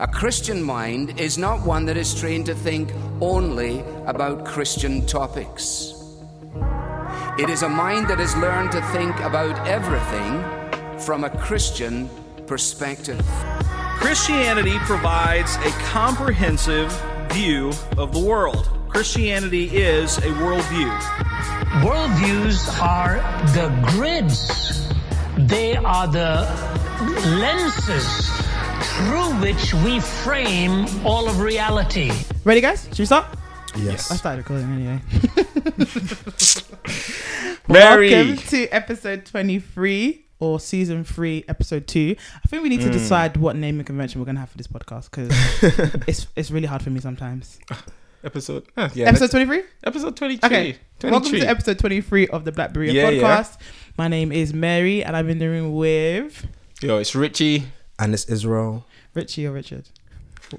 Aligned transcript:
A 0.00 0.08
Christian 0.08 0.60
mind 0.60 1.20
is 1.20 1.38
not 1.38 1.64
one 1.64 1.86
that 1.86 1.96
is 1.96 2.18
trained 2.18 2.46
to 2.46 2.54
think 2.56 2.90
only 3.20 3.78
about 4.06 4.44
Christian 4.44 5.06
topics. 5.06 5.94
It 7.38 7.48
is 7.48 7.62
a 7.62 7.68
mind 7.68 8.08
that 8.08 8.18
has 8.18 8.36
learned 8.38 8.72
to 8.72 8.82
think 8.86 9.14
about 9.20 9.68
everything 9.68 10.42
from 10.98 11.22
a 11.22 11.30
Christian 11.30 12.10
perspective. 12.48 13.24
Christianity 14.00 14.80
provides 14.80 15.54
a 15.58 15.70
comprehensive 15.92 16.90
view 17.30 17.70
of 17.96 18.12
the 18.12 18.18
world. 18.18 18.68
Christianity 18.88 19.76
is 19.76 20.18
a 20.18 20.32
worldview. 20.42 20.90
Worldviews 21.84 22.82
are 22.82 23.18
the 23.52 23.70
grids, 23.92 24.88
they 25.38 25.76
are 25.76 26.08
the 26.08 26.48
lenses 27.38 28.43
through 29.04 29.38
which 29.40 29.74
we 29.84 30.00
frame 30.00 30.86
all 31.04 31.28
of 31.28 31.40
reality. 31.40 32.10
Ready, 32.42 32.62
guys? 32.62 32.84
Should 32.88 33.00
we 33.00 33.04
start? 33.04 33.26
Yes. 33.76 34.10
I 34.10 34.16
started 34.16 34.38
recording 34.38 34.72
anyway. 34.72 35.00
Mary. 37.68 38.10
Welcome 38.10 38.36
to 38.48 38.66
episode 38.68 39.26
23 39.26 40.24
or 40.40 40.58
season 40.58 41.04
3, 41.04 41.44
episode 41.48 41.86
2. 41.86 42.16
I 42.18 42.48
think 42.48 42.62
we 42.62 42.70
need 42.70 42.80
to 42.80 42.90
decide 42.90 43.36
what 43.36 43.56
naming 43.56 43.84
convention 43.84 44.20
we're 44.22 44.24
going 44.24 44.36
to 44.36 44.40
have 44.40 44.48
for 44.48 44.56
this 44.56 44.68
podcast 44.68 45.10
because 45.10 45.28
it's, 46.08 46.26
it's 46.34 46.50
really 46.50 46.66
hard 46.66 46.80
for 46.82 46.88
me 46.90 47.00
sometimes. 47.00 47.58
Episode. 48.24 48.64
ah, 48.78 48.90
yeah, 48.94 49.04
episode 49.04 49.24
let's- 49.24 49.32
23? 49.32 49.62
episode 49.84 50.16
22. 50.16 50.46
Okay. 50.46 50.78
23. 51.00 51.10
Welcome 51.10 51.30
to 51.40 51.46
episode 51.46 51.78
23 51.78 52.28
of 52.28 52.46
the 52.46 52.52
Black 52.52 52.72
Berea 52.72 52.90
Yeah, 52.90 53.10
yeah. 53.10 53.22
podcast. 53.22 53.58
My 53.98 54.08
name 54.08 54.32
is 54.32 54.54
Mary 54.54 55.04
and 55.04 55.14
I'm 55.14 55.28
in 55.28 55.38
the 55.40 55.46
room 55.46 55.74
with 55.74 56.46
Yo, 56.80 56.96
it's 56.96 57.14
Richie. 57.14 57.64
And 57.98 58.12
it's 58.14 58.24
Israel. 58.24 58.86
Richie 59.14 59.46
or 59.46 59.52
Richard. 59.52 59.88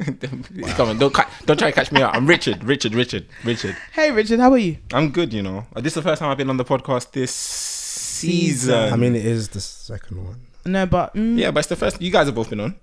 Come 0.76 0.90
on, 0.90 0.98
don't 0.98 1.14
ca- 1.14 1.30
don't 1.46 1.58
try 1.58 1.70
to 1.70 1.76
catch 1.76 1.92
me 1.92 2.02
out. 2.02 2.16
I'm 2.16 2.26
Richard, 2.26 2.64
Richard, 2.64 2.96
Richard, 2.96 3.28
Richard. 3.44 3.78
Hey, 3.94 4.12
Richard, 4.12 4.40
how 4.40 4.52
are 4.52 4.58
you? 4.58 4.78
I'm 4.94 5.12
good, 5.12 5.32
you 5.32 5.44
know. 5.44 5.66
This 5.76 5.88
is 5.88 5.94
the 5.96 6.02
first 6.02 6.20
time 6.20 6.32
I've 6.32 6.38
been 6.38 6.50
on 6.50 6.58
the 6.58 6.66
podcast 6.66 7.12
this 7.12 7.32
season. 7.34 8.94
I 8.94 8.96
mean, 8.96 9.16
it 9.16 9.26
is 9.26 9.50
the 9.50 9.62
second 9.62 10.26
one. 10.26 10.42
No, 10.66 10.86
but 10.86 11.14
mm, 11.14 11.38
yeah, 11.38 11.52
but 11.52 11.60
it's 11.60 11.70
the 11.70 11.76
first. 11.76 12.02
You 12.02 12.12
guys 12.12 12.26
have 12.26 12.36
both 12.36 12.50
been 12.50 12.60
on. 12.62 12.76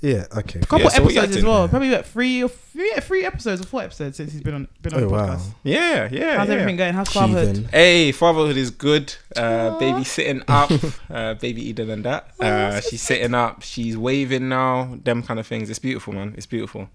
Yeah. 0.00 0.24
Okay. 0.34 0.60
a 0.60 0.62
couple 0.62 0.80
Yeah, 0.80 0.88
so 0.88 1.02
episodes 1.04 1.36
as 1.36 1.44
well. 1.44 1.68
Probably 1.68 1.92
about 1.92 2.06
three 2.06 2.42
or 2.42 2.48
three, 2.48 2.90
yeah, 2.94 3.00
three 3.00 3.24
episodes 3.26 3.60
or 3.60 3.66
four 3.66 3.82
episodes 3.82 4.16
since 4.16 4.32
he's 4.32 4.40
been 4.40 4.54
on 4.54 4.68
been 4.80 4.94
on 4.94 5.00
Oh 5.02 5.06
the 5.08 5.12
wow. 5.12 5.26
podcast. 5.36 5.54
Yeah, 5.62 6.08
yeah. 6.10 6.38
How's 6.38 6.48
yeah. 6.48 6.54
everything 6.54 6.76
going? 6.76 6.94
How's 6.94 7.08
fatherhood? 7.10 7.56
Heathen. 7.56 7.70
Hey, 7.70 8.10
fatherhood 8.12 8.56
is 8.56 8.70
good. 8.70 9.14
Uh, 9.36 9.78
baby 9.78 10.04
sitting 10.04 10.42
up. 10.48 10.70
Uh, 11.10 11.34
baby 11.34 11.68
Eden 11.68 11.90
and 11.90 12.04
that. 12.04 12.30
Uh, 12.40 12.80
she's 12.80 13.02
sitting 13.02 13.34
up. 13.34 13.62
She's 13.62 13.98
waving 13.98 14.48
now. 14.48 14.96
Them 15.02 15.22
kind 15.24 15.40
of 15.40 15.46
things. 15.46 15.68
It's 15.68 15.80
beautiful, 15.80 16.12
man. 16.14 16.34
It's 16.36 16.46
beautiful. 16.46 16.88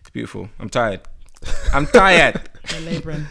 It's 0.00 0.10
beautiful. 0.10 0.48
I'm 0.58 0.68
tired. 0.68 1.00
I'm 1.72 1.86
tired. 2.02 2.40
You're 2.70 2.80
labouring. 2.80 3.26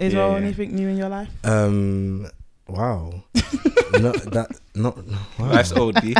Is 0.00 0.12
there 0.12 0.20
Yeah, 0.26 0.30
yeah. 0.32 0.36
anything 0.36 0.74
new 0.74 0.88
in 0.88 0.96
your 0.96 1.08
life? 1.08 1.28
Um. 1.44 2.26
Wow. 2.72 3.22
not 4.00 4.16
that. 4.32 4.48
Not. 4.74 4.96
Wow. 5.38 5.50
Life's 5.52 5.72
old, 5.72 6.00
B. 6.00 6.14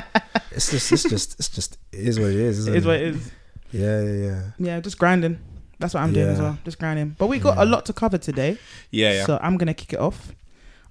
It's 0.53 0.71
just. 0.71 0.93
It's 0.93 1.03
just. 1.05 1.39
It's 1.39 1.49
just. 1.49 1.79
It 1.93 2.01
is 2.09 2.19
what 2.19 2.29
it 2.31 2.37
is. 2.37 2.59
Isn't 2.61 2.75
It 2.75 2.79
is 2.79 2.87
what 2.87 2.97
it 2.97 3.03
is. 3.03 3.31
Yeah. 3.73 4.01
Yeah. 4.03 4.13
Yeah. 4.27 4.43
Yeah, 4.59 4.81
just 4.81 4.99
grinding. 4.99 5.39
That's 5.79 5.95
what 5.95 6.03
I'm 6.03 6.13
doing 6.13 6.29
as 6.29 6.39
well. 6.41 6.59
Just 6.65 6.79
grinding. 6.79 7.17
But 7.19 7.29
we 7.29 7.39
got 7.39 7.57
a 7.57 7.65
lot 7.65 7.87
to 7.87 7.95
cover 7.95 8.19
today, 8.19 8.59
Yeah, 8.91 9.13
yeah. 9.13 9.25
so 9.25 9.39
I'm 9.43 9.57
gonna 9.57 9.73
kick 9.73 9.95
it 9.95 9.99
off. 9.99 10.33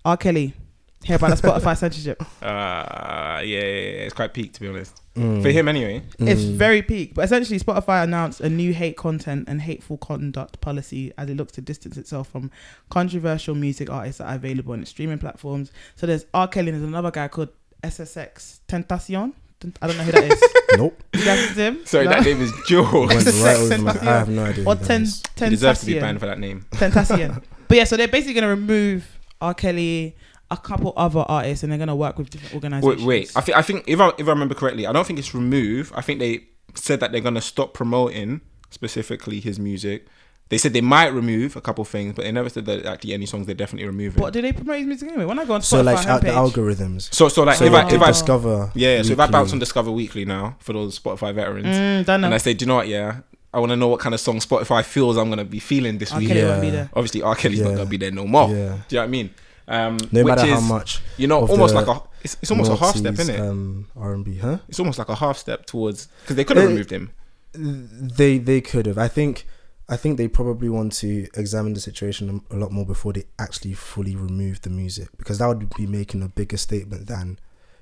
R. 0.04 0.18
Kelly, 0.18 0.56
hear 1.04 1.16
about 1.16 1.36
the 1.38 1.48
Spotify 1.48 1.78
censorship? 1.78 2.22
Uh, 2.42 3.42
yeah, 3.42 3.60
yeah, 3.60 3.64
yeah, 3.64 4.06
it's 4.06 4.14
quite 4.14 4.34
peak 4.34 4.52
to 4.54 4.60
be 4.62 4.68
honest. 4.68 5.02
Mm. 5.16 5.42
For 5.42 5.50
him, 5.50 5.68
anyway. 5.68 6.02
It's 6.20 6.42
Mm. 6.42 6.54
very 6.56 6.82
peak. 6.82 7.14
But 7.14 7.26
essentially, 7.26 7.60
Spotify 7.60 8.04
announced 8.04 8.42
a 8.42 8.50
new 8.50 8.74
hate 8.74 8.98
content 8.98 9.46
and 9.48 9.62
hateful 9.62 9.98
conduct 9.98 10.60
policy 10.62 11.12
as 11.18 11.30
it 11.30 11.36
looks 11.38 11.52
to 11.54 11.62
distance 11.62 11.96
itself 11.98 12.28
from 12.30 12.52
controversial 12.90 13.56
music 13.56 13.90
artists 13.90 14.18
that 14.20 14.28
are 14.28 14.36
available 14.36 14.74
on 14.74 14.82
its 14.82 14.90
streaming 14.90 15.20
platforms. 15.20 15.72
So 15.96 16.06
there's 16.08 16.26
R. 16.34 16.48
Kelly 16.48 16.70
and 16.70 16.82
there's 16.82 16.88
another 16.90 17.12
guy 17.12 17.28
called 17.28 17.50
XXXTentacion. 17.84 19.34
I 19.82 19.88
don't 19.88 19.98
know 19.98 20.04
who 20.04 20.12
that 20.14 20.24
is. 20.32 20.44
Nope. 20.78 21.02
you 21.14 21.26
guys 21.26 21.40
listen 21.50 21.76
him? 21.76 21.86
Sorry, 21.86 22.06
No? 22.06 22.12
that 22.12 22.24
name 22.24 22.42
is 22.42 22.54
Jaws. 22.68 22.94
Went 23.10 23.28
It's 23.28 23.42
right 23.42 23.80
my. 23.80 23.92
I 23.92 24.04
have 24.20 24.30
no 24.30 24.46
idea. 24.46 24.64
Or 24.66 24.76
who 24.76 24.80
that 24.82 24.86
ten, 24.88 25.02
is. 25.02 25.24
He 25.38 25.50
deserves 25.50 25.80
to 25.82 25.86
be 25.88 26.00
banned 26.00 26.20
for 26.20 26.28
that 26.28 26.40
name. 26.40 26.66
Tentacion. 26.72 27.42
but 27.68 27.76
yeah, 27.78 27.84
so 27.86 27.98
they're 27.98 28.08
basically 28.08 28.36
going 28.36 28.44
to 28.44 28.50
remove 28.50 29.18
R. 29.42 29.54
Kelly, 29.56 30.16
a 30.52 30.58
couple 30.58 30.94
other 30.98 31.20
artists, 31.28 31.64
and 31.64 31.72
they're 31.72 31.78
going 31.78 31.88
to 31.90 31.96
work 31.96 32.18
with 32.18 32.30
different 32.30 32.54
organizations. 32.56 33.04
Wait, 33.06 33.08
wait. 33.08 33.32
I 33.36 33.42
think 33.42 33.58
I 33.58 33.62
think 33.62 33.84
if 33.88 34.00
I 34.00 34.10
if 34.18 34.28
I 34.28 34.32
remember 34.32 34.56
correctly, 34.56 34.88
I 34.88 34.92
don't 34.92 35.06
think 35.06 35.20
it's 35.20 35.34
remove. 35.36 35.92
I 35.96 36.02
think 36.02 36.20
they 36.20 36.46
said 36.76 37.00
that 37.02 37.12
they're 37.12 37.22
gonna 37.22 37.42
stop 37.42 37.74
promoting 37.74 38.42
specifically 38.70 39.40
his 39.40 39.60
music. 39.60 40.08
They 40.50 40.58
said 40.58 40.74
they 40.74 40.82
might 40.82 41.08
remove 41.14 41.56
a 41.56 41.62
couple 41.62 41.84
things, 41.86 42.14
but 42.16 42.24
they 42.26 42.32
never 42.32 42.50
said 42.50 42.66
that 42.66 42.84
actually 42.86 43.14
any 43.14 43.28
songs 43.28 43.46
they're 43.46 43.54
definitely 43.54 43.86
removing. 43.88 44.20
What 44.22 44.34
do 44.34 44.42
they 44.42 44.52
promote 44.52 44.78
his 44.80 44.88
music 44.88 45.10
anyway? 45.10 45.26
When 45.26 45.38
I 45.38 45.46
go 45.46 45.54
on 45.54 45.62
Spotify 45.62 45.64
So 45.70 45.82
like 45.84 46.08
out 46.08 46.22
the 46.22 46.30
algorithms. 46.30 47.14
so 47.14 47.28
so 47.30 47.44
like 47.44 47.58
So 47.58 47.66
if 47.66 47.74
I 47.74 47.88
if 47.92 48.02
I 48.02 48.08
discover. 48.08 48.72
yeah, 48.74 48.98
yeah 48.98 49.02
so 49.04 49.14
if 49.14 49.20
I 49.20 49.28
bounce 49.28 49.54
on 49.54 49.60
Discover 49.60 49.92
Weekly 49.92 50.26
now 50.26 50.56
for 50.60 50.74
those 50.74 50.98
Spotify 51.00 51.34
veterans, 51.36 51.68
Mm, 51.68 52.06
don't 52.06 52.22
know. 52.22 52.28
and 52.28 52.34
I 52.34 52.40
say, 52.40 52.56
do 52.56 52.64
you 52.64 52.68
know 52.68 52.78
what? 52.78 52.88
Yeah, 52.88 53.18
I 53.54 53.60
want 53.60 53.72
to 53.72 53.76
know 53.76 53.90
what 53.90 54.00
kind 54.00 54.16
of 54.16 54.22
song 54.22 54.38
Spotify 54.40 54.84
feels 54.84 55.18
I'm 55.18 55.30
gonna 55.30 55.46
be 55.46 55.60
feeling 55.60 56.00
this 56.00 56.12
R. 56.12 56.18
week. 56.20 56.30
Kelly 56.30 56.40
Yeah. 56.42 56.48
won't 56.50 56.62
be 56.62 56.70
there. 56.72 56.90
Obviously, 56.96 57.22
R. 57.22 57.36
Kelly's 57.36 57.62
not 57.62 57.76
gonna 57.76 57.86
be 57.86 57.98
there 57.98 58.12
no 58.12 58.26
more. 58.26 58.50
Yeah. 58.50 58.56
Do 58.56 58.58
you 58.58 58.66
know 58.66 58.78
what 58.90 59.04
I 59.04 59.08
mean? 59.08 59.30
Um, 59.72 59.98
No 60.12 60.24
which 60.24 60.36
matter 60.36 60.48
how 60.48 60.60
much. 60.62 61.00
you 61.18 61.28
know, 61.28 61.46
almost 61.48 61.76
like 61.76 61.88
a 61.88 62.02
it's, 62.24 62.36
it's 62.42 62.52
almost 62.52 62.72
a 62.72 62.76
half 62.76 62.96
step, 62.96 63.14
Nazis, 63.14 63.30
isn't 63.30 63.36
it? 63.46 63.48
Um, 63.48 63.88
R 63.96 64.14
and 64.14 64.26
B, 64.26 64.38
huh? 64.38 64.58
It's 64.68 64.80
almost 64.80 64.98
like 64.98 65.10
a 65.10 65.16
half 65.16 65.38
step 65.38 65.66
towards 65.68 66.08
because 66.22 66.36
they 66.36 66.44
could 66.44 66.58
have 66.58 66.68
removed 66.70 66.92
him. 66.92 67.12
They 67.54 68.38
they 68.40 68.62
could 68.62 68.86
have. 68.88 68.98
I 68.98 69.08
think 69.08 69.46
I 69.88 69.96
think 69.96 70.18
they 70.18 70.28
probably 70.28 70.70
want 70.70 70.94
to 70.94 71.28
examine 71.36 71.74
the 71.76 71.80
situation 71.80 72.42
a 72.52 72.56
a 72.56 72.58
lot 72.58 72.72
more 72.72 72.86
before 72.86 73.14
they 73.14 73.24
actually 73.38 73.74
fully 73.74 74.16
remove 74.16 74.62
the 74.62 74.70
music 74.70 75.10
because 75.18 75.38
that 75.40 75.48
would 75.48 75.70
be 75.76 75.88
making 75.88 76.24
a 76.24 76.30
bigger 76.30 76.58
statement 76.58 77.08
than 77.08 77.40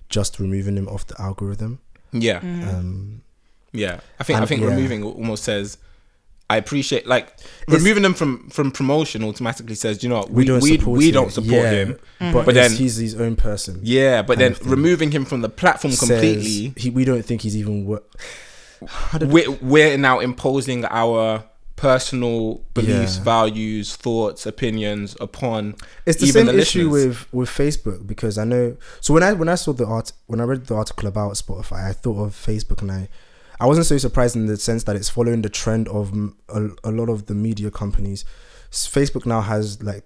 just 0.09 0.39
removing 0.39 0.75
him 0.77 0.87
off 0.87 1.07
the 1.07 1.19
algorithm. 1.21 1.79
Yeah, 2.11 2.39
Mm. 2.41 2.73
Um, 2.73 3.21
yeah. 3.73 3.99
I 4.19 4.23
think 4.23 4.39
I 4.39 4.45
think 4.45 4.61
yeah. 4.61 4.67
removing 4.69 5.03
almost 5.03 5.43
says. 5.43 5.77
I 6.49 6.55
appreciate 6.57 7.05
like 7.05 7.33
removing 7.67 8.03
them 8.03 8.13
from 8.13 8.49
from 8.49 8.71
promotion 8.71 9.23
automatically 9.23 9.75
says 9.75 10.01
you 10.01 10.09
know 10.09 10.19
what, 10.19 10.29
we 10.31 10.45
we 10.45 10.59
we, 10.59 10.77
support 10.77 10.97
we 10.97 11.09
it. 11.09 11.11
don't 11.11 11.31
support 11.31 11.51
Yeah, 11.51 11.71
him 11.71 11.99
but, 12.19 12.31
But 12.33 12.45
but 12.45 12.55
then- 12.55 12.71
he's 12.71 12.95
his 12.95 13.15
own 13.15 13.35
person. 13.35 13.79
yeah 13.83 14.21
but 14.21 14.37
then 14.39 14.55
removing 14.63 15.11
him 15.11 15.25
from 15.25 15.41
the 15.41 15.49
platform 15.49 15.93
completely 15.95 16.73
he, 16.77 16.89
we 16.89 17.03
don't 17.03 17.23
think 17.23 17.41
he's 17.41 17.57
even 17.57 17.85
worth. 17.85 18.03
we're, 19.21 19.51
we're 19.61 19.97
now 19.97 20.19
imposing 20.19 20.85
our 20.85 21.43
personal 21.75 22.61
beliefs 22.73 23.17
Yeah. 23.17 23.23
values 23.23 23.95
thoughts 23.95 24.45
opinions 24.45 25.15
upon 25.19 25.75
It's 26.05 26.19
the 26.19 26.27
even 26.27 26.45
same 26.47 26.55
the 26.55 26.61
issue 26.61 26.89
listeners. 26.89 27.27
with 27.31 27.33
with 27.33 27.49
Facebook 27.49 28.07
because 28.07 28.37
I 28.37 28.45
know. 28.45 28.77
So 29.01 29.13
when 29.13 29.21
I 29.23 29.33
when 29.33 29.49
I 29.49 29.55
saw 29.55 29.73
the 29.73 29.85
art 29.85 30.11
when 30.25 30.39
I 30.41 30.43
read 30.45 30.65
the 30.65 30.75
article 30.75 31.07
about 31.07 31.33
Spotify, 31.33 31.89
I 31.89 31.93
thought 31.93 32.19
of 32.23 32.33
Facebook 32.33 32.81
and 32.81 32.91
I. 32.91 33.09
I 33.59 33.65
wasn't 33.65 33.87
so 33.87 33.97
surprised 33.97 34.35
in 34.35 34.45
the 34.45 34.57
sense 34.57 34.83
that 34.83 34.95
it's 34.95 35.09
following 35.09 35.41
the 35.41 35.49
trend 35.49 35.87
of 35.87 36.13
a, 36.49 36.69
a 36.83 36.91
lot 36.91 37.09
of 37.09 37.25
the 37.25 37.33
media 37.33 37.71
companies. 37.71 38.23
Facebook 38.71 39.25
now 39.25 39.41
has 39.41 39.81
like 39.81 40.03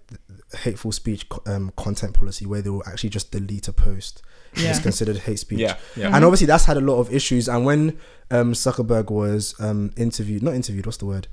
hateful 0.60 0.92
speech 0.92 1.26
um, 1.48 1.72
content 1.76 2.14
policy 2.14 2.46
where 2.46 2.62
they 2.62 2.70
will 2.70 2.84
actually 2.88 3.10
just 3.10 3.32
delete 3.32 3.68
a 3.68 3.74
post. 3.74 4.22
Yeah. 4.56 4.70
It's 4.70 4.80
considered 4.80 5.18
hate 5.18 5.40
speech. 5.40 5.60
yeah 5.60 5.78
yeah 5.96 6.16
And 6.16 6.24
obviously 6.26 6.46
that's 6.48 6.66
had 6.66 6.78
a 6.78 6.82
lot 6.82 7.00
of 7.00 7.14
issues. 7.14 7.48
And 7.50 7.66
when 7.66 7.98
um, 8.30 8.54
Zuckerberg 8.54 9.10
was 9.10 9.56
um, 9.60 9.92
interviewed, 9.98 10.44
not 10.44 10.54
interviewed, 10.54 10.86
what's 10.86 10.98
the 10.98 11.06
word? 11.06 11.28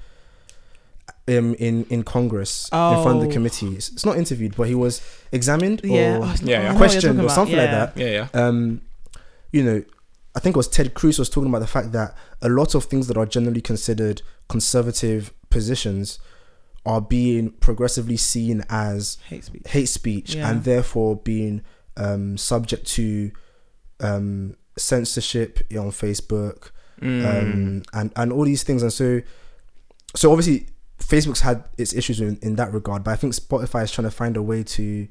Um, 1.26 1.54
in 1.58 1.84
in 1.90 2.04
Congress 2.04 2.64
in 2.66 3.02
front 3.02 3.18
of 3.18 3.24
Oh. 3.24 3.26
the 3.26 3.32
committee, 3.32 3.68
it's 3.74 3.90
it's 3.90 4.06
not 4.06 4.16
interviewed, 4.16 4.56
but 4.56 4.66
he 4.66 4.74
was 4.74 5.02
examed 5.30 5.82
Yeah, 5.84 6.16
or 6.18 6.24
oh, 6.24 6.34
Yeah, 6.42 6.62
yeah. 6.62 6.70
I 6.70 6.72
know 6.72 6.72
what 6.72 6.72
you're 6.72 6.76
questioned 6.78 7.18
or 7.20 7.24
about. 7.24 7.34
something 7.34 7.56
like 7.56 7.70
that. 7.70 7.96
yeah 7.98 8.06
yeah 8.06 8.28
Um, 8.46 8.80
you 9.52 9.62
know, 9.62 9.82
I 10.38 10.40
think 10.40 10.54
it 10.54 10.62
was 10.62 10.68
Ted 10.68 10.94
Cruz 10.94 11.18
was 11.18 11.28
talking 11.28 11.48
about 11.48 11.58
the 11.58 11.66
fact 11.66 11.90
that 11.92 12.14
a 12.40 12.48
lot 12.48 12.76
of 12.76 12.84
things 12.84 13.08
that 13.08 13.16
are 13.16 13.26
generally 13.26 13.60
considered 13.60 14.22
conservative 14.48 15.32
positions 15.50 16.20
are 16.86 17.00
being 17.00 17.50
progressively 17.50 18.16
seen 18.16 18.62
as 18.68 19.18
Hate 19.28 19.44
speech. 19.44 19.62
hate 19.66 19.88
speech 19.88 20.34
Yeah. 20.36 20.48
and 20.48 20.62
therefore 20.62 21.16
being 21.16 21.62
um, 21.96 22.36
subject 22.38 22.86
to 22.98 23.32
um, 24.00 24.54
censorship 24.76 25.58
on 25.72 25.90
Facebook 25.90 26.70
Mm. 27.00 27.24
um, 27.26 27.82
and 27.92 28.12
and 28.16 28.32
all 28.32 28.44
these 28.44 28.64
things. 28.64 28.82
And 28.82 28.92
so, 28.92 29.20
so 30.16 30.32
obviously, 30.32 30.66
Facebook's 30.98 31.40
had 31.40 31.62
its 31.78 31.92
issues 31.94 32.20
in, 32.20 32.38
in 32.42 32.56
that 32.56 32.72
regard, 32.72 33.04
but 33.04 33.12
I 33.12 33.16
think 33.16 33.34
Spotify 33.34 33.84
is 33.84 33.92
trying 33.92 34.06
to 34.08 34.10
find 34.10 34.36
a 34.36 34.42
way 34.42 34.62
to 34.64 35.06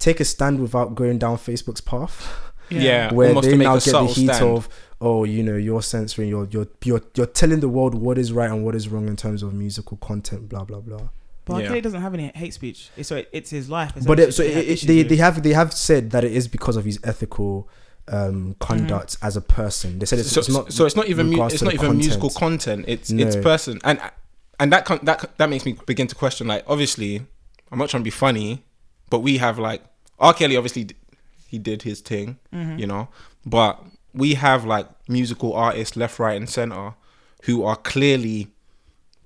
take 0.00 0.18
a 0.18 0.24
stand 0.24 0.58
without 0.60 0.94
going 0.96 1.18
down 1.18 1.36
Facebook's 1.36 1.80
path, 1.80 2.26
yeah, 2.70 3.12
where 3.12 3.34
they 3.34 3.40
to 3.40 3.56
make 3.56 3.66
now 3.66 3.76
a 3.76 3.80
get 3.80 3.92
the 3.92 4.06
heat 4.06 4.26
stand. 4.26 4.44
of. 4.44 4.68
Oh, 5.02 5.24
you 5.24 5.42
know, 5.42 5.56
you're 5.56 5.82
censoring, 5.82 6.28
you're 6.28 6.46
you're 6.50 6.68
you're 6.84 7.02
you're 7.14 7.26
telling 7.26 7.60
the 7.60 7.68
world 7.68 7.94
what 7.94 8.18
is 8.18 8.32
right 8.32 8.50
and 8.50 8.64
what 8.64 8.74
is 8.74 8.88
wrong 8.88 9.08
in 9.08 9.16
terms 9.16 9.42
of 9.42 9.54
musical 9.54 9.96
content, 9.96 10.48
blah 10.48 10.64
blah 10.64 10.80
blah. 10.80 11.08
But 11.46 11.54
R. 11.54 11.60
Yeah. 11.62 11.68
Kelly 11.68 11.80
doesn't 11.80 12.02
have 12.02 12.12
any 12.12 12.30
hate 12.34 12.52
speech. 12.52 12.90
It's, 12.96 13.08
so 13.08 13.24
it's 13.32 13.50
his 13.50 13.70
life. 13.70 13.92
but 14.06 14.20
it, 14.20 14.34
so 14.34 14.42
essentially. 14.42 14.72
it, 14.72 14.82
it, 14.82 14.86
they 14.86 15.02
they 15.14 15.16
have 15.16 15.42
they 15.42 15.52
have 15.54 15.72
said 15.72 16.10
that 16.10 16.22
it 16.24 16.32
is 16.32 16.48
because 16.48 16.76
of 16.76 16.84
his 16.84 17.00
ethical 17.02 17.68
um, 18.08 18.56
conduct 18.58 19.16
as 19.22 19.36
a 19.36 19.40
person. 19.40 19.98
They 19.98 20.06
said 20.06 20.18
it's, 20.18 20.30
so, 20.30 20.40
it's 20.40 20.48
not. 20.50 20.72
so 20.72 20.84
it's 20.84 20.96
not 20.96 21.08
even 21.08 21.30
mu- 21.30 21.46
it's 21.46 21.62
not 21.62 21.72
even 21.72 21.86
content. 21.86 21.98
musical 21.98 22.30
content. 22.30 22.84
It's 22.86 23.10
it's 23.10 23.36
person 23.36 23.80
and 23.84 24.00
and 24.58 24.72
that 24.72 24.84
con- 24.84 25.00
that 25.04 25.36
that 25.38 25.48
makes 25.48 25.64
me 25.64 25.76
begin 25.86 26.06
to 26.06 26.14
question. 26.14 26.46
Like, 26.46 26.64
obviously, 26.66 27.22
I'm 27.72 27.78
not 27.78 27.88
trying 27.88 28.02
to 28.02 28.04
be 28.04 28.10
funny, 28.10 28.64
but 29.08 29.20
we 29.20 29.38
have 29.38 29.58
like 29.58 29.82
R. 30.18 30.34
Kelly. 30.34 30.56
Obviously, 30.56 30.84
d- 30.84 30.96
he 31.50 31.58
did 31.58 31.82
his 31.82 32.00
thing, 32.00 32.38
Mm-hmm. 32.54 32.78
you 32.78 32.86
know. 32.86 33.08
But 33.44 33.82
we 34.14 34.34
have 34.34 34.64
like 34.64 34.86
musical 35.08 35.52
artists 35.54 35.96
left, 35.96 36.18
right, 36.18 36.36
and 36.36 36.48
center 36.48 36.94
who 37.44 37.64
are 37.64 37.76
clearly 37.76 38.48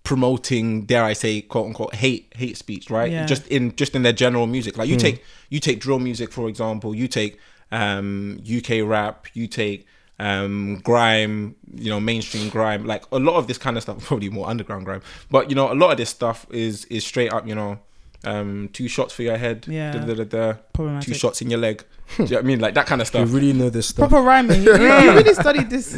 promoting 0.02 0.84
dare 0.84 1.04
I 1.04 1.14
say 1.14 1.40
quote 1.40 1.66
unquote 1.66 1.94
hate 1.94 2.30
hate 2.36 2.56
speech 2.58 2.90
right 2.90 3.10
Yeah. 3.10 3.24
just 3.24 3.46
in 3.48 3.74
just 3.74 3.94
in 3.94 4.02
their 4.02 4.12
general 4.12 4.46
music 4.46 4.76
like 4.76 4.88
you 4.88 4.96
Hmm. 4.96 5.00
take 5.06 5.24
you 5.48 5.60
take 5.60 5.80
drill 5.80 5.98
music 5.98 6.30
for 6.30 6.46
example 6.48 6.94
you 6.94 7.08
take 7.08 7.38
um 7.72 8.38
UK 8.58 8.82
rap 8.84 9.26
you 9.32 9.46
take 9.46 9.86
um 10.18 10.80
grime 10.84 11.56
you 11.74 11.88
know 11.88 11.98
mainstream 12.00 12.50
grime 12.50 12.84
like 12.86 13.04
a 13.12 13.18
lot 13.18 13.36
of 13.36 13.46
this 13.46 13.56
kind 13.56 13.76
of 13.78 13.82
stuff 13.82 14.04
probably 14.08 14.28
more 14.28 14.46
underground 14.48 14.84
grime 14.84 15.00
but 15.30 15.48
you 15.48 15.56
know 15.56 15.72
a 15.72 15.78
lot 15.82 15.90
of 15.90 15.96
this 15.96 16.10
stuff 16.10 16.46
is 16.50 16.84
is 16.86 17.04
straight 17.06 17.32
up 17.32 17.48
you 17.48 17.54
know 17.54 17.78
um 18.26 18.68
two 18.72 18.88
shots 18.88 19.12
for 19.14 19.22
your 19.22 19.36
head 19.36 19.66
Yeah. 19.68 19.92
da, 19.92 19.98
da, 20.04 20.14
da, 20.14 20.24
da, 20.24 20.52
Problematic. 20.72 21.08
two 21.08 21.14
shots 21.14 21.40
in 21.42 21.50
your 21.50 21.60
leg 21.60 21.84
do 22.16 22.24
you 22.24 22.28
know 22.30 22.36
what 22.36 22.44
I 22.44 22.46
mean 22.46 22.60
like 22.60 22.74
that 22.74 22.86
kind 22.86 23.00
of 23.00 23.06
stuff. 23.06 23.28
You 23.28 23.34
really 23.34 23.52
know 23.54 23.70
this 23.70 23.88
stuff. 23.88 24.08
Proper 24.10 24.22
rhyming. 24.24 24.62
You, 24.64 24.72
you 24.74 25.12
really 25.12 25.34
studied 25.34 25.70
this. 25.70 25.94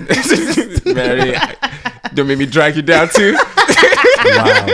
Mary 0.85 1.35
don't 2.15 2.29
make 2.29 2.39
me 2.39 2.47
drag 2.47 2.77
you 2.77 2.83
down 2.83 3.09
too 3.09 3.37
wow. 4.25 4.67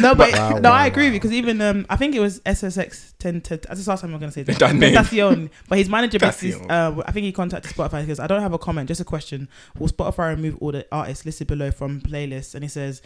No, 0.00 0.14
but 0.14 0.32
Wow, 0.32 0.58
no, 0.58 0.70
wow, 0.70 0.76
I 0.76 0.86
agree 0.86 1.06
wow. 1.08 1.12
because 1.12 1.32
even 1.32 1.60
um, 1.60 1.86
I 1.90 1.96
think 1.96 2.14
it 2.14 2.20
was 2.20 2.40
SSX 2.40 3.12
ten. 3.18 3.40
ten 3.40 3.60
that's 3.66 3.84
the 3.84 3.90
last 3.90 4.00
time 4.00 4.14
I'm 4.14 4.20
gonna 4.20 4.32
say 4.32 4.42
that. 4.42 4.58
That 4.58 4.74
name. 4.74 4.94
Tentacion. 4.94 5.50
But 5.68 5.78
his 5.78 5.88
manager 5.88 6.18
basically, 6.18 6.66
uh, 6.68 7.02
I 7.06 7.12
think 7.12 7.24
he 7.24 7.32
contacted 7.32 7.72
Spotify 7.72 8.00
because 8.00 8.18
I 8.18 8.26
don't 8.26 8.40
have 8.40 8.52
a 8.52 8.58
comment, 8.58 8.88
just 8.88 9.00
a 9.00 9.04
question. 9.04 9.48
Will 9.78 9.88
Spotify 9.88 10.30
remove 10.34 10.56
all 10.60 10.72
the 10.72 10.86
artists 10.90 11.26
listed 11.26 11.46
below 11.46 11.70
from 11.70 12.00
playlists? 12.00 12.54
And 12.54 12.64
he 12.64 12.68
says. 12.68 13.02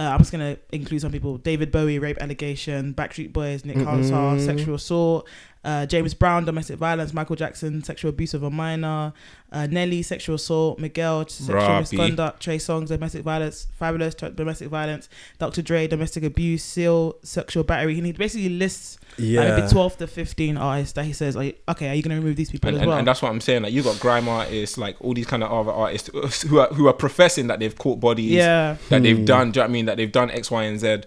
Uh, 0.00 0.04
I'm 0.04 0.18
just 0.18 0.32
gonna 0.32 0.56
include 0.72 1.02
some 1.02 1.12
people: 1.12 1.36
David 1.36 1.70
Bowie, 1.70 1.98
rape 1.98 2.16
allegation; 2.22 2.94
Backstreet 2.94 3.34
Boys, 3.34 3.66
Nick 3.66 3.84
Carter, 3.84 4.40
sexual 4.40 4.76
assault; 4.76 5.28
uh, 5.62 5.84
James 5.86 6.14
Brown, 6.14 6.44
domestic 6.44 6.76
violence; 6.78 7.12
Michael 7.12 7.36
Jackson, 7.36 7.82
sexual 7.84 8.08
abuse 8.08 8.32
of 8.32 8.42
a 8.42 8.50
minor; 8.50 9.12
uh, 9.52 9.66
Nelly, 9.66 10.02
sexual 10.02 10.36
assault; 10.36 10.78
Miguel, 10.78 11.26
sexual 11.28 11.56
Robbie. 11.56 11.80
misconduct; 11.80 12.42
Trey 12.42 12.56
Songz, 12.58 12.88
domestic 12.88 13.22
violence; 13.22 13.66
Fabolous, 13.80 14.16
t- 14.16 14.30
domestic 14.34 14.68
violence; 14.68 15.08
Dr. 15.38 15.60
Dre, 15.62 15.86
domestic 15.86 16.24
abuse; 16.24 16.64
Seal, 16.64 17.16
sexual 17.22 17.62
battery. 17.62 17.94
He 18.00 18.12
basically 18.12 18.48
lists 18.48 18.98
like 19.18 19.28
Yeah. 19.28 19.56
maybe 19.56 19.68
12 19.68 19.98
to 19.98 20.06
15 20.06 20.56
artists 20.56 20.94
that 20.94 21.04
he 21.04 21.12
says, 21.12 21.36
are 21.36 21.44
you, 21.44 21.52
okay, 21.68 21.90
are 21.90 21.94
you 21.94 22.02
going 22.02 22.16
to 22.16 22.22
remove 22.22 22.36
these 22.36 22.50
people 22.50 22.68
and, 22.68 22.76
as 22.76 22.82
and, 22.82 22.88
well? 22.88 22.98
and 22.98 23.06
that's 23.06 23.20
what 23.20 23.30
I'm 23.30 23.40
saying. 23.40 23.62
Like 23.62 23.72
you 23.72 23.82
got 23.82 24.00
grime 24.00 24.28
artists, 24.28 24.78
like 24.78 24.96
all 25.00 25.12
these 25.12 25.26
kind 25.26 25.42
of 25.42 25.52
other 25.52 25.72
artists 25.72 26.08
who 26.42 26.58
are 26.58 26.68
who 26.68 26.86
are 26.88 26.92
professing 26.94 27.48
that 27.48 27.58
they've 27.58 27.76
caught 27.76 28.00
bodies, 28.00 28.30
yeah. 28.30 28.76
that 28.88 29.02
they've 29.02 29.24
done. 29.26 29.50
Do 29.50 29.58
you 29.58 29.62
know 29.62 29.64
what 29.64 29.70
I 29.70 29.72
mean? 29.72 29.86
That 29.86 29.96
they've 29.98 30.10
done 30.12 30.30
X, 30.30 30.50
Y, 30.50 30.62
and 30.62 30.80
Z. 30.80 31.02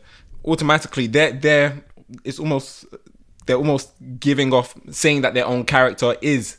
Automatically, 0.46 1.08
they're 1.08 1.32
they're 1.32 1.84
it's 2.24 2.38
almost 2.40 2.86
they're 3.45 3.57
almost 3.57 3.92
giving 4.19 4.54
off 4.54 4.75
saying 4.92 5.22
that 5.22 5.34
their 5.34 5.45
own 5.45 5.66
character 5.66 6.16
is 6.22 6.57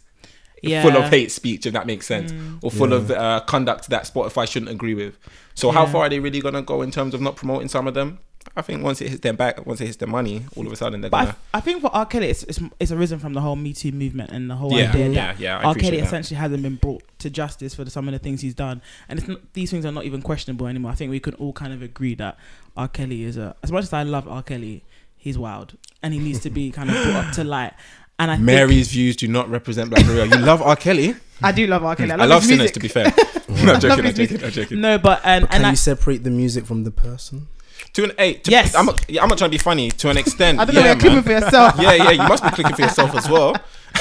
Yeah. 0.62 0.82
full 0.82 0.96
of 0.96 1.10
hate 1.10 1.30
speech, 1.30 1.66
if 1.66 1.72
that 1.74 1.86
makes 1.86 2.06
sense, 2.06 2.32
or 2.62 2.70
full 2.70 2.90
Yeah. 2.90 2.96
of 2.96 3.10
uh, 3.10 3.40
conduct 3.46 3.90
that 3.90 4.04
Spotify 4.04 4.48
shouldn't 4.50 4.70
agree 4.70 4.94
with. 4.94 5.18
So 5.54 5.70
how 5.70 5.84
Yeah. 5.84 5.92
far 5.92 6.02
are 6.02 6.08
they 6.08 6.20
really 6.20 6.40
gonna 6.40 6.62
go 6.62 6.80
in 6.82 6.90
terms 6.90 7.12
of 7.14 7.20
not 7.20 7.36
promoting 7.36 7.68
some 7.68 7.86
of 7.86 7.94
them? 7.94 8.18
I 8.56 8.62
think 8.62 8.82
once 8.84 9.00
it 9.00 9.08
hits 9.08 9.20
their 9.22 9.32
back, 9.32 9.66
once 9.66 9.80
it 9.80 9.86
hits 9.86 9.96
their 9.96 10.06
money, 10.08 10.44
all 10.54 10.66
of 10.66 10.72
a 10.72 10.76
sudden 10.76 11.00
they're 11.00 11.10
But 11.10 11.24
gonna. 11.24 11.36
I 11.54 11.60
think 11.60 11.80
for 11.80 11.90
R. 11.94 12.06
Kelly, 12.06 12.28
it's, 12.28 12.44
it's, 12.44 12.60
it's 12.78 12.92
arisen 12.92 13.18
from 13.18 13.32
the 13.32 13.40
whole 13.40 13.56
Me 13.56 13.72
Too 13.72 13.90
movement 13.90 14.30
and 14.30 14.48
the 14.50 14.54
whole 14.54 14.72
Yeah, 14.72 14.90
idea 14.90 15.08
yeah, 15.08 15.14
that 15.32 15.40
yeah, 15.40 15.58
I 15.58 15.64
R. 15.64 15.70
appreciate 15.72 15.90
Kelly 15.90 16.00
that. 16.02 16.06
essentially 16.06 16.36
hasn't 16.38 16.62
been 16.62 16.76
brought 16.76 17.02
to 17.20 17.30
justice 17.30 17.74
for 17.74 17.84
the, 17.84 17.90
some 17.90 18.06
of 18.06 18.12
the 18.12 18.18
things 18.18 18.42
he's 18.42 18.54
done. 18.54 18.80
And 19.08 19.18
it's 19.18 19.26
not, 19.28 19.40
these 19.54 19.70
things 19.70 19.84
are 19.86 19.92
not 19.92 20.04
even 20.04 20.22
questionable 20.22 20.66
anymore. 20.66 20.92
I 20.92 20.94
think 20.94 21.10
we 21.10 21.20
can 21.20 21.34
all 21.34 21.52
kind 21.54 21.72
of 21.72 21.82
agree 21.82 22.14
that 22.16 22.36
R. 22.76 22.86
Kelly 22.88 23.24
is 23.24 23.36
a, 23.38 23.56
as 23.62 23.72
much 23.72 23.84
as 23.84 23.92
I 23.92 24.02
love 24.02 24.28
R. 24.28 24.42
Kelly, 24.42 24.82
he's 25.24 25.38
wild 25.38 25.72
and 26.02 26.12
he 26.12 26.20
needs 26.20 26.40
to 26.40 26.50
be 26.50 26.70
kind 26.70 26.90
of 26.90 26.96
brought 27.02 27.24
up 27.24 27.32
to 27.34 27.44
light. 27.44 27.72
And 28.18 28.30
I 28.30 28.34
think- 28.36 28.44
Mary's 28.44 28.88
views 28.88 29.16
do 29.16 29.26
not 29.26 29.48
represent 29.50 29.88
Black 29.90 30.04
Berea. 30.06 30.26
You 30.26 30.36
love 30.36 30.60
R. 30.60 30.76
Kelly. 30.76 31.16
I 31.42 31.50
do 31.50 31.66
love 31.66 31.82
R. 31.82 31.96
Kelly. 31.96 32.10
I 32.12 32.14
I 32.14 32.18
love, 32.18 32.28
love 32.28 32.44
sinners, 32.44 32.58
music. 32.58 32.74
to 32.74 32.80
be 32.80 32.88
fair. 32.88 33.06
no, 33.64 33.72
I'm 33.74 33.80
joking, 33.80 34.06
I'm 34.06 34.14
joking, 34.14 34.44
I'm 34.44 34.50
joking. 34.50 34.80
No, 34.82 34.98
but, 34.98 35.18
um, 35.24 35.30
and, 35.30 35.48
Can 35.48 35.56
and 35.56 35.66
I, 35.66 35.70
you 35.70 35.76
separate 35.76 36.22
the 36.24 36.30
music 36.30 36.66
from 36.66 36.84
the 36.84 36.90
person? 36.90 37.48
To 37.94 38.04
an 38.04 38.12
eight. 38.18 38.44
To, 38.44 38.50
Yes. 38.50 38.74
I'm 38.74 38.86
not, 38.86 39.04
yeah, 39.08 39.22
I'm 39.22 39.28
not 39.28 39.38
trying 39.38 39.50
to 39.50 39.54
be 39.54 39.58
funny. 39.58 39.90
To 39.90 40.10
an 40.10 40.18
extent. 40.18 40.60
I 40.60 40.64
don't 40.66 40.74
know 40.74 40.84
you're 40.84 40.96
clicking 40.96 41.22
for 41.22 41.30
yourself. 41.30 41.74
yeah, 41.80 41.94
yeah, 41.94 42.10
you 42.10 42.18
must 42.28 42.44
be 42.44 42.50
clicking 42.50 42.74
for 42.76 42.82
yourself 42.82 43.14
as 43.14 43.28
well. 43.30 43.56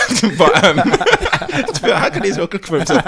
but 0.38 0.64
um, 0.64 0.78
to 0.78 1.96
how 1.96 2.10
can 2.10 2.24
Israel 2.26 2.48
click 2.48 2.66
for 2.66 2.78
himself? 2.78 3.04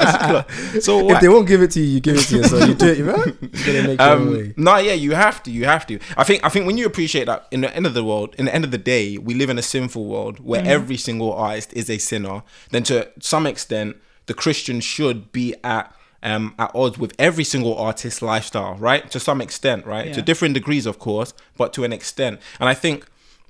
so 0.82 1.00
If 1.00 1.06
what? 1.06 1.22
they 1.22 1.28
won't 1.30 1.48
give 1.48 1.62
it 1.62 1.72
to 1.72 1.80
you, 1.80 1.86
you 1.86 2.00
give 2.00 2.16
it 2.18 2.24
to 2.28 2.38
yourself. 2.38 2.68
You 2.68 2.74
do 2.76 2.88
it, 2.88 3.04
right? 3.04 3.36
You're 3.42 3.66
gonna 3.76 3.88
make 3.88 4.00
your 4.00 4.10
own 4.10 4.28
Um, 4.48 4.54
no, 4.58 4.78
yeah, 4.78 4.94
you 4.94 5.12
have 5.14 5.42
to. 5.44 5.52
You 5.52 5.66
have 5.66 5.86
to. 5.88 6.00
I 6.18 6.24
think. 6.24 6.44
I 6.44 6.50
think 6.50 6.66
when 6.68 6.78
you 6.78 6.86
appreciate 6.86 7.26
that, 7.26 7.48
in 7.52 7.62
the 7.62 7.76
end 7.76 7.86
of 7.86 7.94
the 7.94 8.04
world, 8.04 8.36
in 8.38 8.46
the 8.46 8.54
end 8.56 8.64
of 8.66 8.72
the 8.72 8.78
day, 8.78 9.18
we 9.18 9.34
live 9.34 9.50
in 9.50 9.58
a 9.58 9.62
sinful 9.64 10.06
world 10.06 10.40
where 10.40 10.62
Mm-hmm. 10.62 10.70
every 10.72 10.98
single 10.98 11.34
artist 11.34 11.74
is 11.74 11.90
a 11.90 11.98
sinner. 11.98 12.42
Then, 12.72 12.84
to 12.84 13.10
some 13.20 13.46
extent, 13.46 13.98
the 14.26 14.34
Christian 14.34 14.80
should 14.80 15.32
be 15.32 15.54
at 15.64 15.94
um, 16.24 16.56
at 16.58 16.72
odds 16.74 16.98
with 16.98 17.14
every 17.20 17.44
single 17.44 17.76
artist's 17.78 18.22
lifestyle, 18.22 18.76
right? 18.76 19.12
To 19.12 19.20
some 19.20 19.42
extent, 19.42 19.86
right? 19.86 20.12
To 20.14 20.20
Yeah. 20.20 20.26
different 20.26 20.54
degrees, 20.56 20.86
of 20.88 20.98
course, 20.98 21.34
but 21.58 21.72
to 21.74 21.84
an 21.84 21.94
extent. 21.94 22.40
And 22.60 22.68
I 22.68 22.74
think 22.74 23.06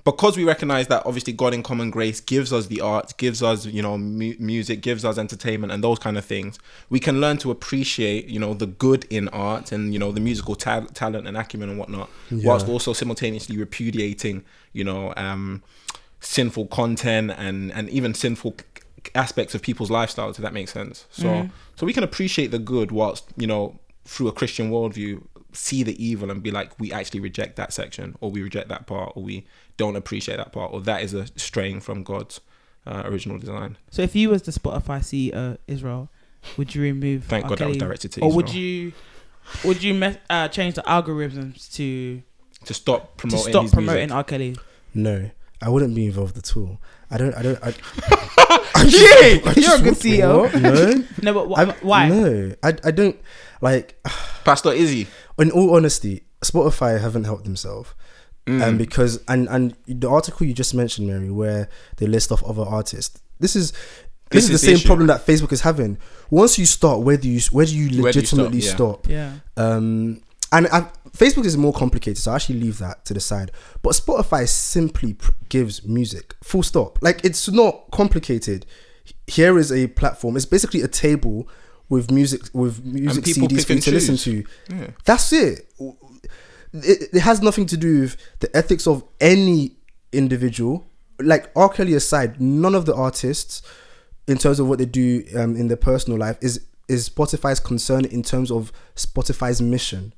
because 0.06 0.36
we 0.36 0.44
recognize 0.44 0.86
that 0.86 1.04
obviously 1.04 1.32
God 1.32 1.52
in 1.52 1.64
common 1.64 1.90
grace 1.90 2.20
gives 2.20 2.52
us 2.52 2.68
the 2.68 2.80
arts, 2.80 3.12
gives 3.12 3.42
us, 3.42 3.66
you 3.66 3.82
know, 3.82 3.98
mu- 3.98 4.36
music, 4.38 4.80
gives 4.80 5.04
us 5.04 5.18
entertainment 5.18 5.72
and 5.72 5.82
those 5.82 5.98
kind 5.98 6.16
of 6.16 6.24
things, 6.24 6.60
we 6.88 7.00
can 7.00 7.20
learn 7.20 7.38
to 7.38 7.50
appreciate, 7.50 8.28
you 8.28 8.38
know, 8.38 8.54
the 8.54 8.68
good 8.68 9.04
in 9.10 9.26
art 9.30 9.72
and, 9.72 9.92
you 9.92 9.98
know, 9.98 10.12
the 10.12 10.20
musical 10.20 10.54
ta- 10.54 10.86
talent 10.94 11.26
and 11.26 11.36
acumen 11.36 11.68
and 11.70 11.76
whatnot, 11.76 12.08
whilst 12.46 12.68
also 12.68 12.92
simultaneously 12.92 13.58
repudiating, 13.58 14.44
you 14.72 14.84
know, 14.84 15.12
um, 15.16 15.60
sinful 16.20 16.66
content 16.68 17.32
and, 17.36 17.72
and 17.72 17.90
even 17.90 18.14
sinful 18.14 18.54
aspects 19.16 19.56
of 19.56 19.62
people's 19.62 19.90
lifestyles, 19.90 20.30
if 20.30 20.36
that 20.38 20.52
makes 20.52 20.72
sense. 20.72 21.06
So, 21.10 21.28
so 21.74 21.84
we 21.84 21.92
can 21.92 22.04
appreciate 22.04 22.52
the 22.52 22.60
good 22.60 22.92
whilst, 22.92 23.24
you 23.36 23.48
know, 23.48 23.78
through 24.04 24.28
a 24.28 24.32
Christian 24.32 24.70
worldview, 24.70 25.24
see 25.56 25.82
the 25.82 26.02
evil 26.04 26.30
and 26.30 26.42
be 26.42 26.50
like, 26.50 26.78
we 26.78 26.92
actually 26.92 27.20
reject 27.20 27.56
that 27.56 27.72
section, 27.72 28.14
or 28.20 28.30
we 28.30 28.42
reject 28.42 28.68
that 28.68 28.86
part, 28.86 29.12
or 29.16 29.22
we 29.22 29.46
don't 29.76 29.96
appreciate 29.96 30.36
that 30.36 30.52
part, 30.52 30.72
or 30.72 30.80
that 30.82 31.02
is 31.02 31.14
a 31.14 31.26
straying 31.36 31.80
from 31.80 32.02
God's 32.02 32.40
uh, 32.86 33.02
original 33.06 33.38
design. 33.38 33.76
So 33.90 34.02
if 34.02 34.14
you 34.14 34.30
was 34.30 34.42
the 34.42 34.52
Spotify 34.52 35.00
CEO 35.00 35.58
Israel, 35.66 36.08
would 36.56 36.74
you 36.74 36.82
remove? 36.82 37.24
Thank 37.24 37.44
R. 37.44 37.50
God 37.50 37.58
that 37.58 37.68
was 37.68 37.76
directed 37.78 38.12
to 38.12 38.20
you, 38.20 38.26
Or 38.26 38.32
would 38.32 38.52
you? 38.52 38.92
Would 39.64 39.82
you 39.82 39.94
me- 39.94 40.16
uh, 40.28 40.48
change 40.48 40.74
the 40.74 40.82
algorithms 40.82 41.72
to 41.76 42.22
To 42.66 42.74
stop 42.74 43.16
promoting 43.16 43.44
to 43.46 43.52
promoting 43.52 43.68
stop 43.68 43.72
promoting 43.72 44.00
music. 44.08 44.14
R. 44.16 44.24
Kelly? 44.24 44.56
No, 44.94 45.30
I 45.62 45.68
wouldn't 45.68 45.94
be 45.94 46.06
involved 46.06 46.36
at 46.36 46.56
all. 46.56 46.78
I 47.10 47.16
don't. 47.18 47.34
I 47.34 47.42
don't. 47.42 47.58
I, 47.62 47.74
Yeah, 48.86 49.40
I 49.50 49.54
you're 49.56 49.76
a 49.76 49.80
good 49.80 49.94
CEO. 49.94 50.42
What? 50.52 50.54
No, 50.60 51.04
No, 51.22 51.46
but 51.46 51.76
wh- 51.78 51.84
why? 51.84 52.08
No, 52.08 52.52
I. 52.62 52.68
I 52.84 52.90
don't 52.90 53.16
like. 53.60 53.98
Pastor 54.44 54.72
Izzy. 54.72 55.06
In 55.38 55.50
all 55.50 55.74
honesty, 55.76 56.22
Spotify 56.42 57.00
haven't 57.00 57.24
helped 57.24 57.44
themselves. 57.44 57.94
Mm. 58.46 58.62
Um, 58.62 58.78
because 58.78 59.20
and 59.26 59.48
and 59.48 59.76
the 59.88 60.08
article 60.08 60.46
you 60.46 60.54
just 60.54 60.72
mentioned, 60.72 61.08
Mary, 61.08 61.30
where 61.30 61.68
they 61.96 62.06
list 62.06 62.30
off 62.30 62.44
other 62.44 62.62
artists. 62.62 63.20
This 63.40 63.56
is 63.56 63.72
This 63.72 63.80
this, 64.30 64.44
is 64.44 64.48
the 64.48 64.54
is 64.54 64.60
the 64.60 64.66
same 64.66 64.74
issue. 64.76 64.86
problem 64.86 65.06
that 65.08 65.26
Facebook 65.26 65.52
is 65.52 65.62
having. 65.62 65.98
Once 66.30 66.56
you 66.58 66.64
start, 66.66 67.00
where 67.00 67.16
do 67.16 67.28
you 67.28 67.40
where 67.50 67.66
do 67.66 67.76
you 67.76 68.02
Where 68.02 68.12
do 68.12 68.20
you 68.20 68.24
stop? 68.26 68.38
legitimately 68.38 68.60
Yeah. 68.60 68.74
stop? 68.74 69.08
Yeah. 69.08 69.32
Um, 69.56 70.22
and 70.52 70.68
I, 70.68 70.88
Facebook 71.10 71.44
is 71.44 71.56
more 71.56 71.72
complicated, 71.72 72.18
so 72.18 72.30
I 72.30 72.36
actually 72.36 72.60
leave 72.60 72.78
that 72.78 73.04
to 73.06 73.14
the 73.14 73.20
side. 73.20 73.50
But 73.82 73.94
Spotify 73.94 74.48
simply 74.48 75.14
pr- 75.14 75.32
gives 75.48 75.84
music, 75.84 76.34
full 76.44 76.62
stop. 76.62 76.98
Like 77.02 77.24
it's 77.24 77.50
not 77.50 77.90
complicated. 77.90 78.64
Here 79.26 79.58
is 79.58 79.72
a 79.72 79.88
platform. 79.88 80.36
It's 80.36 80.46
basically 80.46 80.82
a 80.82 80.88
table 80.88 81.48
with 81.88 82.10
music 82.10 82.42
with 82.52 82.84
music 82.84 83.24
CDs 83.24 83.66
for 83.66 83.72
you 83.74 83.80
to 83.80 83.90
listen 83.90 84.16
to. 84.16 84.44
Yeah. 84.68 84.90
That's 85.04 85.32
it. 85.32 85.72
it. 86.72 87.08
It 87.12 87.20
has 87.20 87.42
nothing 87.42 87.66
to 87.66 87.76
do 87.76 88.00
with 88.00 88.16
the 88.40 88.54
ethics 88.56 88.86
of 88.86 89.04
any 89.20 89.76
individual. 90.12 90.86
Like 91.18 91.50
R. 91.56 91.68
Kelly 91.68 91.94
aside, 91.94 92.40
none 92.40 92.74
of 92.74 92.84
the 92.84 92.94
artists, 92.94 93.62
in 94.28 94.36
terms 94.36 94.60
of 94.60 94.68
what 94.68 94.78
they 94.78 94.84
do 94.84 95.24
um, 95.36 95.56
in 95.56 95.68
their 95.68 95.76
personal 95.76 96.18
life, 96.18 96.36
is 96.40 96.66
is 96.88 97.08
Spotify's 97.08 97.60
concern 97.60 98.04
in 98.04 98.22
terms 98.22 98.50
of 98.50 98.72
Spotify's 98.94 99.60
mission. 99.60 100.12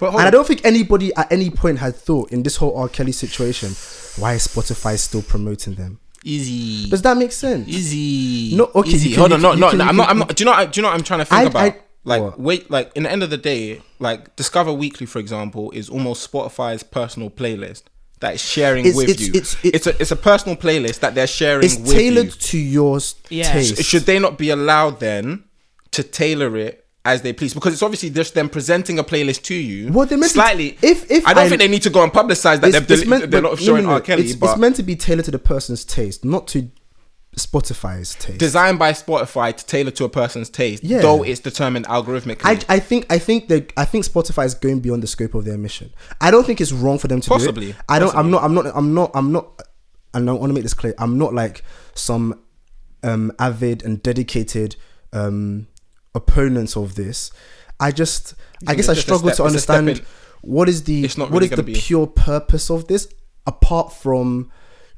And 0.00 0.16
I 0.16 0.30
don't 0.30 0.46
think 0.46 0.64
anybody 0.64 1.14
at 1.14 1.30
any 1.32 1.50
point 1.50 1.78
had 1.78 1.94
thought 1.94 2.30
in 2.32 2.42
this 2.42 2.56
whole 2.56 2.76
R. 2.76 2.88
Kelly 2.88 3.12
situation, 3.12 3.70
why 4.20 4.34
is 4.34 4.46
Spotify 4.46 4.98
still 4.98 5.22
promoting 5.22 5.74
them? 5.74 6.00
Easy. 6.24 6.88
Does 6.88 7.02
that 7.02 7.16
make 7.16 7.32
sense? 7.32 7.68
Easy. 7.68 8.56
No, 8.56 8.70
okay, 8.74 8.90
Easy. 8.90 9.10
can- 9.10 9.18
Hold 9.20 9.32
on. 9.34 9.42
No, 9.42 9.50
can- 9.50 9.60
no, 9.60 9.68
can- 9.70 9.78
no. 9.78 9.84
I'm 9.84 9.96
not. 9.96 10.08
I'm 10.08 10.18
not. 10.18 10.34
Do 10.34 10.42
you 10.42 10.46
know? 10.46 10.52
I- 10.56 10.64
Do 10.66 10.78
you 10.78 10.82
know 10.82 10.88
what 10.88 10.94
I'm 10.94 11.04
trying 11.04 11.20
to 11.20 11.24
think 11.26 11.40
I- 11.40 11.44
about? 11.44 11.62
I- 11.62 11.76
like, 12.06 12.22
What? 12.22 12.40
wait. 12.40 12.70
Like, 12.70 12.90
in 12.94 13.02
the 13.04 13.10
end 13.12 13.22
of 13.22 13.30
the 13.30 13.36
day, 13.36 13.80
like 13.98 14.34
Discover 14.36 14.72
Weekly, 14.72 15.06
for 15.06 15.18
example, 15.18 15.70
is 15.72 15.88
almost 15.88 16.30
Spotify's 16.30 16.82
personal 16.82 17.30
playlist 17.30 17.82
that 18.20 18.34
is 18.34 18.40
sharing 18.42 18.86
It's- 18.86 18.96
with 18.96 19.10
it's- 19.10 19.26
you. 19.26 19.32
it's- 19.34 19.56
it- 19.62 19.74
it's 19.74 19.86
a 19.86 20.00
it's 20.00 20.10
a 20.10 20.16
personal 20.16 20.56
playlist 20.56 21.00
that 21.00 21.14
they're 21.14 21.26
sharing 21.26 21.64
It's 21.66 21.76
with 21.76 21.90
tailored 21.92 22.26
you. 22.26 22.30
to 22.32 22.58
your 22.58 22.96
s- 22.96 23.14
Yeah. 23.28 23.52
taste. 23.52 23.82
Should 23.84 24.06
they 24.06 24.18
not 24.18 24.38
be 24.38 24.48
allowed 24.50 25.00
then 25.00 25.44
to 25.92 26.02
tailor 26.02 26.56
it 26.56 26.83
as 27.04 27.22
they 27.22 27.32
please? 27.32 27.54
Because 27.54 27.72
it's 27.72 27.82
obviously 27.82 28.10
just 28.10 28.34
them 28.34 28.48
presenting 28.48 28.98
a 28.98 29.04
playlist 29.04 29.42
to 29.44 29.54
you. 29.54 29.92
Well, 29.92 30.06
they're 30.06 30.18
meant 30.18 30.30
to- 30.32 30.34
slightly. 30.34 30.78
if- 30.82 31.10
if 31.10 31.26
I 31.26 31.34
don't 31.34 31.44
I- 31.44 31.48
think 31.48 31.60
they 31.60 31.68
need 31.68 31.82
to 31.82 31.90
go 31.90 32.02
and 32.02 32.12
publicize 32.12 32.60
that 32.60 32.72
they're, 32.72 32.82
it's 32.98 33.06
meant- 33.06 33.30
they're 33.30 33.42
not 33.42 33.58
showing 33.58 33.84
no, 33.84 33.90
no. 33.90 33.94
R. 33.96 34.00
Kelly, 34.00 34.24
It's, 34.24 34.34
but 34.36 34.50
it's 34.52 34.58
meant 34.58 34.76
to 34.76 34.82
be 34.82 34.96
tailored 34.96 35.24
to 35.26 35.30
the 35.30 35.38
person's 35.38 35.84
taste, 35.84 36.24
not 36.24 36.46
to 36.48 36.70
Spotify's 37.36 38.14
taste. 38.14 38.38
designed 38.38 38.78
by 38.78 38.92
Spotify 38.92 39.54
to 39.56 39.66
tailor 39.66 39.90
to 39.90 40.04
a 40.04 40.08
person's 40.08 40.48
taste. 40.48 40.84
Yeah. 40.84 41.00
Though 41.00 41.24
it's 41.24 41.40
determined 41.40 41.84
algorithmically. 41.86 42.44
I, 42.44 42.76
I 42.76 42.78
think 42.78 43.06
I 43.10 43.18
think 43.18 43.48
that 43.48 43.72
I 43.76 43.84
think 43.84 44.04
Spotify 44.04 44.46
is 44.46 44.54
going 44.54 44.78
beyond 44.80 45.02
the 45.02 45.08
scope 45.08 45.34
of 45.34 45.44
their 45.44 45.58
mission. 45.58 45.92
I 46.20 46.30
don't 46.30 46.46
think 46.46 46.60
it's 46.60 46.70
wrong 46.72 46.96
for 46.98 47.08
them 47.08 47.20
to 47.20 47.28
Possibly. 47.28 47.66
do 47.66 47.70
it. 47.70 47.76
I 47.88 47.98
don't. 47.98 48.14
I'm 48.14 48.30
not. 48.30 48.44
I'm 48.44 48.54
not. 48.54 48.66
I'm 48.74 48.94
not. 48.94 49.10
I'm 49.14 49.32
not. 49.32 49.62
And 50.14 50.30
I 50.30 50.32
want 50.32 50.50
to 50.50 50.54
make 50.54 50.62
this 50.62 50.74
clear. 50.74 50.94
I'm 50.96 51.18
not 51.18 51.34
like 51.34 51.64
some 51.94 52.38
um, 53.02 53.32
avid 53.40 53.82
and 53.84 54.00
dedicated 54.00 54.76
um, 55.12 55.66
opponents 56.14 56.76
of 56.76 56.94
this. 56.94 57.30
I 57.80 57.90
just. 57.90 58.34
I 58.66 58.74
think 58.74 58.76
guess 58.78 58.88
I 58.88 58.94
struggle 58.94 59.28
step- 59.30 59.36
to 59.36 59.44
it's 59.44 59.68
understand 59.68 60.02
what 60.42 60.68
is 60.68 60.84
the 60.84 61.04
It's 61.04 61.18
not 61.18 61.30
what 61.30 61.42
really 61.42 61.50
is 61.52 61.56
the 61.56 61.62
be- 61.62 61.74
pure 61.74 62.06
purpose 62.06 62.70
of 62.70 62.86
this 62.86 63.08
apart 63.46 63.92
from 63.92 64.50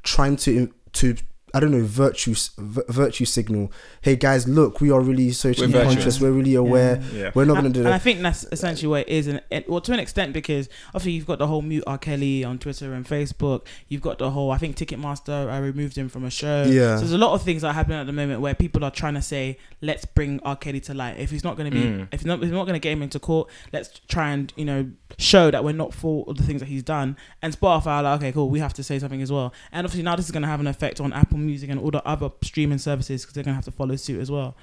trying 0.03 0.35
to 0.37 0.71
to 0.93 1.15
I 1.57 1.59
don't 1.59 1.71
know 1.71 1.83
virtue 1.83 2.35
v- 2.59 2.81
virtue 2.87 3.25
signal. 3.25 3.71
Hey 4.01 4.15
guys, 4.15 4.47
look, 4.47 4.79
we 4.79 4.91
are 4.91 5.01
really 5.01 5.31
socially 5.31 5.65
We're 5.67 5.79
virtuous. 5.79 5.95
conscious. 5.95 6.21
We're 6.21 6.31
really 6.31 6.53
aware. 6.53 7.01
Yeah. 7.11 7.31
We're 7.33 7.45
not 7.45 7.53
going 7.53 7.73
to 7.73 7.79
do 7.79 7.83
and 7.83 7.93
I 7.93 7.97
think 7.97 8.21
that's 8.21 8.45
essentially 8.51 8.87
what 8.87 9.01
it 9.01 9.09
is, 9.09 9.25
and, 9.25 9.41
and 9.51 9.65
well, 9.67 9.81
to 9.81 9.91
an 9.91 9.99
extent, 9.99 10.33
because 10.33 10.69
obviously 10.89 11.13
you've 11.13 11.25
got 11.25 11.39
the 11.39 11.47
whole 11.47 11.63
mute 11.63 11.83
R. 11.87 11.97
Kelly 11.97 12.43
on 12.43 12.59
Twitter 12.59 12.93
and 12.93 13.05
Facebook. 13.07 13.65
You've 13.87 14.01
got 14.03 14.19
the 14.19 14.29
whole, 14.29 14.51
I 14.51 14.59
think 14.59 14.75
Ticketmaster, 14.77 15.49
I 15.49 15.57
removed 15.57 15.97
him 15.97 16.09
from 16.09 16.25
a 16.25 16.29
show. 16.29 16.63
Yeah. 16.67 16.95
So 16.97 16.99
there's 17.01 17.11
a 17.13 17.17
lot 17.17 17.33
of 17.33 17.41
things 17.41 17.63
that 17.63 17.69
are 17.69 17.73
happening 17.73 17.97
at 17.97 18.05
the 18.05 18.13
moment 18.13 18.41
where 18.41 18.53
people 18.53 18.83
are 18.85 18.91
trying 18.91 19.15
to 19.15 19.21
say, 19.23 19.57
let's 19.81 20.05
bring 20.05 20.39
R. 20.43 20.55
Kelly 20.55 20.79
to 20.81 20.93
light. 20.93 21.17
If 21.17 21.31
he's 21.31 21.43
not 21.43 21.57
going 21.57 21.71
to 21.71 21.75
be, 21.75 21.83
Mm. 21.87 22.07
if 22.11 22.19
he's 22.21 22.25
not, 22.27 22.35
if 22.39 22.43
he's 22.43 22.51
not 22.51 22.65
going 22.65 22.73
to 22.75 22.79
get 22.79 22.91
him 22.91 23.01
into 23.01 23.19
court, 23.19 23.49
let's 23.73 23.99
try 24.07 24.29
and 24.31 24.53
you 24.55 24.65
know 24.65 24.89
show 25.17 25.49
that 25.49 25.63
we're 25.63 25.71
not 25.71 25.93
for 25.93 26.25
all 26.25 26.33
the 26.33 26.43
things 26.43 26.59
that 26.59 26.67
he's 26.67 26.83
done. 26.83 27.15
And 27.41 27.57
Spotify 27.57 27.87
are 27.87 28.03
like, 28.03 28.19
okay, 28.19 28.31
cool, 28.31 28.49
we 28.49 28.59
have 28.59 28.73
to 28.73 28.83
say 28.83 28.99
something 28.99 29.21
as 29.21 29.31
well. 29.31 29.53
And 29.71 29.85
obviously 29.87 30.03
now 30.03 30.15
this 30.17 30.25
is 30.25 30.31
going 30.31 30.41
to 30.43 30.47
have 30.49 30.59
an 30.59 30.67
effect 30.67 30.99
on 30.99 31.13
Apple 31.13 31.37
Music 31.37 31.46
and 31.47 31.79
all 31.79 31.91
the 31.91 32.05
other 32.07 32.29
streaming 32.43 32.77
services 32.77 33.21
because 33.23 33.33
they're 33.33 33.43
going 33.43 33.53
to 33.53 33.55
have 33.55 33.65
to 33.65 33.71
follow 33.71 33.95
suit 33.95 34.19
as 34.21 34.29
well. 34.31 34.55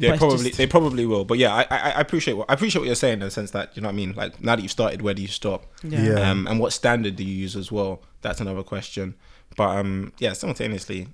Yeah, 0.00 0.10
But 0.10 0.18
probably 0.20 0.44
just- 0.46 0.58
they 0.58 0.66
probably 0.66 1.06
will. 1.06 1.24
But 1.24 1.38
yeah, 1.38 1.52
I, 1.54 1.62
I 1.70 1.78
I 1.90 2.00
appreciate 2.00 2.34
what 2.34 2.48
I 2.48 2.54
appreciate 2.54 2.80
what 2.80 2.86
you're 2.86 2.94
saying 2.94 3.14
in 3.14 3.18
the 3.20 3.30
sense 3.32 3.50
that 3.50 3.74
you 3.76 3.82
know 3.82 3.88
what 3.88 3.94
I 3.94 3.96
mean. 3.96 4.12
Like 4.14 4.40
now 4.42 4.54
that 4.54 4.62
you've 4.62 4.70
started, 4.70 5.02
where 5.02 5.12
do 5.14 5.22
you 5.22 5.28
stop? 5.28 5.66
Yeah. 5.82 6.02
Yeah. 6.02 6.30
Um, 6.30 6.46
and 6.46 6.60
what 6.60 6.72
standard 6.72 7.16
do 7.16 7.24
you 7.24 7.34
use 7.34 7.56
as 7.56 7.72
well? 7.72 8.02
That's 8.22 8.40
another 8.40 8.62
question. 8.62 9.14
But 9.56 9.76
um, 9.78 10.12
yeah, 10.20 10.34
simultaneously, 10.34 11.08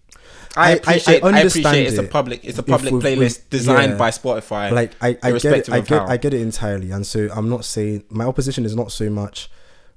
I- 0.55 0.61
I- 0.61 0.67
I 0.67 0.71
I 0.71 0.73
appreciate. 0.75 1.25
I, 1.25 1.27
understand 1.29 1.67
appreciate 1.67 1.87
it's 1.87 1.99
a 1.99 2.03
public. 2.03 2.45
It's 2.45 2.59
a 2.59 2.63
public 2.63 2.93
we've- 2.93 3.07
playlist 3.07 3.39
we've- 3.39 3.49
designed 3.49 3.93
yeah. 3.93 3.99
by 3.99 4.11
Spotify. 4.11 4.71
like 4.71 4.93
I, 5.01 5.17
I 5.23 5.33
get 5.39 5.45
it, 5.55 5.71
I 5.71 5.81
get 5.81 5.89
how. 6.03 6.07
I 6.07 6.17
get 6.19 6.35
it 6.35 6.43
entirely, 6.43 6.91
and 6.91 7.07
so 7.07 7.29
I'm 7.35 7.49
not 7.49 7.65
saying 7.65 8.05
my 8.11 8.27
opposition 8.27 8.67
is 8.67 8.77
not 8.77 8.93
so 8.93 9.09
much 9.09 9.51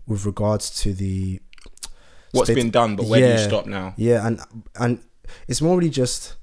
with 0.05 0.25
regards 0.25 0.69
to 0.83 0.93
the 0.93 1.41
what's 2.31 2.47
state- 2.47 2.55
been 2.55 2.69
done, 2.71 2.95
but 2.95 3.05
where 3.07 3.19
do 3.35 3.41
you 3.41 3.47
stop 3.47 3.65
now? 3.65 3.93
yeah, 3.97 4.25
and 4.27 4.39
and 4.79 4.99
it's 5.47 5.61
more 5.61 5.77
really 5.77 5.89
just 5.89 6.35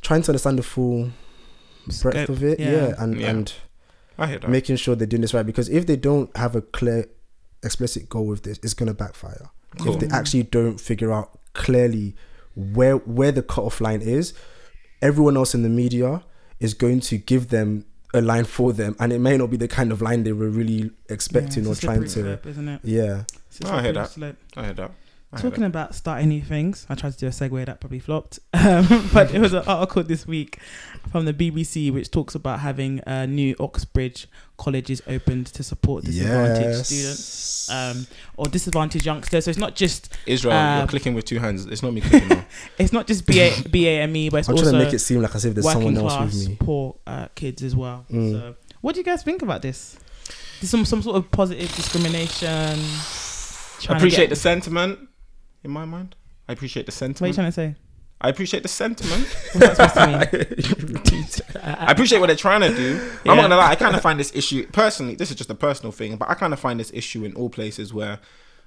trying 0.00 0.22
to 0.22 0.30
understand 0.32 0.58
the 0.58 0.62
full 0.62 1.10
breadth 2.02 2.28
of 2.28 2.42
it, 2.42 2.58
yeah. 2.60 2.70
yeah, 2.70 2.94
and 2.98 3.20
Yeah. 3.20 3.30
and 3.30 3.52
I 4.18 4.26
hear 4.26 4.38
that. 4.38 4.50
making 4.50 4.76
sure 4.76 4.94
they're 4.96 5.06
doing 5.06 5.22
this 5.22 5.34
right 5.34 5.46
because 5.46 5.68
if 5.68 5.86
they 5.86 5.96
don't 5.96 6.34
have 6.36 6.54
a 6.56 6.62
clear 6.62 7.06
explicit 7.62 8.08
goal 8.08 8.26
with 8.26 8.42
this, 8.42 8.58
it's 8.62 8.74
gonna 8.74 8.94
backfire. 8.94 9.50
Cool. 9.78 9.94
If 9.94 10.00
they 10.00 10.08
actually 10.08 10.44
don't 10.44 10.80
figure 10.80 11.12
out 11.12 11.38
clearly 11.54 12.14
where 12.56 12.96
where 12.96 13.32
the 13.32 13.42
cutoff 13.42 13.80
line 13.80 14.02
is, 14.02 14.32
everyone 15.02 15.36
else 15.36 15.54
in 15.54 15.62
the 15.62 15.68
media 15.68 16.22
is 16.58 16.74
going 16.74 17.00
to 17.00 17.16
give 17.18 17.48
them 17.48 17.84
a 18.12 18.20
line 18.20 18.44
for 18.44 18.72
them, 18.72 18.96
and 18.98 19.12
it 19.12 19.18
may 19.20 19.36
not 19.36 19.50
be 19.50 19.56
the 19.56 19.68
kind 19.68 19.92
of 19.92 20.02
line 20.02 20.24
they 20.24 20.32
were 20.32 20.48
really 20.50 20.90
expecting 21.08 21.64
Yeah, 21.64 21.70
or 21.70 21.72
a 21.72 21.76
trying 21.76 22.02
to. 22.02 22.08
slope, 22.08 22.46
isn't 22.46 22.68
it? 22.68 22.80
Yeah, 22.82 23.24
It's 23.48 23.60
a 23.60 23.68
Oh, 23.72 23.76
I 23.76 23.82
hear 23.82 23.92
that. 23.92 24.10
slope. 24.10 24.36
I 24.56 24.64
hear 24.64 24.74
that. 24.74 24.90
I 25.32 25.40
Talking 25.40 25.62
about 25.62 25.94
starting 25.94 26.28
new 26.28 26.42
things, 26.42 26.86
I 26.88 26.96
tried 26.96 27.12
to 27.12 27.18
do 27.18 27.28
a 27.28 27.30
segue 27.30 27.64
that 27.66 27.80
probably 27.80 28.00
flopped. 28.00 28.40
Um, 28.52 29.08
but 29.14 29.34
it 29.34 29.40
was 29.40 29.54
an 29.54 29.64
article 29.66 30.02
this 30.02 30.26
week 30.26 30.58
from 31.10 31.24
the 31.24 31.32
BBC 31.32 31.90
which 31.92 32.10
talks 32.10 32.34
about 32.34 32.60
having 32.60 33.00
uh, 33.00 33.24
new 33.24 33.56
Oxbridge 33.58 34.28
colleges 34.58 35.00
opened 35.06 35.46
to 35.46 35.62
support 35.62 36.04
disadvantaged 36.04 36.84
students 36.84 37.70
um, 37.70 38.06
or 38.36 38.46
disadvantaged 38.46 39.06
youngsters. 39.06 39.46
So 39.46 39.50
it's 39.50 39.58
not 39.58 39.76
just 39.76 40.12
Israel, 40.26 40.54
um, 40.54 40.78
you're 40.80 40.88
clicking 40.88 41.14
with 41.14 41.24
two 41.24 41.38
hands. 41.38 41.64
It's 41.66 41.82
not 41.82 41.94
me 41.94 42.02
clicking. 42.02 42.44
it's 42.78 42.92
not 42.92 43.06
just 43.06 43.24
BA, 43.24 43.50
BAME, 43.70 44.30
but 44.30 44.38
it's 44.38 44.48
I'm 44.48 44.56
also 44.56 44.70
trying 44.70 44.80
to 44.80 44.84
make 44.84 44.94
it 44.94 44.98
seem 44.98 45.22
like 45.22 45.34
as 45.34 45.46
if 45.46 45.54
there's 45.54 45.70
someone 45.70 45.96
else 45.96 46.12
class 46.12 46.34
with 46.34 46.48
me. 46.50 46.56
poor 46.60 46.96
uh, 47.06 47.28
kids 47.34 47.62
as 47.62 47.74
well. 47.74 48.04
Mm. 48.10 48.32
So 48.32 48.56
what 48.82 48.94
do 48.94 49.00
you 49.00 49.04
guys 49.04 49.22
think 49.22 49.40
about 49.40 49.62
this? 49.62 49.98
There's 50.60 50.70
some 50.70 50.84
some 50.84 51.02
sort 51.02 51.16
of 51.16 51.30
positive 51.30 51.74
discrimination. 51.74 52.78
I 53.88 53.96
appreciate 53.96 54.28
the 54.28 54.36
sentiment. 54.36 55.08
In 55.62 55.70
my 55.70 55.84
mind, 55.84 56.16
I 56.48 56.52
appreciate 56.52 56.86
the 56.86 56.92
sentiment. 56.92 57.20
What 57.20 57.26
are 57.26 57.28
you 57.28 57.50
sentiment. 57.50 57.54
trying 57.54 57.74
to 57.74 57.76
say? 57.76 57.90
I 58.22 58.28
appreciate 58.28 58.62
the 58.62 58.68
sentiment. 58.68 59.26
What's 59.52 59.78
that 59.78 59.92
supposed 59.94 60.30
to 60.30 61.58
mean? 61.58 61.62
I 61.62 61.90
appreciate 61.90 62.18
what 62.18 62.26
they're 62.26 62.36
trying 62.36 62.60
to 62.60 62.74
do. 62.74 63.10
I'm 63.24 63.36
not 63.36 63.42
gonna 63.42 63.56
lie. 63.56 63.70
I 63.70 63.74
kind 63.76 63.96
of 63.96 64.02
find 64.02 64.20
this 64.20 64.34
issue 64.34 64.66
personally. 64.66 65.14
This 65.14 65.30
is 65.30 65.36
just 65.36 65.48
a 65.48 65.54
personal 65.54 65.92
thing, 65.92 66.16
but 66.16 66.28
I 66.28 66.34
kind 66.34 66.52
of 66.52 66.60
find 66.60 66.78
this 66.78 66.90
issue 66.92 67.24
in 67.24 67.34
all 67.34 67.48
places 67.48 67.94
where, 67.94 68.18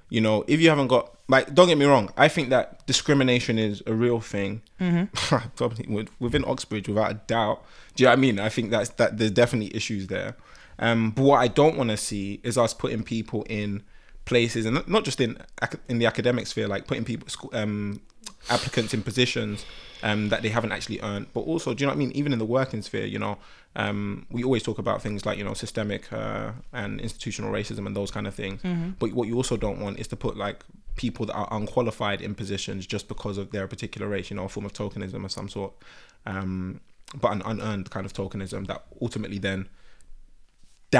you 0.10 0.22
know, 0.22 0.44
if 0.48 0.60
you 0.60 0.70
haven't 0.70 0.88
got 0.88 1.16
like, 1.28 1.54
don't 1.54 1.68
get 1.68 1.78
me 1.78 1.86
wrong. 1.86 2.12
I 2.18 2.30
think 2.30 2.50
that 2.50 2.86
discrimination 2.88 3.60
is 3.60 3.84
a 3.86 3.94
real 3.94 4.20
thing. 4.20 4.64
Mm-hmm. 4.82 5.38
Probably 5.56 6.08
within 6.20 6.44
Oxbridge, 6.46 6.88
without 6.88 7.12
a 7.12 7.16
doubt. 7.28 7.64
Do 7.96 8.04
you 8.04 8.06
know 8.08 8.12
what 8.12 8.18
I 8.18 8.22
mean? 8.22 8.40
I 8.40 8.50
think 8.50 8.72
that's 8.72 8.90
that. 8.92 9.18
There's 9.18 9.32
definitely 9.32 9.76
issues 9.76 10.08
there. 10.08 10.36
Um, 10.80 11.12
but 11.12 11.24
what 11.24 11.38
I 11.38 11.48
don't 11.48 11.78
want 11.78 11.92
to 11.92 11.98
see 11.98 12.42
is 12.44 12.58
us 12.58 12.74
putting 12.74 13.04
people 13.04 13.46
in 13.48 13.84
places, 14.26 14.66
and 14.66 14.88
not- 14.88 15.06
just 15.06 15.20
in 15.22 15.38
in 15.90 16.00
the 16.00 16.06
academic 16.06 16.48
sphere, 16.48 16.68
like 16.68 16.88
putting 16.88 17.04
people 17.06 17.28
um, 17.54 18.02
applicants 18.50 18.94
in 18.94 19.02
positions 19.02 19.66
um, 20.02 20.30
that 20.30 20.42
they 20.42 20.50
haven't 20.50 20.72
actually 20.72 21.00
earned. 21.02 21.28
But 21.34 21.42
also, 21.42 21.74
do 21.74 21.82
you 21.84 21.88
know 21.88 21.92
what 21.92 21.98
I 21.98 22.00
mean? 22.00 22.12
Even 22.12 22.34
in 22.34 22.40
the 22.40 22.46
working 22.46 22.82
sphere, 22.82 23.06
you 23.06 23.20
know, 23.20 23.38
um, 23.76 24.26
we 24.30 24.44
always 24.44 24.64
talk 24.64 24.78
about 24.80 25.02
things 25.02 25.26
like 25.26 25.38
you 25.38 25.44
know 25.44 25.54
systemic 25.54 26.12
uh, 26.14 26.52
and 26.72 27.00
institutional 27.02 27.52
racism 27.52 27.86
and 27.88 27.96
those 27.96 28.12
kind 28.12 28.28
of 28.28 28.34
things. 28.36 28.62
But 29.00 29.14
what 29.14 29.28
you 29.28 29.36
also 29.36 29.58
don't 29.58 29.80
want 29.80 30.00
is 30.00 30.08
to 30.10 30.16
put 30.16 30.38
like 30.38 30.64
people 30.96 31.26
that 31.26 31.34
are 31.34 31.48
unqualified 31.52 32.22
in 32.22 32.36
positions 32.36 32.86
just 32.86 33.08
because 33.08 33.38
of 33.38 33.50
their 33.52 33.68
particular 33.68 34.08
race, 34.08 34.30
you 34.30 34.36
know, 34.36 34.44
a 34.46 34.50
form 34.50 34.66
of 34.66 34.74
tokenism 34.74 35.26
of 35.26 35.32
some 35.32 35.50
sort, 35.50 35.74
um, 36.28 36.80
but 37.20 37.32
an 37.32 37.42
unearned 37.46 37.90
kind 37.90 38.06
of 38.06 38.14
tokenism 38.14 38.68
that 38.68 38.84
ultimately 39.02 39.40
then 39.40 39.68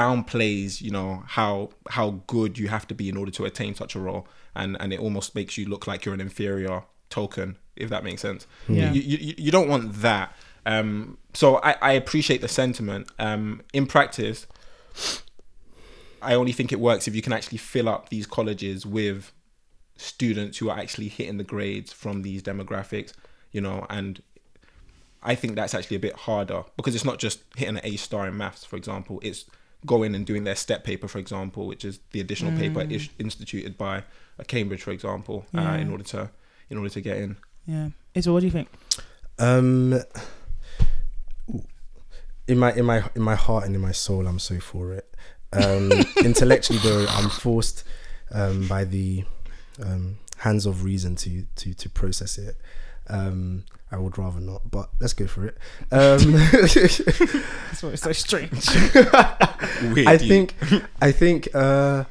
downplays 0.00 0.80
you 0.86 0.90
know 0.96 1.10
how 1.38 1.52
how 1.96 2.06
good 2.34 2.52
you 2.60 2.66
have 2.68 2.84
to 2.90 2.94
be 3.00 3.06
in 3.08 3.16
order 3.16 3.30
to 3.38 3.42
attain 3.44 3.72
such 3.82 3.92
a 3.98 4.00
role 4.08 4.26
and 4.60 4.70
and 4.80 4.88
it 4.92 5.00
almost 5.06 5.28
makes 5.34 5.52
you 5.58 5.64
look 5.72 5.86
like 5.90 6.04
you're 6.04 6.14
an 6.20 6.20
inferior 6.30 6.82
token 7.10 7.48
if 7.76 7.88
that 7.90 8.02
makes 8.08 8.20
sense 8.28 8.42
Yeah. 8.68 8.92
you, 8.92 9.00
you, 9.02 9.34
you 9.44 9.50
don't 9.56 9.68
want 9.68 9.84
that 10.08 10.26
um 10.66 11.18
so 11.32 11.46
I, 11.68 11.72
I 11.90 11.92
appreciate 12.02 12.40
the 12.40 12.48
sentiment 12.48 13.04
um 13.18 13.60
in 13.72 13.86
practice 13.86 14.46
I 16.22 16.34
only 16.34 16.52
think 16.52 16.72
it 16.72 16.80
works 16.80 17.06
if 17.06 17.14
you 17.14 17.22
can 17.22 17.32
actually 17.32 17.58
fill 17.58 17.88
up 17.88 18.08
these 18.08 18.26
colleges 18.26 18.86
with 18.86 19.32
students 19.96 20.58
who 20.58 20.70
are 20.70 20.78
actually 20.78 21.08
hitting 21.08 21.36
the 21.36 21.44
grades 21.44 21.92
from 21.92 22.22
these 22.22 22.42
demographics, 22.42 23.12
you 23.52 23.60
know, 23.60 23.86
and 23.90 24.22
I 25.22 25.34
think 25.34 25.54
that's 25.54 25.74
actually 25.74 25.96
a 25.96 26.00
bit 26.00 26.16
harder 26.16 26.64
because 26.76 26.94
it's 26.94 27.04
not 27.04 27.18
just 27.18 27.42
hitting 27.56 27.76
an 27.76 27.82
A 27.84 27.96
star 27.96 28.26
in 28.26 28.36
maths, 28.36 28.64
for 28.64 28.76
example. 28.76 29.20
It's 29.22 29.44
going 29.86 30.14
and 30.14 30.24
doing 30.24 30.44
their 30.44 30.56
step 30.56 30.84
paper, 30.84 31.08
for 31.08 31.18
example, 31.18 31.66
which 31.66 31.84
is 31.84 32.00
the 32.12 32.20
additional 32.20 32.56
paper 32.58 32.82
ish- 32.82 33.10
instituted 33.18 33.76
by 33.76 34.02
a 34.38 34.44
Cambridge, 34.44 34.82
for 34.82 34.90
example, 34.90 35.46
uh, 35.56 35.76
in 35.80 35.90
order 35.90 36.04
to 36.04 36.30
in 36.70 36.78
order 36.78 36.90
to 36.90 37.00
get 37.00 37.18
in. 37.18 37.36
Yeah. 37.66 37.88
Israel, 38.14 38.34
what 38.34 38.40
do 38.40 38.46
you 38.46 38.52
think? 38.52 38.68
Um, 39.38 40.00
in 42.46 42.58
my 42.58 42.72
in 42.72 42.84
my 42.84 43.04
in 43.14 43.22
my 43.22 43.34
heart 43.34 43.64
and 43.64 43.74
in 43.74 43.80
my 43.80 43.92
soul, 43.92 44.26
I'm 44.26 44.38
so 44.38 44.60
for 44.60 44.92
it. 44.92 45.14
Um, 45.52 45.92
intellectually, 46.24 46.80
though, 46.80 47.06
I'm 47.08 47.30
forced 47.30 47.84
um, 48.30 48.66
by 48.66 48.84
the 48.84 49.24
um, 49.82 50.18
hands 50.38 50.66
of 50.66 50.84
reason 50.84 51.16
to 51.16 51.46
to 51.56 51.74
to 51.74 51.88
process 51.90 52.38
it. 52.38 52.56
Um, 53.08 53.64
I 53.94 53.98
would 53.98 54.18
rather 54.18 54.40
not, 54.40 54.68
but 54.70 54.90
let's 55.00 55.12
go 55.14 55.26
for 55.26 55.46
it. 55.46 55.56
Um, 55.92 56.32
That's 56.32 57.82
why 57.82 57.90
it's 57.90 58.02
so 58.02 58.12
strange. 58.12 58.66
Weird, 59.94 60.08
I 60.08 60.18
think 60.18 60.54
I 61.00 61.12
think 61.12 61.48
uh, 61.54 62.04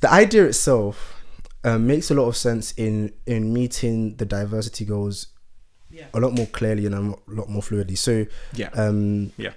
the 0.00 0.10
idea 0.12 0.44
itself 0.44 1.20
uh, 1.64 1.78
makes 1.78 2.10
a 2.10 2.14
lot 2.14 2.28
of 2.28 2.36
sense 2.36 2.72
in 2.76 3.12
in 3.26 3.52
meeting 3.52 4.16
the 4.16 4.24
diversity 4.24 4.84
goals 4.84 5.26
Yeah. 5.90 6.06
a 6.14 6.20
lot 6.20 6.32
more 6.32 6.46
clearly 6.46 6.86
and 6.86 6.94
a 6.94 7.00
lot 7.26 7.48
more 7.48 7.62
fluidly. 7.62 7.96
So 7.98 8.26
yeah, 8.54 8.70
um, 8.74 9.32
yeah, 9.36 9.54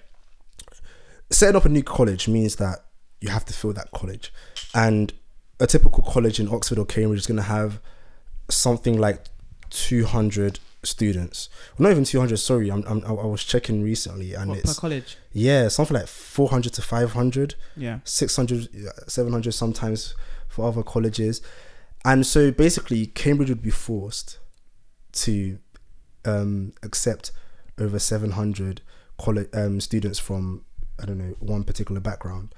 setting 1.30 1.56
up 1.56 1.66
a 1.66 1.70
new 1.70 1.84
college 1.84 2.28
means 2.28 2.56
that 2.56 2.80
you 3.20 3.30
have 3.30 3.46
to 3.46 3.54
fill 3.54 3.74
that 3.74 3.92
college, 3.92 4.34
and 4.74 5.14
a 5.60 5.68
typical 5.68 6.04
college 6.04 6.40
in 6.40 6.48
Oxford 6.50 6.80
or 6.80 6.86
Cambridge 6.86 7.20
is 7.20 7.28
going 7.28 7.38
to 7.38 7.44
have 7.58 7.80
something 8.50 9.00
like 9.00 9.26
200 9.70 10.60
students. 10.84 11.50
Well, 11.78 11.84
not 11.86 11.92
even 11.92 12.04
200. 12.04 12.38
Sorry, 12.38 12.70
I'm, 12.72 12.84
I'm 12.88 13.04
I 13.06 13.12
was 13.12 13.44
checking 13.44 13.84
recently, 13.84 14.34
and 14.34 14.50
What, 14.50 14.64
per 14.64 14.70
it's 14.70 14.80
college. 14.80 15.18
yeah, 15.32 15.68
something 15.68 15.96
like 15.96 16.08
400 16.08 16.74
to 16.74 16.82
500. 16.82 17.56
Yeah. 17.78 18.00
600 18.04 18.70
700 19.08 19.52
sometimes 19.54 20.16
for 20.48 20.68
other 20.68 20.84
colleges 20.84 21.42
and 22.04 22.26
so 22.26 22.52
basically 22.52 23.06
cambridge 23.06 23.48
would 23.48 23.62
be 23.62 23.70
forced 23.70 24.40
to 25.14 25.60
um, 26.26 26.74
accept 26.84 27.32
over 27.80 27.98
700 28.00 28.82
college 29.18 29.48
um, 29.54 29.80
students 29.80 30.20
from 30.20 30.66
i 31.02 31.06
don't 31.06 31.18
know 31.20 31.36
one 31.40 31.64
particular 31.64 32.02
background 32.02 32.54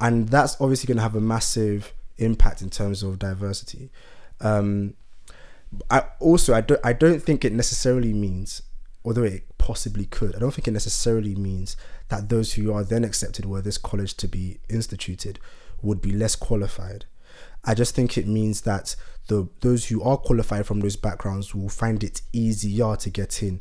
and 0.00 0.28
that's 0.30 0.58
obviously 0.60 0.86
going 0.86 0.96
to 0.96 1.02
have 1.02 1.14
a 1.14 1.20
massive 1.20 1.92
impact 2.16 2.62
in 2.62 2.70
terms 2.70 3.02
of 3.02 3.18
diversity 3.18 3.90
um, 4.40 4.94
I 5.90 6.04
also 6.20 6.54
I 6.54 6.60
don't 6.60 6.80
I 6.84 6.92
don't 6.92 7.20
think 7.22 7.44
it 7.44 7.52
necessarily 7.52 8.12
means 8.12 8.62
although 9.04 9.22
it 9.24 9.44
possibly 9.58 10.06
could 10.06 10.34
I 10.36 10.38
don't 10.38 10.52
think 10.54 10.68
it 10.68 10.72
necessarily 10.72 11.34
means 11.34 11.76
that 12.08 12.28
those 12.28 12.54
who 12.54 12.72
are 12.72 12.84
then 12.84 13.04
accepted 13.04 13.44
were 13.46 13.60
this 13.62 13.78
college 13.78 14.14
to 14.18 14.28
be 14.28 14.58
instituted 14.68 15.38
would 15.82 16.00
be 16.00 16.12
less 16.12 16.36
qualified 16.36 17.04
I 17.64 17.74
just 17.74 17.94
think 17.94 18.16
it 18.18 18.26
means 18.26 18.62
that 18.62 18.94
the 19.28 19.48
those 19.60 19.86
who 19.86 20.02
are 20.02 20.16
qualified 20.18 20.66
from 20.66 20.80
those 20.80 20.96
backgrounds 20.96 21.54
will 21.54 21.68
find 21.70 22.04
it 22.04 22.20
easier 22.32 22.94
to 22.96 23.10
get 23.10 23.42
in 23.42 23.60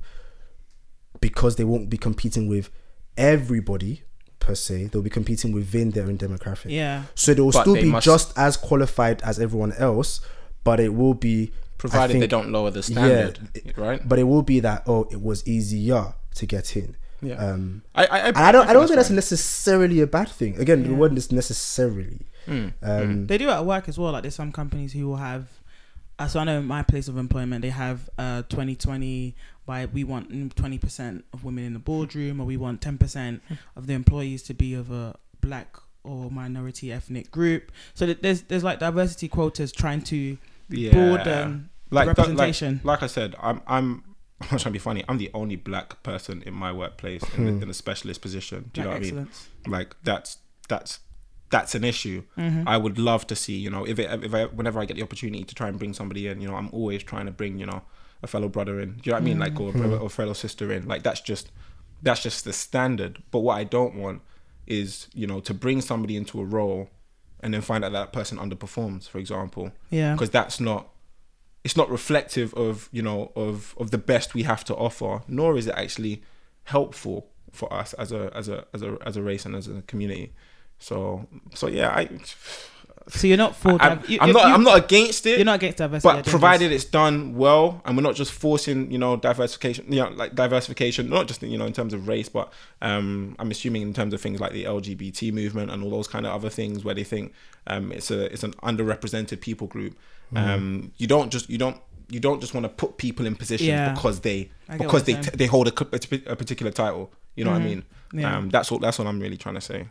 because 1.21 1.55
they 1.55 1.63
won't 1.63 1.89
be 1.89 1.97
competing 1.97 2.47
with 2.47 2.69
everybody 3.17 4.03
per 4.39 4.55
se 4.55 4.85
they'll 4.91 5.01
be 5.01 5.09
competing 5.09 5.51
within 5.53 5.91
their 5.91 6.05
own 6.05 6.17
demographic 6.17 6.69
Yeah. 6.69 7.03
so 7.15 7.33
they 7.33 7.41
will 7.41 7.51
But 7.51 7.61
still 7.61 7.73
they 7.75 7.83
be 7.83 7.91
must- 7.91 8.05
just 8.05 8.37
as 8.37 8.57
qualified 8.57 9.21
as 9.21 9.39
everyone 9.39 9.71
else, 9.73 10.19
but 10.65 10.79
it 10.79 10.93
will 10.93 11.13
be 11.13 11.53
I 11.85 11.89
provided 11.89 12.21
they 12.21 12.27
don't 12.27 12.51
lower 12.51 12.71
the 12.71 12.83
standard, 12.83 13.39
it- 13.53 13.77
right? 13.77 14.01
But 14.07 14.19
it 14.19 14.23
will 14.23 14.41
be 14.43 14.59
that 14.61 14.83
oh, 14.87 15.07
it 15.11 15.21
was 15.21 15.45
easier 15.47 16.13
to 16.35 16.45
get 16.45 16.75
in. 16.75 16.95
Yeah. 17.21 17.35
Um, 17.35 17.83
I, 17.95 18.05
I, 18.05 18.19
and 18.27 18.37
I 18.37 18.51
don't, 18.51 18.67
I, 18.67 18.73
don't 18.73 18.85
think 18.87 18.97
that's 18.97 19.07
fine. 19.07 19.15
necessarily 19.15 20.01
a 20.01 20.07
bad 20.07 20.27
thing. 20.27 20.57
Again, 20.59 20.83
the 20.83 20.89
Yeah. 20.89 20.95
word 20.95 21.17
is 21.17 21.31
necessarily. 21.31 22.19
Mm, 22.47 22.73
Um, 22.81 23.27
They 23.27 23.37
do 23.37 23.47
it 23.47 23.53
at 23.53 23.65
work 23.65 23.87
as 23.87 23.97
well. 23.97 24.11
Like 24.11 24.23
there's 24.23 24.35
some 24.35 24.51
companies 24.51 24.91
who 24.93 25.07
will 25.07 25.15
have. 25.17 25.47
Uh, 26.19 26.27
so 26.27 26.39
I 26.39 26.43
know 26.43 26.61
my 26.61 26.83
place 26.83 27.07
of 27.07 27.17
employment 27.17 27.61
they 27.63 27.69
have 27.71 28.07
uh 28.19 28.43
2020 28.43 29.35
by 29.65 29.85
we 29.87 30.03
want 30.03 30.55
20 30.55 30.77
percent 30.77 31.25
of 31.33 31.43
women 31.43 31.63
in 31.63 31.73
the 31.73 31.79
boardroom 31.79 32.39
or 32.39 32.45
we 32.45 32.55
want 32.57 32.81
10 32.81 32.97
percent 32.99 33.41
of 33.75 33.87
the 33.87 33.93
employees 33.93 34.43
to 34.43 34.53
be 34.53 34.73
of 34.75 34.91
a 34.91 35.15
black 35.41 35.75
or 36.03 36.29
minority 36.29 36.91
ethnic 36.91 37.31
group. 37.31 37.71
So 37.95 38.05
that 38.05 38.21
there's 38.21 38.41
there's 38.43 38.63
like 38.63 38.79
diversity 38.79 39.27
quotas 39.29 39.71
trying 39.71 40.01
to 40.03 40.37
broaden 40.69 41.69
the 41.71 41.72
Like- 41.93 42.07
like- 42.07 42.17
representation. 42.17 42.81
Like, 42.83 43.03
I 43.03 43.07
said, 43.07 43.35
I'm 43.41 43.61
I'm 43.67 44.03
I'm 44.41 44.47
not 44.51 44.59
trying 44.59 44.59
to 44.59 44.69
be 44.71 44.79
funny. 44.79 45.03
I'm 45.07 45.17
the 45.19 45.31
only 45.33 45.55
black 45.55 46.03
person 46.03 46.43
in 46.45 46.53
my 46.53 46.71
workplace 46.73 47.23
in, 47.37 47.57
Hmm. 47.57 47.63
in 47.63 47.69
a 47.69 47.73
specialist 47.73 48.21
position. 48.21 48.71
Do 48.73 48.81
you 48.81 48.85
Black 48.85 48.85
know 48.85 48.89
what 48.89 49.01
excellence. 49.03 49.47
I 49.65 49.69
mean? 49.69 49.79
Like 49.79 49.95
that's 50.03 50.37
that's 50.67 50.99
that's 51.49 51.75
an 51.75 51.83
issue. 51.83 52.23
Mm-hmm. 52.37 52.67
I 52.67 52.77
would 52.77 52.97
love 52.97 53.25
to 53.27 53.35
see, 53.35 53.55
you 53.55 53.69
know, 53.69 53.85
if 53.85 53.99
it, 53.99 54.23
if 54.23 54.33
I 54.33 54.45
whenever 54.45 54.79
I 54.81 54.85
get 54.85 54.97
the 54.97 55.03
opportunity 55.03 55.43
to 55.45 55.55
try 55.55 55.67
and 55.69 55.77
bring 55.77 55.93
somebody 55.93 56.27
in, 56.27 56.41
you 56.41 56.47
know, 56.49 56.55
I'm 56.55 56.69
always 56.73 57.03
trying 57.03 57.27
to 57.27 57.31
bring, 57.31 57.57
you 57.59 57.65
know, 57.67 57.83
a 58.21 58.27
fellow 58.27 58.49
brother 58.49 58.79
in. 58.81 58.93
Do 58.95 59.01
you 59.05 59.11
know 59.11 59.15
what 59.17 59.21
I 59.21 59.25
mean? 59.25 59.39
Like 59.39 59.59
or, 59.61 59.69
a 59.69 59.71
brother 59.71 59.97
or 59.97 60.09
fellow 60.09 60.33
sister 60.33 60.73
in. 60.73 60.87
Like 60.87 61.03
that's 61.03 61.21
just 61.21 61.51
that's 62.01 62.21
just 62.23 62.43
the 62.43 62.51
standard. 62.53 63.23
But 63.31 63.39
what 63.39 63.55
I 63.57 63.63
don't 63.63 63.95
want 63.95 64.23
is, 64.67 65.07
you 65.13 65.27
know, 65.27 65.39
to 65.41 65.53
bring 65.53 65.79
somebody 65.79 66.17
into 66.17 66.41
a 66.41 66.43
role 66.45 66.89
and 67.39 67.53
then 67.53 67.61
find 67.61 67.85
out 67.85 67.91
that 67.93 68.11
person 68.11 68.37
underperforms, 68.39 69.07
for 69.07 69.19
example 69.19 69.71
Yeah. 69.89 70.13
because 70.13 70.31
that's 70.31 70.59
not 70.59 70.89
it's 71.63 71.77
not 71.77 71.89
reflective 71.89 72.53
of 72.55 72.89
you 72.91 73.01
know 73.01 73.31
of 73.35 73.73
of 73.77 73.91
the 73.91 73.97
best 73.97 74.33
we 74.33 74.43
have 74.43 74.63
to 74.65 74.75
offer 74.75 75.21
nor 75.27 75.57
is 75.57 75.67
it 75.67 75.75
actually 75.75 76.21
helpful 76.65 77.29
for 77.51 77.71
us 77.71 77.93
as 77.93 78.11
a 78.11 78.31
as 78.35 78.49
a 78.49 78.65
as 78.73 78.81
a 78.81 78.97
as 79.05 79.15
a 79.15 79.21
race 79.21 79.45
and 79.45 79.55
as 79.55 79.67
a 79.67 79.81
community. 79.83 80.33
So 80.79 81.27
so 81.53 81.67
yeah 81.67 81.89
i 81.89 82.09
So 83.09 83.27
you're 83.27 83.37
not 83.37 83.55
for. 83.55 83.71
I'm, 83.81 83.99
div- 83.99 84.19
I'm 84.21 84.27
you- 84.29 84.33
not 84.33 84.47
you- 84.47 84.53
i'm 84.53 84.63
not 84.63 84.77
against 84.85 85.25
it 85.25 85.37
You're 85.37 85.45
not 85.45 85.55
against 85.55 85.77
diversity. 85.79 86.13
but 86.15 86.25
provided 86.25 86.71
it's 86.71 86.85
done 86.85 87.35
well 87.35 87.81
and 87.85 87.97
we're 87.97 88.03
not 88.03 88.15
just 88.15 88.31
forcing 88.31 88.89
you 88.91 88.97
know 88.97 89.17
diversification 89.17 89.85
you 89.91 89.99
know 90.01 90.09
like 90.11 90.35
diversification 90.35 91.09
not 91.09 91.27
just 91.27 91.41
you 91.43 91.57
know 91.57 91.65
in 91.65 91.73
terms 91.73 91.93
of 91.93 92.07
race 92.07 92.29
but 92.29 92.53
um 92.81 93.35
i'm 93.39 93.51
assuming 93.51 93.81
in 93.81 93.93
terms 93.93 94.13
of 94.13 94.21
things 94.21 94.39
like 94.39 94.53
the 94.53 94.63
lgbt 94.63 95.33
movement 95.33 95.69
and 95.71 95.83
all 95.83 95.89
those 95.89 96.07
kind 96.07 96.25
of 96.25 96.31
other 96.31 96.49
things 96.49 96.85
where 96.85 96.95
they 96.95 97.03
think 97.03 97.33
um 97.67 97.91
it's 97.91 98.09
a 98.09 98.31
it's 98.31 98.43
an 98.43 98.53
underrepresented 98.63 99.41
people 99.41 99.67
group 99.67 99.97
um 100.35 100.91
you 100.97 101.05
don't 101.07 101.29
just 101.31 101.49
you 101.49 101.57
don't 101.57 101.77
you 102.09 102.19
don't 102.19 102.39
just 102.41 102.53
want 102.53 102.63
to 102.63 102.69
put 102.69 102.97
people 102.97 103.25
in 103.25 103.35
positions 103.35 103.67
Yeah. 103.67 103.93
because 103.93 104.21
they 104.21 104.49
because 104.77 105.03
they 105.03 105.13
you're 105.13 105.21
they 105.21 105.45
hold 105.45 105.67
a, 105.67 105.73
a 106.31 106.35
particular 106.35 106.71
title 106.71 107.11
you 107.35 107.43
know 107.43 107.51
what 107.51 107.61
i 107.61 107.65
mean 107.65 107.83
Yeah. 108.13 108.37
um 108.37 108.49
that's 108.49 108.71
what 108.71 108.81
that's 108.81 108.97
what 108.97 109.07
i'm 109.07 109.19
really 109.19 109.37
trying 109.37 109.55
to 109.55 109.61
say 109.61 109.87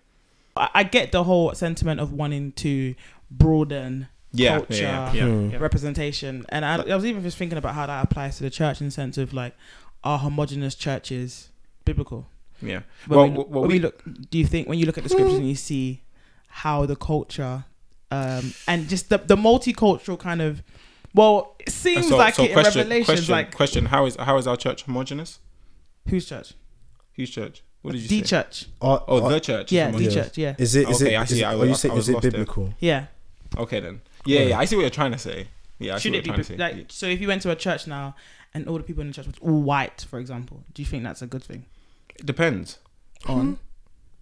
I, 0.56 0.68
I 0.74 0.84
get 0.84 1.12
the 1.12 1.24
whole 1.24 1.54
sentiment 1.54 2.00
of 2.00 2.12
wanting 2.12 2.52
to 2.52 2.94
broaden 3.30 4.08
yeah 4.32 4.58
culture 4.58 4.74
yeah 4.82 5.12
yeah, 5.12 5.26
yeah, 5.26 5.48
yeah. 5.50 5.58
representation, 5.58 6.46
and 6.48 6.64
I, 6.64 6.76
I 6.76 6.94
was 6.94 7.04
even 7.04 7.22
just 7.22 7.36
thinking 7.36 7.58
about 7.58 7.74
how 7.74 7.86
that 7.86 8.04
applies 8.04 8.38
to 8.38 8.42
the 8.42 8.50
church 8.50 8.80
in 8.80 8.88
the 8.88 8.90
sense 8.90 9.18
of 9.18 9.32
like, 9.32 9.54
are 10.02 10.18
homogenous 10.18 10.74
churches 10.74 11.50
biblical? 11.84 12.28
yeah. 12.62 12.82
When 13.06 13.18
well, 13.18 13.28
we, 13.28 13.36
well, 13.36 13.46
when 13.46 13.62
we 13.62 13.68
we, 13.74 13.78
look, 13.80 14.02
do 14.30 14.38
you 14.38 14.46
think 14.46 14.68
when 14.68 14.78
you 14.78 14.86
look 14.86 14.98
at 14.98 15.04
the 15.04 15.10
scriptures 15.10 15.34
and 15.34 15.48
you 15.48 15.54
see 15.54 16.02
how 16.48 16.86
the 16.86 16.96
culture 16.96 17.64
um, 18.10 18.52
and 18.68 18.88
just 18.88 19.08
the 19.08 19.18
the 19.18 19.36
multicultural 19.36 20.18
kind 20.18 20.42
of 20.42 20.62
well, 21.14 21.56
it 21.58 21.70
seems 21.70 22.08
so, 22.08 22.16
like 22.16 22.34
so 22.34 22.44
it 22.44 22.48
in 22.48 22.52
question, 22.54 22.80
Revelations, 22.80 23.06
question, 23.06 23.32
like 23.32 23.54
question 23.54 23.86
how 23.86 24.06
is 24.06 24.16
how 24.16 24.36
is 24.36 24.46
our 24.46 24.56
church 24.56 24.84
homogenous 24.84 25.40
whose 26.08 26.26
church? 26.26 26.54
whose 27.14 27.30
church 27.30 27.62
what 27.82 27.92
did 27.92 28.02
you 28.02 28.08
The 28.08 28.18
say 28.20 28.24
church. 28.24 28.66
are- 28.80 29.04
Oh, 29.08 29.22
are- 29.24 29.30
the 29.30 29.40
church. 29.40 29.66
is 29.66 29.72
Yeah, 29.72 29.86
homogenous. 29.86 30.14
the 30.14 30.18
Yeah. 30.20 30.24
church. 30.24 30.38
Yeah, 30.38 30.54
is 30.64 30.74
it 30.74 30.88
is 30.88 31.02
Okay, 31.02 31.14
it 31.14 31.18
I 31.18 31.22
is 31.22 31.28
see, 31.28 31.40
it, 31.40 31.44
I 31.44 31.52
are 31.54 31.56
was- 31.58 31.66
you 31.68 31.72
I 31.72 31.76
saying 31.76 31.94
was 31.94 32.04
is 32.04 32.08
it 32.08 32.12
lost 32.14 32.22
there. 32.22 32.30
biblical? 32.30 32.74
yeah. 32.80 33.06
Okay 33.58 33.80
then. 33.80 34.00
Yeah, 34.24 34.40
yeah, 34.42 34.58
I 34.58 34.64
see 34.64 34.76
what 34.76 34.82
you're 34.82 34.90
trying 34.90 35.12
to 35.12 35.18
say. 35.18 35.48
Yeah, 35.78 35.94
I 35.94 35.98
see 35.98 36.02
Should 36.04 36.12
what 36.12 36.18
it 36.18 36.26
you're 36.26 36.36
be 36.36 36.42
trying 36.44 36.58
to 36.58 36.64
say. 36.74 36.78
like 36.80 36.86
so? 36.92 37.06
If 37.06 37.20
you 37.20 37.28
went 37.28 37.42
to 37.42 37.50
a 37.50 37.56
church 37.56 37.86
now 37.86 38.14
and 38.54 38.66
all 38.68 38.76
the 38.78 38.82
people 38.84 39.00
in 39.02 39.08
the 39.08 39.14
church 39.14 39.26
were 39.26 39.50
all 39.52 39.60
white, 39.62 40.06
for 40.08 40.18
example, 40.20 40.62
do 40.74 40.80
you 40.82 40.86
think 40.86 41.02
that's 41.04 41.22
a 41.22 41.26
good 41.26 41.42
thing? 41.42 41.66
it 42.14 42.24
depends 42.26 42.78
On 43.26 43.58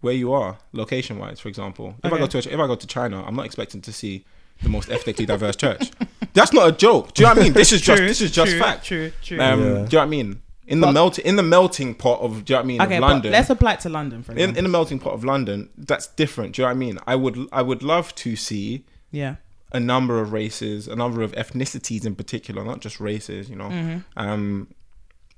where 0.00 0.14
you 0.14 0.32
are, 0.32 0.58
location 0.72 1.18
wise. 1.18 1.38
For 1.40 1.48
example, 1.48 1.96
if 2.02 2.12
I 2.12 2.18
go 2.18 2.26
to 2.26 2.38
a, 2.38 2.40
if 2.40 2.58
I 2.60 2.66
go 2.66 2.74
to 2.76 2.86
China, 2.86 3.22
I'm 3.26 3.34
not 3.36 3.44
expecting 3.46 3.80
to 3.82 3.92
see 3.92 4.24
the 4.62 4.68
most 4.68 4.90
ethnically 4.90 5.26
diverse 5.26 5.56
church. 5.56 5.90
That's 6.32 6.52
not 6.52 6.68
a 6.68 6.72
joke. 6.72 7.12
Do 7.14 7.22
you 7.22 7.28
know 7.28 7.34
what 7.34 7.40
I 7.40 7.42
mean? 7.44 7.52
This 7.52 7.72
is 7.72 7.80
just 7.90 8.00
this 8.00 8.20
is 8.20 8.30
just 8.30 8.56
fact. 8.56 8.84
True, 8.86 9.12
true. 9.22 9.40
Um, 9.40 9.60
Yeah. 9.60 9.64
Do 9.66 9.68
you 9.68 9.74
know 9.74 9.84
what 9.84 10.02
I 10.02 10.06
mean? 10.06 10.42
In 10.70 10.80
the 10.80 10.90
melting 10.92 11.24
in 11.26 11.36
the 11.36 11.42
melting 11.42 11.94
pot 11.94 12.20
of 12.20 12.44
do 12.44 12.52
you 12.52 12.54
know 12.54 12.58
what 12.58 12.64
I 12.64 12.66
mean 12.66 12.80
okay, 12.82 12.96
of 12.96 13.00
but 13.02 13.06
London. 13.08 13.32
let's 13.32 13.50
apply 13.50 13.72
it 13.74 13.80
to 13.80 13.88
London 13.88 14.22
for 14.22 14.32
in, 14.32 14.38
example. 14.38 14.58
in 14.58 14.64
the 14.64 14.70
melting 14.70 14.98
pot 15.00 15.12
of 15.14 15.24
London, 15.24 15.68
that's 15.76 16.06
different. 16.06 16.54
Do 16.54 16.62
you 16.62 16.64
know 16.64 16.68
what 16.70 16.76
I 16.76 16.78
mean? 16.78 16.98
I 17.06 17.16
would 17.16 17.36
I 17.52 17.62
would 17.62 17.82
love 17.82 18.14
to 18.24 18.36
see 18.36 18.84
yeah, 19.10 19.34
a 19.72 19.80
number 19.80 20.20
of 20.20 20.32
races, 20.32 20.86
a 20.86 20.94
number 20.96 21.20
of 21.22 21.32
ethnicities 21.32 22.06
in 22.06 22.14
particular, 22.14 22.62
not 22.64 22.80
just 22.80 23.00
races, 23.00 23.50
you 23.50 23.56
know, 23.56 23.68
Mm-hmm. 23.68 23.98
um, 24.16 24.68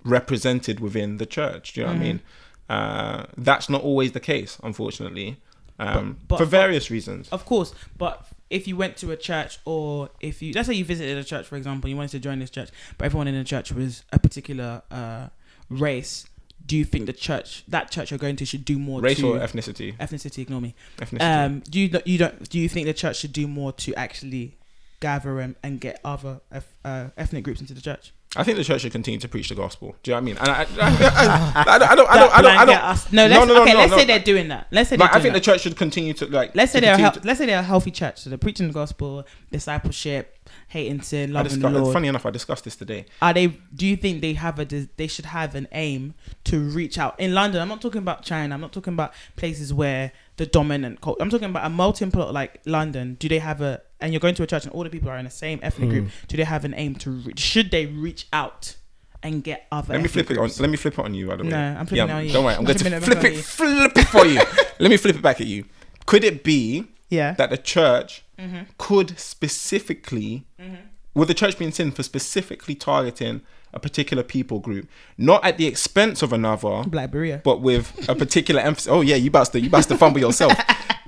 represented 0.04 0.80
within 0.80 1.16
the 1.18 1.26
church. 1.26 1.72
Do 1.72 1.80
you 1.80 1.86
know 1.86 1.92
Mm-hmm. 1.92 2.00
what 2.00 2.06
I 2.06 2.12
mean? 2.12 2.20
Uh, 2.68 3.26
that's 3.36 3.68
not 3.68 3.82
always 3.82 4.12
the 4.12 4.20
case, 4.20 4.58
unfortunately, 4.62 5.38
um, 5.78 6.18
But- 6.20 6.28
but 6.28 6.38
for 6.38 6.44
for- 6.44 6.50
various 6.50 6.90
reasons. 6.90 7.28
of 7.30 7.44
course. 7.44 7.74
But 7.98 8.26
if 8.52 8.68
you 8.68 8.76
went 8.76 8.98
to 8.98 9.10
a 9.10 9.16
church, 9.16 9.58
or 9.64 10.10
if 10.20 10.42
you 10.42 10.52
let's 10.52 10.68
say 10.68 10.74
you 10.74 10.84
visited 10.84 11.16
a 11.16 11.24
church, 11.24 11.46
for 11.46 11.56
example, 11.56 11.88
you 11.88 11.96
wanted 11.96 12.10
to 12.10 12.20
join 12.20 12.38
this 12.38 12.50
church, 12.50 12.68
but 12.98 13.06
everyone 13.06 13.26
in 13.26 13.34
the 13.34 13.44
church 13.44 13.72
was 13.72 14.04
a 14.12 14.18
particular 14.18 14.82
uh, 14.90 15.28
race. 15.70 16.26
Do 16.64 16.76
you 16.76 16.84
think 16.84 17.06
the 17.06 17.12
church, 17.12 17.64
that 17.66 17.90
church 17.90 18.12
you're 18.12 18.18
going 18.18 18.36
to, 18.36 18.46
should 18.46 18.64
do 18.64 18.78
more 18.78 19.00
Race 19.00 19.18
to 19.18 19.32
or 19.32 19.38
ethnicity? 19.40 19.96
ethnicity? 19.96 20.42
Ignore 20.42 20.60
me. 20.60 20.74
Ethnicity. 20.98 21.46
Um, 21.46 21.60
do 21.60 21.80
you 21.80 22.00
you 22.04 22.18
don't 22.18 22.48
do 22.48 22.58
you 22.58 22.68
think 22.68 22.86
the 22.86 22.94
church 22.94 23.16
should 23.16 23.32
do 23.32 23.48
more 23.48 23.72
to 23.72 23.94
actually 23.94 24.58
gather 25.00 25.40
and, 25.40 25.56
and 25.64 25.80
get 25.80 26.00
other 26.04 26.40
uh, 26.84 27.08
ethnic 27.16 27.42
groups 27.42 27.60
into 27.60 27.74
the 27.74 27.80
church? 27.80 28.12
I 28.34 28.44
think 28.44 28.56
the 28.56 28.64
church 28.64 28.80
should 28.80 28.92
continue 28.92 29.20
to 29.20 29.28
preach 29.28 29.50
the 29.50 29.54
gospel. 29.54 29.94
Do 30.02 30.10
you 30.10 30.14
know 30.14 30.16
what 30.16 30.22
I 30.22 30.24
mean? 30.24 30.36
And 30.38 30.48
I, 30.48 30.54
I, 30.54 30.64
I, 30.64 31.64
I, 31.66 31.74
I 31.74 31.78
don't, 31.78 31.88
I 31.88 31.94
don't, 31.94 32.08
I 32.10 32.16
don't, 32.16 32.16
I 32.16 32.18
don't, 32.18 32.32
I 32.32 32.40
Blanket 32.42 32.66
don't 32.66 32.82
us- 32.82 33.12
no, 33.12 33.26
let's, 33.26 33.50
okay, 33.50 33.74
let's 33.76 33.90
no. 33.90 33.98
say 33.98 34.04
they're 34.06 34.18
doing 34.20 34.48
that. 34.48 34.68
Let's 34.70 34.88
say 34.88 34.96
Like, 34.96 35.14
I 35.14 35.20
think 35.20 35.34
that. 35.34 35.40
the 35.40 35.44
church 35.44 35.60
should 35.60 35.76
continue 35.76 36.14
to 36.14 36.26
like. 36.26 36.56
Let's 36.56 36.72
say 36.72 36.80
they're 36.80 36.94
a 36.94 36.98
hel- 36.98 37.12
to- 37.12 37.20
let's 37.24 37.38
say 37.38 37.44
they're 37.46 37.58
a 37.58 37.62
healthy 37.62 37.90
church. 37.90 38.18
So 38.20 38.30
they're 38.30 38.38
preaching 38.38 38.68
the 38.68 38.72
gospel, 38.72 39.26
discipleship, 39.50 40.38
hating 40.68 41.02
sin, 41.02 41.32
loving 41.32 41.58
the 41.60 41.68
Lord. 41.70 41.92
funny 41.92 42.08
enough, 42.08 42.24
I 42.26 42.30
discussed 42.30 42.64
this 42.64 42.76
today. 42.76 43.04
Are 43.20 43.34
they? 43.34 43.48
Do 43.74 43.86
you 43.86 43.96
think 43.96 44.20
they 44.22 44.32
have 44.32 44.58
a? 44.58 44.64
They 44.64 45.06
should 45.06 45.26
have 45.26 45.54
an 45.54 45.68
aim 45.72 46.14
to 46.44 46.58
reach 46.58 46.98
out 46.98 47.18
in 47.20 47.34
London. 47.34 47.60
I'm 47.60 47.68
not 47.68 47.80
talking 47.82 47.98
about 48.00 48.22
China. 48.22 48.54
I'm 48.54 48.60
not 48.60 48.72
talking 48.72 48.94
about 48.94 49.12
places 49.36 49.72
where 49.74 50.12
the 50.36 50.46
dominant. 50.46 51.00
Cult, 51.00 51.18
I'm 51.20 51.30
talking 51.30 51.50
about 51.50 51.66
a 51.66 51.70
melting 51.70 52.10
pot 52.10 52.32
like 52.32 52.60
London. 52.66 53.16
Do 53.18 53.28
they 53.28 53.38
have 53.38 53.60
a? 53.60 53.82
And 54.00 54.12
you're 54.12 54.20
going 54.20 54.34
to 54.36 54.42
a 54.42 54.46
church 54.46 54.64
and 54.64 54.72
all 54.72 54.84
the 54.84 54.90
people 54.90 55.10
are 55.10 55.18
in 55.18 55.24
the 55.24 55.30
same 55.30 55.60
ethnic 55.62 55.90
group. 55.90 56.04
Hmm. 56.04 56.26
Do 56.28 56.36
they 56.36 56.44
have 56.44 56.64
an 56.64 56.74
aim 56.76 56.94
to? 56.96 57.10
Reach, 57.10 57.38
should 57.38 57.70
they 57.70 57.86
reach 57.86 58.26
out 58.32 58.76
and 59.22 59.44
get 59.44 59.66
other? 59.70 59.94
Let 59.94 59.98
me 60.00 60.06
ethnic 60.06 60.26
flip 60.26 60.36
it 60.36 60.40
on. 60.40 60.50
Let 60.58 60.70
me 60.70 60.76
flip 60.76 60.98
it 60.98 61.04
on 61.04 61.14
you. 61.14 61.28
By 61.28 61.36
the 61.36 61.44
way. 61.44 61.50
No, 61.50 61.76
I'm 61.78 61.86
flipping 61.86 62.08
it 62.08 62.12
on 62.12 62.26
you. 62.26 62.32
Don't 62.32 62.44
worry. 62.44 62.54
I'm 62.54 62.60
I'm 62.60 62.64
going 62.64 62.78
to 62.78 63.00
flipping 63.00 63.02
flip 63.02 63.24
it, 63.24 63.44
flip 63.44 63.92
it 63.96 64.08
for 64.08 64.26
you. 64.26 64.40
Let 64.78 64.90
me 64.90 64.96
flip 64.96 65.16
it 65.16 65.22
back 65.22 65.40
at 65.40 65.46
you. 65.46 65.64
Could 66.06 66.24
it 66.24 66.42
be 66.42 66.86
Yeah. 67.10 67.32
that 67.34 67.50
the 67.50 67.58
church 67.58 68.24
mm-hmm. 68.38 68.62
could 68.78 69.18
specifically, 69.18 70.46
mm-hmm. 70.60 70.76
with 71.14 71.28
the 71.28 71.34
church 71.34 71.58
being 71.58 71.70
sin 71.70 71.92
for 71.92 72.02
specifically 72.02 72.74
targeting 72.74 73.42
a 73.74 73.80
particular 73.80 74.22
people 74.22 74.58
group, 74.60 74.88
not 75.16 75.44
at 75.44 75.56
the 75.56 75.66
expense 75.66 76.22
of 76.22 76.32
another, 76.32 76.82
Black 76.86 77.10
Berea. 77.10 77.40
but 77.42 77.60
with 77.60 78.06
a 78.08 78.14
particular 78.14 78.60
emphasis. 78.68 78.88
Oh 78.88 79.00
yeah, 79.00 79.16
you 79.16 79.30
best 79.30 79.52
to 79.52 79.60
you 79.60 79.70
best 79.70 79.88
to 79.88 79.96
fumble 79.96 80.20
yourself. 80.20 80.52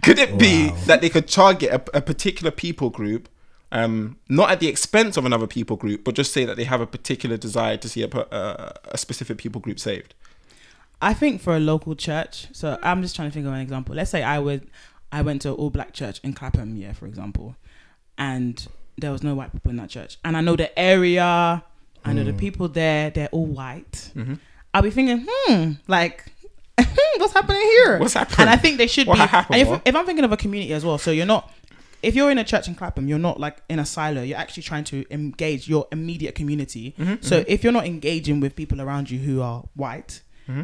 Could 0.03 0.19
it 0.19 0.39
be 0.39 0.71
that 0.87 1.01
they 1.01 1.09
could 1.09 1.29
target 1.29 1.71
a, 1.71 1.99
a 1.99 2.01
particular 2.03 2.51
people 2.51 2.91
group, 2.91 3.29
um, 3.73 4.17
not 4.29 4.51
at 4.51 4.61
the 4.61 4.69
expense 4.69 5.17
of 5.17 5.25
another 5.25 5.47
people 5.47 5.77
group, 5.77 6.05
but 6.05 6.15
just 6.15 6.33
say 6.33 6.45
that 6.45 6.57
they 6.57 6.65
have 6.65 6.81
a 6.81 6.87
particular 6.87 7.37
desire 7.37 7.77
to 7.79 7.89
see 7.89 8.03
a, 8.03 8.09
per- 8.09 8.27
uh, 8.31 8.73
a 8.87 8.99
specific 8.99 9.39
people 9.39 9.61
group 9.61 9.79
saved? 9.81 10.15
I 11.03 11.13
think 11.15 11.41
for 11.41 11.55
a 11.57 11.61
local 11.61 11.95
church, 11.95 12.49
so 12.53 12.79
I'm 12.83 13.03
just 13.03 13.15
trying 13.17 13.29
to 13.29 13.35
think 13.35 13.47
of 13.47 13.53
an 13.53 13.61
example. 13.61 13.95
Let's 13.95 14.11
say 14.11 14.23
I 14.23 14.39
would, 14.39 14.69
I 15.13 15.23
went 15.23 15.43
to 15.43 15.49
an 15.51 15.55
all 15.55 15.71
black 15.71 15.93
church 15.93 16.21
in 16.23 16.33
Clapham, 16.35 16.77
yeah, 16.77 16.93
for 16.93 17.07
example, 17.07 17.57
and 18.17 18.67
there 18.97 19.11
was 19.11 19.23
no 19.23 19.35
white 19.35 19.53
people 19.53 19.71
in 19.71 19.77
that 19.79 19.91
church, 19.91 20.19
and 20.25 20.37
I 20.37 20.41
know 20.41 20.55
the 20.57 20.77
area, 20.79 21.65
I 22.05 22.13
know 22.13 22.25
the 22.25 22.33
people 22.33 22.69
there, 22.69 23.11
they're 23.11 23.29
all 23.29 23.47
white. 23.47 24.11
I'll 24.73 24.83
be 24.83 24.91
thinking, 24.91 25.27
hmm, 25.29 25.73
like. 25.89 26.25
what's 27.19 27.33
happening 27.33 27.61
here? 27.63 27.99
What's 27.99 28.15
happening? 28.15 28.41
And 28.41 28.51
I 28.51 28.57
think 28.57 28.79
they 28.79 28.89
should 28.89 29.07
What 29.07 29.15
be. 29.15 29.21
happened, 29.21 29.61
and 29.61 29.69
if, 29.77 29.83
if 29.85 29.95
I'm 29.97 30.05
thinking 30.07 30.25
of 30.25 30.33
a 30.33 30.37
community 30.37 30.73
as 30.75 30.85
well, 30.85 30.99
so 30.99 31.13
you're 31.13 31.25
not, 31.25 31.53
if 32.03 32.17
you're 32.17 32.33
in 32.33 32.39
a 32.39 32.43
church 32.45 32.67
in 32.67 32.75
Clapham, 32.75 33.07
you're 33.07 33.19
not 33.19 33.39
like 33.39 33.59
in 33.71 33.79
a 33.79 33.87
silo. 33.87 34.23
You're 34.23 34.39
actually 34.39 34.65
trying 34.65 34.83
to 34.85 35.05
engage 35.11 35.69
your 35.69 35.87
immediate 35.93 36.35
community. 36.35 36.95
Mm-hmm, 36.99 37.23
so 37.23 37.45
if 37.47 37.63
you're 37.63 37.73
not 37.73 37.87
engaging 37.87 38.41
with 38.41 38.57
people 38.57 38.81
around 38.83 39.09
you 39.11 39.19
who 39.21 39.41
are 39.41 39.63
white, 39.75 40.21
Mm-hmm. 40.49 40.63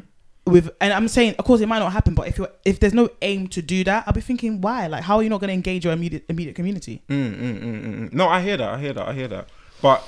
with 0.52 0.68
and 0.80 0.92
I'm 0.92 1.06
saying, 1.08 1.36
of 1.38 1.44
course, 1.44 1.60
it 1.62 1.66
might 1.66 1.78
not 1.78 1.92
happen, 1.92 2.14
but 2.14 2.26
if 2.28 2.36
you're 2.38 2.50
if 2.66 2.80
there's 2.80 2.92
no 2.92 3.08
aim 3.22 3.46
to 3.48 3.62
do 3.62 3.84
that, 3.84 4.04
I'll 4.06 4.12
be 4.12 4.20
thinking, 4.20 4.60
why? 4.60 4.88
Like, 4.88 5.04
how 5.04 5.16
are 5.18 5.22
you 5.22 5.30
not 5.30 5.40
going 5.40 5.48
to 5.48 5.54
engage 5.54 5.84
your 5.84 5.94
immediate 5.94 6.24
immediate 6.28 6.54
community? 6.56 7.02
Mm, 7.08 7.34
mm, 7.34 7.40
mm, 7.40 7.62
mm, 7.62 7.82
mm. 8.00 8.12
No, 8.12 8.28
I 8.28 8.42
hear 8.42 8.56
that. 8.58 8.68
I 8.68 8.78
hear 8.80 8.92
that. 8.92 9.08
I 9.08 9.14
hear 9.14 9.28
that. 9.28 9.48
But 9.80 10.02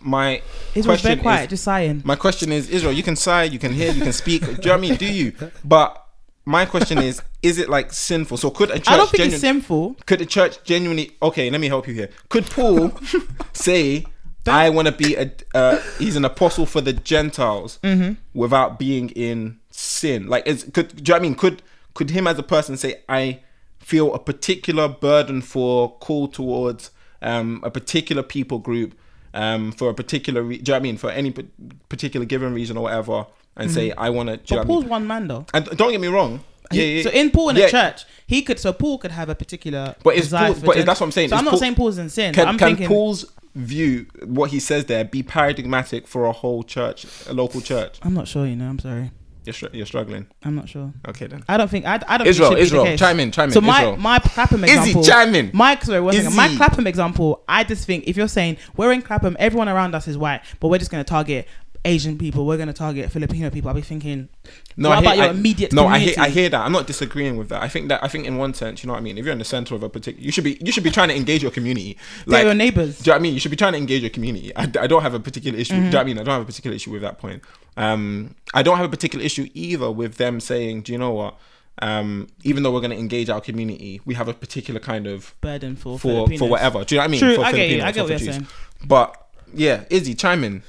my 0.00 0.42
question 0.72 0.96
very 0.98 1.16
quiet, 1.16 1.44
is, 1.44 1.50
just 1.50 1.64
sighing. 1.64 2.02
my 2.04 2.16
question 2.16 2.52
is, 2.52 2.68
Israel, 2.70 2.92
you 2.92 3.02
can 3.02 3.16
sigh, 3.16 3.44
you 3.44 3.58
can 3.58 3.72
hear, 3.72 3.92
you 3.92 4.02
can 4.02 4.12
speak. 4.12 4.42
do 4.42 4.50
you 4.50 4.56
know 4.56 4.62
what 4.72 4.78
I 4.78 4.80
mean? 4.80 4.94
Do 4.96 5.06
you? 5.06 5.32
But 5.64 6.04
my 6.44 6.64
question 6.66 6.98
is, 6.98 7.22
is 7.42 7.58
it 7.58 7.68
like 7.68 7.92
sinful? 7.92 8.36
So 8.38 8.50
could 8.50 8.70
a 8.70 8.74
church 8.74 8.88
I 8.88 8.96
don't 8.96 9.08
think 9.10 9.22
genu- 9.22 9.32
it's 9.34 9.40
sinful. 9.40 9.96
could 10.06 10.18
the 10.20 10.26
church 10.26 10.62
genuinely 10.64 11.12
okay 11.22 11.50
let 11.50 11.60
me 11.60 11.68
help 11.68 11.86
you 11.88 11.94
here 11.94 12.10
could 12.28 12.44
paul 12.46 12.92
say 13.52 14.04
i 14.46 14.68
want 14.70 14.86
to 14.88 14.92
be 14.92 15.14
a 15.16 15.30
uh, 15.54 15.78
he's 15.98 16.16
an 16.16 16.24
apostle 16.24 16.66
for 16.66 16.80
the 16.80 16.92
gentiles 16.92 17.78
Mm-hmm. 17.82 18.12
without 18.34 18.78
being 18.78 19.10
in 19.10 19.58
sin 19.70 20.26
like 20.28 20.46
is 20.46 20.64
could 20.74 20.88
do 20.88 20.96
you 20.96 21.02
know 21.08 21.14
what 21.14 21.18
i 21.18 21.22
mean 21.22 21.34
could 21.34 21.62
could 21.94 22.10
him 22.10 22.26
as 22.26 22.38
a 22.38 22.42
person 22.42 22.76
say 22.76 23.00
i 23.08 23.40
feel 23.78 24.12
a 24.14 24.18
particular 24.18 24.88
burden 24.88 25.40
for 25.42 25.96
call 25.98 26.28
towards 26.28 26.90
um 27.22 27.60
a 27.62 27.70
particular 27.70 28.22
people 28.22 28.58
group 28.58 28.94
um 29.34 29.72
for 29.72 29.90
a 29.90 29.94
particular 29.94 30.42
re- 30.42 30.56
do 30.58 30.60
you 30.60 30.64
know 30.66 30.74
what 30.74 30.78
i 30.78 30.82
mean 30.82 30.96
for 30.96 31.10
any 31.10 31.30
p- 31.30 31.46
particular 31.88 32.26
given 32.26 32.52
reason 32.52 32.76
or 32.76 32.84
whatever 32.84 33.26
and 33.56 33.70
say 33.70 33.92
i 33.92 34.08
want 34.10 34.28
to 34.28 34.36
do 34.36 34.54
you 34.54 34.56
know 34.56 34.62
Mm-hmm. 34.64 34.68
But 34.68 34.74
what 34.74 34.76
I 34.76 34.80
mean? 34.80 34.82
Paul's 34.82 34.84
one 34.90 35.06
man 35.06 35.28
though. 35.28 35.46
and 35.54 35.64
don't 35.78 35.90
get 35.92 36.00
me 36.00 36.08
wrong 36.08 36.40
yeah, 36.72 36.82
yeah, 36.84 37.02
So 37.02 37.10
in 37.10 37.30
Paul 37.32 37.48
in 37.50 37.56
yeah. 37.56 37.64
the 37.66 37.70
church, 37.72 38.04
he 38.28 38.42
could 38.42 38.60
so 38.60 38.72
Paul 38.72 38.98
could 38.98 39.10
have 39.10 39.28
a 39.28 39.34
particular. 39.34 39.96
But 40.04 40.14
is 40.14 40.30
Paul- 40.30 40.54
but 40.54 40.76
gen- 40.76 40.86
that's 40.86 41.00
what 41.00 41.06
I'm 41.06 41.10
saying, 41.10 41.30
So 41.30 41.34
is 41.34 41.38
I'm 41.40 41.44
not 41.44 41.50
Paul- 41.50 41.58
saying 41.58 41.74
Paul's 41.74 41.98
in 41.98 42.08
sin. 42.08 42.32
Can, 42.32 42.46
I'm 42.46 42.56
can 42.58 42.68
thinking 42.68 42.86
Paul's 42.86 43.24
view, 43.56 44.06
what 44.24 44.50
he 44.50 44.60
says 44.60 44.84
there, 44.84 45.04
be 45.04 45.24
paradigmatic 45.24 46.06
for 46.06 46.26
a 46.26 46.30
whole 46.32 46.62
church, 46.62 47.06
a 47.28 47.32
local 47.32 47.60
church? 47.60 47.98
I'm 48.02 48.14
not 48.14 48.28
sure. 48.28 48.46
You 48.46 48.54
know, 48.54 48.68
I'm 48.68 48.78
sorry. 48.78 49.10
You're, 49.44 49.54
str- 49.54 49.66
you're 49.72 49.86
struggling. 49.86 50.26
I'm 50.44 50.54
not 50.54 50.68
sure. 50.68 50.92
Okay 51.08 51.26
then. 51.26 51.42
I 51.48 51.56
don't 51.56 51.68
think. 51.70 51.86
I, 51.86 52.00
I 52.06 52.18
don't. 52.18 52.26
Israel, 52.26 52.50
think 52.50 52.60
it 52.60 52.64
should 52.64 52.66
Israel, 52.66 52.84
be 52.84 52.90
the 52.90 52.92
case. 52.94 53.00
chime 53.00 53.20
in, 53.20 53.30
chime 53.32 53.44
in, 53.48 53.52
So 53.52 53.60
my 53.60 53.78
Israel. 53.80 53.96
my 53.96 54.18
Clapham 54.18 54.64
Izzy, 54.64 54.74
example. 54.78 55.02
chime 55.04 55.34
in. 55.34 55.50
My 55.54 55.78
sorry, 55.78 56.00
one 56.00 56.14
second. 56.14 56.36
My 56.36 56.46
Izzy. 56.46 56.56
Clapham 56.56 56.86
example. 56.86 57.42
I 57.48 57.64
just 57.64 57.86
think 57.86 58.04
if 58.06 58.16
you're 58.16 58.28
saying 58.28 58.58
we're 58.76 58.92
in 58.92 59.02
Clapham, 59.02 59.36
everyone 59.40 59.68
around 59.68 59.94
us 59.94 60.06
is 60.08 60.18
white, 60.18 60.42
but 60.60 60.68
we're 60.68 60.78
just 60.78 60.90
going 60.90 61.02
to 61.04 61.08
target 61.08 61.48
Asian 61.86 62.18
people. 62.18 62.44
We're 62.46 62.58
going 62.58 62.66
to 62.68 62.74
target 62.74 63.10
Filipino 63.10 63.48
people. 63.48 63.70
I'll 63.70 63.74
be 63.74 63.80
thinking. 63.80 64.28
No, 64.76 64.90
what 64.90 64.98
I 64.98 65.00
hear, 65.00 65.08
about 65.08 65.16
your 65.16 65.26
I- 65.26 65.30
immediate 65.30 65.72
No, 65.72 65.86
I 65.86 65.98
hear, 65.98 66.14
I 66.18 66.28
hear 66.28 66.48
that. 66.50 66.60
I'm 66.60 66.72
not 66.72 66.86
disagreeing 66.86 67.36
with 67.38 67.48
that. 67.48 67.62
I 67.62 67.68
think 67.68 67.88
that 67.88 68.04
I 68.04 68.08
think 68.08 68.26
in 68.26 68.36
one 68.36 68.52
sense, 68.52 68.82
you 68.82 68.88
know 68.88 68.92
what 68.92 68.98
I 69.00 69.02
mean. 69.02 69.16
If 69.16 69.24
you're 69.24 69.32
in 69.32 69.38
the 69.38 69.44
center 69.46 69.74
of 69.74 69.82
a 69.82 69.88
particular, 69.88 70.22
you 70.22 70.30
should 70.30 70.44
be 70.44 70.58
you 70.62 70.70
should 70.72 70.84
be 70.84 70.90
trying 70.90 71.08
to 71.08 71.16
engage 71.16 71.40
your 71.42 71.50
community. 71.50 71.96
They're 72.26 72.44
your 72.44 72.54
neighbors. 72.54 72.98
Do 72.98 73.04
you 73.10 73.12
know 73.12 73.16
what 73.16 73.20
I 73.20 73.22
mean? 73.22 73.34
You 73.34 73.40
should 73.40 73.50
be 73.50 73.56
trying 73.56 73.72
to 73.72 73.78
engage 73.78 74.02
your 74.02 74.10
community. 74.10 74.54
I, 74.54 74.64
I 74.64 74.86
don't 74.86 75.00
have 75.02 75.14
a 75.14 75.20
particular 75.20 75.58
issue. 75.58 75.72
Mm-hmm. 75.72 75.80
Do 75.80 75.86
you 75.86 75.90
know 75.92 75.98
what 75.98 76.02
I 76.02 76.04
mean? 76.04 76.18
I 76.18 76.22
don't 76.24 76.32
have 76.34 76.42
a 76.42 76.46
particular 76.46 76.76
issue 76.76 76.90
with 76.90 77.00
that 77.02 77.18
point. 77.18 77.42
Um, 77.80 78.34
I 78.52 78.62
don't 78.62 78.76
have 78.76 78.84
a 78.84 78.90
particular 78.90 79.24
issue 79.24 79.48
either 79.54 79.90
with 79.90 80.16
them 80.16 80.38
saying, 80.38 80.82
do 80.82 80.92
you 80.92 80.98
know 80.98 81.12
what? 81.12 81.38
Um, 81.80 82.28
even 82.44 82.62
though 82.62 82.72
we're 82.72 82.80
going 82.80 82.90
to 82.90 82.98
engage 82.98 83.30
our 83.30 83.40
community, 83.40 84.02
we 84.04 84.12
have 84.14 84.28
a 84.28 84.34
particular 84.34 84.78
kind 84.78 85.06
of 85.06 85.34
Burden 85.40 85.76
for 85.76 85.98
for 85.98 86.28
for 86.36 86.46
whatever. 86.46 86.84
Do 86.84 86.94
you 86.94 86.98
know 86.98 87.04
what 87.04 87.08
I 87.08 87.10
mean? 87.10 87.20
True, 87.20 87.36
for 87.36 87.44
I 87.44 87.52
get 87.52 87.70
you. 87.70 87.82
I 87.82 87.92
get 87.92 88.02
what 88.02 88.10
you're 88.10 88.18
Jews. 88.18 88.34
saying. 88.34 88.46
But 88.86 89.16
yeah, 89.54 89.84
Izzy, 89.88 90.14
chime 90.14 90.44
in. 90.44 90.62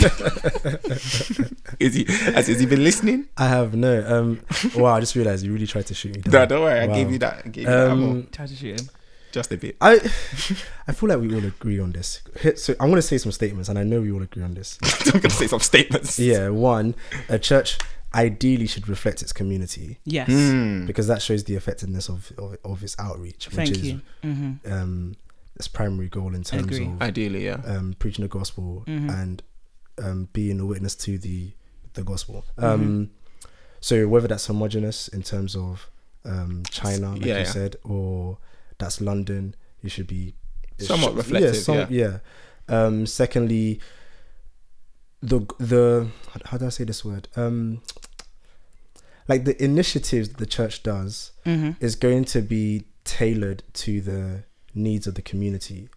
Izzy, 1.78 2.04
has 2.32 2.48
Izzy 2.48 2.64
been 2.64 2.82
listening? 2.84 3.28
I 3.36 3.48
have 3.48 3.74
no. 3.74 4.02
Um. 4.06 4.40
wow, 4.76 4.94
I 4.94 5.00
just 5.00 5.14
realized 5.14 5.44
you 5.44 5.52
really 5.52 5.66
tried 5.66 5.86
to 5.88 5.94
shoot 5.94 6.16
me. 6.16 6.22
Down. 6.22 6.32
No, 6.32 6.46
don't 6.46 6.62
worry. 6.62 6.80
I 6.80 6.86
gave 6.86 7.10
you 7.10 7.18
that. 7.18 7.42
I 7.44 7.48
gave 7.48 7.64
you 7.64 7.70
that 7.70 7.90
ammo. 7.90 8.10
Um, 8.12 8.26
to 8.32 8.46
shoot 8.48 8.80
him. 8.80 8.88
Just 9.34 9.52
a 9.52 9.56
bit. 9.56 9.76
I 9.80 9.94
I 10.88 10.92
feel 10.92 11.08
like 11.08 11.18
we 11.20 11.34
all 11.34 11.44
agree 11.44 11.80
on 11.80 11.92
this. 11.92 12.22
So 12.56 12.74
I'm 12.80 12.88
gonna 12.88 13.02
say 13.02 13.18
some 13.18 13.32
statements, 13.32 13.68
and 13.68 13.78
I 13.78 13.82
know 13.84 14.00
we 14.00 14.12
all 14.12 14.22
agree 14.22 14.42
on 14.42 14.54
this. 14.54 14.78
I'm 15.12 15.20
gonna 15.20 15.30
say 15.30 15.46
some 15.48 15.60
statements. 15.60 16.18
Yeah. 16.18 16.48
One, 16.50 16.94
a 17.28 17.38
church 17.38 17.78
ideally 18.14 18.68
should 18.68 18.86
reflect 18.88 19.22
its 19.22 19.32
community 19.32 19.98
Yes. 20.04 20.28
Hmm. 20.30 20.86
because 20.86 21.08
that 21.08 21.20
shows 21.20 21.42
the 21.44 21.56
effectiveness 21.56 22.08
of 22.08 22.32
of, 22.38 22.56
of 22.64 22.82
its 22.82 22.94
outreach, 22.98 23.46
which 23.48 23.54
Thank 23.56 23.70
is 23.72 23.82
you. 23.84 24.00
hmm 24.22 24.52
um 24.66 25.16
its 25.56 25.68
primary 25.68 26.08
goal 26.08 26.34
in 26.34 26.42
terms 26.42 26.64
agree. 26.76 26.86
of 26.86 27.00
Ideally, 27.02 27.44
yeah. 27.44 27.60
um, 27.64 27.94
preaching 27.98 28.22
the 28.24 28.28
gospel 28.28 28.82
Mm-hmm. 28.88 29.10
and 29.10 29.42
um, 30.02 30.28
being 30.32 30.58
a 30.60 30.66
witness 30.66 30.94
to 31.06 31.16
the 31.18 31.52
the 31.94 32.02
gospel. 32.02 32.44
Mm-hmm. 32.58 32.64
Um, 32.82 33.10
so 33.80 34.08
whether 34.08 34.26
that's 34.28 34.46
homogenous 34.46 35.06
in 35.08 35.22
terms 35.22 35.54
of 35.54 35.88
um, 36.24 36.62
China, 36.70 37.12
like 37.12 37.24
Yeah, 37.24 37.34
you 37.34 37.44
yeah. 37.44 37.52
said, 37.58 37.76
or 37.84 38.38
that's 38.78 39.00
London, 39.00 39.54
you 39.82 39.88
should 39.90 40.06
be 40.06 40.34
Somewhat 40.78 41.10
should- 41.10 41.16
reflective, 41.16 41.90
yeah. 41.90 42.18
Um, 42.68 43.06
secondly, 43.06 43.80
the 45.22 45.40
the 45.58 46.08
how 46.46 46.58
do 46.58 46.66
I 46.66 46.70
say 46.70 46.84
this 46.84 47.04
word? 47.04 47.28
Um, 47.36 47.80
like 49.28 49.44
the 49.44 49.62
initiatives 49.62 50.30
the 50.30 50.46
church 50.46 50.82
does 50.82 51.32
hmm 51.44 51.70
is 51.80 51.96
going 51.96 52.24
to 52.26 52.40
be 52.42 52.84
tailored 53.04 53.62
to 53.74 54.00
the 54.00 54.44
needs 54.74 55.06
of 55.06 55.14
the 55.14 55.22
community. 55.22 55.88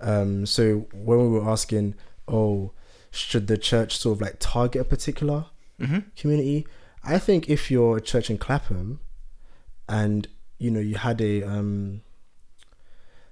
Um, 0.00 0.46
so 0.46 0.86
when 0.92 1.18
we 1.18 1.28
were 1.38 1.48
asking, 1.48 1.94
oh, 2.26 2.72
should 3.10 3.46
the 3.46 3.56
church 3.58 3.96
sort 3.96 4.16
of 4.16 4.20
like 4.22 4.36
target 4.40 4.80
a 4.82 4.84
particular 4.84 5.46
Mm-hmm. 5.80 5.98
community? 6.16 6.66
I 7.04 7.18
think 7.18 7.48
if 7.48 7.70
you're 7.70 7.96
a 7.96 8.00
church 8.00 8.30
in 8.30 8.38
Clapham, 8.38 9.00
and 9.88 10.28
you 10.62 10.70
know 10.70 10.80
you 10.80 10.96
had 11.08 11.20
a 11.20 11.42
um, 11.42 12.00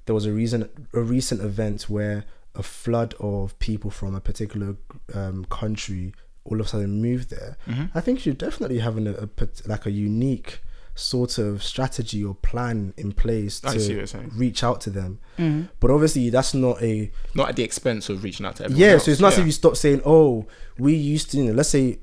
there 0.07 0.15
was 0.15 0.27
a 0.27 0.33
reason 0.33 0.69
a 0.93 1.01
recent 1.01 1.41
event 1.41 1.83
where 1.89 2.25
a 2.55 2.63
flood 2.63 3.15
of 3.21 3.57
people 3.59 3.91
from 3.91 4.15
a 4.15 4.21
particular 4.21 4.77
um, 5.15 5.45
country 5.47 6.13
all 6.45 6.59
of 6.61 6.67
a 6.67 6.69
sudden 6.69 7.01
moved 7.01 7.31
there. 7.31 7.57
Mm-hmm. 7.69 7.97
I 7.97 8.01
think 8.01 8.19
you 8.19 8.33
should 8.33 8.39
definitely 8.39 8.79
have 8.81 8.97
an, 8.97 9.07
a, 9.07 9.29
like 9.69 9.87
a 9.87 9.91
unique 9.91 10.61
sort 10.97 11.39
of 11.39 11.63
strategy 11.63 12.25
or 12.25 12.35
plan 12.35 12.93
in 12.97 13.13
place 13.13 13.63
I 13.65 13.75
to 13.77 14.29
reach 14.35 14.65
out 14.65 14.81
to 14.83 14.91
them. 14.91 15.21
hmm 15.37 15.63
But 15.79 15.91
obviously, 15.93 16.29
that's 16.31 16.53
not 16.55 16.83
a 16.83 17.13
Not 17.35 17.51
at 17.51 17.57
the 17.57 17.63
expense 17.63 18.09
of 18.09 18.25
reaching 18.25 18.45
out 18.47 18.57
to 18.57 18.65
everyone. 18.65 18.81
yeah. 18.81 18.93
else. 18.95 19.05
So 19.05 19.11
it's 19.13 19.21
not 19.21 19.29
as 19.33 19.39
Yeah. 19.39 19.43
if 19.43 19.47
you 19.47 19.53
stop 19.53 19.77
saying, 19.77 20.03
"Oh, 20.05 20.47
we 20.79 20.95
used 20.95 21.31
to." 21.31 21.37
You 21.39 21.45
know, 21.45 21.53
let's 21.53 21.69
say, 21.69 21.99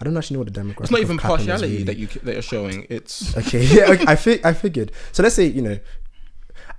I 0.00 0.04
don't 0.04 0.16
actually 0.16 0.34
know 0.36 0.40
what 0.44 0.52
the 0.52 0.60
demographic. 0.60 0.80
It's 0.82 0.90
not 0.90 1.00
even 1.00 1.18
partiality 1.18 1.68
really. 1.72 1.84
that 1.84 1.96
you 1.96 2.06
that 2.24 2.32
you're 2.34 2.42
showing. 2.42 2.86
It's 2.90 3.36
Okay, 3.42 3.64
yeah, 3.64 3.90
okay, 3.92 4.04
I 4.06 4.16
fi- 4.16 4.40
I 4.44 4.52
figured. 4.52 4.92
So 5.12 5.22
let's 5.22 5.34
say 5.34 5.46
you 5.46 5.62
know, 5.62 5.78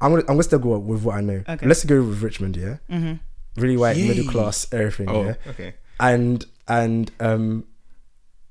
I'm 0.01 0.11
gonna 0.11 0.21
I'm 0.23 0.27
gonna 0.37 0.43
still 0.43 0.59
go 0.59 0.77
with 0.77 1.03
what 1.03 1.15
I 1.15 1.21
know. 1.21 1.43
Okay. 1.47 1.65
Let's 1.65 1.83
go 1.83 2.01
with 2.03 2.21
Richmond, 2.21 2.55
yeah. 2.57 2.77
hmm 2.89 3.13
Really 3.55 3.75
white, 3.77 3.97
Yay. 3.97 4.07
middle 4.07 4.31
class, 4.31 4.71
everything, 4.71 5.09
oh 5.09 5.23
yeah. 5.25 5.33
okay. 5.47 5.73
And 5.99 6.45
and 6.67 7.09
um, 7.19 7.65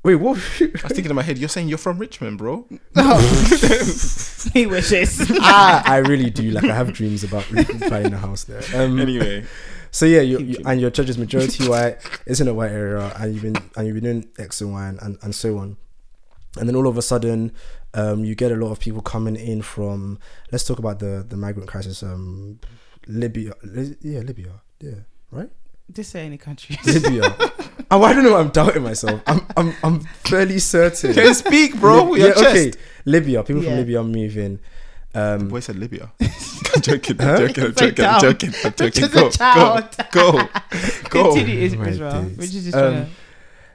wait, 0.03 0.17
what? 0.17 0.37
I 0.61 0.65
was 0.73 0.83
thinking 0.93 1.11
in 1.11 1.15
my 1.15 1.23
head, 1.23 1.39
you're 1.39 1.49
saying 1.49 1.69
you're 1.69 1.79
from 1.79 1.99
Richmond, 1.99 2.39
bro. 2.39 2.67
No. 2.97 3.19
he 4.53 4.67
wishes. 4.67 5.31
ah, 5.41 5.83
I 5.87 5.99
really 5.99 6.31
do. 6.31 6.51
Like 6.51 6.65
I 6.65 6.75
have 6.75 6.93
dreams 6.93 7.23
about 7.23 7.45
buying 7.89 8.13
a 8.13 8.19
house 8.19 8.45
there. 8.45 8.63
Um, 8.75 8.99
Anyway, 8.99 9.45
So 9.97 10.05
yeah, 10.05 10.21
you, 10.21 10.39
you 10.41 10.57
and 10.67 10.79
your 10.79 10.91
church 10.91 11.09
is 11.09 11.17
majority 11.17 11.67
white. 11.73 11.97
It's 12.27 12.39
in 12.39 12.49
a 12.49 12.53
white 12.53 12.71
area, 12.71 13.11
and 13.19 13.33
you've 13.33 13.43
been 13.43 13.57
and 13.77 13.87
you've 13.87 13.95
been 13.95 14.05
doing 14.05 14.29
X 14.39 14.61
and 14.61 14.71
Y 14.75 14.89
and, 14.89 14.99
and, 15.01 15.17
and 15.23 15.35
so 15.35 15.57
on. 15.57 15.79
And 16.59 16.69
then 16.69 16.77
all 16.77 16.87
of 16.87 16.99
a 16.99 17.03
sudden, 17.03 17.51
um, 17.95 18.23
you 18.23 18.35
get 18.35 18.53
a 18.53 18.57
lot 18.57 18.73
of 18.73 18.79
people 18.79 19.01
coming 19.01 19.37
in 19.37 19.63
from. 19.63 20.19
Let's 20.53 20.65
talk 20.65 20.79
about 20.79 20.99
the 20.99 21.25
the 21.27 21.39
migrant 21.39 21.67
crisis. 21.71 22.03
Um, 22.03 22.61
Libya, 23.07 23.55
Li- 23.63 23.97
yeah, 24.03 24.21
Libya, 24.21 24.61
yeah, 24.81 25.01
right, 25.31 25.49
Just 25.91 26.11
say 26.11 26.27
any 26.27 26.37
country. 26.37 26.77
Libya. 26.85 27.35
oh, 27.91 28.03
I 28.03 28.13
don't 28.13 28.25
know. 28.25 28.37
I'm 28.37 28.51
doubting 28.51 28.83
myself. 28.83 29.23
I'm 29.27 29.41
I'm 29.57 29.73
I'm 29.83 30.01
fairly 30.29 30.59
certain. 30.59 31.15
can 31.15 31.35
speak, 31.35 31.75
bro. 31.81 32.03
Lib- 32.03 32.11
with 32.11 32.21
your 32.21 32.35
chest. 32.35 32.77
Libya. 33.07 33.43
People 33.45 33.63
Yeah. 33.63 33.71
from 33.71 33.79
Libya 33.79 34.01
are 34.01 34.05
moving. 34.05 34.59
Um, 35.17 35.49
Boy 35.49 35.61
said 35.61 35.77
Libya. 35.77 36.13
joking, 36.81 37.17
I'm 37.21 37.39
joking, 37.39 37.65
I'm 37.65 37.75
joking, 37.75 38.05
I'm 38.05 38.21
joking, 38.21 38.53
I'm 38.65 38.73
joking. 38.75 39.03
Just 39.11 39.15
a 39.15 39.39
Go, 39.55 39.81
go, 40.13 40.39
go, 40.39 40.49
go. 41.11 41.33
Continue, 41.33 41.59
Israel. 41.61 42.23
Which 42.25 42.55
is 42.55 42.65
just 42.65 42.77
Um, 42.77 43.07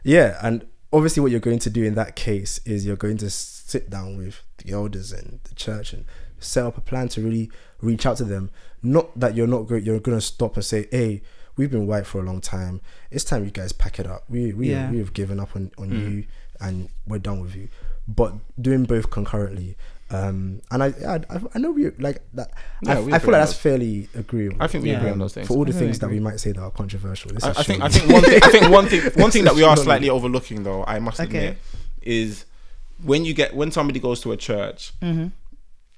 Yeah, 0.03 0.37
and 0.41 0.65
obviously, 0.93 1.21
what 1.21 1.31
you're 1.31 1.39
going 1.39 1.59
to 1.59 1.69
do 1.69 1.83
in 1.83 1.95
that 1.95 2.15
case 2.15 2.59
is 2.65 2.85
you're 2.85 2.95
going 2.95 3.17
to 3.17 3.29
sit 3.29 3.89
down 3.89 4.17
with 4.17 4.41
the 4.63 4.71
elders 4.73 5.11
and 5.11 5.39
the 5.45 5.55
church 5.55 5.93
and 5.93 6.05
set 6.39 6.65
up 6.65 6.77
a 6.77 6.81
plan 6.81 7.07
to 7.09 7.21
really 7.21 7.49
reach 7.81 8.05
out 8.05 8.17
to 8.17 8.23
them. 8.23 8.49
Not 8.83 9.19
that 9.19 9.35
you're 9.35 9.47
not 9.47 9.67
going, 9.67 9.83
you're 9.83 9.99
going 9.99 10.17
to 10.17 10.25
stop 10.25 10.55
and 10.55 10.65
say, 10.65 10.87
"Hey, 10.91 11.21
we've 11.55 11.71
been 11.71 11.87
white 11.87 12.05
for 12.07 12.19
a 12.19 12.23
long 12.23 12.41
time. 12.41 12.81
It's 13.09 13.23
time 13.23 13.45
you 13.45 13.51
guys 13.51 13.71
pack 13.71 13.99
it 13.99 14.07
up. 14.07 14.23
We 14.29 14.53
we 14.53 14.69
Yeah. 14.71 14.91
we 14.91 14.97
have 14.99 15.13
given 15.13 15.39
up 15.39 15.55
on 15.55 15.71
on 15.77 15.89
Mm. 15.89 16.11
you, 16.11 16.23
and 16.59 16.89
we're 17.07 17.19
done 17.19 17.39
with 17.41 17.55
you." 17.55 17.69
But 18.07 18.33
doing 18.61 18.83
both 18.83 19.09
concurrently. 19.09 19.77
Um, 20.13 20.61
and 20.71 20.83
I, 20.83 20.87
I, 21.07 21.19
I 21.55 21.59
know 21.59 21.71
we 21.71 21.89
like 21.91 22.21
that. 22.33 22.51
Yeah, 22.83 22.97
I, 22.97 23.01
we 23.01 23.13
I 23.13 23.19
feel 23.19 23.27
like 23.31 23.41
on 23.41 23.41
that's 23.41 23.53
fairly 23.53 24.09
agreeable. 24.15 24.57
I 24.59 24.67
think 24.67 24.83
we 24.83 24.91
Yeah. 24.91 24.97
agree 24.97 25.11
on 25.11 25.19
those 25.19 25.33
things. 25.33 25.47
for 25.47 25.55
all 25.57 25.65
the 25.65 25.73
things 25.73 25.99
that 25.99 26.09
we 26.09 26.19
might 26.19 26.39
say 26.39 26.51
that 26.51 26.61
are 26.61 26.71
controversial. 26.71 27.31
This 27.33 27.43
I, 27.43 27.51
is 27.51 27.57
I 27.57 27.63
think 27.63 27.81
I 27.83 27.89
think 27.89 28.11
one 28.11 28.23
thing 28.23 28.39
I 28.43 28.49
think 28.49 28.69
one 28.71 28.87
thing 28.87 29.01
one 29.21 29.31
thing 29.31 29.43
that 29.45 29.55
we 29.55 29.63
are 29.63 29.77
slightly 29.77 30.09
overlooking 30.09 30.63
though, 30.63 30.83
I 30.85 30.99
must 30.99 31.19
Okay. 31.19 31.37
admit, 31.47 31.57
is 32.01 32.45
when 33.03 33.25
you 33.25 33.33
get 33.33 33.55
when 33.55 33.71
somebody 33.71 33.99
goes 33.99 34.21
to 34.21 34.31
a 34.31 34.37
church, 34.37 34.91
Mm-hmm. 35.01 35.27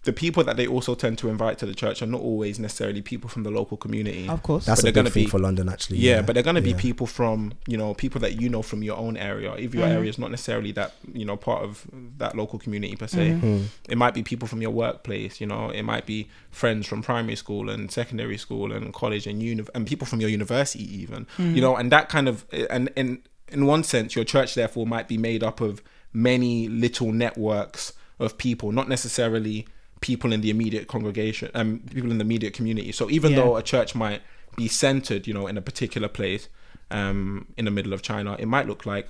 The 0.03 0.11
people 0.13 0.43
that 0.43 0.57
they 0.57 0.67
also 0.67 0.95
tend 0.95 1.17
to 1.17 1.29
invite 1.29 1.57
to 1.59 1.65
the 1.65 1.73
church 1.73 2.01
are 2.01 2.05
not 2.05 2.19
always 2.19 2.59
necessarily 2.59 3.01
people 3.01 3.29
from 3.29 3.43
the 3.43 3.49
local 3.51 3.77
community. 3.77 4.27
Of 4.27 4.43
course. 4.43 4.65
That's 4.65 4.81
But 4.81 4.89
a 4.89 4.91
they're 4.91 4.91
big 4.91 4.95
gonna 4.95 5.09
thing 5.11 5.23
be- 5.25 5.29
for 5.29 5.39
London, 5.39 5.69
actually. 5.69 5.99
yeah, 5.99 6.21
but 6.21 6.33
they're 6.33 6.43
going 6.43 6.57
to 6.57 6.61
be 6.61 6.71
yeah. 6.71 6.77
people 6.87 7.07
from 7.07 7.53
you 7.67 7.77
know 7.77 7.93
people 7.93 8.19
that 8.21 8.41
you 8.41 8.49
know 8.49 8.61
from 8.61 8.83
your 8.83 8.97
own 8.97 9.15
area. 9.15 9.53
If 9.55 9.73
your 9.73 9.87
Mhm. 9.87 9.91
area 9.95 10.09
is 10.09 10.17
not 10.19 10.29
necessarily 10.31 10.71
that 10.73 10.93
you 11.13 11.23
know 11.25 11.37
part 11.37 11.63
of 11.63 11.85
that 12.17 12.35
local 12.35 12.59
community 12.59 12.95
per 12.97 13.07
se, 13.07 13.29
Mm-hmm. 13.31 13.45
Mm. 13.47 13.65
it 13.89 13.97
might 13.97 14.13
be 14.13 14.23
people 14.23 14.47
from 14.47 14.61
your 14.61 14.71
workplace. 14.71 15.39
You 15.39 15.47
know, 15.47 15.69
it 15.69 15.83
might 15.83 16.05
be 16.05 16.27
friends 16.51 16.85
from 16.85 17.01
primary 17.01 17.35
school 17.37 17.69
and 17.69 17.89
secondary 17.89 18.37
school 18.37 18.71
and 18.73 18.93
college 18.93 19.25
and 19.25 19.41
uni 19.41 19.63
and 19.73 19.87
people 19.87 20.05
from 20.05 20.19
your 20.19 20.29
university 20.29 20.83
even. 21.01 21.25
Mm-hmm. 21.37 21.55
You 21.55 21.61
know, 21.61 21.75
and 21.77 21.91
that 21.93 22.09
kind 22.09 22.27
of 22.27 22.45
and 22.69 22.89
in 22.97 23.19
in 23.49 23.65
one 23.67 23.83
sense, 23.83 24.15
your 24.15 24.25
church 24.25 24.55
therefore 24.55 24.85
might 24.85 25.07
be 25.07 25.17
made 25.17 25.43
up 25.43 25.61
of 25.61 25.81
many 26.11 26.67
little 26.67 27.11
networks 27.11 27.93
of 28.19 28.37
people, 28.37 28.71
not 28.71 28.87
necessarily 28.89 29.65
people 30.03 30.33
in 30.33 30.41
the 30.41 30.49
immediate 30.49 30.85
congregation 30.87 31.49
and 31.53 31.67
um, 31.79 31.79
people 31.95 32.11
in 32.11 32.17
the 32.17 32.25
immediate 32.25 32.53
community. 32.53 32.91
So 32.91 33.09
even 33.09 33.31
Yeah. 33.31 33.37
though 33.39 33.55
a 33.55 33.63
church 33.63 33.95
might 33.95 34.21
be 34.57 34.67
centered, 34.67 35.25
you 35.27 35.33
know, 35.33 35.47
in 35.47 35.57
a 35.57 35.61
particular 35.61 36.09
place, 36.19 36.49
um, 36.91 37.47
in 37.57 37.63
the 37.65 37.71
middle 37.71 37.93
of 37.93 38.01
China, 38.01 38.35
it 38.37 38.47
might 38.47 38.67
look 38.67 38.85
like 38.85 39.07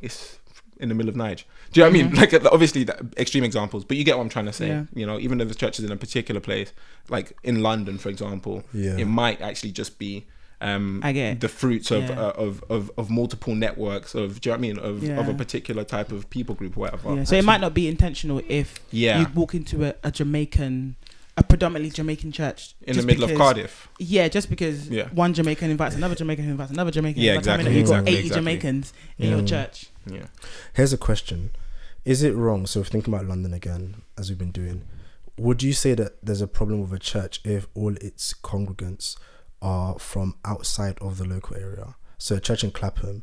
it's 0.00 0.38
in 0.80 0.88
the 0.88 0.94
middle 0.94 1.10
of 1.10 1.16
Niger. 1.16 1.44
Do 1.72 1.80
you 1.80 1.84
know 1.86 1.90
what 1.90 2.00
I 2.00 2.02
mean? 2.02 2.14
Like 2.20 2.32
obviously 2.56 2.82
that, 2.84 2.98
extreme 3.18 3.44
examples, 3.44 3.84
but 3.84 3.96
you 3.98 4.04
get 4.04 4.16
what 4.16 4.22
I'm 4.24 4.30
trying 4.30 4.46
to 4.46 4.52
say. 4.52 4.68
Yeah. 4.68 4.84
You 4.94 5.06
know, 5.06 5.18
even 5.20 5.40
if 5.42 5.48
the 5.48 5.54
church 5.54 5.78
is 5.78 5.84
in 5.84 5.92
a 5.92 5.96
particular 5.96 6.40
place, 6.40 6.72
like 7.10 7.36
in 7.44 7.62
London, 7.62 7.98
for 7.98 8.08
example, 8.08 8.64
Yeah. 8.72 8.96
it 8.96 9.04
might 9.06 9.40
actually 9.42 9.72
just 9.72 9.98
be 9.98 10.24
um, 10.62 11.00
I 11.02 11.12
get 11.12 11.40
the 11.40 11.48
fruits 11.48 11.90
of, 11.90 12.04
Yeah. 12.04 12.20
uh, 12.20 12.30
of 12.46 12.64
of 12.70 12.90
of 12.96 13.10
multiple 13.10 13.54
networks 13.54 14.14
of 14.14 14.40
do 14.40 14.48
you 14.50 14.56
know 14.56 14.58
what 14.58 14.58
I 14.58 14.60
mean 14.60 14.78
of, 14.78 15.18
of 15.18 15.28
a 15.28 15.34
particular 15.34 15.84
type 15.84 16.12
of 16.12 16.30
people 16.30 16.54
group 16.54 16.76
or 16.76 16.80
whatever. 16.80 17.14
Yeah, 17.16 17.24
so 17.24 17.36
it 17.36 17.44
might 17.44 17.60
not 17.60 17.74
be 17.74 17.88
intentional 17.88 18.40
if 18.48 18.78
Yeah. 18.90 19.20
you 19.20 19.26
walk 19.34 19.54
into 19.54 19.84
a, 19.84 19.94
a 20.04 20.10
Jamaican, 20.10 20.96
a 21.36 21.42
predominantly 21.42 21.90
Jamaican 21.90 22.32
church 22.32 22.74
in 22.82 22.88
the 22.88 22.94
just 22.94 23.06
middle 23.06 23.24
of 23.24 23.34
Cardiff. 23.36 23.88
Yeah, 23.98 24.28
just 24.28 24.48
because 24.50 24.88
Yeah. 24.88 25.08
one 25.10 25.34
Jamaican 25.34 25.70
invites 25.70 25.96
another 25.96 26.14
Jamaican 26.14 26.44
who 26.44 26.50
invites 26.52 26.70
another 26.70 26.90
Jamaican. 26.90 27.20
Yeah, 27.22 27.34
by 27.36 27.40
the 27.40 27.46
time 27.46 27.60
exactly, 27.60 27.78
You've 27.78 27.88
got 27.88 27.94
exactly, 27.98 28.12
eighty 28.12 28.26
exactly. 28.28 28.40
Jamaicans 28.52 28.92
in 29.18 29.30
your 29.30 29.42
church. 29.42 29.86
Yeah. 30.10 30.26
Here's 30.74 30.92
a 30.92 30.98
question: 30.98 31.50
Is 32.04 32.22
it 32.22 32.34
wrong? 32.34 32.66
So, 32.66 32.80
if 32.80 32.88
thinking 32.88 33.12
about 33.14 33.26
London 33.26 33.52
again, 33.54 34.02
as 34.18 34.28
we've 34.28 34.38
been 34.38 34.50
doing, 34.52 34.82
would 35.38 35.62
you 35.62 35.72
say 35.72 35.94
that 35.94 36.24
there's 36.24 36.40
a 36.40 36.46
problem 36.46 36.80
with 36.82 36.92
a 36.92 36.98
church 36.98 37.40
if 37.44 37.66
all 37.74 37.94
its 37.96 38.34
congregants 38.34 39.16
are 39.62 39.98
from 39.98 40.34
outside 40.44 40.98
of 41.00 41.16
the 41.16 41.24
local 41.24 41.56
area? 41.56 41.94
So, 42.18 42.36
a 42.36 42.40
church 42.40 42.62
in 42.62 42.72
Clapham 42.72 43.22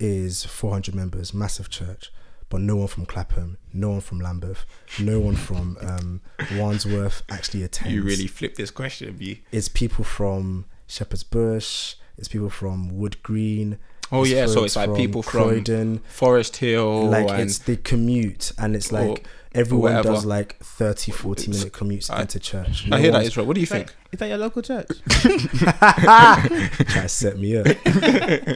is 0.00 0.44
400 0.44 0.94
members, 0.94 1.32
massive 1.32 1.70
church, 1.70 2.10
but 2.48 2.60
no 2.60 2.76
one 2.76 2.88
from 2.88 3.06
Clapham, 3.06 3.58
no 3.72 3.90
one 3.90 4.00
from 4.00 4.18
Lambeth, 4.20 4.66
no 4.98 5.20
one 5.20 5.36
from 5.36 5.76
um, 5.82 6.20
Wandsworth 6.56 7.22
actually 7.30 7.62
attends. 7.62 7.94
You 7.94 8.02
really 8.02 8.26
flipped 8.26 8.56
this 8.56 8.70
question, 8.70 9.14
B. 9.16 9.42
It's 9.52 9.68
people 9.68 10.04
from 10.04 10.64
Shepherd's 10.86 11.22
Bush. 11.22 11.94
It's 12.18 12.28
people 12.28 12.50
from 12.50 12.98
Wood 12.98 13.22
Green. 13.22 13.78
Oh 14.12 14.22
it's 14.22 14.32
yeah, 14.32 14.46
so 14.46 14.64
it's 14.64 14.76
like 14.76 14.94
people 14.96 15.22
from 15.22 15.42
Croydon. 15.42 15.98
Forest 16.08 16.56
Hill 16.56 17.06
like 17.06 17.30
it's 17.38 17.58
the 17.60 17.76
commute 17.76 18.52
and 18.58 18.74
it's 18.74 18.90
like 18.90 19.24
everyone 19.52 19.94
whatever. 19.94 20.14
does 20.14 20.24
like 20.24 20.56
30 20.58 21.10
40 21.12 21.42
It's- 21.42 21.58
minute 21.58 21.72
commutes 21.72 22.10
I- 22.10 22.22
into 22.22 22.38
church 22.38 22.86
I 22.92 23.00
hear 23.00 23.12
that 23.12 23.24
Israel. 23.24 23.46
What 23.46 23.54
do 23.54 23.60
you 23.60 23.64
Is 23.64 23.70
think? 23.70 23.94
is 24.12 24.18
that 24.20 24.28
your 24.28 24.38
local 24.38 24.62
church? 24.62 24.88
trying 25.20 27.02
to 27.02 27.08
set 27.08 27.38
me 27.38 27.56
up 27.56 27.66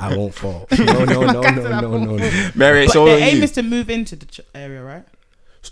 i 0.02 0.14
won't 0.16 0.34
fall 0.34 0.66
no 0.78 1.04
no 1.04 1.20
no 1.22 1.40
no 1.40 1.80
no 1.80 1.80
no 1.80 2.04
no 2.16 2.50
Mary, 2.54 2.84
it's 2.84 2.92
but 2.94 3.00
all 3.00 3.06
the 3.06 3.12
on 3.14 3.18
aim 3.22 3.36
you. 3.38 3.42
is 3.42 3.52
to 3.52 3.62
move 3.62 3.90
into 3.90 4.16
the 4.16 4.26
ch- 4.26 4.40
area, 4.54 4.82
right? 4.82 5.04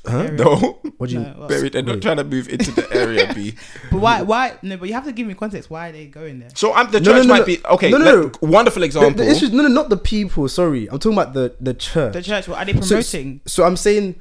huh 0.07 0.19
Area. 0.21 0.33
No, 0.33 0.81
what 0.97 1.11
do 1.11 1.15
you 1.17 1.21
No, 1.21 1.35
well, 1.39 1.49
Mary, 1.51 1.69
they're 1.69 1.83
not 1.83 1.95
Wait. 1.97 2.03
trying 2.03 2.17
to 2.17 2.25
move 2.25 2.49
into 2.49 2.71
the 2.73 2.89
area, 2.95 3.31
B. 3.35 3.55
But 3.91 4.01
why? 4.01 4.23
Why? 4.23 4.55
No, 4.63 4.79
but 4.79 4.89
you 4.89 4.95
have 4.95 5.05
to 5.05 5.13
give 5.13 5.27
me 5.27 5.35
context. 5.35 5.69
Why 5.69 5.91
are 5.91 5.93
they 5.93 6.07
going 6.07 6.39
there? 6.41 6.49
So 6.55 6.73
I'm 6.73 6.91
the 6.91 6.99
No, 7.01 7.13
no, 7.13 7.19
church 7.19 7.27
no, 7.27 7.35
might 7.35 7.39
no. 7.41 7.45
be 7.45 7.65
okay. 7.67 7.91
No, 7.91 7.99
no, 7.99 8.15
let- 8.23 8.43
Wonderful 8.43 8.83
example. 8.85 9.23
the 9.25 9.31
issue 9.31 9.49
no 9.49 9.63
no 9.65 9.69
not 9.69 9.91
the 9.91 9.97
people 9.99 10.49
sorry 10.49 10.87
i'm 10.91 10.99
talking 10.99 11.19
about 11.19 11.35
the 11.35 11.55
the 11.61 11.75
church 11.75 12.15
The 12.15 12.23
church. 12.23 12.49
What 12.49 12.59
are 12.59 12.65
they 12.65 12.73
So- 12.81 12.89
promoting? 12.89 13.41
so, 13.47 13.65
i'm 13.65 13.77
saying 13.77 14.17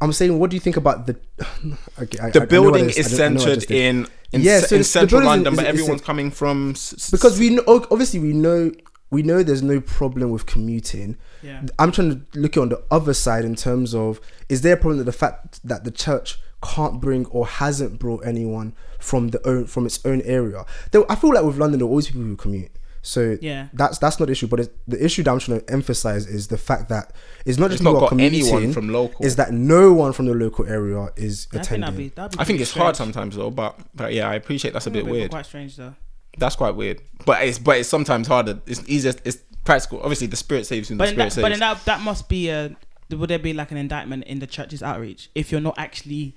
i'm 0.00 0.12
saying 0.12 0.38
what 0.38 0.50
do 0.50 0.56
you 0.56 0.60
think 0.60 0.76
about 0.76 1.06
the 1.06 1.16
okay, 2.02 2.18
I- 2.18 2.24
I- 2.24 2.28
I 2.28 2.30
the 2.30 2.46
building 2.46 2.84
I- 2.86 2.88
is 2.88 3.12
I 3.14 3.16
don't- 3.16 3.20
I 3.20 3.28
know 3.34 3.40
what 3.40 3.48
I 3.48 3.54
centered 3.54 3.70
in 3.70 4.06
in, 4.32 4.42
Yeah, 4.42 4.60
so 4.60 4.76
in 4.76 4.84
central 4.84 5.20
building 5.20 5.40
is- 5.40 5.46
London, 5.46 5.52
is- 5.52 5.56
but 5.58 5.66
is- 5.66 5.80
everyone's 5.80 6.02
coming 6.02 6.30
from 6.30 6.70
s- 6.70 6.94
s- 6.96 7.10
because 7.10 7.38
we 7.38 7.50
know 7.50 7.62
obviously 7.90 8.20
we 8.20 8.32
know 8.32 8.70
we 9.10 9.22
know 9.22 9.42
there's 9.42 9.62
no 9.62 9.80
problem 9.80 10.30
with 10.30 10.46
commuting 10.46 11.16
Yeah. 11.42 11.62
I'm 11.80 11.90
trying 11.90 12.10
to 12.32 12.38
look 12.38 12.56
on 12.56 12.68
the 12.68 12.80
other 12.92 13.12
side 13.14 13.44
in 13.44 13.56
terms 13.56 13.94
of 13.94 14.20
is 14.48 14.60
there 14.62 14.74
a 14.74 14.76
problem 14.76 14.98
with 14.98 15.06
the 15.06 15.12
fact 15.12 15.60
that 15.66 15.82
the 15.84 15.90
church 15.90 16.38
can't 16.62 17.00
bring 17.00 17.24
or 17.26 17.46
hasn't 17.46 17.98
brought 17.98 18.24
anyone 18.24 18.72
from 19.00 19.28
the 19.28 19.44
own 19.48 19.66
from 19.66 19.84
its 19.86 19.98
own 20.04 20.20
area? 20.22 20.64
There, 20.92 21.10
I 21.10 21.16
feel 21.16 21.32
like 21.34 21.42
with 21.44 21.56
London 21.58 21.80
there 21.80 21.86
are 21.86 21.90
always 21.90 22.06
people 22.06 22.22
who 22.22 22.36
commute. 22.36 22.70
So 23.02 23.38
Yeah. 23.40 23.68
that's 23.72 23.98
that's 23.98 24.20
not 24.20 24.26
the 24.26 24.32
issue. 24.32 24.46
But 24.46 24.60
it's, 24.60 24.70
the 24.86 25.02
issue 25.04 25.22
that 25.22 25.30
I'm 25.30 25.38
trying 25.38 25.60
to 25.60 25.72
emphasize 25.72 26.26
is 26.26 26.48
the 26.48 26.58
fact 26.58 26.88
that 26.90 27.12
it's 27.46 27.58
not 27.58 27.66
It's 27.66 27.74
just 27.76 27.82
not 27.84 27.94
people 27.94 28.08
got 28.08 28.20
anyone 28.20 28.72
from 28.72 28.88
local. 28.90 29.24
Is 29.24 29.36
that 29.36 29.52
no 29.52 29.92
one 29.92 30.12
from 30.12 30.26
the 30.26 30.34
local 30.34 30.66
area 30.66 31.08
is 31.16 31.46
I 31.52 31.56
think 31.58 31.62
attending? 31.64 31.80
that'd 31.80 31.96
be. 31.96 32.08
That'd 32.08 32.32
be 32.32 32.38
I 32.38 32.44
think 32.44 32.58
pretty 32.58 32.62
it's 32.62 32.72
hard 32.72 32.96
sometimes 32.96 33.36
though, 33.36 33.50
but 33.50 33.78
but 33.94 34.12
yeah, 34.12 34.28
I 34.28 34.34
appreciate 34.34 34.72
that's 34.72 34.86
a 34.86 34.90
bit 34.90 35.04
That'd 35.04 35.12
weird. 35.12 35.30
Quite 35.30 35.46
strange 35.46 35.76
though. 35.76 35.94
That's 36.38 36.56
quite 36.56 36.76
weird. 36.76 37.00
But 37.26 37.42
it's 37.42 37.58
but 37.58 37.78
it's 37.78 37.88
sometimes 37.88 38.28
harder. 38.28 38.60
It's 38.66 38.82
easier. 38.88 39.14
It's 39.24 39.38
practical. 39.64 40.00
Obviously, 40.00 40.26
the 40.26 40.36
spirit 40.36 40.66
saves 40.66 40.90
you. 40.90 40.94
and 40.94 41.00
The 41.00 41.04
But 41.04 41.08
in 41.08 41.14
spirit 41.14 41.24
that, 41.26 41.32
saves. 41.32 41.42
but 41.42 41.52
in 41.52 41.60
that, 41.60 41.84
that 41.86 42.00
must 42.02 42.28
be 42.28 42.50
a. 42.50 42.76
Would 43.10 43.28
there 43.30 43.38
be 43.40 43.52
like 43.52 43.70
an 43.72 43.76
indictment 43.76 44.24
in 44.24 44.38
the 44.38 44.46
church's 44.46 44.82
outreach 44.82 45.30
if 45.34 45.50
you're 45.50 45.60
not 45.60 45.74
actually 45.78 46.36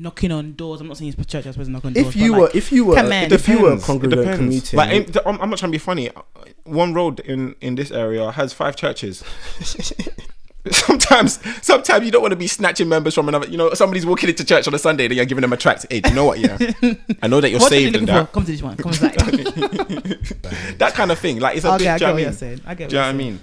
knocking 0.00 0.32
on 0.32 0.54
doors? 0.54 0.80
I'm 0.80 0.88
not 0.88 0.96
saying 0.96 1.14
it's 1.16 1.26
church. 1.30 1.46
I 1.46 1.50
suppose 1.52 1.68
knock 1.68 1.84
on 1.84 1.92
doors. 1.92 2.06
if 2.08 2.16
you 2.16 2.32
were 2.34 2.40
like, 2.46 2.54
if 2.56 2.72
you 2.72 2.84
were 2.84 2.94
come 2.96 3.12
if 3.12 3.48
you 3.48 3.60
were 3.60 3.72
a 3.74 3.78
congregant 3.78 4.22
depends. 4.22 4.38
commuting, 4.38 4.76
Like 4.76 4.92
in- 4.92 5.22
I'm, 5.26 5.40
I'm 5.40 5.50
not 5.50 5.58
trying 5.58 5.70
to 5.70 5.74
be 5.74 5.78
funny. 5.78 6.10
One 6.64 6.94
road 6.94 7.20
in 7.20 7.54
in 7.60 7.74
this 7.74 7.90
area 7.90 8.30
has 8.32 8.52
five 8.52 8.76
churches. 8.76 9.22
sometimes, 10.70 11.38
sometimes 11.64 12.04
you 12.04 12.10
don't 12.10 12.20
want 12.22 12.32
to 12.32 12.36
be 12.36 12.46
snatching 12.46 12.88
members 12.88 13.14
from 13.14 13.28
another. 13.28 13.46
You 13.48 13.56
know, 13.56 13.72
somebody's 13.74 14.04
walking 14.06 14.28
into 14.28 14.44
church 14.44 14.66
on 14.68 14.74
a 14.74 14.78
Sunday, 14.78 15.08
then 15.08 15.16
you're 15.16 15.26
giving 15.26 15.42
them 15.42 15.52
a 15.52 15.56
tract. 15.56 15.86
Hey, 15.90 16.00
do 16.00 16.10
you 16.10 16.14
know 16.16 16.24
what? 16.26 16.38
Yeah, 16.38 16.58
I 17.22 17.28
know 17.28 17.40
that 17.40 17.50
you're 17.50 17.60
what 17.60 17.72
are 17.72 17.76
you 17.76 17.92
saved 17.92 17.92
looking 17.94 18.08
and 18.08 18.08
that. 18.08 18.26
for? 18.28 18.32
Come 18.34 18.44
to 18.44 18.52
this 18.52 18.62
one. 18.62 18.76
Come 18.76 18.92
to 18.92 19.00
that. 19.00 20.76
That 20.78 20.94
kind 20.94 21.10
of 21.10 21.18
thing. 21.18 21.40
Like 21.40 21.56
it's 21.56 21.64
a 21.64 21.72
okay, 21.74 21.88
I 21.88 21.94
bit. 21.98 22.00
get 22.00 22.12
what 22.12 22.18
you 22.20 22.24
know 22.26 22.30
you're 22.30 22.30
what 22.30 22.30
I 22.30 22.30
mean? 22.30 22.32
saying. 22.34 22.60
I 22.66 22.74
get. 22.74 22.88
Do 22.90 22.96
you 22.96 23.00
know 23.02 23.06
what 23.06 23.14
what 23.14 23.14
I 23.14 23.18
mean? 23.18 23.40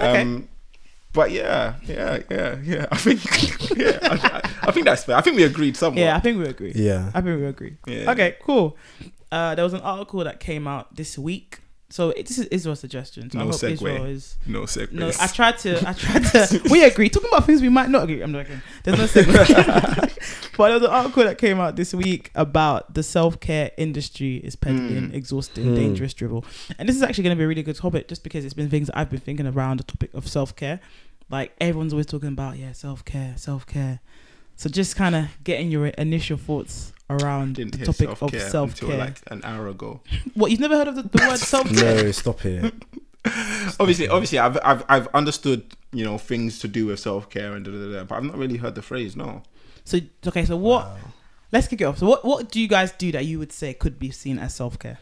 Okay. 0.00 0.22
Um, 0.22 0.48
but 1.12 1.30
yeah, 1.30 1.74
yeah, 1.84 2.18
yeah, 2.30 2.56
yeah. 2.62 2.86
I 2.90 2.96
think, 2.96 3.24
yeah, 3.76 3.98
I, 4.02 4.68
I 4.68 4.70
think 4.72 4.86
that's 4.86 5.04
fair. 5.04 5.16
I 5.16 5.20
think 5.20 5.36
we 5.36 5.42
agreed 5.44 5.76
somewhat. 5.76 6.00
Yeah, 6.00 6.16
I 6.16 6.20
think 6.20 6.38
we 6.38 6.46
agree. 6.46 6.72
yeah. 6.74 7.10
I 7.14 7.20
think 7.20 7.40
we 7.40 7.46
agree. 7.46 7.76
Yeah. 7.86 8.10
Okay, 8.12 8.36
cool. 8.42 8.76
Uh, 9.32 9.54
there 9.54 9.64
was 9.64 9.74
an 9.74 9.80
article 9.80 10.24
that 10.24 10.40
came 10.40 10.66
out 10.66 10.94
this 10.96 11.18
week. 11.18 11.60
So 11.92 12.10
it, 12.10 12.26
this 12.26 12.38
is 12.38 12.46
Israel's 12.46 12.78
suggestion. 12.80 13.30
So 13.30 13.38
I 13.40 13.42
No 13.42 13.50
hope 13.50 13.60
segue. 13.60 13.72
Israel 13.72 14.04
is. 14.04 14.38
No 14.46 14.60
segue. 14.62 14.92
No, 14.92 15.10
I 15.20 15.26
tried 15.26 15.58
to. 15.58 15.76
I 15.88 15.92
tried 15.92 16.22
to. 16.24 16.60
we 16.70 16.84
agree. 16.84 17.08
Talking 17.08 17.30
about 17.32 17.46
things 17.46 17.60
we 17.62 17.68
might 17.68 17.90
not 17.90 18.04
agree. 18.04 18.22
I'm 18.22 18.30
not 18.30 18.46
joking. 18.46 18.62
There's 18.84 18.96
no 18.98 19.06
segment. 19.06 19.48
but 20.56 20.68
there 20.68 20.74
was 20.78 20.82
an 20.82 20.90
article 20.90 21.24
that 21.24 21.36
came 21.38 21.58
out 21.58 21.74
this 21.74 21.92
week 21.92 22.30
about 22.36 22.94
the 22.94 23.02
self 23.02 23.40
care 23.40 23.72
industry 23.76 24.36
is 24.36 24.54
peddling 24.56 25.10
Mm. 25.10 25.14
exhausting, 25.14 25.64
Mm. 25.66 25.74
dangerous 25.76 26.14
dribble. 26.14 26.44
And 26.78 26.88
this 26.88 26.94
is 26.96 27.02
actually 27.02 27.24
going 27.24 27.36
to 27.36 27.38
be 27.40 27.44
a 27.44 27.48
really 27.48 27.62
good 27.64 27.76
topic, 27.76 28.06
just 28.08 28.22
because 28.22 28.44
it's 28.44 28.54
been 28.54 28.70
things 28.70 28.86
that 28.86 28.96
I've 28.96 29.10
been 29.10 29.20
thinking 29.20 29.46
around 29.48 29.80
the 29.80 29.84
topic 29.84 30.14
of 30.14 30.28
self 30.28 30.54
care. 30.54 30.78
Like 31.28 31.52
everyone's 31.60 31.92
always 31.92 32.06
talking 32.06 32.28
about, 32.28 32.56
yeah, 32.56 32.72
self 32.72 33.04
care, 33.04 33.34
self 33.36 33.66
care. 33.66 34.00
So 34.60 34.68
just 34.68 34.94
kind 34.94 35.14
of 35.14 35.28
getting 35.42 35.70
your 35.70 35.86
initial 35.86 36.36
thoughts 36.36 36.92
around 37.08 37.54
didn't 37.54 37.78
the 37.78 37.86
topic 37.86 38.14
self-care 38.14 38.44
of 38.44 38.50
self 38.50 38.78
care. 38.78 38.98
like 38.98 39.18
an 39.28 39.40
hour 39.42 39.68
ago. 39.68 40.02
what 40.34 40.50
you've 40.50 40.60
never 40.60 40.76
heard 40.76 40.86
of 40.86 40.96
the, 40.96 41.02
the 41.04 41.24
word 41.28 41.38
self 41.38 41.66
care? 41.74 42.04
No, 42.04 42.10
stop 42.10 42.44
it. 42.44 42.74
obviously, 43.80 44.06
obviously, 44.08 44.38
I've, 44.38 44.58
I've 44.62 44.84
I've 44.86 45.08
understood 45.14 45.64
you 45.92 46.04
know 46.04 46.18
things 46.18 46.58
to 46.58 46.68
do 46.68 46.84
with 46.84 47.00
self 47.00 47.30
care 47.30 47.54
and 47.54 47.64
da, 47.64 47.70
da, 47.70 47.78
da, 47.78 47.90
da, 47.90 48.04
but 48.04 48.16
I've 48.16 48.24
not 48.24 48.36
really 48.36 48.58
heard 48.58 48.74
the 48.74 48.82
phrase. 48.82 49.16
No, 49.16 49.44
So 49.84 49.98
okay, 50.26 50.44
so 50.44 50.58
what? 50.58 50.84
Wow. 50.84 50.96
let's 51.52 51.66
kick 51.66 51.80
it 51.80 51.84
off. 51.84 51.96
So, 51.96 52.06
what 52.06 52.22
what 52.26 52.50
do 52.50 52.60
you 52.60 52.68
guys 52.68 52.92
do 52.92 53.10
that 53.12 53.24
you 53.24 53.38
would 53.38 53.52
say 53.52 53.72
could 53.72 53.98
be 53.98 54.10
seen 54.10 54.38
as 54.38 54.54
self 54.54 54.78
care? 54.78 54.98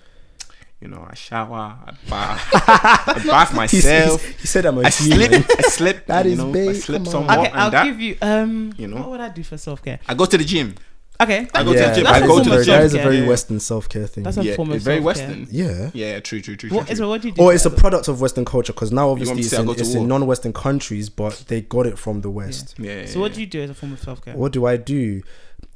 You 0.81 0.87
know, 0.89 1.05
I 1.11 1.15
shower, 1.15 1.77
I 1.87 1.93
bath, 2.09 2.49
I 2.55 3.23
bath 3.27 3.55
myself. 3.55 4.25
he, 4.25 4.33
he 4.35 4.47
said 4.47 4.65
I'm 4.65 4.79
a 4.79 4.83
I 4.83 4.91
human. 4.91 5.43
slip, 5.43 5.51
I 5.59 5.63
slip. 5.63 6.07
That 6.07 6.25
you 6.27 6.33
is 6.33 6.39
know, 6.39 6.51
I 6.51 6.53
big, 6.53 6.77
slip 6.77 6.97
come 7.03 7.07
somewhat 7.07 7.39
on. 7.39 7.47
Okay, 7.47 7.55
I'll 7.57 7.71
that. 7.73 7.85
give 7.85 8.01
you. 8.01 8.17
Um, 8.23 8.73
you 8.77 8.87
know. 8.87 8.97
what 8.97 9.11
would 9.11 9.21
I 9.21 9.29
do 9.31 9.43
for 9.43 9.57
self 9.59 9.83
care? 9.83 9.99
I 10.09 10.15
go 10.15 10.25
to 10.25 10.39
the 10.39 10.45
gym. 10.45 10.77
Okay, 11.21 11.49
I 11.53 11.65
go 11.65 11.73
to 11.73 11.79
the 11.81 11.95
gym. 11.97 12.05
That's 12.05 12.17
I 12.17 12.19
a 12.19 12.21
go 12.21 12.29
form 12.29 12.45
to 12.45 12.53
of 12.53 12.59
the 12.61 12.65
very, 12.65 12.79
that 12.79 12.85
is 12.85 12.95
a 12.95 12.99
very 12.99 13.19
Yeah. 13.19 13.27
Western 13.27 13.59
self 13.59 13.89
care 13.89 14.07
thing. 14.07 14.23
That's 14.23 14.37
a 14.37 14.45
Yeah, 14.45 14.55
form 14.55 14.71
of 14.71 14.77
it's 14.77 14.85
very 14.85 15.03
self-care. 15.03 15.27
Western. 15.29 15.49
yeah. 15.51 15.91
Yeah, 15.93 16.21
true, 16.21 16.41
true, 16.41 16.55
true, 16.55 16.69
true. 16.69 16.79
What 16.79 16.87
true. 16.87 16.93
is 16.93 17.01
what 17.01 17.23
do 17.23 17.29
you 17.29 17.35
do? 17.35 17.43
Or 17.43 17.53
it's 17.53 17.67
a 17.67 17.71
product 17.71 18.07
of 18.07 18.21
Western 18.21 18.45
culture 18.45 18.73
because 18.73 18.93
now 18.93 19.09
obviously 19.11 19.41
it's, 19.41 19.53
in, 19.53 19.69
it's 19.69 19.95
in 19.95 20.07
non-Western 20.07 20.53
countries, 20.53 21.09
but 21.11 21.43
they 21.49 21.61
got 21.63 21.87
it 21.89 21.99
from 21.99 22.21
the 22.21 22.31
West. 22.31 22.77
Yeah, 22.79 23.01
yeah, 23.01 23.07
So, 23.07 23.19
what 23.19 23.33
yeah. 23.33 23.35
do 23.35 23.41
you 23.41 23.47
do 23.49 23.63
as 23.63 23.71
a 23.71 23.75
form 23.75 23.95
of 23.95 23.99
self 24.01 24.25
care? 24.25 24.37
What 24.37 24.53
do 24.53 24.65
I 24.65 24.77
do? 24.77 25.23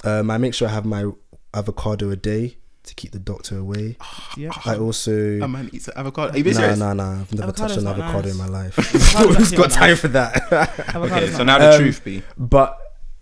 Um, 0.04 0.30
I 0.30 0.38
make 0.38 0.54
sure 0.54 0.68
I 0.68 0.70
have 0.70 0.84
my 0.86 1.06
avocado 1.52 2.10
a 2.10 2.16
day 2.16 2.56
to 2.84 2.94
keep 2.94 3.12
the 3.12 3.18
doctor 3.18 3.58
away. 3.58 3.96
Yeah. 4.36 4.50
I 4.64 4.76
also 4.76 5.12
A 5.40 5.46
man 5.48 5.68
eats 5.72 5.88
an 5.88 5.94
avocado. 5.96 6.32
Are 6.32 6.36
you 6.38 6.44
being 6.44 6.54
nah, 6.56 6.60
serious? 6.62 6.78
nah, 6.78 6.94
nah. 6.94 7.20
I've 7.20 7.32
never 7.34 7.52
touched 7.52 7.76
Avocado's 7.76 7.76
an 7.78 7.84
not 7.84 7.98
avocado 7.98 8.22
nice. 8.28 8.32
in 8.32 8.38
my 8.38 8.46
life. 8.46 8.76
Avocado's 8.78 9.36
Who's 9.36 9.36
actually 9.36 9.56
got 9.58 9.62
not 9.70 9.70
time 9.72 9.90
nice. 9.90 10.00
for 10.00 10.08
that? 10.08 10.34
Avocado's 10.94 11.12
Okay, 11.12 11.26
not 11.30 11.36
so 11.36 11.44
now 11.44 11.58
the 11.58 11.70
Um, 11.74 11.80
truth 11.80 12.04
be. 12.04 12.22
but 12.38 12.78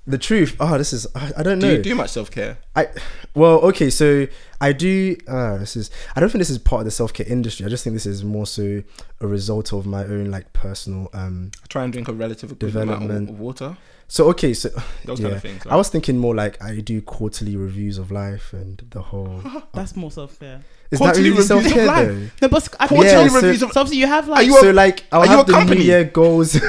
the 0.07 0.19
truth, 0.19 0.57
oh, 0.61 0.79
this 0.79 0.93
is 0.93 1.07
I, 1.15 1.33
I 1.39 1.43
don't 1.43 1.59
know. 1.59 1.67
Do 1.67 1.73
know. 1.73 1.73
you 1.79 1.83
do 1.83 1.95
much 1.95 2.11
self 2.11 2.31
care? 2.31 2.59
I 2.77 2.89
well, 3.35 3.59
okay, 3.71 3.91
so 3.91 4.27
I 4.61 4.73
do. 4.73 5.17
Uh, 5.29 5.59
this 5.59 5.77
is. 5.77 5.91
I 6.17 6.21
don't 6.21 6.31
think 6.31 6.41
this 6.41 6.51
is 6.51 6.59
part 6.59 6.81
of 6.81 6.85
the 6.85 6.91
self 6.91 7.13
care 7.13 7.27
industry. 7.27 7.67
I 7.67 7.69
just 7.69 7.85
think 7.85 7.95
this 7.95 8.07
is 8.07 8.25
more 8.25 8.47
so 8.47 8.83
a 9.21 9.27
result 9.27 9.73
of 9.73 9.85
my 9.87 10.05
own 10.05 10.31
like 10.31 10.53
personal. 10.53 11.11
Um. 11.13 11.51
I 11.63 11.67
try 11.69 11.85
and 11.85 11.93
drink 11.93 12.09
a 12.09 12.13
relative 12.13 12.51
equivalent 12.53 12.89
amount 12.91 13.03
Development. 13.03 13.31
of 13.31 13.41
water. 13.41 13.77
So 14.13 14.29
okay, 14.31 14.55
so 14.55 14.71
Those 15.05 15.21
yeah, 15.21 15.27
kind 15.27 15.37
of 15.37 15.43
things. 15.43 15.67
I 15.71 15.77
was 15.77 15.89
thinking 15.89 16.19
more 16.19 16.35
like 16.35 16.61
I 16.61 16.81
do 16.81 17.01
quarterly 17.01 17.55
reviews 17.57 17.97
of 17.97 18.11
life 18.11 18.53
and 18.53 18.83
the 18.91 19.01
whole. 19.01 19.41
That's 19.73 19.95
more 19.95 20.11
self 20.11 20.39
care. 20.41 20.63
Is 20.91 20.99
Quarterly 20.99 21.31
that 21.31 21.37
really 21.37 21.39
reviews 21.39 21.47
self 21.47 21.65
care 21.73 21.87
life? 21.87 22.09
though? 22.09 22.29
No, 22.43 22.49
but 22.49 22.69
I 22.81 22.87
Quarterly 22.89 23.09
Yeah, 23.13 23.29
so- 23.29 23.35
reviews 23.37 23.63
of. 23.63 23.73
so 23.73 23.81
obviously 23.83 23.99
you 24.01 24.07
have 24.09 24.27
like 24.27 24.47
you 24.47 24.57
a- 24.57 24.61
so 24.61 24.71
like 24.73 25.05
I'll 25.13 25.21
are 25.21 25.27
you 25.27 25.31
have 25.31 25.41
a 25.41 25.45
the 25.45 25.53
company? 25.53 25.81
new 25.83 25.87
year 25.87 26.03
goals. 26.05 26.55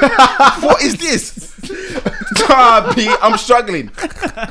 what 0.62 0.84
is 0.84 0.98
this? 0.98 1.52
ah, 2.50 2.92
P, 2.96 3.08
I'm 3.22 3.38
struggling. 3.38 3.90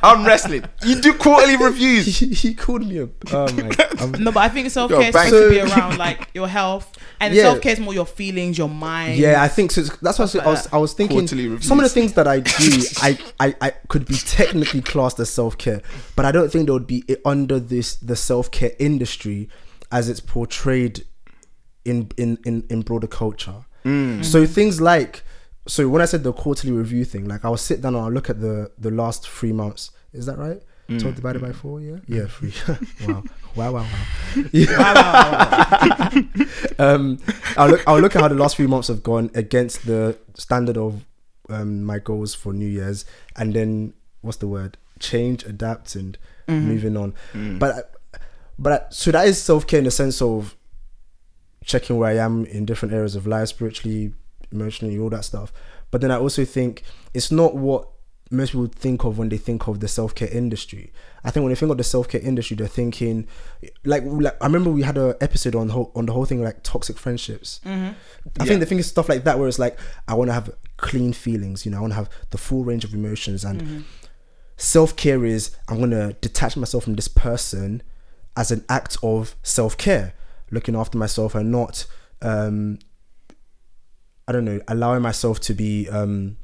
I'm 0.02 0.24
wrestling. 0.26 0.64
You 0.84 1.00
do 1.00 1.12
quarterly 1.14 1.56
reviews. 1.64 2.18
he, 2.18 2.28
he 2.34 2.54
called 2.54 2.86
me 2.86 2.98
a. 2.98 3.08
Oh 3.32 3.52
my. 3.52 3.70
I'm, 4.00 4.12
No, 4.12 4.32
but 4.32 4.40
I 4.40 4.48
think 4.48 4.70
self 4.70 4.90
Yo, 4.90 4.98
care 5.00 5.08
is 5.08 5.14
supposed 5.14 5.32
to 5.32 5.50
be 5.50 5.60
around 5.60 5.98
like 5.98 6.28
your 6.34 6.48
health, 6.48 6.96
and 7.20 7.34
Yeah. 7.34 7.44
self 7.44 7.60
care 7.60 7.72
is 7.72 7.80
more 7.80 7.94
your 7.94 8.06
feelings, 8.06 8.58
your 8.58 8.68
mind. 8.68 9.16
Yeah, 9.18 9.42
I 9.42 9.48
think 9.48 9.70
so. 9.70 9.82
That's 10.02 10.18
what 10.18 10.34
I 10.36 10.46
was. 10.46 10.68
I 10.72 10.78
was 10.78 10.92
thinking. 10.92 11.18
Quarterly 11.18 11.48
reviews. 11.48 11.66
Some 11.66 11.78
of 11.78 11.84
the 11.84 11.88
things 11.90 12.12
that 12.14 12.26
I 12.26 12.40
do, 12.40 12.82
I, 13.02 13.18
I, 13.38 13.54
I 13.60 13.70
could 13.88 14.06
be 14.06 14.16
technically 14.16 14.82
classed 14.82 15.18
as 15.20 15.30
self 15.30 15.56
care, 15.58 15.82
but 16.16 16.24
I 16.24 16.32
don't 16.32 16.50
think 16.50 16.66
they 16.66 16.72
would 16.72 16.86
be 16.86 17.04
under 17.24 17.58
this 17.58 17.96
the 17.96 18.16
self 18.16 18.50
care 18.50 18.72
industry 18.78 19.48
as 19.92 20.08
it's 20.08 20.20
portrayed 20.20 21.04
in 21.84 22.10
in 22.16 22.38
in, 22.44 22.64
in 22.68 22.82
broader 22.82 23.06
culture. 23.06 23.64
So 24.22 24.44
things 24.46 24.78
like, 24.80 25.24
so 25.70 25.88
when 25.88 26.02
I 26.02 26.04
said 26.04 26.24
the 26.24 26.32
quarterly 26.32 26.72
review 26.72 27.04
thing, 27.04 27.28
like 27.28 27.44
I'll 27.44 27.56
sit 27.56 27.80
down 27.80 27.94
and 27.94 28.04
I'll 28.04 28.10
look 28.10 28.28
at 28.28 28.40
the 28.40 28.72
the 28.78 28.90
last 28.90 29.28
three 29.28 29.52
months. 29.52 29.92
Is 30.12 30.26
that 30.26 30.36
right? 30.36 30.60
Twelve 30.98 31.14
divided 31.14 31.40
by 31.40 31.52
four, 31.52 31.80
yeah, 31.80 31.98
yeah, 32.08 32.26
three. 32.26 32.52
wow, 33.06 33.22
wow, 33.54 33.72
wow, 33.74 33.86
wow. 33.86 34.44
Yeah. 34.52 36.10
um, 36.80 37.20
I'll 37.56 37.70
look. 37.70 37.84
I'll 37.86 38.00
look 38.00 38.16
at 38.16 38.22
how 38.22 38.26
the 38.26 38.34
last 38.34 38.56
few 38.56 38.66
months 38.66 38.88
have 38.88 39.04
gone 39.04 39.30
against 39.34 39.86
the 39.86 40.18
standard 40.34 40.76
of 40.76 41.06
um, 41.48 41.84
my 41.84 42.00
goals 42.00 42.34
for 42.34 42.52
New 42.52 42.66
Year's, 42.66 43.04
and 43.36 43.54
then 43.54 43.94
what's 44.22 44.38
the 44.38 44.48
word? 44.48 44.78
Change, 44.98 45.44
adapt, 45.44 45.94
and 45.94 46.18
moving 46.48 46.96
on. 46.96 47.14
But, 47.32 47.94
but 48.58 48.92
so 48.92 49.12
that 49.12 49.28
is 49.28 49.40
self 49.40 49.68
care 49.68 49.78
in 49.78 49.84
the 49.84 49.92
sense 49.92 50.20
of 50.20 50.56
checking 51.64 51.98
where 51.98 52.10
I 52.10 52.16
am 52.16 52.46
in 52.46 52.64
different 52.64 52.92
areas 52.92 53.14
of 53.14 53.28
life, 53.28 53.48
spiritually, 53.48 54.14
emotionally, 54.52 54.98
all 54.98 55.10
that 55.10 55.24
stuff. 55.24 55.52
But 55.90 56.00
then 56.00 56.10
I 56.10 56.16
also 56.16 56.44
think 56.44 56.82
it's 57.14 57.30
not 57.32 57.56
what 57.56 57.88
most 58.32 58.52
people 58.52 58.68
think 58.68 59.02
of 59.04 59.18
when 59.18 59.28
they 59.28 59.36
think 59.36 59.66
of 59.66 59.80
the 59.80 59.88
self 59.88 60.14
care 60.14 60.28
industry. 60.28 60.92
I 61.24 61.30
think 61.30 61.42
when 61.42 61.50
they 61.50 61.56
think 61.56 61.72
of 61.72 61.78
the 61.78 61.84
self 61.84 62.08
care 62.08 62.20
industry, 62.20 62.56
they're 62.56 62.68
thinking, 62.68 63.26
like, 63.84 64.04
like 64.06 64.36
I 64.40 64.46
remember 64.46 64.70
we 64.70 64.82
had 64.82 64.96
an 64.96 65.14
episode 65.20 65.54
on 65.56 65.68
whole, 65.70 65.90
on 65.96 66.06
the 66.06 66.12
whole 66.12 66.24
thing 66.26 66.42
like 66.42 66.62
toxic 66.62 66.96
friendships. 66.96 67.60
I 68.38 68.44
think 68.44 68.60
the 68.60 68.66
thing 68.66 68.78
is 68.78 68.86
stuff 68.86 69.08
like 69.08 69.24
that 69.24 69.38
where 69.38 69.48
it's 69.48 69.58
like 69.58 69.78
I 70.06 70.14
want 70.14 70.28
to 70.28 70.34
have 70.34 70.50
clean 70.76 71.12
feelings, 71.12 71.64
you 71.66 71.72
know, 71.72 71.78
I 71.78 71.80
want 71.80 71.92
to 71.92 71.96
have 71.96 72.10
the 72.30 72.38
full 72.38 72.64
range 72.64 72.84
of 72.84 72.94
emotions 72.94 73.44
and 73.44 73.84
self 74.56 74.94
care 74.94 75.24
is 75.24 75.56
I'm 75.68 75.80
gonna 75.80 76.12
detach 76.20 76.56
myself 76.56 76.84
from 76.84 76.94
this 76.94 77.08
person 77.08 77.82
as 78.36 78.52
an 78.52 78.64
act 78.68 78.96
of 79.02 79.34
self 79.42 79.76
care, 79.76 80.14
looking 80.52 80.76
after 80.76 80.96
myself 80.98 81.34
and 81.34 81.50
not, 81.50 81.84
um, 82.22 82.78
I 84.30 84.32
don't 84.32 84.44
know, 84.44 84.60
allowing 84.68 85.02
myself 85.02 85.40
to 85.40 85.54
be 85.54 85.88
um, 85.88 86.36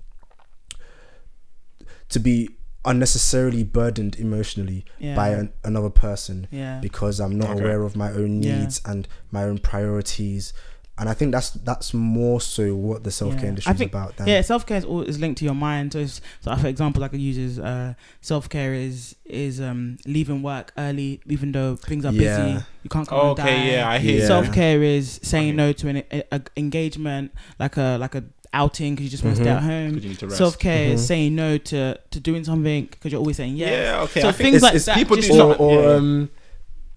to 2.08 2.18
be 2.18 2.50
unnecessarily 2.84 3.62
burdened 3.62 4.16
emotionally 4.16 4.84
by 5.14 5.28
an, 5.30 5.52
another 5.62 5.90
person 5.90 6.48
Yeah. 6.50 6.80
because 6.80 7.20
I'm 7.20 7.38
not 7.38 7.50
Okay. 7.50 7.60
aware 7.60 7.82
of 7.84 7.94
my 7.94 8.10
own 8.10 8.42
Yeah. 8.42 8.58
needs 8.58 8.80
and 8.84 9.06
my 9.30 9.44
own 9.44 9.58
priorities. 9.58 10.52
And 10.98 11.10
I 11.10 11.14
think 11.14 11.30
that's 11.32 11.50
that's 11.50 11.92
more 11.92 12.40
so 12.40 12.74
what 12.74 13.04
the 13.04 13.10
self 13.10 13.34
care 13.34 13.42
Yeah. 13.44 13.48
industry 13.50 13.70
I 13.70 13.74
is 13.74 13.80
about. 13.82 14.16
Than, 14.16 14.28
Yeah, 14.28 14.40
self 14.40 14.64
care 14.64 14.78
is, 14.78 14.84
all- 14.86 15.02
is 15.02 15.18
linked 15.20 15.38
to 15.40 15.44
your 15.44 15.54
mind. 15.54 15.92
So, 15.92 15.98
it's, 15.98 16.22
so 16.40 16.56
for 16.56 16.68
example, 16.68 17.02
like 17.02 17.12
I 17.12 17.18
use 17.18 17.36
is 17.36 17.58
uh, 17.58 17.92
self 18.22 18.48
care 18.48 18.72
is 18.72 19.14
is 19.26 19.60
um, 19.60 19.98
leaving 20.06 20.42
work 20.42 20.72
early, 20.78 21.20
even 21.26 21.52
though 21.52 21.76
things 21.76 22.06
are 22.06 22.12
busy. 22.12 22.64
You 22.82 22.88
can't 22.90 23.06
come 23.06 23.20
and 23.20 23.28
Okay, 23.38 23.42
die. 23.44 23.70
yeah, 23.72 23.90
I 23.90 23.98
hear 23.98 24.20
Yeah. 24.20 24.26
Self 24.26 24.50
care 24.54 24.82
is 24.82 25.20
saying 25.22 25.54
no 25.54 25.72
to 25.74 25.88
an 25.88 25.96
a, 26.10 26.22
a 26.32 26.40
engagement, 26.56 27.32
like 27.58 27.76
a 27.76 27.98
like 28.00 28.14
a 28.14 28.24
outing 28.54 28.94
because 28.94 29.04
you 29.04 29.10
just 29.10 29.22
want 29.24 29.36
to 29.36 29.42
Mhm. 29.42 29.44
stay 29.44 29.52
at 29.52 29.62
home. 29.62 29.94
'Cause 29.94 30.02
you 30.04 30.08
need 30.10 30.18
to 30.20 30.26
rest. 30.28 30.38
Self 30.38 30.58
care 30.58 30.88
Mhm. 30.88 30.92
is 30.94 31.06
saying 31.06 31.34
no 31.34 31.58
to 31.58 31.98
to 32.10 32.20
doing 32.20 32.42
something 32.44 32.86
because 32.90 33.12
you're 33.12 33.18
always 33.20 33.36
saying 33.36 33.56
yes. 33.56 33.70
Yeah, 33.70 34.00
okay. 34.04 34.20
So 34.22 34.28
I 34.28 34.32
think 34.32 34.44
things 34.52 34.56
it's- 34.56 34.62
like 34.62 34.74
it's 34.76 34.84
that. 34.86 34.96
people 34.96 35.16
just 35.16 35.28
do 35.30 35.42
or, 35.42 35.54
or 35.56 35.82
yeah. 35.82 35.90
um, 35.96 36.30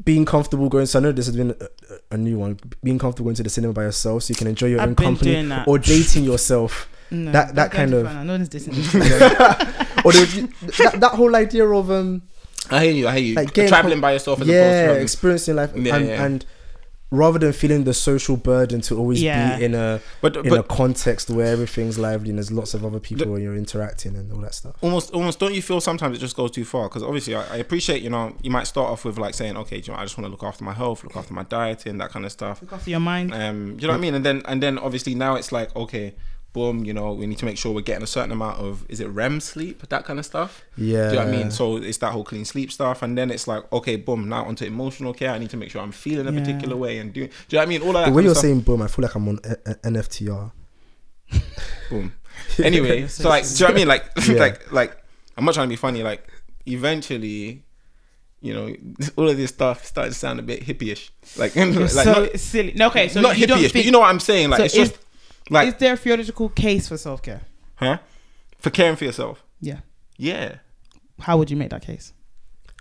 being 0.04 0.26
comfortable 0.26 0.70
going. 0.70 0.86
So 0.86 1.00
I 1.00 1.02
know 1.02 1.12
this 1.12 1.26
has 1.28 1.36
been 1.36 1.52
a, 1.52 1.64
a- 1.64 2.16
a 2.16 2.18
new 2.18 2.38
one. 2.40 2.58
Being 2.84 2.98
comfortable 3.00 3.26
going 3.26 3.36
to 3.36 3.44
the 3.44 3.50
cinema 3.50 3.74
by 3.74 3.84
yourself, 3.84 4.24
so 4.24 4.32
you 4.32 4.36
can 4.36 4.48
enjoy 4.48 4.68
your 4.68 4.82
I've 4.82 4.90
own 4.90 4.96
company, 4.96 5.52
or 5.68 5.78
dating 5.80 6.24
yourself, 6.24 6.90
No, 7.12 7.32
that- 7.32 7.56
that 7.56 7.72
kind 7.72 7.94
of- 7.94 8.04
front. 8.04 8.18
I 8.20 8.24
know 8.24 8.38
this 8.38 8.68
or 8.68 8.72
the, 10.12 10.50
that, 10.78 11.00
that 11.00 11.12
whole 11.14 11.36
idea 11.36 11.66
of 11.68 11.92
um, 11.92 12.22
I 12.70 12.84
hear 12.86 12.94
you. 12.94 13.08
I 13.08 13.14
hear 13.18 13.24
you. 13.24 13.36
Like 13.36 13.54
getting 13.54 13.70
traveling 13.70 13.96
com- 13.96 14.02
by 14.02 14.14
yourself 14.14 14.42
as 14.42 14.48
yeah, 14.48 14.56
opposed 14.84 14.98
to 14.98 15.02
experiencing 15.02 15.56
life, 15.56 15.72
Yeah, 15.76 15.96
and, 15.96 16.06
yeah. 16.08 16.24
and 16.26 16.46
rather 17.12 17.40
than 17.40 17.52
feeling 17.52 17.86
the 17.86 17.94
social 17.94 18.38
burden 18.38 18.82
to 18.82 18.96
always 18.96 19.22
Yeah. 19.22 19.58
be 19.58 19.66
in 19.66 19.74
a 19.74 20.00
but 20.22 20.36
in 20.38 20.54
a 20.54 20.62
context 20.62 21.30
where 21.32 21.48
everything's 21.48 21.98
lively 21.98 22.30
and 22.30 22.38
there's 22.38 22.52
lots 22.52 22.74
of 22.76 22.86
other 22.86 23.00
people 23.00 23.34
and 23.34 23.44
you're 23.44 23.56
interacting 23.56 24.16
and 24.16 24.32
all 24.32 24.40
that 24.42 24.54
stuff. 24.54 24.76
almost 24.82 25.12
almost 25.12 25.40
don't 25.40 25.54
you 25.56 25.62
feel 25.62 25.82
sometimes 25.82 26.16
it 26.18 26.20
just 26.20 26.36
goes 26.36 26.52
too 26.52 26.64
far 26.66 26.88
because 26.88 27.02
obviously 27.02 27.34
I, 27.36 27.56
I 27.56 27.58
appreciate 27.58 28.04
you 28.04 28.12
know 28.12 28.36
you 28.44 28.52
might 28.52 28.68
start 28.68 28.90
off 28.92 29.06
with 29.06 29.18
like 29.18 29.34
saying 29.34 29.58
okay 29.58 29.78
you 29.78 29.92
know, 29.92 29.96
I 30.00 30.04
just 30.04 30.18
want 30.18 30.26
to 30.28 30.32
look 30.32 30.44
after 30.44 30.64
my 30.64 30.74
health 30.74 31.04
look 31.04 31.16
after 31.16 31.34
my 31.34 31.44
dieting 31.44 31.98
that 31.98 32.12
kind 32.12 32.26
of 32.26 32.32
stuff 32.32 32.62
Look 32.62 32.74
after 32.74 32.92
your 32.92 33.00
mind. 33.00 33.34
um 33.34 33.78
you 33.80 33.88
know 33.88 33.94
what 33.94 33.98
I 33.98 34.02
mean 34.02 34.14
and 34.14 34.24
then 34.26 34.44
and 34.46 34.62
then 34.62 34.78
obviously 34.78 35.16
now 35.16 35.34
it's 35.36 35.52
like 35.52 35.76
okay 35.76 36.14
boom 36.52 36.84
you 36.84 36.94
know 36.94 37.14
we 37.14 37.28
need 37.28 37.38
to 37.38 37.46
make 37.46 37.58
sure 37.58 37.72
we're 37.72 37.82
getting 37.82 38.02
a 38.04 38.08
certain 38.08 38.32
amount 38.32 38.60
of 38.60 38.84
is 38.90 39.00
it 39.00 39.08
REM 39.08 39.40
sleep 39.40 39.88
that 39.90 40.04
kind 40.04 40.18
of 40.18 40.26
stuff 40.26 40.64
Yeah, 40.76 40.86
do 41.10 41.14
you 41.14 41.20
know 41.20 41.26
what 41.26 41.28
I 41.28 41.38
mean 41.38 41.52
so 41.52 41.78
it's 41.78 42.00
that 42.00 42.12
whole 42.12 42.24
clean 42.24 42.44
sleep 42.44 42.72
stuff 42.72 43.02
and 43.04 43.18
then 43.18 43.30
it's 43.30 43.48
like 43.48 43.72
okay 43.72 43.98
boom 43.98 44.28
now 44.30 44.46
onto 44.46 44.66
emotional 44.66 45.14
care 45.14 45.32
I 45.32 45.38
need 45.38 45.52
to 45.52 45.58
make 45.58 45.70
sure 45.70 45.82
I'm 45.82 45.92
feeling 45.92 46.28
a 46.28 46.32
Yeah. 46.32 46.40
particular 46.40 46.76
way 46.76 46.98
and 46.98 47.14
do, 47.14 47.22
do 47.22 47.28
you 47.28 47.30
know 47.52 47.60
what 47.60 47.64
I 47.64 47.66
mean 47.70 47.82
all 47.84 47.94
that 47.94 48.00
the 48.00 48.06
kind 48.06 48.16
way 48.16 48.24
you're 48.24 48.34
stuff. 48.34 48.42
saying 48.42 48.62
boom, 48.62 48.82
I 48.82 48.88
feel 48.88 49.04
like 49.04 49.16
I'm 49.16 49.28
on 49.28 49.40
a- 49.44 49.72
a- 49.72 49.76
NFTR. 49.92 50.52
Boom. 51.90 52.14
Anyway, 52.64 53.08
so 53.18 53.30
like, 53.30 53.44
do 53.44 53.50
you 53.54 53.60
know 53.60 53.66
what 53.68 53.72
I 53.72 53.76
mean? 53.76 53.88
Like, 53.88 54.06
Yeah. 54.28 54.34
like, 54.36 54.72
like, 54.72 54.98
I'm 55.38 55.46
not 55.46 55.54
trying 55.54 55.68
to 55.68 55.70
be 55.70 55.76
funny. 55.76 56.04
Like, 56.04 56.26
eventually, 56.66 57.64
you 58.42 58.54
know, 58.54 58.74
all 59.18 59.30
of 59.30 59.38
this 59.38 59.50
stuff 59.52 59.86
started 59.86 60.12
to 60.14 60.16
sound 60.18 60.40
a 60.40 60.44
bit 60.44 60.66
hippie-ish. 60.66 61.12
Like, 61.38 61.56
like 61.56 61.90
so 61.90 62.04
not, 62.14 62.40
silly. 62.40 62.74
No, 62.76 62.88
okay, 62.88 63.08
so 63.10 63.22
not 63.22 63.38
you 63.38 63.46
don't 63.46 63.60
hippie-ish, 63.60 63.74
but 63.74 63.86
you 63.86 63.92
know 63.92 64.00
what 64.00 64.10
I'm 64.10 64.20
saying? 64.20 64.50
Like, 64.50 64.60
So 64.60 64.64
it's 64.66 64.74
just 64.74 64.98
like, 65.50 65.68
is 65.70 65.76
there 65.76 65.94
a 65.94 65.98
theological 65.98 66.50
case 66.50 66.88
for 66.88 66.98
self 66.98 67.22
care? 67.22 67.42
huh? 67.76 67.98
For 68.58 68.70
caring 68.70 68.96
for 68.98 69.06
yourself. 69.06 69.44
Yeah. 69.62 69.80
Yeah. 70.18 70.58
How 71.22 71.38
would 71.38 71.50
you 71.50 71.58
make 71.58 71.70
that 71.70 71.82
case? 71.82 72.14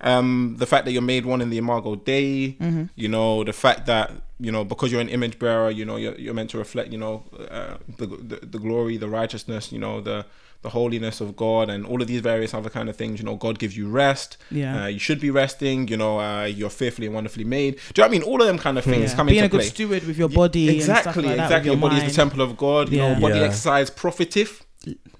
Um, 0.01 0.55
the 0.59 0.67
fact 0.67 0.85
that 0.85 0.93
you're 0.93 1.03
made 1.03 1.27
one 1.27 1.41
in 1.41 1.51
the 1.51 1.59
Imago 1.59 1.97
Dei, 1.97 2.57
Mm-hmm. 2.61 2.85
you 2.95 3.09
know, 3.09 3.43
the 3.45 3.53
fact 3.53 3.87
that 3.87 4.13
you 4.41 4.53
know 4.53 4.65
because 4.65 4.93
you're 4.93 5.01
an 5.01 5.09
image 5.09 5.39
bearer, 5.39 5.71
you 5.71 5.85
know, 5.85 5.97
you're, 5.97 6.15
you're 6.15 6.35
meant 6.35 6.51
to 6.51 6.59
reflect, 6.59 6.93
you 6.93 6.99
know, 6.99 7.25
uh, 7.51 7.77
the, 7.97 8.07
the 8.07 8.37
the 8.47 8.59
glory, 8.59 8.97
the 8.97 9.09
righteousness, 9.09 9.73
you 9.73 9.79
know, 9.79 10.01
the 10.01 10.25
the 10.63 10.71
holiness 10.71 11.21
of 11.21 11.37
God, 11.37 11.69
and 11.71 11.85
all 11.87 12.01
of 12.03 12.09
these 12.09 12.21
various 12.21 12.53
other 12.55 12.69
kind 12.71 12.89
of 12.89 12.97
things. 12.97 13.19
You 13.21 13.25
know, 13.27 13.37
God 13.37 13.59
gives 13.59 13.77
you 13.77 13.89
rest. 13.89 14.37
Yeah. 14.51 14.85
uh, 14.85 14.87
you 14.87 14.99
should 15.01 15.21
be 15.21 15.31
resting. 15.31 15.89
You 15.89 15.97
know, 15.97 16.21
uh, 16.21 16.45
you're 16.45 16.71
fearfully 16.71 17.07
and 17.07 17.15
wonderfully 17.15 17.45
made. 17.45 17.75
Do 17.75 17.81
you 17.81 17.85
know 17.99 18.03
what 18.03 18.09
I 18.09 18.11
mean? 18.11 18.23
All 18.23 18.41
of 18.41 18.47
them 18.47 18.59
kind 18.59 18.77
of 18.79 18.85
things 18.85 19.11
Yeah. 19.11 19.17
come 19.17 19.27
Being 19.27 19.39
into 19.45 19.47
a 19.47 19.49
good 19.51 19.61
play. 19.65 19.69
steward 19.69 20.05
with 20.05 20.17
your 20.19 20.29
body 20.29 20.69
exactly, 20.77 20.95
and 20.95 21.03
stuff 21.03 21.17
like 21.17 21.25
exactly. 21.25 21.57
With 21.59 21.65
Your 21.67 21.75
your 21.75 21.91
body 21.91 21.97
is 22.07 22.11
the 22.13 22.17
temple 22.17 22.41
of 22.43 22.57
God. 22.57 22.89
You 22.91 22.99
know, 22.99 23.21
body 23.21 23.39
Yeah. 23.39 23.45
exercise 23.47 23.91
profiteth. 23.91 24.65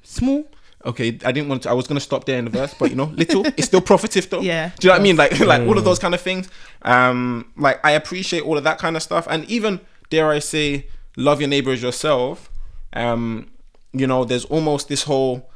Small. 0.03 0.45
Okay, 0.85 1.19
I 1.25 1.33
didn't 1.33 1.49
want 1.49 1.63
to. 1.65 1.71
I 1.71 1.73
was 1.73 1.87
gonna 1.87 2.01
stop 2.01 2.25
there 2.25 2.39
in 2.39 2.45
the 2.45 2.51
verse, 2.51 2.73
but 2.75 2.91
you 2.91 2.97
know, 2.97 3.05
little, 3.05 3.45
it's 3.57 3.67
still 3.67 3.81
profitative 3.81 4.31
though. 4.31 4.41
Yeah. 4.41 4.71
Do 4.79 4.87
you 4.87 4.91
know 4.91 4.95
what 4.95 5.01
I 5.01 5.03
mean? 5.03 5.17
Like, 5.17 5.39
like 5.41 5.63
all 5.63 5.77
of 5.77 5.85
those 5.85 5.99
kind 5.99 6.15
of 6.15 6.21
things. 6.21 6.49
Um, 6.83 7.51
like 7.57 7.85
I 7.85 7.93
appreciate 7.93 8.45
all 8.45 8.57
of 8.57 8.65
that 8.65 8.79
kind 8.79 8.97
of 8.97 9.03
stuff, 9.03 9.27
and 9.29 9.45
even 9.47 9.81
dare 10.09 10.31
I 10.31 10.39
say, 10.39 10.87
love 11.17 11.41
your 11.41 11.49
neighbor 11.49 11.73
as 11.73 11.83
yourself. 11.83 12.51
Um, 12.93 13.51
you 13.93 14.07
know, 14.07 14.25
there's 14.25 14.45
almost 14.45 14.89
this 14.89 15.03
whole 15.03 15.51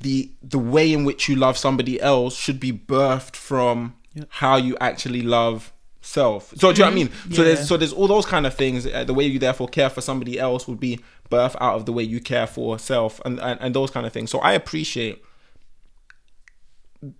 the 0.00 0.30
the 0.42 0.58
way 0.58 0.92
in 0.92 1.04
which 1.04 1.28
you 1.28 1.36
love 1.36 1.56
somebody 1.56 2.00
else 2.00 2.36
should 2.36 2.58
be 2.58 2.72
birthed 2.72 3.36
from 3.36 3.94
how 4.28 4.56
you 4.56 4.76
actually 4.80 5.22
love 5.22 5.72
self. 6.00 6.52
So 6.56 6.72
do 6.72 6.78
you 6.78 6.84
know 6.84 6.84
what 6.86 6.92
I 6.92 6.94
mean? 6.94 7.10
So 7.30 7.44
there's 7.44 7.66
so 7.66 7.76
there's 7.76 7.92
all 7.92 8.08
those 8.08 8.26
kind 8.26 8.46
of 8.46 8.54
things. 8.54 8.86
Uh, 8.86 9.04
the 9.04 9.14
way 9.14 9.24
you 9.24 9.38
therefore 9.38 9.68
care 9.68 9.88
for 9.88 10.00
somebody 10.00 10.38
else 10.38 10.68
would 10.68 10.80
be 10.80 11.00
birth 11.36 11.56
out 11.60 11.74
of 11.76 11.86
the 11.86 11.92
way 11.92 12.02
you 12.04 12.20
care 12.20 12.46
for 12.46 12.78
self, 12.78 13.20
and 13.24 13.40
and, 13.40 13.58
and 13.60 13.74
those 13.74 13.90
kind 13.90 14.06
of 14.06 14.12
things. 14.12 14.30
So 14.30 14.38
I 14.38 14.52
appreciate 14.52 15.16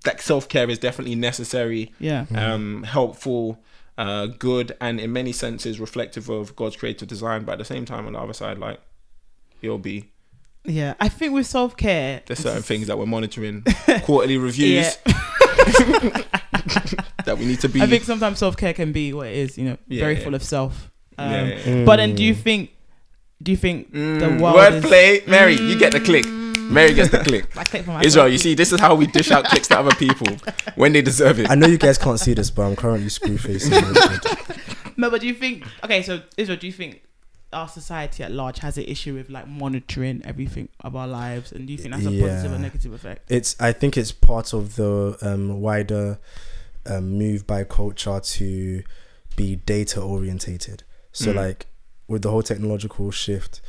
that 0.05 0.21
self 0.21 0.49
care 0.49 0.69
is 0.71 0.79
definitely 0.79 1.17
necessary. 1.17 1.93
Yeah. 1.99 2.27
Um, 2.35 2.85
helpful. 2.85 3.59
Uh, 3.99 4.27
good 4.27 4.75
and 4.81 4.99
in 4.99 5.13
many 5.13 5.33
senses 5.33 5.79
reflective 5.79 6.29
of 6.31 6.57
God's 6.57 6.77
creative 6.77 7.07
design, 7.09 7.45
but 7.45 7.53
at 7.53 7.59
the 7.59 7.65
same 7.75 7.85
time, 7.85 8.07
on 8.07 8.13
the 8.15 8.19
other 8.19 8.33
side, 8.33 8.59
like 8.59 8.81
you'll 9.61 9.79
be 9.93 10.11
Yeah. 10.65 10.95
I 10.99 11.09
think 11.09 11.35
with 11.35 11.47
self 11.47 11.77
care, 11.77 12.23
there's 12.27 12.39
certain 12.41 12.63
things 12.63 12.87
that 12.87 12.97
we're 12.99 13.07
monitoring, 13.07 13.65
quarterly 14.05 14.39
reviews 14.39 14.97
that 17.25 17.37
we 17.39 17.45
need 17.45 17.61
to 17.61 17.69
be. 17.69 17.81
I 17.83 17.87
think 17.87 18.05
sometimes 18.05 18.39
self 18.39 18.57
care 18.57 18.73
can 18.73 18.93
be 18.93 19.13
what 19.13 19.27
it 19.29 19.37
is, 19.37 19.59
you 19.59 19.65
know, 19.65 19.77
Yeah, 19.89 20.01
very 20.01 20.17
yeah. 20.17 20.25
full 20.25 20.35
of 20.35 20.43
self. 20.43 20.91
Um, 21.19 21.31
Yeah, 21.31 21.45
yeah, 21.47 21.75
yeah. 21.75 21.85
But 21.85 21.97
then, 21.97 22.15
do 22.15 22.25
you 22.25 22.35
think? 22.35 22.71
Do 23.43 23.51
you 23.51 23.57
think 23.57 23.91
the 23.93 23.99
Mm, 23.99 24.41
world 24.41 24.75
is- 24.75 24.85
wordplay, 24.85 25.27
Mary, 25.27 25.55
you 25.57 25.79
get 25.79 25.93
the 25.93 26.01
click. 26.01 26.25
Mary 26.27 26.95
gets 26.95 27.11
the 27.11 27.19
click. 27.29 27.45
I 27.57 27.65
click 27.65 27.83
for 27.83 27.89
myself. 27.91 28.07
Israel, 28.07 28.29
you 28.29 28.39
see, 28.39 28.55
this 28.55 28.73
is 28.73 28.81
how 28.81 28.95
we 28.95 29.07
dish 29.07 29.31
out 29.31 29.45
clicks 29.45 29.69
to 29.69 29.79
other 29.79 29.95
people 29.97 30.29
when 30.77 30.93
they 30.93 31.03
deserve 31.03 31.39
it. 31.41 31.51
I 31.51 31.55
know 31.55 31.67
you 31.67 31.77
guys 31.79 31.99
can't 31.99 32.19
see 32.21 32.35
this, 32.35 32.51
but 32.51 32.63
I'm 32.63 32.77
currently 32.77 33.09
screw 33.09 33.37
facing. 33.39 33.73
No, 34.97 35.11
but 35.11 35.23
do 35.23 35.27
you 35.27 35.35
think? 35.35 35.65
Okay, 35.83 36.03
so 36.03 36.21
Israel, 36.37 36.59
do 36.59 36.67
you 36.67 36.73
think 36.73 37.03
our 37.53 37.67
society 37.67 38.23
at 38.23 38.31
large 38.31 38.59
has 38.61 38.77
an 38.77 38.85
issue 38.85 39.15
with 39.15 39.31
like 39.31 39.49
monitoring 39.49 40.21
everything 40.25 40.69
of 40.81 40.95
our 40.95 41.09
lives, 41.09 41.51
and 41.51 41.67
do 41.67 41.73
you 41.73 41.79
think 41.79 41.95
that's 41.95 42.07
a 42.07 42.21
positive 42.21 42.53
or 42.53 42.59
negative 42.59 42.93
effect? 42.93 43.31
it's 43.31 43.57
I 43.59 43.73
think 43.73 43.97
it's 43.97 44.13
part 44.13 44.53
of 44.53 44.77
the 44.77 45.17
um, 45.23 45.61
wider 45.63 46.19
um, 46.87 47.19
move 47.19 47.47
by 47.47 47.65
culture 47.65 48.21
to 48.21 48.83
be 49.35 49.57
data 49.57 50.01
orientated. 50.01 50.85
So 51.11 51.33
Mm. 51.33 51.37
like 51.37 51.67
with 52.13 52.23
the 52.23 52.31
whole 52.31 52.43
technological 52.43 53.11
shift, 53.11 53.61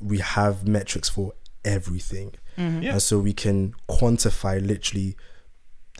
we 0.00 0.18
have 0.18 0.66
metrics 0.68 1.08
for 1.08 1.32
everything, 1.64 2.34
Mm-hmm. 2.58 2.82
Yeah. 2.82 2.92
and 2.92 3.02
so 3.02 3.18
we 3.18 3.32
can 3.32 3.74
quantify 3.88 4.54
literally 4.72 5.16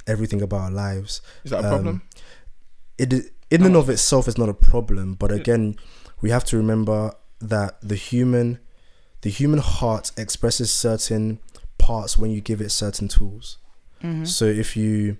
everything 0.06 0.42
about 0.42 0.60
our 0.66 0.70
lives. 0.70 1.22
Is 1.44 1.50
that 1.52 1.64
a 1.64 1.68
Um, 1.68 1.72
problem? 1.72 2.02
It 2.98 3.14
i- 3.14 3.30
in 3.50 3.62
and 3.64 3.76
of 3.76 3.88
itself 3.88 4.28
is 4.28 4.36
not 4.36 4.48
a 4.50 4.54
problem, 4.54 5.14
but 5.14 5.30
again, 5.32 5.76
we 6.20 6.28
have 6.30 6.44
to 6.50 6.56
remember 6.56 7.12
that 7.40 7.80
the 7.80 7.96
human, 7.96 8.58
the 9.22 9.30
human 9.30 9.60
heart 9.60 10.10
expresses 10.16 10.72
certain 10.72 11.38
parts 11.78 12.18
when 12.18 12.30
you 12.30 12.40
give 12.40 12.60
it 12.60 12.70
certain 12.70 13.08
tools. 13.08 13.58
Mm-hmm. 14.02 14.24
So 14.24 14.44
if 14.46 14.76
you, 14.76 15.16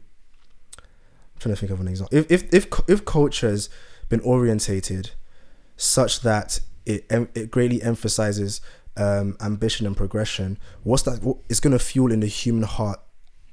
I'm 0.79 1.39
trying 1.41 1.55
to 1.55 1.61
think 1.61 1.73
of 1.73 1.81
an 1.81 1.89
example. 1.89 2.17
If 2.19 2.31
if 2.31 2.43
if 2.53 2.67
if 2.89 3.05
culture 3.05 3.49
has 3.51 3.69
been 4.09 4.21
orientated 4.21 5.11
such 5.77 6.21
that 6.21 6.61
it 6.87 7.05
it 7.35 7.51
greatly 7.51 7.83
emphasizes 7.83 8.61
um, 8.97 9.37
ambition 9.41 9.87
and 9.87 9.97
progression, 9.97 10.59
what's 10.83 11.03
that? 11.05 11.23
What, 11.23 11.39
it's 11.49 11.61
going 11.61 11.73
to 11.73 11.79
fuel 11.79 12.13
in 12.13 12.21
the 12.21 12.27
human 12.27 12.65
heart 12.65 13.01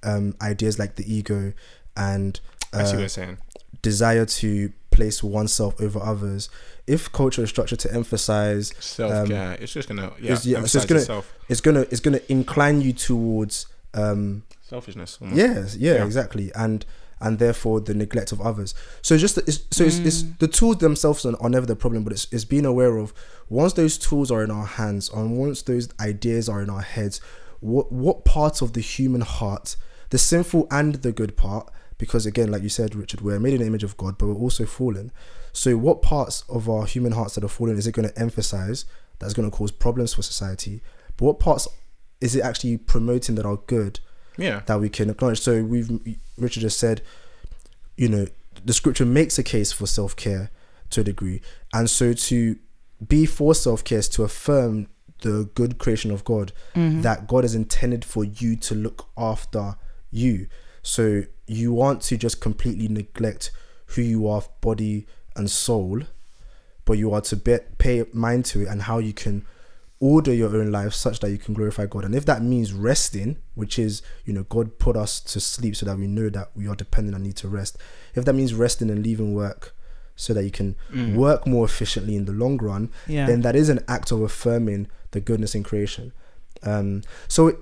um, 0.03 0.35
ideas 0.41 0.77
like 0.79 0.95
the 0.95 1.13
ego 1.13 1.53
and 1.95 2.39
I 2.73 2.83
see 2.83 2.91
what 2.91 2.95
uh, 2.95 2.99
you're 2.99 3.09
saying. 3.09 3.37
desire 3.81 4.25
to 4.25 4.71
place 4.91 5.23
oneself 5.23 5.79
over 5.81 5.99
others. 6.01 6.49
If 6.87 7.11
culture 7.11 7.43
is 7.43 7.49
structured 7.49 7.79
to 7.79 7.93
emphasize 7.93 8.73
Self 8.79 9.27
care. 9.29 9.53
it's 9.61 9.71
just 9.73 9.87
gonna 9.87 10.11
yeah, 10.19 10.31
it's- 10.33 10.45
yeah, 10.45 10.63
so 10.65 10.77
it's 10.79 10.85
gonna- 10.85 10.99
itself. 11.01 11.33
it's 11.47 11.61
gonna 11.61 11.81
it's 11.91 11.99
gonna 12.01 12.19
incline 12.29 12.81
you 12.81 12.93
towards 12.93 13.67
um, 13.93 14.43
Selfishness. 14.61 15.17
almost. 15.21 15.37
Yes, 15.37 15.75
yeah, 15.77 15.95
Yeah. 15.95 16.05
exactly, 16.05 16.51
and 16.55 16.85
and 17.21 17.39
therefore 17.39 17.79
the 17.79 17.93
neglect 17.93 18.31
of 18.31 18.41
others. 18.41 18.73
So 19.01 19.17
just 19.17 19.37
it's, 19.39 19.63
so 19.71 19.83
it's, 19.83 19.99
it's 19.99 20.23
mm. 20.23 20.37
the 20.39 20.47
tools 20.47 20.77
themselves 20.77 21.25
are, 21.25 21.35
are 21.41 21.49
never 21.49 21.65
the 21.65 21.75
problem, 21.75 22.03
but 22.03 22.13
it's 22.13 22.27
it's 22.31 22.45
being 22.45 22.65
aware 22.65 22.97
of 22.97 23.13
once 23.49 23.73
those 23.73 23.97
tools 23.97 24.31
are 24.31 24.43
in 24.43 24.51
our 24.51 24.65
hands, 24.65 25.09
and 25.09 25.37
once 25.37 25.61
those 25.61 25.89
ideas 25.99 26.47
are 26.49 26.61
in 26.61 26.69
our 26.69 26.81
heads, 26.81 27.19
what 27.59 27.91
what 27.91 28.25
parts 28.25 28.61
of 28.61 28.73
the 28.73 28.81
human 28.81 29.21
heart, 29.21 29.75
the 30.09 30.17
sinful 30.17 30.67
and 30.71 30.95
the 30.95 31.11
good 31.11 31.35
part, 31.35 31.71
because 31.97 32.25
again, 32.25 32.51
like 32.51 32.63
you 32.63 32.69
said, 32.69 32.95
Richard, 32.95 33.21
we're 33.21 33.39
made 33.39 33.53
in 33.53 33.59
the 33.59 33.67
image 33.67 33.83
of 33.83 33.97
God, 33.97 34.17
but 34.17 34.27
we're 34.27 34.35
also 34.35 34.65
fallen. 34.65 35.11
So 35.51 35.77
what 35.77 36.01
parts 36.01 36.43
of 36.47 36.69
our 36.69 36.85
human 36.85 37.11
hearts 37.11 37.35
that 37.35 37.43
are 37.43 37.49
fallen 37.49 37.77
is 37.77 37.87
it 37.87 37.91
going 37.91 38.07
to 38.07 38.19
emphasize 38.19 38.85
that's 39.19 39.33
going 39.33 39.49
to 39.49 39.55
cause 39.55 39.71
problems 39.71 40.13
for 40.13 40.21
society? 40.21 40.81
But 41.17 41.25
what 41.25 41.39
parts 41.39 41.67
is 42.21 42.35
it 42.35 42.41
actually 42.41 42.77
promoting 42.77 43.35
that 43.35 43.45
are 43.45 43.57
good? 43.57 43.99
Yeah. 44.37 44.61
that 44.67 44.79
we 44.79 44.89
can 44.89 45.09
acknowledge. 45.09 45.41
So 45.41 45.63
we've 45.63 45.89
Richard 46.37 46.61
just 46.61 46.79
said, 46.79 47.01
you 47.97 48.07
know, 48.07 48.27
the 48.63 48.73
scripture 48.73 49.05
makes 49.05 49.37
a 49.37 49.43
case 49.43 49.71
for 49.71 49.87
self 49.87 50.15
care 50.15 50.51
to 50.91 51.01
a 51.01 51.03
degree, 51.03 51.41
and 51.73 51.89
so 51.89 52.13
to 52.13 52.57
be 53.05 53.25
for 53.25 53.55
self 53.55 53.83
care 53.83 53.99
is 53.99 54.09
to 54.09 54.23
affirm 54.23 54.87
the 55.21 55.49
good 55.53 55.77
creation 55.77 56.11
of 56.11 56.23
God 56.23 56.51
mm-hmm. 56.75 57.01
that 57.01 57.27
God 57.27 57.43
has 57.43 57.55
intended 57.55 58.05
for 58.05 58.23
you 58.23 58.55
to 58.57 58.75
look 58.75 59.07
after 59.17 59.75
you. 60.11 60.47
So 60.81 61.23
you 61.45 61.73
want 61.73 62.01
to 62.03 62.17
just 62.17 62.39
completely 62.39 62.87
neglect 62.87 63.51
who 63.87 64.01
you 64.01 64.27
are, 64.27 64.43
body 64.61 65.07
and 65.35 65.49
soul, 65.49 66.01
but 66.85 66.93
you 66.97 67.13
are 67.13 67.21
to 67.21 67.35
be, 67.35 67.57
pay 67.77 68.05
mind 68.13 68.45
to 68.45 68.61
it 68.61 68.67
and 68.67 68.83
how 68.83 68.99
you 68.99 69.13
can 69.13 69.45
order 70.01 70.33
your 70.33 70.55
own 70.55 70.71
life 70.71 70.93
such 70.93 71.19
that 71.19 71.29
you 71.29 71.37
can 71.37 71.53
glorify 71.53 71.85
God. 71.85 72.05
And 72.05 72.15
if 72.15 72.25
that 72.25 72.41
means 72.41 72.71
resting, 72.71 73.37
which 73.55 73.77
is, 73.77 74.01
you 74.25 74.31
know, 74.33 74.43
God 74.43 74.79
put 74.79 74.95
us 74.95 75.19
to 75.21 75.39
sleep 75.41 75.75
so 75.75 75.85
that 75.85 75.97
we 75.97 76.07
know 76.07 76.29
that 76.29 76.51
we 76.55 76.67
are 76.67 76.75
dependent 76.75 77.15
and 77.15 77.23
need 77.25 77.35
to 77.37 77.49
rest. 77.49 77.77
If 78.15 78.23
that 78.25 78.33
means 78.33 78.53
resting 78.53 78.89
and 78.89 79.03
leaving 79.03 79.33
work 79.33 79.75
so 80.15 80.33
that 80.33 80.43
you 80.43 80.51
can 80.51 80.75
work 81.15 81.45
more 81.47 81.65
efficiently 81.65 82.15
in 82.15 82.25
the 82.25 82.31
long 82.31 82.57
run, 82.57 82.91
Yeah. 83.07 83.25
then 83.25 83.41
that 83.41 83.55
is 83.55 83.69
an 83.69 83.79
act 83.87 84.11
of 84.11 84.21
affirming 84.21 84.87
the 85.11 85.19
goodness 85.19 85.53
in 85.55 85.63
creation. 85.63 86.13
Um, 86.63 87.03
so, 87.27 87.57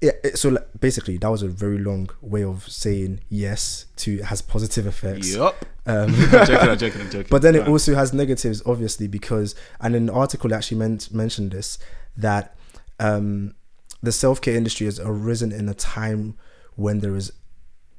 it, 0.00 0.06
it, 0.06 0.20
it- 0.24 0.38
so 0.38 0.50
like, 0.50 0.66
basically, 0.80 1.16
that 1.18 1.30
was 1.30 1.42
a 1.42 1.48
very 1.48 1.78
long 1.78 2.08
way 2.20 2.42
of 2.44 2.68
saying 2.68 3.20
yes 3.28 3.86
to 3.96 4.14
it 4.18 4.24
has 4.26 4.42
positive 4.42 4.86
effects. 4.86 5.34
Yup. 5.34 5.64
Um, 5.86 6.14
I'm 6.14 6.30
joking. 6.46 6.56
I'm 6.56 6.78
joking. 6.78 7.00
I'm 7.02 7.10
joking. 7.10 7.26
but 7.30 7.42
then 7.42 7.54
it 7.54 7.68
also 7.68 7.94
has 7.94 8.12
negatives, 8.12 8.62
obviously, 8.66 9.06
because 9.08 9.54
and 9.80 9.94
an 9.94 10.08
article 10.10 10.54
actually 10.54 10.78
meant, 10.78 11.12
mentioned 11.12 11.52
this 11.52 11.78
that 12.16 12.56
um, 13.00 13.54
the 14.02 14.12
self 14.12 14.40
care 14.40 14.54
industry 14.56 14.86
has 14.86 14.98
arisen 15.00 15.52
in 15.52 15.68
a 15.68 15.74
time 15.74 16.36
when 16.76 17.00
there 17.00 17.14
has 17.14 17.32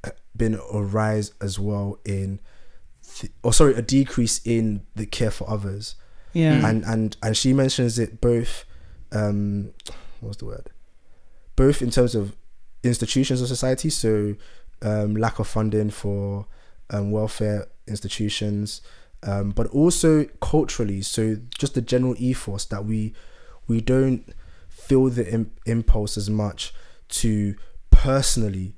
uh, 0.04 0.10
been 0.36 0.58
a 0.72 0.82
rise 0.82 1.32
as 1.40 1.58
well 1.58 1.98
in, 2.04 2.40
th- 3.18 3.32
or 3.42 3.52
sorry, 3.52 3.74
a 3.74 3.82
decrease 3.82 4.40
in 4.44 4.82
the 4.96 5.06
care 5.06 5.30
for 5.30 5.48
others, 5.48 5.94
Yeah. 6.32 6.66
and 6.68 6.84
and 6.84 7.16
and 7.22 7.36
she 7.36 7.52
mentions 7.52 7.98
it 7.98 8.20
both, 8.20 8.64
um, 9.12 9.72
what's 10.20 10.38
the 10.38 10.44
word, 10.46 10.70
both 11.56 11.82
in 11.82 11.90
terms 11.90 12.14
of 12.14 12.36
institutions 12.82 13.40
of 13.42 13.48
society, 13.48 13.90
so 13.90 14.36
um, 14.82 15.16
lack 15.16 15.38
of 15.38 15.48
funding 15.48 15.90
for 15.90 16.46
um, 16.90 17.10
welfare 17.10 17.66
institutions, 17.88 18.82
um, 19.22 19.50
but 19.50 19.66
also 19.68 20.24
culturally. 20.40 21.02
So 21.02 21.36
just 21.58 21.74
the 21.74 21.80
general 21.80 22.14
ethos 22.18 22.66
that 22.66 22.84
we 22.84 23.14
we 23.66 23.80
don't 23.80 24.32
feel 24.68 25.06
the 25.06 25.28
Im- 25.32 25.50
impulse 25.64 26.16
as 26.16 26.30
much 26.30 26.72
to 27.08 27.56
personally 27.90 28.76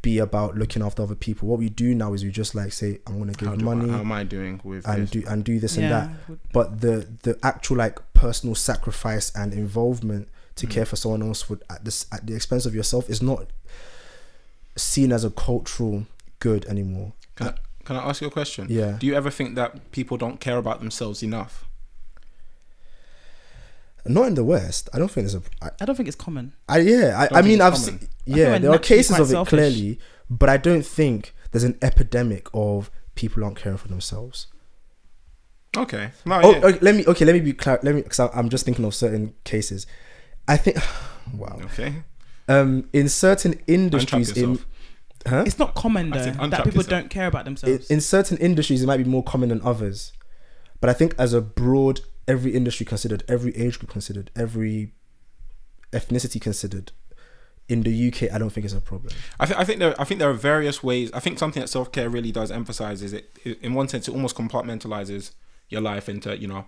be 0.00 0.18
about 0.18 0.56
looking 0.56 0.82
after 0.82 1.02
other 1.02 1.14
people. 1.14 1.48
What 1.48 1.58
we 1.60 1.68
do 1.68 1.94
now 1.94 2.12
is 2.12 2.24
we 2.24 2.30
just 2.30 2.54
like 2.54 2.72
say, 2.72 3.00
I'm 3.06 3.18
gonna 3.18 3.32
give 3.32 3.48
how, 3.48 3.54
money 3.56 3.88
I, 3.90 3.92
how 3.94 4.00
am 4.00 4.12
I 4.12 4.24
doing 4.24 4.60
with 4.64 4.86
and 4.88 5.02
this? 5.02 5.10
do 5.10 5.22
and 5.28 5.44
do 5.44 5.60
this 5.60 5.76
and 5.76 5.90
that. 5.90 6.10
But 6.52 6.80
the 6.80 7.06
the 7.22 7.38
actual 7.42 7.76
like 7.76 8.00
personal 8.14 8.54
sacrifice 8.54 9.30
and 9.34 9.52
involvement 9.52 10.28
to 10.56 10.66
Mm. 10.66 10.70
care 10.70 10.84
for 10.86 10.96
someone 10.96 11.22
else 11.22 11.48
would 11.48 11.62
at 11.70 11.84
this 11.84 12.06
at 12.12 12.26
the 12.26 12.34
expense 12.34 12.66
of 12.66 12.74
yourself 12.74 13.08
is 13.10 13.22
not 13.22 13.46
seen 14.76 15.12
as 15.12 15.24
a 15.24 15.30
cultural 15.30 16.06
good 16.40 16.64
anymore. 16.66 17.12
Can 17.36 17.48
I, 17.48 17.54
can 17.84 17.96
I 17.96 18.08
ask 18.08 18.20
you 18.20 18.28
a 18.28 18.30
question? 18.30 18.66
Yeah. 18.70 18.96
Do 18.98 19.06
you 19.06 19.14
ever 19.14 19.30
think 19.30 19.54
that 19.54 19.90
people 19.92 20.16
don't 20.16 20.40
care 20.40 20.56
about 20.58 20.80
themselves 20.80 21.22
enough? 21.22 21.64
Not 24.04 24.26
in 24.26 24.34
the 24.34 24.42
West. 24.44 24.88
I 24.92 24.98
don't 24.98 25.08
think 25.10 25.26
there's 25.28 25.34
a. 25.36 25.42
I, 25.64 25.70
I 25.80 25.84
don't 25.84 25.94
think 25.94 26.08
it's 26.08 26.16
common. 26.16 26.54
I 26.68 26.78
yeah. 26.80 27.14
I, 27.18 27.28
Don't 27.28 27.38
I 27.38 27.42
mean, 27.42 27.60
I've 27.60 27.74
common? 27.74 28.00
seen, 28.00 28.08
yeah. 28.24 28.58
There 28.58 28.72
are 28.72 28.78
cases 28.78 29.16
of 29.18 29.28
it 29.28 29.30
selfish. 29.30 29.50
clearly, 29.50 30.00
but 30.28 30.48
I 30.48 30.56
don't 30.56 30.84
think 30.84 31.32
there's 31.52 31.62
an 31.62 31.78
epidemic 31.80 32.48
of 32.52 32.90
people 33.14 33.44
aren't 33.44 33.56
caring 33.58 33.78
for 33.78 33.86
themselves. 33.88 34.48
Okay. 35.76 36.10
No, 36.26 36.40
Oh, 36.42 36.50
yeah. 36.50 36.58
okay, 36.66 36.78
let 36.82 36.94
me 36.96 37.04
okay. 37.06 37.24
Let 37.24 37.34
me 37.34 37.40
be 37.40 37.52
clear. 37.52 37.78
Let 37.84 37.94
me 37.94 38.02
because 38.02 38.18
I'm 38.34 38.48
just 38.48 38.64
thinking 38.64 38.84
of 38.84 38.92
certain 38.94 39.34
cases. 39.44 39.86
I 40.48 40.56
think. 40.56 40.78
Wow. 41.34 41.60
Okay. 41.64 42.02
um, 42.48 42.88
in 42.92 43.08
certain 43.08 43.58
industries, 43.66 44.36
in, 44.36 44.58
huh? 45.26 45.44
It's 45.46 45.58
not 45.58 45.74
common 45.74 46.10
though 46.10 46.18
said 46.18 46.34
that 46.34 46.64
people 46.64 46.82
yourself. 46.82 46.88
don't 46.88 47.08
care 47.08 47.28
about 47.28 47.46
in, 47.46 47.54
themselves. 47.54 47.90
in 47.90 48.00
certain 48.00 48.36
industries, 48.38 48.82
it 48.82 48.86
might 48.86 48.98
be 48.98 49.04
more 49.04 49.22
common 49.22 49.48
than 49.48 49.62
others. 49.62 50.12
But 50.80 50.90
I 50.90 50.94
think 50.94 51.14
as 51.18 51.32
a 51.32 51.40
broad, 51.40 52.00
every 52.26 52.52
industry 52.54 52.84
considered, 52.84 53.22
every 53.28 53.56
age 53.56 53.78
group 53.78 53.90
considered, 53.90 54.30
every 54.36 54.92
ethnicity 55.92 56.40
considered, 56.40 56.90
in 57.68 57.82
the 57.82 58.08
UK, 58.08 58.34
I 58.34 58.38
don't 58.38 58.50
think 58.50 58.64
it's 58.64 58.74
a 58.74 58.80
problem. 58.80 59.14
I, 59.38 59.46
th- 59.46 59.58
I 59.58 59.64
think 59.64 59.78
there, 59.78 59.98
I 60.00 60.04
think 60.04 60.18
there 60.18 60.28
are 60.28 60.34
various 60.34 60.82
ways. 60.82 61.10
I 61.12 61.20
think 61.20 61.38
something 61.38 61.60
that 61.60 61.68
self 61.68 61.92
care 61.92 62.10
really 62.10 62.32
does 62.32 62.50
emphasize 62.50 63.02
is 63.02 63.12
it, 63.12 63.38
it. 63.44 63.60
In 63.62 63.74
one 63.74 63.88
sense, 63.88 64.08
it 64.08 64.12
almost 64.12 64.36
compartmentalizes 64.36 65.30
your 65.68 65.80
life 65.80 66.08
into 66.08 66.36
you 66.36 66.48
know, 66.48 66.66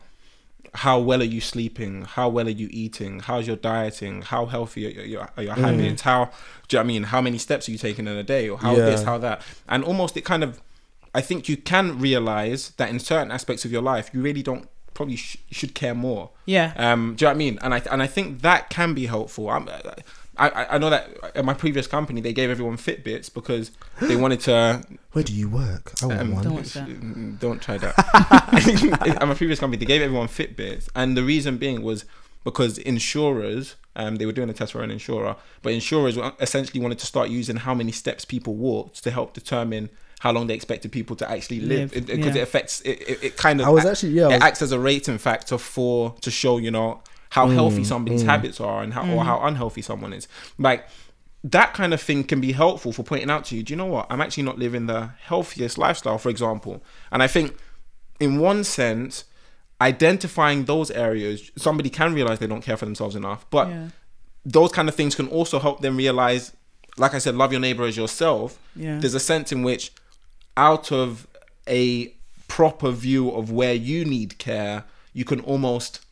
how 0.75 0.99
well 0.99 1.21
are 1.21 1.25
you 1.25 1.41
sleeping? 1.41 2.05
How 2.05 2.29
well 2.29 2.47
are 2.47 2.51
you 2.51 2.69
eating? 2.71 3.21
How's 3.21 3.47
your 3.47 3.57
dieting? 3.57 4.23
How 4.23 4.47
healthy 4.47 4.87
are 4.87 4.91
your, 4.91 5.05
your, 5.05 5.29
are 5.37 5.43
your 5.43 5.55
habits? 5.55 6.03
How 6.03 6.25
do 6.25 6.31
you 6.31 6.79
know 6.79 6.79
what 6.79 6.85
I 6.85 6.87
mean? 6.87 7.03
How 7.05 7.21
many 7.21 7.39
steps 7.39 7.69
are 7.69 7.73
you 7.73 7.79
taking 7.79 8.07
in 8.07 8.17
a 8.17 8.23
day? 8.23 8.49
Or 8.49 8.59
how 8.59 8.75
Yeah. 8.77 8.85
this? 8.87 9.03
How 9.03 9.19
that? 9.19 9.43
And 9.69 9.85
almost 9.85 10.17
it 10.17 10.25
kind 10.25 10.43
of, 10.43 10.61
I 11.15 11.21
think 11.21 11.49
you 11.49 11.57
can 11.57 11.99
realize 12.01 12.71
that 12.79 12.89
in 12.91 12.99
certain 12.99 13.31
aspects 13.31 13.65
of 13.65 13.71
your 13.73 13.83
life, 13.83 14.11
you 14.13 14.21
really 14.21 14.43
don't 14.43 14.69
probably 14.95 15.17
sh- 15.17 15.37
should 15.51 15.75
care 15.75 15.95
more. 15.95 16.31
yeah. 16.47 16.73
Um, 16.77 17.15
do 17.17 17.25
you 17.25 17.27
know 17.27 17.31
what 17.31 17.35
I 17.35 17.39
mean? 17.39 17.59
And 17.63 17.75
I 17.75 17.83
and 17.91 18.01
I 18.03 18.07
think 18.07 18.43
that 18.43 18.71
can 18.71 18.95
be 18.95 19.07
helpful. 19.07 19.51
I'm, 19.51 19.69
I 19.69 19.81
I 20.37 20.67
I 20.71 20.79
know 20.79 20.91
that 20.91 21.09
at 21.37 21.45
my 21.45 21.55
previous 21.55 21.87
company 21.87 22.21
they 22.21 22.33
gave 22.33 22.51
everyone 22.51 22.77
Fitbits 22.77 23.33
because 23.33 23.71
they 24.01 24.17
wanted 24.17 24.41
to. 24.41 24.83
Where 25.13 25.25
do 25.25 25.33
you 25.33 25.49
work? 25.49 25.93
I 26.03 26.07
want 26.07 26.21
Um, 26.21 26.33
one. 26.35 26.45
Don't 26.45 26.55
watch 26.55 26.73
that. 26.73 26.89
mm, 26.89 27.39
Don't 27.39 27.63
try 27.63 27.79
that. 27.79 27.95
at 29.21 29.29
my 29.29 29.35
previous 29.35 29.61
company, 29.61 29.79
they 29.79 29.87
gave 29.87 30.03
everyone 30.03 30.29
Fitbits, 30.29 30.89
and 30.95 31.17
the 31.17 31.23
reason 31.23 31.57
being 31.59 31.83
was 31.83 32.05
because 32.45 32.79
insurers, 32.79 33.77
um, 33.97 34.17
they 34.17 34.27
were 34.27 34.33
doing 34.33 34.51
a 34.51 34.53
test 34.53 34.73
for 34.73 34.83
an 34.83 34.91
insurer, 34.91 35.37
but 35.63 35.73
insurers 35.73 36.19
essentially 36.41 36.81
wanted 36.81 36.99
to 36.99 37.07
start 37.07 37.29
using 37.31 37.57
how 37.57 37.75
many 37.75 37.93
steps 37.93 38.25
people 38.25 38.55
walked 38.55 39.03
to 39.05 39.11
help 39.11 39.33
determine 39.35 39.89
how 40.21 40.33
long 40.33 40.47
they 40.47 40.55
expected 40.55 40.91
people 40.93 41.15
to 41.17 41.31
actually 41.31 41.61
live, 41.61 41.95
Live, 41.95 42.07
because 42.07 42.35
it, 42.35 42.37
yeah. 42.37 42.43
affects 42.43 42.81
it, 42.83 43.01
it, 43.09 43.19
it 43.25 43.37
kind 43.37 43.61
of 43.61 43.67
I 43.67 43.71
was 43.71 43.85
actually- 43.87 44.11
yeah, 44.13 44.25
it 44.29 44.33
was- 44.35 44.43
acts 44.43 44.63
as 44.63 44.73
a 44.73 44.79
rating 44.79 45.19
factor 45.19 45.59
for 45.59 46.15
to 46.23 46.31
show 46.31 46.59
you 46.59 46.71
know 46.71 47.03
how 47.35 47.49
mm, 47.49 47.53
healthy 47.53 47.83
somebody's 47.83 48.23
mm. 48.23 48.27
habits 48.27 48.61
are 48.61 48.81
and 48.85 48.95
how 48.95 49.03
or 49.03 49.23
mm. 49.23 49.25
how 49.25 49.41
unhealthy 49.43 49.83
someone 49.83 50.13
is. 50.13 50.29
Like 50.57 50.87
that 51.43 51.75
kind 51.75 51.93
of 51.93 52.01
thing 52.01 52.23
can 52.23 52.41
be 52.41 52.53
helpful 52.53 52.93
for 52.93 53.03
pointing 53.03 53.29
out 53.29 53.45
to 53.47 53.57
you 53.57 53.65
do 53.65 53.73
you 53.73 53.77
know 53.77 53.87
what? 53.87 54.07
I'm 54.09 54.21
actually 54.21 54.45
not 54.45 54.57
living 54.57 54.87
the 54.87 55.11
healthiest 55.19 55.77
lifestyle 55.77 56.17
for 56.17 56.29
example. 56.29 56.81
And 57.11 57.25
i 57.25 57.27
think 57.27 57.57
in 58.21 58.39
one 58.39 58.63
sense 58.63 59.25
identifying 59.81 60.67
those 60.67 60.93
areas 60.93 61.51
somebody 61.57 61.91
can 61.91 62.15
realize 62.15 62.39
they 62.39 62.47
don't 62.47 62.63
care 62.63 62.77
for 62.77 62.85
themselves 62.85 63.17
enough 63.17 63.45
but 63.51 63.69
Yeah. 63.69 63.89
those 64.45 64.71
kind 64.71 64.89
of 64.89 64.95
things 64.95 65.17
can 65.17 65.27
also 65.27 65.59
help 65.59 65.81
them 65.81 65.97
realize 65.97 66.53
like 66.97 67.15
i 67.15 67.19
said 67.19 67.35
love 67.35 67.51
your 67.51 67.61
neighbor 67.61 67.85
as 67.85 67.97
yourself. 67.97 68.59
Yeah. 68.77 69.01
there's 69.01 69.15
a 69.15 69.21
sense 69.33 69.51
in 69.51 69.65
which 69.65 69.91
out 70.57 70.93
of 70.93 71.27
a 71.69 72.15
proper 72.47 72.93
view 72.93 73.31
of 73.31 73.51
where 73.51 73.75
you 73.75 74.05
need 74.05 74.39
care 74.39 74.85
you 75.13 75.25
can 75.25 75.41
almost 75.41 76.04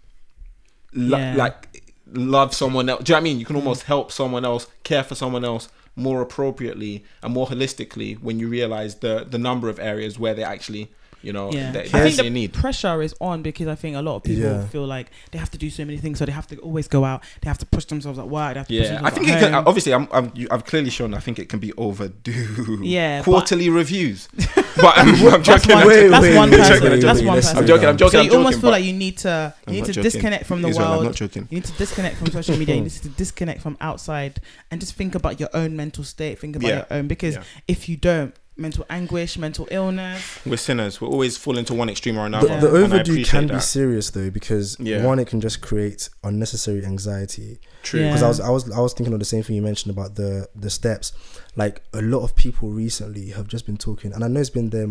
lo- 0.95 1.18
Yeah. 1.18 1.34
like 1.36 1.82
love 2.14 2.55
someone 2.55 2.88
else 2.88 3.03
do 3.05 3.11
you 3.12 3.14
know 3.14 3.16
what 3.18 3.20
i 3.20 3.24
mean 3.24 3.38
you 3.38 3.47
can 3.47 3.57
almost 3.57 3.84
help 3.84 4.12
someone 4.12 4.45
else 4.45 4.66
care 4.84 5.03
for 5.03 5.14
someone 5.14 5.45
else 5.45 5.68
more 5.97 6.20
appropriately 6.20 7.05
and 7.22 7.32
more 7.32 7.47
holistically 7.47 8.18
when 8.20 8.38
you 8.38 8.49
realize 8.49 8.97
the 8.97 9.26
the 9.28 9.38
number 9.38 9.68
of 9.70 9.78
areas 9.78 10.18
where 10.18 10.34
they 10.34 10.45
actually 10.45 10.90
you 11.22 11.32
know 11.32 11.50
Yeah, 11.52 11.70
they, 11.72 11.80
I 11.80 11.84
they 11.84 12.10
think 12.10 12.16
the 12.16 12.30
need 12.30 12.52
pressure 12.52 13.00
is 13.02 13.14
on 13.20 13.42
because 13.42 13.68
I 13.68 13.74
think 13.74 13.96
a 13.96 14.02
lot 14.02 14.16
of 14.16 14.22
people 14.24 14.42
Yeah. 14.42 14.66
feel 14.66 14.86
like 14.86 15.10
they 15.30 15.38
have 15.38 15.50
to 15.52 15.58
do 15.58 15.70
so 15.70 15.84
many 15.84 15.98
things, 15.98 16.18
so 16.18 16.26
they 16.26 16.32
have 16.32 16.46
to 16.48 16.56
always 16.58 16.88
go 16.88 17.04
out. 17.04 17.22
They 17.40 17.48
have 17.48 17.58
to 17.58 17.66
push 17.66 17.84
themselves 17.86 18.18
at 18.18 18.28
work. 18.28 18.54
They 18.54 18.58
have 18.60 18.68
to 18.68 18.74
push 18.74 18.86
yeah, 18.86 18.94
themselves 18.94 19.06
I 19.06 19.10
think 19.18 19.28
at 19.30 19.42
it 19.42 19.46
can, 19.46 19.54
obviously 19.54 19.94
I'm, 19.94 20.08
I'm 20.12 20.32
you- 20.34 20.48
I've 20.50 20.64
clearly 20.64 20.90
shown 20.90 21.14
I 21.14 21.18
think 21.20 21.38
it 21.38 21.48
can 21.48 21.58
be 21.60 21.72
overdue. 21.74 22.80
Yeah, 22.82 23.18
but- 23.24 23.24
quarterly 23.24 23.70
reviews. 23.70 24.28
But 24.76 24.98
um, 24.98 25.08
I'm, 25.14 25.34
I'm 25.34 25.42
joking. 25.42 25.72
one, 25.74 25.82
I'm 25.82 25.86
Wait, 25.88 25.94
joking. 25.94 26.10
that's 26.10 26.22
wait, 26.22 26.36
one 26.36 26.50
wait, 26.50 26.56
person. 26.58 26.90
wait, 26.90 27.00
that's 27.02 27.22
one 27.22 27.36
person. 27.36 27.58
I'm 27.58 27.66
joking. 27.66 27.88
I'm 27.88 27.96
joking. 27.96 28.10
So 28.12 28.18
I'm 28.18 28.24
you 28.24 28.30
joking. 28.30 28.44
almost 28.46 28.60
feel 28.60 28.70
like 28.70 28.84
you 28.84 28.92
need 28.92 29.18
to 29.18 29.54
you 29.66 29.70
I'm 29.70 29.74
need 29.74 29.84
to 29.84 29.92
joking. 29.92 30.02
disconnect 30.02 30.46
from 30.46 30.62
the 30.62 30.68
Israel, 30.68 30.86
I'm 30.86 30.92
world. 30.94 31.04
not 31.04 31.14
joking. 31.14 31.46
You 31.50 31.56
need 31.56 31.64
to 31.64 31.72
disconnect 31.78 32.16
from 32.16 32.26
social 32.28 32.56
media. 32.56 32.74
you 32.76 32.82
need 32.82 32.90
to 32.90 33.08
disconnect 33.22 33.60
from 33.60 33.76
outside 33.80 34.40
and 34.70 34.80
just 34.80 34.94
think 34.94 35.14
about 35.14 35.38
your 35.40 35.50
own 35.54 35.76
mental 35.76 36.04
state. 36.04 36.38
Think 36.38 36.56
about 36.56 36.68
Yeah. 36.68 36.76
your 36.76 36.86
own 36.90 37.06
because 37.08 37.34
Yeah. 37.34 37.42
if 37.68 37.88
you 37.88 37.96
don't, 37.96 38.34
mental 38.57 38.84
anguish, 38.90 39.38
mental 39.38 39.66
illness. 39.70 40.38
We're 40.44 40.57
sinners. 40.57 41.00
We're 41.00 41.09
always 41.09 41.36
fall 41.36 41.57
into 41.59 41.74
one 41.74 41.88
extreme 41.88 42.18
or 42.18 42.22
The, 42.22 42.26
another. 42.36 42.48
Yeah. 42.48 42.61
the 42.61 42.68
and 42.68 42.76
overdue 42.76 43.12
appreciate 43.12 43.26
can 43.30 43.46
be 43.48 43.61
serious 43.61 44.11
though 44.11 44.30
because 44.30 44.76
Yeah. 44.78 45.05
one, 45.05 45.18
it 45.18 45.26
can 45.26 45.40
just 45.40 45.61
create 45.62 46.09
unnecessary 46.22 46.84
anxiety. 46.84 47.59
True. 47.82 48.00
Yeah. 48.00 48.09
Because 48.09 48.22
I 48.22 48.28
was 48.28 48.40
I 48.40 48.50
was 48.50 48.70
I 48.70 48.80
was 48.80 48.92
thinking 48.92 49.12
of 49.14 49.18
the 49.18 49.24
same 49.24 49.42
thing 49.42 49.57
you 49.57 49.62
mentioned 49.62 49.90
about 49.96 50.14
the 50.16 50.48
the 50.55 50.70
steps. 50.70 51.12
Like 51.57 51.82
a 51.92 52.03
lot 52.03 52.22
of 52.24 52.34
people 52.36 52.70
recently 52.70 53.30
have 53.30 53.48
just 53.48 53.66
been 53.66 53.76
talking, 53.78 54.12
and 54.12 54.22
I 54.24 54.28
know 54.28 54.40
it's 54.40 54.50
been 54.50 54.70
there 54.70 54.88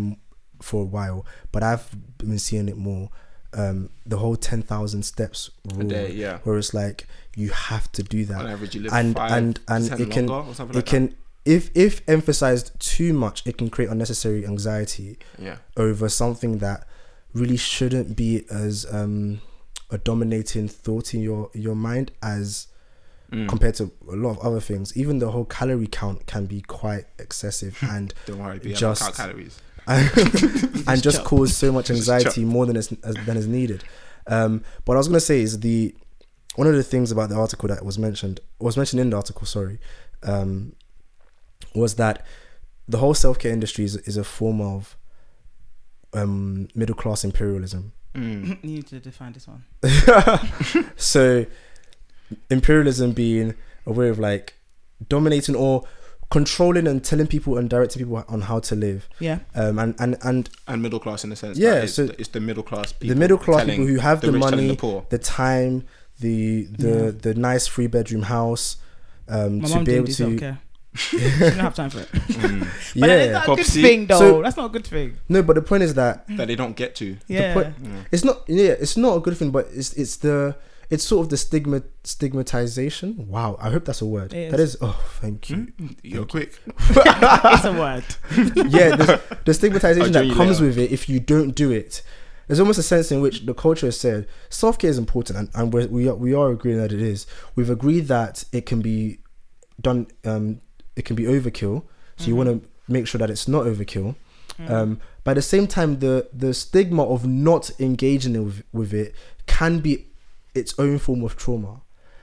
for 0.61 0.81
a 0.83 0.85
while, 0.85 1.25
but 1.51 1.63
I've 1.63 1.89
been 2.17 2.39
seeing 2.39 2.67
it 2.69 2.77
more. 2.77 3.09
Um, 3.53 3.89
the 4.05 4.17
whole 4.17 4.37
ten 4.37 4.61
thousand 4.61 5.03
steps 5.03 5.51
rule, 5.75 5.85
day, 5.89 6.13
yeah. 6.13 6.37
where 6.45 6.57
it's 6.57 6.73
like 6.73 7.05
you 7.35 7.49
have 7.49 7.91
to 7.91 8.01
do 8.01 8.23
that, 8.25 8.39
On 8.39 8.47
average, 8.47 8.75
you 8.75 8.81
live 8.83 8.93
and 8.93 9.13
five 9.13 9.31
and 9.33 9.59
and 9.67 9.89
percent 9.89 9.99
it 10.01 10.09
can 10.11 10.29
or 10.29 10.45
it 10.49 10.73
like 10.75 10.85
can 10.85 11.15
if 11.45 11.71
if 11.75 12.01
emphasized 12.07 12.71
too 12.79 13.13
much, 13.13 13.45
it 13.47 13.57
can 13.57 13.69
create 13.69 13.89
unnecessary 13.91 14.45
anxiety. 14.45 15.17
Yeah. 15.39 15.57
over 15.77 16.07
something 16.09 16.59
that 16.59 16.85
really 17.33 17.57
shouldn't 17.57 18.15
be 18.15 18.45
as 18.51 18.85
um, 18.91 19.41
a 19.89 19.97
dominating 19.97 20.67
thought 20.67 21.13
in 21.13 21.21
your 21.21 21.49
your 21.53 21.75
mind 21.75 22.11
as 22.21 22.67
Mm. 23.31 23.47
compared 23.47 23.75
to 23.75 23.89
a 24.11 24.15
lot 24.17 24.31
of 24.31 24.39
other 24.39 24.59
things. 24.59 24.97
Even 24.97 25.19
the 25.19 25.31
whole 25.31 25.45
calorie 25.45 25.87
count 25.87 26.25
can 26.27 26.47
be 26.47 26.59
quite 26.59 27.05
excessive 27.17 27.77
and 27.89 28.13
Don't 28.25 28.39
worry, 28.39 28.59
be 28.59 28.73
Just- 28.73 29.01
just 29.01 29.15
calories. 29.15 29.57
and 29.87 31.01
just 31.01 31.19
chop. 31.19 31.25
cause 31.25 31.55
so 31.55 31.71
much 31.71 31.89
anxiety 31.89 32.43
more 32.43 32.65
than 32.65 32.75
is 32.75 32.93
as, 33.03 33.15
than 33.25 33.37
is 33.37 33.47
needed. 33.47 33.83
Um, 34.27 34.63
but 34.85 34.93
I 34.93 34.97
was 34.97 35.07
gonna 35.07 35.19
say 35.21 35.41
is 35.41 35.61
the 35.61 35.95
one 36.55 36.67
of 36.67 36.73
the 36.75 36.83
things 36.83 37.09
about 37.11 37.29
the 37.29 37.35
article 37.35 37.69
that 37.69 37.85
was 37.85 37.97
mentioned 37.97 38.41
was 38.59 38.75
mentioned 38.75 38.99
in 38.99 39.09
the 39.11 39.15
article. 39.15 39.45
Sorry, 39.47 39.79
um, 40.23 40.73
was 41.75 41.95
that 41.95 42.25
the 42.87 42.97
whole 42.97 43.13
self 43.13 43.39
care 43.39 43.51
industry 43.53 43.85
is, 43.85 43.95
is 43.97 44.17
a 44.17 44.23
form 44.23 44.59
of 44.61 44.97
um, 46.13 46.67
middle 46.75 46.95
class 46.95 47.23
imperialism. 47.23 47.93
Mm. 48.15 48.47
you 48.63 48.69
need 48.69 48.87
to 48.87 48.99
define 48.99 49.33
this 49.33 49.47
one. 49.47 49.63
so 50.97 51.45
imperialism 52.49 53.11
being 53.11 53.55
a 53.85 53.91
way 53.91 54.09
of 54.09 54.19
like 54.19 54.53
dominating 55.09 55.55
or 55.55 55.83
controlling 56.29 56.87
and 56.87 57.03
telling 57.03 57.27
people 57.27 57.57
and 57.57 57.69
directing 57.69 57.99
people 58.01 58.23
on 58.29 58.41
how 58.41 58.59
to 58.59 58.73
live 58.75 59.07
Yeah. 59.19 59.39
um 59.53 59.77
and 59.79 59.95
and 59.99 60.17
and 60.23 60.49
And 60.67 60.81
middle 60.81 60.99
class 60.99 61.23
in 61.23 61.31
a 61.31 61.35
sense. 61.35 61.57
Yeah, 61.57 61.81
it's, 61.81 61.93
so 61.93 62.05
the, 62.07 62.19
it's 62.19 62.29
the 62.29 62.39
middle 62.39 62.63
class 62.63 62.93
people. 62.93 63.13
the 63.15 63.19
middle 63.19 63.37
class 63.37 63.65
people 63.65 63.85
who 63.85 63.97
have 63.99 64.21
the, 64.21 64.31
rich 64.31 64.41
telling 64.41 64.55
money 64.57 64.67
the 64.69 64.75
poor. 64.75 65.05
the 65.09 65.17
time 65.17 65.83
the 66.19 66.65
the 66.65 67.05
Yeah. 67.05 67.11
the 67.11 67.33
nice 67.35 67.67
three 67.67 67.87
bedroom 67.87 68.23
house 68.23 68.77
um 69.27 69.59
My 69.59 69.67
to 69.67 69.75
mum 69.75 69.83
be 69.83 69.91
didn't 69.91 69.95
able 69.97 70.05
do 70.05 70.37
to 70.37 70.39
self 70.39 70.57
care. 70.95 71.19
she 71.19 71.39
didn't 71.39 71.59
have 71.59 71.75
time 71.75 71.89
for 71.89 71.99
it. 72.01 72.09
Mm. 72.31 72.67
But 72.99 73.09
yeah 73.09 73.17
that's 73.17 73.33
not 73.33 73.43
a 73.43 73.55
good 73.55 73.57
Popsy. 73.65 73.81
thing, 73.81 74.07
though. 74.07 74.19
So- 74.19 74.41
that's 74.41 74.57
not 74.57 74.65
a 74.65 74.69
good 74.69 74.87
thing. 74.87 75.17
no 75.29 75.41
but 75.43 75.55
the 75.55 75.61
point 75.61 75.83
is 75.83 75.93
that 75.95 76.25
that 76.37 76.47
they 76.47 76.55
don't 76.55 76.75
get 76.75 76.95
to. 76.95 77.17
Yeah. 77.27 77.53
point- 77.53 77.73
it's 78.11 78.23
not 78.23 78.43
yeah 78.47 78.71
it's 78.79 78.97
not 78.97 79.15
a 79.17 79.19
good 79.19 79.37
thing 79.37 79.51
but 79.51 79.67
it's 79.73 79.93
it's 79.93 80.17
the 80.17 80.55
it's 80.89 81.03
sort 81.05 81.23
of 81.25 81.29
the 81.29 81.37
stigma 81.37 81.81
stigmatization 82.03 83.27
wow 83.29 83.57
i 83.61 83.69
hope 83.69 83.85
that's 83.85 84.01
a 84.01 84.05
word 84.05 84.33
It 84.33 84.51
that 84.51 84.59
is. 84.59 84.75
is 84.75 84.77
oh 84.81 85.01
thank 85.21 85.49
you 85.49 85.67
Mm? 85.79 85.95
You're 86.03 86.25
quick. 86.25 86.59
it's 86.79 87.65
a 87.65 87.71
word. 87.73 88.03
yeah, 88.69 88.95
the, 88.95 89.21
the 89.45 89.53
stigmatization 89.53 90.11
that 90.13 90.25
comes 90.35 90.59
later. 90.59 90.65
with 90.65 90.77
it 90.77 90.91
if 90.91 91.07
you 91.09 91.19
don't 91.19 91.51
do 91.55 91.71
it. 91.71 92.01
There's 92.47 92.59
almost 92.59 92.79
a 92.79 92.83
sense 92.83 93.11
in 93.11 93.21
which 93.21 93.45
the 93.45 93.53
culture 93.53 93.87
has 93.87 93.97
said 93.99 94.27
self 94.49 94.77
care 94.77 94.89
is 94.89 94.97
important, 94.97 95.37
and, 95.39 95.49
and 95.55 95.71
we're, 95.73 95.87
we 95.87 96.09
are, 96.09 96.15
we 96.15 96.33
are 96.33 96.51
agreeing 96.51 96.77
that 96.79 96.91
it 96.91 97.01
is. 97.01 97.25
We've 97.55 97.69
agreed 97.69 98.07
that 98.07 98.43
it 98.51 98.65
can 98.65 98.81
be 98.81 99.19
done. 99.79 100.07
Um, 100.25 100.59
it 100.95 101.05
can 101.05 101.15
be 101.15 101.23
overkill. 101.23 101.83
So 102.17 102.27
you 102.27 102.35
want 102.35 102.49
to 102.49 102.67
make 102.87 103.07
sure 103.07 103.19
that 103.19 103.29
it's 103.29 103.47
not 103.47 103.65
overkill. 103.65 104.15
Um, 104.67 104.99
but 105.23 105.31
at 105.31 105.35
the 105.35 105.41
same 105.41 105.65
time, 105.65 105.99
the 105.99 106.27
the 106.31 106.53
stigma 106.53 107.03
of 107.03 107.25
not 107.25 107.71
engaging 107.79 108.33
with, 108.45 108.63
with 108.71 108.93
it 108.93 109.15
can 109.47 109.79
be 109.79 110.05
its 110.53 110.77
own 110.77 110.99
form 110.99 111.23
of 111.23 111.35
trauma. 111.35 111.81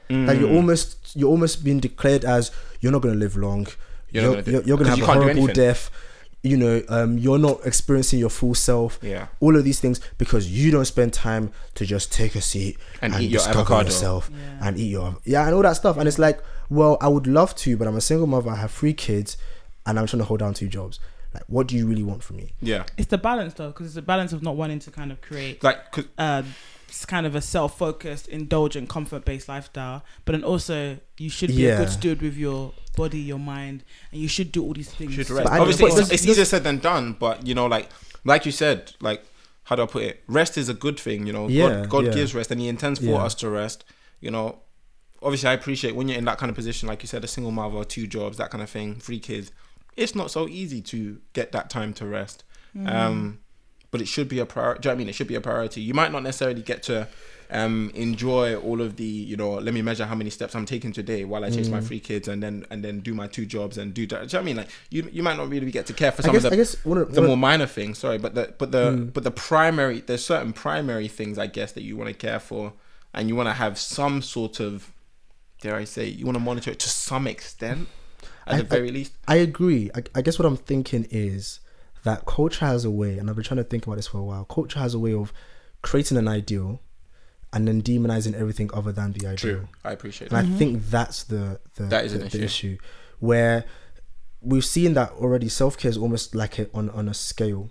That 0.08 0.14
Mm. 0.36 0.40
you're 0.40 0.50
almost 0.54 1.16
you're 1.16 1.28
almost 1.30 1.64
being 1.64 1.80
declared 1.80 2.24
as 2.24 2.50
you're 2.80 2.92
not 2.92 3.02
going 3.02 3.14
to 3.14 3.18
live 3.20 3.36
long. 3.36 3.66
You're 4.10 4.22
You're 4.22 4.36
not 4.36 4.44
gonna 4.44 4.56
you're, 4.56 4.66
you're, 4.66 4.76
going 4.76 4.90
to 4.90 4.96
'cause 4.96 5.00
have 5.00 5.08
a 5.08 5.20
horrible 5.20 5.46
death. 5.54 5.90
You 6.42 6.56
know, 6.56 6.82
um, 6.88 7.18
you're 7.18 7.38
not 7.38 7.66
experiencing 7.66 8.20
your 8.20 8.30
full 8.30 8.54
self. 8.54 8.98
Yeah. 9.02 9.26
All 9.40 9.56
of 9.56 9.64
these 9.64 9.80
things 9.80 10.00
because 10.18 10.48
you 10.48 10.70
don't 10.70 10.84
spend 10.84 11.12
time 11.12 11.50
to 11.74 11.84
just 11.84 12.12
take 12.12 12.36
a 12.36 12.40
seat 12.40 12.78
And 13.02 13.12
and, 13.12 13.24
eat 13.24 13.30
your 13.32 13.42
avocado. 13.42 13.86
yourself 13.86 14.30
Yeah. 14.32 14.68
and 14.68 14.78
eat 14.78 14.86
your 14.90 15.16
yeah 15.24 15.46
and 15.46 15.54
all 15.54 15.62
that 15.62 15.74
stuff. 15.76 15.96
And 15.96 16.06
it's 16.06 16.18
like, 16.18 16.40
well, 16.70 16.96
I 17.00 17.08
would 17.08 17.26
love 17.26 17.54
to, 17.56 17.76
but 17.76 17.88
I'm 17.88 17.96
a 17.96 18.00
single 18.00 18.26
mother. 18.28 18.50
I 18.50 18.56
have 18.56 18.70
three 18.70 18.92
kids, 18.94 19.36
and 19.84 19.98
I'm 19.98 20.06
trying 20.06 20.20
to 20.20 20.24
hold 20.26 20.40
down 20.40 20.54
two 20.54 20.68
jobs. 20.68 21.00
Like, 21.34 21.42
what 21.48 21.66
do 21.66 21.76
you 21.76 21.86
really 21.86 22.02
want 22.04 22.22
from 22.22 22.36
me? 22.36 22.52
Yeah. 22.60 22.84
It's 22.96 23.08
the 23.08 23.18
balance, 23.18 23.54
though, 23.54 23.68
because 23.68 23.86
it's 23.86 23.94
the 23.96 24.02
balance 24.02 24.32
of 24.32 24.42
not 24.42 24.56
wanting 24.56 24.78
to 24.80 24.90
kind 24.90 25.10
of 25.12 25.20
create 25.20 25.62
Like, 25.64 25.90
'cause- 25.92 26.04
uh, 26.18 26.42
it's 26.88 27.04
kind 27.04 27.26
of 27.26 27.34
a 27.34 27.40
self-focused, 27.40 28.28
indulgent, 28.28 28.88
comfort-based 28.88 29.48
lifestyle. 29.48 30.04
But 30.24 30.32
then 30.32 30.44
also, 30.44 30.98
you 31.18 31.28
should 31.30 31.48
be 31.50 31.66
a 31.66 31.76
good 31.78 31.90
steward 31.90 32.22
with 32.22 32.36
your 32.36 32.72
body, 32.98 33.20
your 33.20 33.38
mind, 33.38 33.84
and 34.12 34.20
you 34.20 34.28
should 34.28 34.50
do 34.52 34.62
all 34.64 34.74
these 34.74 34.90
things. 34.90 35.14
should 35.14 35.30
rest. 35.30 35.48
Obviously, 35.50 35.88
but 35.90 35.98
it's, 36.00 36.10
it's 36.10 36.26
easier 36.26 36.44
said 36.44 36.64
than 36.64 36.78
done. 36.78 37.14
But 37.18 37.46
you 37.46 37.54
know, 37.54 37.66
like 37.66 37.88
like 38.24 38.44
you 38.44 38.52
said, 38.52 38.92
like 39.00 39.24
how 39.64 39.76
do 39.76 39.82
I 39.82 39.86
put 39.86 40.02
it? 40.02 40.22
Rest 40.26 40.56
is 40.58 40.68
a 40.68 40.74
good 40.74 40.98
thing. 40.98 41.26
You 41.26 41.32
know, 41.32 41.48
Yeah, 41.48 41.68
God, 41.68 41.88
God 41.94 42.04
yeah. 42.06 42.12
gives 42.12 42.34
rest, 42.34 42.50
and 42.50 42.60
He 42.60 42.68
intends 42.68 42.98
for 42.98 43.06
Yeah. 43.06 43.24
us 43.26 43.34
to 43.36 43.48
rest. 43.50 43.84
You 44.20 44.30
know, 44.30 44.46
obviously, 45.22 45.48
I 45.48 45.52
appreciate 45.52 45.94
when 45.94 46.08
you're 46.08 46.18
in 46.18 46.24
that 46.24 46.38
kind 46.38 46.50
of 46.50 46.56
position, 46.56 46.88
like 46.88 47.02
you 47.02 47.06
said, 47.08 47.22
a 47.24 47.28
single 47.28 47.52
mother, 47.52 47.84
two 47.84 48.06
jobs, 48.06 48.36
that 48.38 48.50
kind 48.50 48.62
of 48.62 48.70
thing, 48.70 48.96
three 48.96 49.20
kids. 49.20 49.52
It's 49.96 50.14
not 50.14 50.30
so 50.30 50.48
easy 50.48 50.80
to 50.92 51.20
get 51.32 51.52
that 51.52 51.70
time 51.70 51.92
to 51.94 52.06
rest. 52.06 52.44
Um, 52.86 53.40
but 53.90 54.00
it 54.00 54.06
should 54.08 54.28
be 54.28 54.38
a 54.38 54.46
priority. 54.46 54.80
Do 54.82 54.88
you 54.88 54.90
know 54.90 54.94
what 54.94 54.96
I 54.96 54.98
mean? 54.98 55.08
It 55.08 55.14
should 55.14 55.26
be 55.28 55.34
a 55.34 55.40
priority. 55.40 55.80
You 55.80 55.94
might 55.94 56.12
not 56.12 56.22
necessarily 56.22 56.62
get 56.62 56.82
to 56.84 57.08
um, 57.50 57.90
enjoy 57.94 58.56
all 58.56 58.80
of 58.80 58.96
the, 58.96 59.04
you 59.04 59.36
know, 59.36 59.52
let 59.54 59.72
me 59.72 59.80
measure 59.82 60.04
how 60.04 60.14
many 60.14 60.28
steps 60.30 60.54
I'm 60.54 60.66
taking 60.66 60.92
today 60.92 61.24
while 61.24 61.44
I 61.44 61.50
chase 61.50 61.68
Mm. 61.68 61.72
my 61.72 61.80
three 61.80 62.00
kids 62.00 62.28
and 62.28 62.42
then 62.42 62.66
and 62.70 62.84
then 62.84 63.00
do 63.00 63.14
my 63.14 63.26
two 63.26 63.46
jobs 63.46 63.78
and 63.78 63.94
do 63.94 64.06
that. 64.08 64.20
Do 64.20 64.22
you 64.22 64.26
know 64.26 64.38
what 64.38 64.40
I 64.40 64.44
mean? 64.44 64.56
Like 64.56 64.68
you, 64.90 65.08
you 65.12 65.22
might 65.22 65.36
not 65.36 65.48
really 65.48 65.70
get 65.70 65.86
to 65.86 65.92
care 65.94 66.12
for 66.12 66.22
I 66.22 66.26
some 66.26 66.34
guess, 66.34 66.44
of 66.44 66.50
the, 66.50 66.56
I 66.56 66.58
guess 66.58 66.74
the 67.14 67.22
more 67.22 67.36
minor 67.36 67.66
things. 67.66 67.98
Sorry, 67.98 68.18
but 68.18 68.34
the 68.34 68.54
but 68.58 68.70
the 68.72 68.90
Mm. 68.90 69.12
but 69.12 69.24
the 69.24 69.30
primary 69.30 70.00
there's 70.00 70.24
certain 70.24 70.52
primary 70.52 71.08
things 71.08 71.38
I 71.38 71.46
guess 71.46 71.72
that 71.72 71.82
you 71.82 71.96
want 71.96 72.08
to 72.08 72.14
care 72.14 72.38
for 72.40 72.74
and 73.14 73.28
you 73.28 73.34
want 73.36 73.48
to 73.48 73.54
have 73.54 73.78
some 73.78 74.20
sort 74.22 74.60
of 74.60 74.92
dare 75.62 75.74
I 75.76 75.84
say 75.84 76.06
you 76.06 76.24
want 76.26 76.36
to 76.36 76.40
monitor 76.44 76.70
it 76.70 76.78
to 76.80 76.88
some 76.88 77.26
extent 77.26 77.88
at 78.46 78.54
I- 78.54 78.58
the 78.58 78.64
very 78.64 78.90
least. 78.90 79.12
I 79.26 79.36
agree. 79.36 79.90
I, 79.94 80.02
I 80.14 80.20
guess 80.22 80.38
what 80.38 80.46
I'm 80.46 80.56
thinking 80.56 81.06
is 81.10 81.60
that 82.04 82.26
culture 82.26 82.64
has 82.66 82.84
a 82.84 82.90
way, 82.90 83.18
and 83.18 83.28
I've 83.28 83.36
been 83.36 83.44
trying 83.44 83.56
to 83.58 83.64
think 83.64 83.86
about 83.86 83.96
this 83.96 84.06
for 84.06 84.18
a 84.18 84.22
while. 84.22 84.44
Culture 84.44 84.78
has 84.78 84.94
a 84.94 84.98
way 84.98 85.14
of 85.14 85.32
creating 85.82 86.16
an 86.16 86.28
ideal 86.28 86.80
and 87.52 87.66
then 87.66 87.82
demonizing 87.82 88.34
everything 88.34 88.70
other 88.74 88.92
than 88.92 89.12
the 89.12 89.26
ideal. 89.26 89.36
True, 89.36 89.68
I 89.84 89.92
appreciate 89.92 90.32
And 90.32 90.48
that. 90.48 90.54
I 90.54 90.58
think 90.58 90.84
that's 90.90 91.24
the 91.24 91.60
the, 91.76 91.84
That 91.84 92.04
is 92.04 92.12
the, 92.12 92.20
an 92.22 92.28
the 92.28 92.36
issue. 92.36 92.44
issue 92.44 92.78
where 93.20 93.64
we've 94.40 94.64
seen 94.64 94.94
that 94.94 95.10
already. 95.12 95.48
Self 95.48 95.76
care 95.78 95.90
is 95.90 95.96
almost 95.98 96.34
like 96.34 96.58
it 96.58 96.70
on 96.74 96.90
on 96.90 97.08
a 97.08 97.14
scale, 97.14 97.70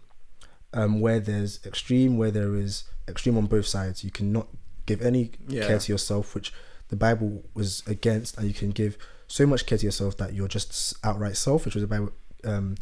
um, 0.74 1.00
where 1.00 1.20
there's 1.20 1.60
extreme, 1.66 2.18
where 2.18 2.32
there 2.32 2.56
is 2.56 2.84
extreme 3.08 3.38
on 3.38 3.46
both 3.46 3.66
sides. 3.68 4.04
You 4.04 4.12
cannot 4.12 4.48
give 4.86 5.02
any 5.02 5.32
Yeah. 5.48 5.68
care 5.68 5.80
to 5.80 5.92
yourself, 5.92 6.34
which 6.36 6.52
the 6.90 6.96
Bible 6.96 7.44
was 7.54 7.84
against, 7.88 8.38
and 8.38 8.48
you 8.48 8.54
can 8.54 8.72
give 8.72 8.98
so 9.28 9.46
much 9.46 9.66
care 9.66 9.78
to 9.78 9.86
yourself 9.86 10.16
that 10.18 10.34
you're 10.34 10.48
just 10.48 10.96
outright 11.04 11.36
selfish, 11.38 11.76
which 11.76 11.82
the 11.82 11.88
Bible 11.88 12.12
um, 12.46 12.76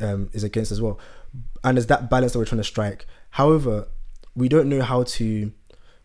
um, 0.00 0.28
is 0.32 0.44
against 0.44 0.70
as 0.70 0.80
well. 0.82 0.98
And 1.64 1.76
there's 1.76 1.86
that 1.86 2.10
balance 2.10 2.32
that 2.32 2.38
we're 2.38 2.44
trying 2.44 2.60
to 2.60 2.64
strike. 2.64 3.06
However, 3.30 3.88
we 4.34 4.48
don't 4.48 4.68
know 4.68 4.82
how 4.82 5.02
to 5.04 5.52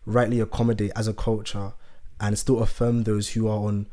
rightly 0.08 0.40
accommodate 0.40 0.90
as 0.96 1.06
a 1.06 1.12
culture 1.12 1.74
and 2.18 2.38
still 2.38 2.60
affirm 2.60 3.04
those 3.04 3.30
who 3.30 3.46
are 3.46 3.58
on 3.58 3.86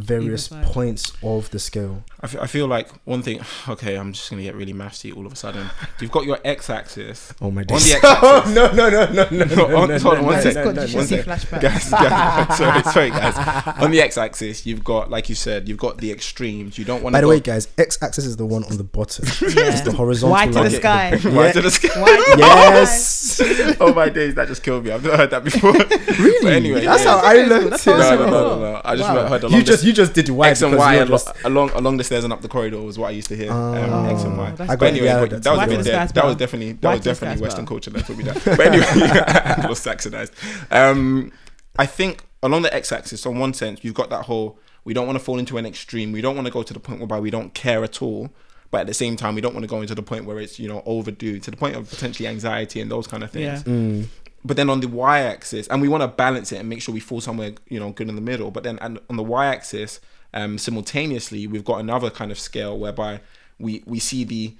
various 0.00 0.48
points 0.48 1.12
of 1.22 1.50
the 1.50 1.58
scale. 1.58 2.04
I 2.22 2.46
feel 2.46 2.66
like 2.66 2.88
one 3.06 3.22
thing. 3.22 3.40
Okay, 3.68 3.96
I'm 3.96 4.12
just 4.12 4.28
gonna 4.30 4.42
get 4.42 4.54
really 4.56 4.72
mathsy 4.74 5.14
all 5.16 5.26
of 5.26 5.32
a 5.32 5.36
sudden. 5.36 5.68
You've 6.00 6.10
got 6.10 6.24
your 6.24 6.38
x-axis. 6.44 7.32
Oh 7.40 7.50
my 7.50 7.60
On 7.62 7.66
days! 7.66 7.90
the 7.90 7.96
x-axis. 8.08 8.54
no, 8.54 8.72
no, 8.72 8.90
no, 8.90 9.12
no, 9.12 9.28
no, 9.30 9.44
No, 9.44 9.54
no, 9.68 9.76
on- 9.76 9.88
no, 9.88 9.98
hold 9.98 10.14
on 10.16 10.20
no, 10.22 10.26
one 10.26 10.36
no, 10.36 10.40
sec. 10.42 10.54
no, 10.54 10.64
God, 10.64 10.76
no, 10.76 10.82
did 10.82 10.90
you 10.92 10.98
no, 10.98 11.04
see 11.04 11.16
no. 11.16 11.22
flashbacks? 11.28 11.60
guys, 11.60 11.90
guys, 11.90 12.58
sorry, 12.58 12.82
sorry, 12.82 13.10
guys. 13.10 13.76
On 13.82 13.90
the 13.90 14.00
x-axis, 14.02 14.66
you've 14.66 14.82
got, 14.84 15.10
like 15.10 15.28
you 15.28 15.34
said, 15.34 15.68
you've 15.68 15.78
got 15.78 15.98
the 15.98 16.10
extremes. 16.10 16.78
You 16.78 16.84
don't 16.84 17.02
want. 17.02 17.12
By 17.12 17.20
to 17.20 17.26
the 17.26 17.30
way, 17.30 17.40
guys, 17.40 17.68
x-axis 17.78 18.24
is 18.24 18.36
the 18.36 18.46
one 18.46 18.64
on 18.64 18.76
the 18.76 18.84
bottom. 18.84 19.24
It's 19.26 19.80
the 19.82 19.92
horizontal 19.92 20.30
Why 20.32 20.46
to 20.46 20.52
the 20.52 20.60
line. 20.60 20.70
sky? 20.70 21.10
right 21.10 21.22
Yeah. 21.24 21.52
to 21.52 21.60
the 21.62 21.70
sky. 21.70 22.00
Why- 22.00 22.34
Yes. 22.38 23.40
oh 23.80 23.94
my 23.94 24.08
days, 24.08 24.34
that 24.34 24.48
just 24.48 24.62
killed 24.62 24.84
me. 24.84 24.90
I've 24.90 25.04
not 25.04 25.16
heard 25.18 25.30
that 25.30 25.44
before. 25.44 25.72
really? 25.72 26.40
But 26.42 26.52
anyway, 26.52 26.84
that's 26.84 27.04
yeah. 27.04 27.20
how 27.20 27.26
I 27.26 27.34
learned 27.34 27.72
it. 27.74 27.86
No, 27.86 27.92
I 27.94 28.16
no, 28.16 28.16
no, 28.16 28.30
no, 28.30 28.58
no. 28.72 28.80
I 28.84 28.96
just 28.96 29.08
Wow. 29.08 29.26
heard 29.28 29.42
along 29.44 29.58
You 29.58 29.64
just 29.64 29.82
the 29.82 29.89
you 29.90 29.94
just 29.96 30.12
did 30.14 30.28
why 30.28 30.50
X 30.50 30.62
and 30.62 30.76
Y 30.76 30.96
you're 30.96 31.06
just- 31.06 31.30
along 31.44 31.70
along 31.70 31.96
the 31.98 32.04
stairs 32.04 32.24
and 32.24 32.32
up 32.32 32.40
the 32.40 32.48
corridor 32.48 32.80
was 32.80 32.98
what 32.98 33.08
I 33.08 33.10
used 33.10 33.28
to 33.28 33.36
hear. 33.36 33.50
um, 33.52 33.74
Oh. 33.74 34.14
X 34.14 34.22
and 34.22 34.38
Y. 34.38 34.50
that's 34.56 34.76
But 34.76 34.82
anyway, 34.88 35.06
yeah, 35.06 35.24
that's 35.26 35.44
that 35.44 35.56
was 35.56 35.62
a 35.62 35.66
bit 35.76 35.84
dead. 35.84 36.08
That 36.14 36.24
was 36.24 36.36
definitely 36.36 36.72
that 36.72 36.92
was 36.92 37.00
definitely 37.00 37.42
Western 37.42 37.66
culture. 37.66 37.90
Let's 37.90 38.08
be 38.08 38.22
that. 38.22 38.42
But 38.44 38.60
anyway, 38.60 38.86
was 39.68 39.80
saxonized. 39.80 40.32
Um, 40.70 41.32
I 41.78 41.86
think 41.86 42.24
along 42.42 42.62
the 42.62 42.74
x-axis, 42.74 43.26
on 43.26 43.38
one 43.38 43.52
sense, 43.54 43.80
you've 43.84 43.94
got 43.94 44.10
that 44.10 44.22
whole 44.24 44.58
we 44.84 44.94
don't 44.94 45.06
want 45.06 45.18
to 45.18 45.24
fall 45.24 45.38
into 45.38 45.58
an 45.58 45.66
extreme. 45.66 46.10
We 46.12 46.22
don't 46.22 46.34
want 46.34 46.46
to 46.46 46.52
go 46.52 46.62
to 46.62 46.72
the 46.72 46.80
point 46.80 47.00
whereby 47.00 47.20
we 47.20 47.30
don't 47.30 47.52
care 47.54 47.84
at 47.84 48.00
all. 48.00 48.30
But 48.70 48.82
at 48.82 48.86
the 48.86 48.94
same 48.94 49.16
time, 49.16 49.34
we 49.34 49.40
don't 49.40 49.52
want 49.52 49.64
to 49.64 49.68
go 49.68 49.80
into 49.82 49.94
the 49.96 50.02
point 50.02 50.24
where 50.26 50.38
it's 50.38 50.58
you 50.58 50.68
know 50.68 50.82
overdue 50.86 51.38
to 51.40 51.50
the 51.50 51.56
point 51.56 51.74
of 51.76 51.90
potentially 51.90 52.28
anxiety 52.28 52.80
and 52.80 52.90
those 52.90 53.06
kind 53.06 53.22
of 53.24 53.30
things. 53.30 53.62
Yeah. 53.66 53.72
Mm. 53.72 54.06
But 54.44 54.56
then 54.56 54.70
on 54.70 54.80
the 54.80 54.88
y-axis, 54.88 55.66
and 55.68 55.82
we 55.82 55.88
want 55.88 56.02
to 56.02 56.08
balance 56.08 56.50
it 56.50 56.56
and 56.56 56.68
make 56.68 56.80
sure 56.80 56.94
we 56.94 57.00
fall 57.00 57.20
somewhere 57.20 57.52
you 57.68 57.78
know 57.78 57.90
good 57.90 58.08
in 58.08 58.14
the 58.14 58.22
middle. 58.22 58.50
But 58.50 58.62
then 58.62 58.78
and 58.80 58.98
on 59.10 59.16
the 59.16 59.22
y-axis, 59.22 60.00
um, 60.32 60.56
simultaneously, 60.58 61.46
we've 61.46 61.64
got 61.64 61.78
another 61.80 62.08
kind 62.10 62.30
of 62.32 62.38
scale 62.38 62.78
whereby 62.78 63.20
we 63.58 63.82
we 63.86 63.98
see 63.98 64.24
the 64.24 64.54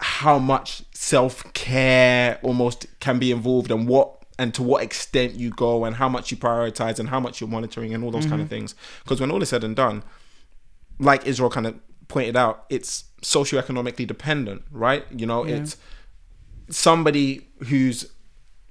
how 0.00 0.38
much 0.38 0.82
self-care 0.94 2.38
almost 2.42 2.86
can 3.00 3.18
be 3.18 3.32
involved 3.32 3.70
and 3.70 3.88
what 3.88 4.24
and 4.38 4.54
to 4.54 4.62
what 4.62 4.82
extent 4.84 5.34
you 5.34 5.50
go 5.50 5.84
and 5.84 5.96
how 5.96 6.08
much 6.08 6.30
you 6.30 6.36
prioritize 6.36 7.00
and 7.00 7.08
how 7.08 7.18
much 7.18 7.40
you're 7.40 7.48
monitoring 7.50 7.92
and 7.92 8.04
all 8.04 8.12
those 8.12 8.24
kind 8.26 8.40
of 8.40 8.48
things 8.48 8.76
because 9.02 9.20
when 9.20 9.30
all 9.32 9.42
is 9.42 9.48
said 9.48 9.64
and 9.64 9.74
done 9.74 10.04
like 11.00 11.26
israel 11.26 11.50
kind 11.50 11.66
of 11.66 11.74
pointed 12.06 12.36
out 12.36 12.64
it's 12.70 13.04
socioeconomically 13.22 14.06
dependent 14.06 14.62
right 14.70 15.04
you 15.10 15.26
know 15.26 15.44
Yeah. 15.44 15.56
it's 15.56 15.76
somebody 16.70 17.48
who's 17.66 18.06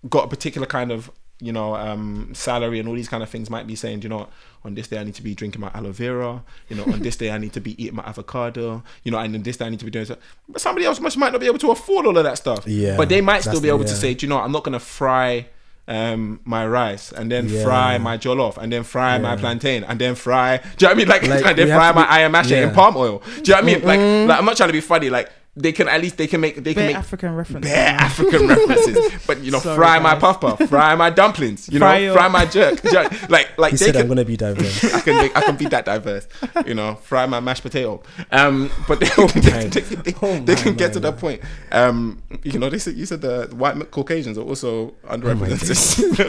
got 0.09 0.25
a 0.25 0.27
particular 0.27 0.67
kind 0.67 0.91
of 0.91 1.09
you 1.39 1.51
know 1.51 1.75
um 1.75 2.31
salary 2.33 2.79
and 2.79 2.89
all 2.89 2.95
these 2.95 3.07
kind 3.09 3.21
of 3.21 3.29
things 3.29 3.47
might 3.47 3.67
be 3.67 3.75
saying 3.75 4.01
you 4.01 4.09
know 4.09 4.17
what, 4.17 4.29
on 4.65 4.73
this 4.73 4.87
day 4.87 4.97
i 4.97 5.03
need 5.03 5.13
to 5.13 5.21
be 5.21 5.35
drinking 5.35 5.61
my 5.61 5.69
aloe 5.75 5.91
vera. 5.91 6.43
You 6.67 6.77
know 6.77 6.83
on 6.85 6.99
this 7.01 7.15
day 7.15 7.29
i 7.29 7.37
need 7.37 7.53
to 7.53 7.61
be 7.61 7.81
eating 7.81 7.95
my 7.95 8.03
avocado. 8.03 8.83
You 9.03 9.11
know 9.11 9.19
and 9.19 9.35
on 9.35 9.43
this 9.43 9.57
day 9.57 9.65
i 9.65 9.69
need 9.69 9.79
to 9.79 9.85
be 9.85 9.91
doing 9.91 10.05
so. 10.05 10.17
But 10.49 10.61
somebody 10.61 10.85
else 10.87 10.99
must 10.99 11.15
might 11.17 11.31
not 11.31 11.39
be 11.41 11.47
able 11.47 11.59
to 11.59 11.69
afford 11.71 12.07
all 12.07 12.17
of 12.17 12.23
that 12.23 12.37
stuff. 12.39 12.65
Yeah, 12.67 12.97
but 12.97 13.09
they 13.09 13.21
might 13.21 13.41
still 13.41 13.61
be 13.61 13.69
able 13.69 13.85
to 13.85 13.95
say 13.95 14.13
do 14.15 14.25
you 14.25 14.29
know 14.29 14.37
what, 14.37 14.45
i'm 14.45 14.51
not 14.51 14.63
gonna 14.63 14.79
fry 14.79 15.47
um 15.89 16.39
my 16.43 16.67
rice 16.67 17.11
and 17.13 17.31
then 17.31 17.47
Yeah. 17.47 17.63
fry 17.63 17.97
my 17.97 18.17
jollof 18.17 18.57
and 18.57 18.71
then 18.73 18.83
fry 18.83 19.17
my 19.19 19.35
plantain 19.37 19.83
and 19.85 19.99
then 20.01 20.15
fry 20.15 20.57
do 20.57 20.63
you 20.63 20.69
know 20.81 20.87
what 20.89 20.91
i 20.91 20.95
mean? 20.95 21.07
Like, 21.07 21.21
Like, 21.23 21.45
and 21.49 21.57
then 21.57 21.67
fry 21.67 21.91
my 21.93 22.01
be- 22.03 22.09
iron 22.09 22.31
mash 22.33 22.51
in 22.51 22.71
palm 22.73 22.97
oil. 22.97 23.19
Do 23.19 23.31
you 23.31 23.43
know 23.43 23.53
what 23.55 23.63
i 23.63 23.65
mean? 23.65 23.81
Like, 23.83 23.99
like 24.29 24.39
i'm 24.39 24.45
not 24.45 24.57
trying 24.57 24.69
to 24.69 24.73
be 24.73 24.81
funny. 24.81 25.09
Like 25.09 25.29
they 25.59 25.71
can 25.71 25.87
at 25.89 25.99
least 26.01 26.17
they 26.17 26.27
can 26.27 26.39
make 26.39 26.55
they 26.63 26.73
can 26.73 26.85
make 26.85 26.95
African 26.95 27.35
references. 27.35 27.71
bare 27.71 27.87
African 27.99 28.47
references. 28.47 29.11
But 29.25 29.43
you 29.43 29.51
know, 29.51 29.59
Sorry, 29.59 29.75
fry 29.75 29.99
my 29.99 30.11
guys. 30.13 30.21
puff 30.21 30.41
puff, 30.41 30.69
fry 30.69 30.93
my 30.95 31.09
dumplings, 31.09 31.67
you 31.69 31.79
Fry 31.79 31.97
know, 31.97 32.03
your- 32.05 32.13
fry 32.13 32.27
my 32.27 32.45
jerk. 32.45 32.81
Do 32.81 32.89
you 32.89 32.93
know, 32.93 33.09
like 33.29 33.57
like 33.57 33.71
He 33.71 33.77
they 33.77 33.85
said, 33.87 33.93
can, 33.95 34.01
"I'm 34.03 34.07
gonna 34.07 34.23
be 34.25 34.37
diverse." 34.37 34.83
I 34.93 35.01
can 35.01 35.15
make, 35.17 35.35
I 35.35 35.41
can 35.41 35.55
be 35.57 35.65
that 35.69 35.85
diverse, 35.85 36.27
you 36.65 36.73
know, 36.75 36.95
fry 36.95 37.25
my 37.25 37.39
mashed 37.39 37.63
potato. 37.63 38.01
Um, 38.31 38.69
but 38.87 38.99
they, 38.99 39.07
they, 39.07 39.67
they, 39.67 39.79
they, 39.81 40.13
Oh 40.21 40.39
they 40.39 40.55
can 40.55 40.75
get 40.75 40.93
to 40.93 40.99
my, 40.99 41.09
that 41.11 41.17
point. 41.19 41.41
Um, 41.71 42.21
you 42.43 42.59
know, 42.59 42.69
they 42.69 42.77
said 42.79 42.95
you 42.95 43.05
said 43.05 43.21
the 43.21 43.47
white 43.55 43.91
Caucasians 43.91 44.37
are 44.37 44.43
also 44.43 44.93
Oh 45.07 45.17
underrepresented. 45.17 46.27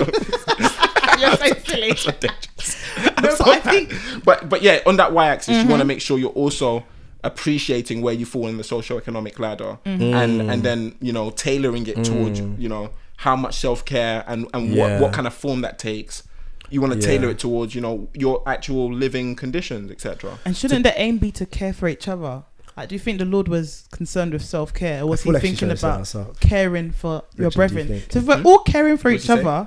You're 1.20 1.37
so 1.37 1.55
silly. 1.64 1.97
So 1.97 2.11
dangerous. 2.12 2.76
No, 2.99 3.37
but 3.39 3.49
I 3.49 3.61
think 3.61 3.93
but 4.24 4.49
but 4.49 4.62
yeah, 4.62 4.81
on 4.87 4.97
that 4.97 5.12
y-axis, 5.12 5.49
you 5.49 5.61
Mm-hmm. 5.62 5.70
want 5.70 5.81
to 5.81 5.85
make 5.85 6.01
sure 6.01 6.18
you're 6.18 6.31
also 6.31 6.85
appreciating 7.24 8.00
where 8.02 8.14
you 8.14 8.24
fall 8.26 8.46
in 8.46 8.56
the 8.56 8.62
socioeconomic 8.62 9.38
ladder, 9.38 9.78
Mm-hmm. 9.84 10.14
and 10.14 10.40
Mm. 10.42 10.52
and 10.52 10.62
then 10.62 10.94
you 11.00 11.12
know 11.12 11.30
tailoring 11.30 11.86
it 11.86 12.04
towards 12.04 12.40
you 12.40 12.68
know 12.68 12.90
how 13.16 13.34
much 13.36 13.54
self 13.56 13.84
care 13.84 14.24
and 14.26 14.46
and 14.54 14.70
what 14.76 14.88
Yeah. 14.90 15.00
what 15.00 15.12
kind 15.12 15.26
of 15.26 15.34
form 15.34 15.60
that 15.62 15.78
takes. 15.78 16.22
You 16.70 16.80
want 16.82 16.92
to 16.92 16.98
Yeah. 17.00 17.06
tailor 17.06 17.30
it 17.30 17.38
towards 17.38 17.74
you 17.74 17.80
know 17.80 18.08
your 18.14 18.42
actual 18.46 18.92
living 18.92 19.34
conditions, 19.36 19.90
etc. 19.90 20.38
And 20.44 20.56
shouldn't 20.56 20.84
the 20.84 20.94
aim 21.00 21.18
be 21.18 21.30
to 21.32 21.46
care 21.46 21.72
for 21.72 21.88
each 21.88 22.06
other? 22.08 22.44
Like, 22.76 22.90
do 22.90 22.94
you 22.94 23.00
think 23.00 23.18
the 23.18 23.24
Lord 23.24 23.48
was 23.48 23.88
concerned 23.90 24.32
with 24.32 24.44
self 24.44 24.72
care, 24.72 25.02
or 25.02 25.06
was 25.06 25.22
he 25.24 25.32
like 25.32 25.42
thinking 25.42 25.68
trying 25.76 26.00
to 26.02 26.04
set 26.04 26.20
about 26.20 26.40
caring 26.40 26.92
for 26.92 27.08
your 27.08 27.20
Richard, 27.24 27.38
do 27.38 27.44
you 27.44 27.50
brethren? 27.50 27.86
think? 27.88 28.12
So 28.12 28.18
if 28.20 28.24
we're 28.26 28.42
all 28.42 28.58
caring 28.60 28.96
for 28.96 29.08
What'd 29.10 29.20
each 29.24 29.28
you 29.28 29.34
say? 29.34 29.40
other, 29.40 29.50
I 29.50 29.66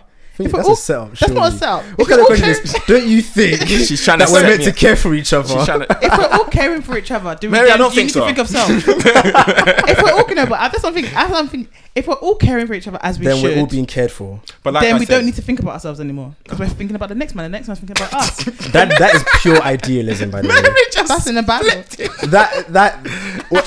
think 0.49 0.55
that's 0.57 0.67
all, 0.67 0.73
a 0.73 0.77
setup. 0.77 1.11
that's 1.17 1.31
not 1.31 1.53
a 1.53 1.55
setup. 1.55 1.83
What 1.97 1.99
If 2.01 2.07
kind 2.07 2.21
of 2.21 2.27
we're 2.29 2.37
question 2.37 2.63
is? 2.65 2.75
Don't 2.87 3.07
you 3.07 3.21
think 3.21 3.61
She's 3.67 4.03
trying 4.03 4.19
to 4.19 4.25
that 4.25 4.31
we're 4.31 4.43
meant 4.43 4.59
me 4.59 4.65
to 4.65 4.71
up. 4.71 4.77
care 4.77 4.95
for 4.95 5.13
each 5.13 5.33
other? 5.33 5.47
She's 5.47 5.65
trying 5.65 5.81
to. 5.81 5.97
if 6.01 6.17
we're 6.17 6.37
all 6.37 6.45
caring 6.45 6.81
for 6.81 6.97
each 6.97 7.11
other, 7.11 7.35
do 7.35 7.47
we 7.47 7.51
Mary, 7.51 7.71
I 7.71 7.77
don't 7.77 7.89
you 7.95 7.95
think 7.95 8.07
need 8.07 8.13
so. 8.13 8.19
to 8.21 8.25
think 8.25 8.37
of 8.37 8.47
self? 8.47 8.69
if 9.89 10.01
we're 10.03 10.11
all 10.11 10.25
gonna, 10.25 10.47
but 10.47 10.59
I 10.59 10.69
just 10.69 10.81
don't 10.83 10.93
think. 10.93 11.15
I 11.15 11.27
don't 11.27 11.49
think 11.49 11.69
if 11.95 12.07
we're 12.07 12.13
all 12.15 12.35
caring 12.35 12.67
for 12.67 12.73
each 12.73 12.87
other 12.87 12.99
as 13.01 13.19
we 13.19 13.25
then 13.25 13.37
should, 13.37 13.43
we're 13.55 13.59
all 13.59 13.67
being 13.67 13.85
cared 13.85 14.11
for. 14.11 14.39
But 14.63 14.73
like 14.73 14.83
then 14.83 14.95
I 14.95 14.99
we 14.99 15.05
said, 15.05 15.15
don't 15.15 15.25
need 15.25 15.35
to 15.35 15.41
think 15.41 15.59
about 15.59 15.73
ourselves 15.73 15.99
anymore 15.99 16.35
because 16.43 16.59
we're 16.59 16.69
thinking 16.69 16.95
about 16.95 17.09
the 17.09 17.15
next 17.15 17.35
man. 17.35 17.51
The 17.51 17.57
next 17.57 17.67
man's 17.67 17.79
thinking 17.79 17.97
about 17.97 18.13
us. 18.13 18.45
That 18.71 18.89
that 18.99 19.15
is 19.15 19.23
pure 19.41 19.61
idealism, 19.61 20.31
by 20.31 20.41
the 20.41 20.47
way. 20.47 21.05
That's 21.07 21.27
in 21.27 21.35
the 21.35 21.43
Bible. 21.43 21.67
That 22.29 22.65
that 22.69 22.95
what, 23.49 23.65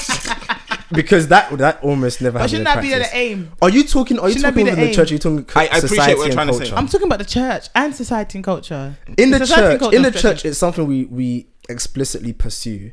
because 0.93 1.29
that 1.29 1.57
that 1.59 1.83
almost 1.83 2.21
never 2.21 2.35
But 2.39 2.51
happened. 2.51 2.51
shouldn't 2.51 2.69
in 2.69 2.75
that 2.75 2.83
be 2.83 3.05
the 3.09 3.17
aim? 3.17 3.53
Are 3.63 3.69
you 3.71 3.85
talking? 3.85 4.19
Are 4.19 4.29
you 4.29 4.35
Shouldn't 4.35 4.55
talking 4.55 4.65
be 4.67 4.71
within 4.71 4.85
the 4.85 4.91
the 4.91 4.95
church? 4.95 5.11
Are 5.11 5.15
you 5.15 5.19
talking 5.19 5.47
I- 5.55 5.61
I 5.61 5.65
appreciate 5.65 5.89
society 5.89 6.15
what 6.15 6.17
you're 6.19 6.25
and 6.27 6.33
trying 6.35 6.47
to 6.49 6.53
say. 6.55 6.59
culture? 6.61 6.75
I'm 6.77 6.89
talking 6.89 7.07
about 7.07 7.19
the 7.19 7.25
church 7.25 7.69
and 7.75 7.95
society 7.95 8.39
and 8.39 8.45
culture. 8.45 8.97
in 9.17 9.31
the 9.31 9.39
Society 9.39 9.73
and 9.73 9.81
church, 9.81 9.95
in 9.95 10.03
the 10.03 10.11
church, 10.11 10.45
it's 10.45 10.59
something 10.59 10.87
we 10.87 11.05
we 11.07 11.47
explicitly 11.69 12.33
pursue. 12.33 12.93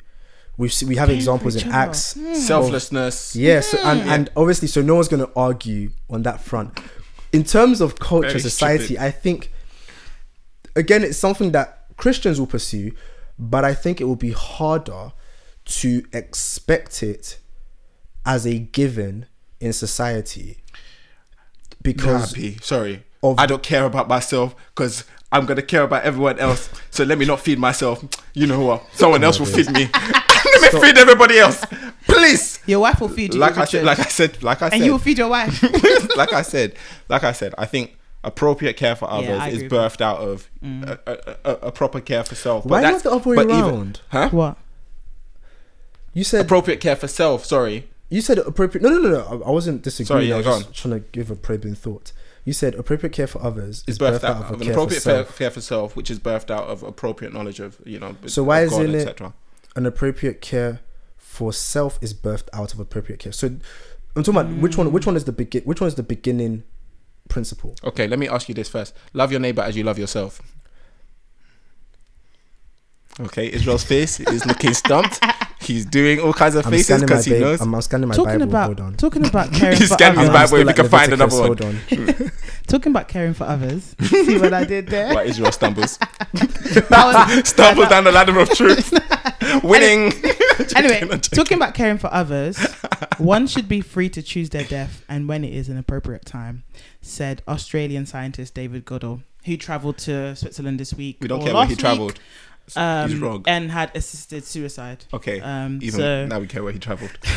We 0.58 0.70
see, 0.70 0.86
we 0.86 0.96
have 0.98 1.08
Caring 1.08 1.20
examples 1.20 1.56
in 1.56 1.70
other. 1.70 1.78
Acts. 1.78 2.14
Hmm. 2.14 2.34
selflessness. 2.36 3.36
Yeah, 3.36 3.58
hmm. 3.58 3.62
so, 3.62 3.78
and, 3.84 4.02
and 4.10 4.30
obviously, 4.36 4.68
so 4.68 4.82
no 4.82 4.96
one's 4.96 5.08
going 5.08 5.26
to 5.26 5.32
argue 5.36 5.92
on 6.10 6.24
that 6.24 6.42
front. 6.42 6.80
in 7.34 7.44
terms 7.44 7.82
of 7.82 7.98
culture, 8.00 8.28
Very 8.28 8.40
society, 8.42 8.84
stupid. 8.86 9.04
I 9.04 9.12
think 9.12 9.52
again 10.76 11.04
it's 11.04 11.18
something 11.18 11.52
that 11.54 11.86
Christians 11.98 12.40
will 12.40 12.48
pursue, 12.48 12.92
but 13.40 13.64
I 13.66 13.74
think 13.74 14.02
it 14.02 14.06
will 14.06 14.16
be 14.16 14.32
harder 14.32 15.12
to 15.66 16.04
expect 16.14 17.04
it 17.04 17.38
as 18.26 18.46
a 18.46 18.58
given 18.60 19.26
in 19.60 19.74
society 19.74 20.58
because 21.82 22.32
Happy. 22.34 22.58
Sorry. 22.62 23.04
of- 23.24 23.40
I 23.40 23.46
don't 23.46 23.64
care 23.64 23.86
about 23.86 24.08
myself 24.08 24.56
because 24.76 25.04
I'm 25.32 25.46
gonna 25.46 25.62
care 25.62 25.84
about 25.84 26.04
everyone 26.04 26.40
else. 26.40 26.70
So 26.90 27.04
let 27.04 27.18
me 27.18 27.26
not 27.26 27.40
feed 27.40 27.58
myself. 27.60 28.04
You 28.34 28.48
know 28.48 28.60
what? 28.62 28.84
Someone 28.94 29.24
else 29.24 29.40
will 29.40 29.46
feed 29.58 29.72
me. 29.72 29.90
let 30.62 30.74
me 30.74 30.80
feed 30.82 30.98
everybody 30.98 31.40
else, 31.40 31.64
please. 32.08 32.60
Your 32.66 32.82
wife 32.82 33.00
will 33.02 33.10
feed 33.10 33.34
you. 33.34 33.40
Like 33.40 33.58
I 33.58 33.66
said, 33.66 33.84
like 33.86 34.00
I 34.00 34.04
said, 34.04 34.44
like 34.44 34.62
I 34.62 34.66
said, 34.68 34.74
and 34.74 34.80
said, 34.82 34.86
you 34.86 34.92
will 34.92 35.00
feed 35.00 35.18
your 35.18 35.30
wife. 35.30 35.64
like 36.18 36.34
I 36.34 36.42
said, 36.42 36.76
like 37.10 37.24
I 37.24 37.32
said, 37.32 37.56
I 37.58 37.66
think 37.66 37.98
appropriate 38.24 38.76
care 38.78 38.96
for 38.96 39.10
others 39.10 39.40
I 39.40 39.48
is 39.50 39.54
agree 39.64 39.68
with 39.70 39.72
Mm. 39.72 39.90
birthed 39.98 40.02
out 40.02 40.18
of 40.20 40.50
a, 40.62 41.00
a, 41.08 41.36
a, 41.44 41.56
a 41.68 41.72
proper 41.72 42.00
care 42.02 42.24
for 42.24 42.36
self. 42.36 42.66
Why 42.66 42.82
that's- 42.82 43.04
not 43.04 43.10
the 43.12 43.16
other 43.16 43.30
way 43.30 43.36
but 43.38 43.46
even- 43.46 43.60
around? 43.64 44.02
huh? 44.10 44.30
what? 44.30 44.58
you 46.14 46.24
said 46.24 46.46
Appropriate 46.46 46.82
care 46.82 46.96
for 46.96 47.08
self. 47.08 47.46
Sorry. 47.46 47.88
You 48.12 48.22
said 48.22 48.38
appropriate. 48.40 48.84
No, 48.84 48.90
no, 48.90 49.00
no, 49.00 49.10
no. 49.10 49.44
I, 49.44 49.50
wasn't 49.50 49.82
disagreeing. 49.84 50.08
Sorry, 50.08 50.26
yeah, 50.28 50.36
I 50.36 50.38
was 50.40 50.46
go 50.46 50.58
just 50.58 50.68
on. 50.68 50.74
trying 50.74 51.02
to 51.02 51.08
give 51.12 51.32
a 51.32 51.36
probing 51.36 51.76
thought. 51.76 52.12
You 52.44 52.54
said 52.54 52.76
appropriate 52.76 53.14
care 53.14 53.28
for 53.28 53.42
others 53.42 53.84
Is 53.88 53.96
is 53.96 54.00
birthed 54.00 54.20
birthed 54.20 54.24
out 54.26 54.38
of 54.38 54.52
of 54.52 54.62
an 54.62 54.68
care 54.68 54.74
for 54.74 54.80
appropriate 54.82 55.04
care, 55.38 55.52
for 55.52 55.62
self, 55.62 55.96
which 55.96 56.12
is 56.12 56.20
birthed 56.20 56.52
out 56.52 56.68
of 56.68 56.84
appropriate 56.84 57.34
knowledge 57.34 57.60
of 57.60 57.78
you 57.86 58.00
know. 58.00 58.16
So 58.28 58.44
why 58.44 58.62
isn't 58.64 58.90
it- 58.94 58.96
etc. 58.96 59.34
An 59.76 59.86
appropriate 59.86 60.42
care 60.42 60.82
for 61.18 61.54
self 61.54 61.98
is 62.02 62.14
birthed 62.14 62.50
out 62.52 62.74
of 62.74 62.80
appropriate 62.82 63.20
care. 63.20 63.32
So 63.32 63.48
I'm 63.48 64.24
talking 64.24 64.42
about 64.42 64.52
which 64.58 64.78
one. 64.78 64.92
Which 64.92 65.06
one 65.06 65.16
is 65.16 65.24
the 65.24 65.32
begin? 65.32 65.62
Which 65.64 65.80
one 65.80 65.88
is 65.88 65.96
the 65.96 66.04
beginning 66.04 66.64
principle? 67.30 67.76
Okay, 67.84 68.08
let 68.08 68.20
me 68.20 68.28
ask 68.28 68.50
you 68.50 68.56
this 68.56 68.68
first. 68.68 68.94
Love 69.14 69.32
your 69.32 69.40
neighbor 69.40 69.62
as 69.62 69.78
you 69.78 69.84
love 69.86 69.98
yourself. 69.98 70.42
Okay, 73.20 73.52
Israel's 73.52 73.84
face 73.84 74.20
is 74.20 74.46
looking 74.46 74.74
stumped. 74.74 75.20
He's 75.72 75.86
doing 75.86 76.20
all 76.20 76.34
kinds 76.34 76.56
of 76.56 76.66
I'm 76.66 76.72
faces 76.72 77.02
because 77.02 77.26
he 77.26 77.32
Bible. 77.32 77.46
knows. 77.46 77.62
I'm, 77.62 77.74
I'm 77.76 77.82
scanning 77.82 78.10
my 78.10 78.16
talking 78.16 78.34
Bible. 78.40 78.50
about 78.50 78.66
Hold 78.68 78.80
on. 78.82 78.94
talking 78.96 79.26
about 79.26 79.52
caring 79.54 79.78
He's 79.78 79.88
for 79.90 79.94
scanning 79.96 80.20
his 80.20 80.30
others. 80.30 80.52
Bible. 80.52 80.62
I'm 80.62 80.70
if 80.70 80.78
you 80.78 80.84
can 80.84 80.90
find 80.92 81.14
another 81.14 81.36
one. 81.40 81.46
Hold 81.48 81.62
on. 81.62 82.32
Talking 82.68 82.92
about 82.94 83.08
caring 83.10 83.34
for 83.34 83.44
others. 83.44 83.96
See 84.02 84.38
what 84.38 84.54
I 84.54 84.64
did 84.64 84.88
there? 84.88 85.14
Why 85.14 85.24
Israel 85.24 85.52
stumbles, 85.52 85.98
That 85.98 87.34
was- 87.36 87.50
stumbles 87.50 87.90
down 87.90 88.06
the 88.06 88.12
ladder 88.14 88.40
of 88.40 88.50
truth, 88.52 88.94
winning. 89.64 90.14
anyway, 90.76 91.02
I'm 91.12 91.20
talking 91.20 91.58
about 91.58 91.74
caring 91.74 91.98
for 91.98 92.14
others, 92.14 92.58
one 93.18 93.48
should 93.48 93.68
be 93.68 93.82
free 93.82 94.10
to 94.10 94.22
choose 94.22 94.50
their 94.52 94.64
death 94.64 95.04
and 95.10 95.28
when 95.28 95.44
it 95.44 95.54
is 95.54 95.68
an 95.70 95.78
appropriate 95.78 96.24
time, 96.26 96.64
said 97.02 97.42
Australian 97.48 98.06
scientist 98.06 98.54
David 98.54 98.86
Goodall, 98.86 99.22
who 99.46 99.58
travelled 99.58 99.98
to 100.00 100.36
Switzerland 100.36 100.80
this 100.80 100.94
week. 100.94 101.18
We 101.20 101.28
don't 101.28 101.40
or 101.42 101.44
care 101.46 101.54
where 101.54 101.62
last 101.62 101.70
he 101.70 101.74
week, 101.74 101.80
travelled. 101.80 102.20
Um, 102.78 103.10
He's 103.10 103.20
wrong. 103.20 103.44
And 103.48 103.72
had 103.72 103.92
assisted 103.96 104.44
suicide. 104.46 105.06
Okay, 105.14 105.40
Um, 105.42 105.80
even 105.82 106.00
so, 106.00 106.26
now 106.28 106.40
we 106.40 106.48
care 106.48 106.64
where 106.64 106.74
he 106.74 106.80
travelled. 106.80 107.12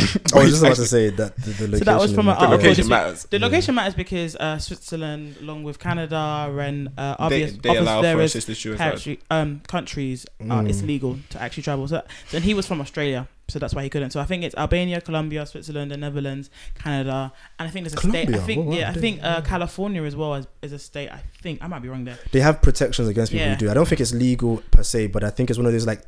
I 0.00 0.38
was 0.38 0.50
just 0.50 0.62
about 0.62 0.76
to 0.76 0.86
say 0.86 1.10
that 1.10 1.34
the, 1.36 1.50
the 1.50 1.64
location. 1.64 1.78
So 1.78 1.84
that 1.86 2.00
was 2.00 2.12
from 2.14 2.28
is 2.28 2.34
an 2.36 2.38
The 2.38 2.46
article 2.46 2.50
location 2.56 2.76
this 2.76 2.84
week. 2.84 2.90
matters. 2.90 3.26
The 3.30 3.38
location 3.40 3.74
matters 3.74 3.94
because 3.94 4.36
uh, 4.36 4.58
Switzerland, 4.58 5.36
along 5.40 5.64
with 5.64 5.80
Canada 5.80 6.54
and 6.60 6.88
uh, 6.96 7.16
They, 7.16 7.24
obvious, 7.24 7.52
they 7.52 7.68
obvious 7.70 7.82
allow 7.82 7.96
for 7.98 8.02
various 8.02 8.30
assisted 8.36 8.56
suicide. 8.56 8.90
country, 8.92 9.18
um, 9.30 9.60
countries, 9.66 10.24
uh, 10.48 10.64
it's 10.68 10.82
legal 10.82 11.18
to 11.30 11.42
actually 11.42 11.64
travel. 11.64 11.88
So, 11.88 12.02
so 12.28 12.36
and 12.36 12.44
he 12.44 12.54
was 12.54 12.64
from 12.66 12.80
Australia, 12.80 13.26
so 13.48 13.58
that's 13.58 13.74
why 13.74 13.82
he 13.82 13.88
couldn't. 13.88 14.10
So 14.10 14.20
I 14.20 14.24
think 14.24 14.42
it's 14.44 14.54
Albania, 14.56 15.00
Colombia, 15.00 15.46
Switzerland, 15.46 15.90
the 15.90 15.96
Netherlands, 15.96 16.50
Canada, 16.74 17.32
and 17.58 17.66
I 17.68 17.70
think 17.70 17.84
there's 17.88 17.94
a 18.04 18.08
state. 18.08 18.28
I 18.34 18.38
think 18.38 18.58
What- 18.58 18.66
what 18.68 18.78
yeah, 18.78 18.90
I 18.90 18.92
think 18.92 19.22
uh, 19.22 19.40
California 19.40 20.02
as 20.04 20.14
well 20.14 20.34
as 20.34 20.46
is 20.62 20.72
a 20.72 20.78
state. 20.78 21.08
I 21.10 21.22
think 21.42 21.62
I 21.62 21.66
might 21.66 21.80
be 21.82 21.88
wrong 21.88 22.04
there. 22.04 22.18
They 22.32 22.40
have 22.40 22.60
protections 22.62 23.08
against 23.08 23.32
people 23.32 23.46
Yeah. 23.46 23.54
who 23.54 23.58
do. 23.60 23.70
I 23.70 23.74
don't 23.74 23.88
think 23.88 24.00
it's 24.00 24.12
legal 24.14 24.62
per 24.70 24.82
se, 24.82 25.08
but 25.08 25.24
I 25.24 25.30
think 25.30 25.50
it's 25.50 25.58
one 25.58 25.66
of 25.66 25.72
those 25.72 25.86
like 25.86 26.02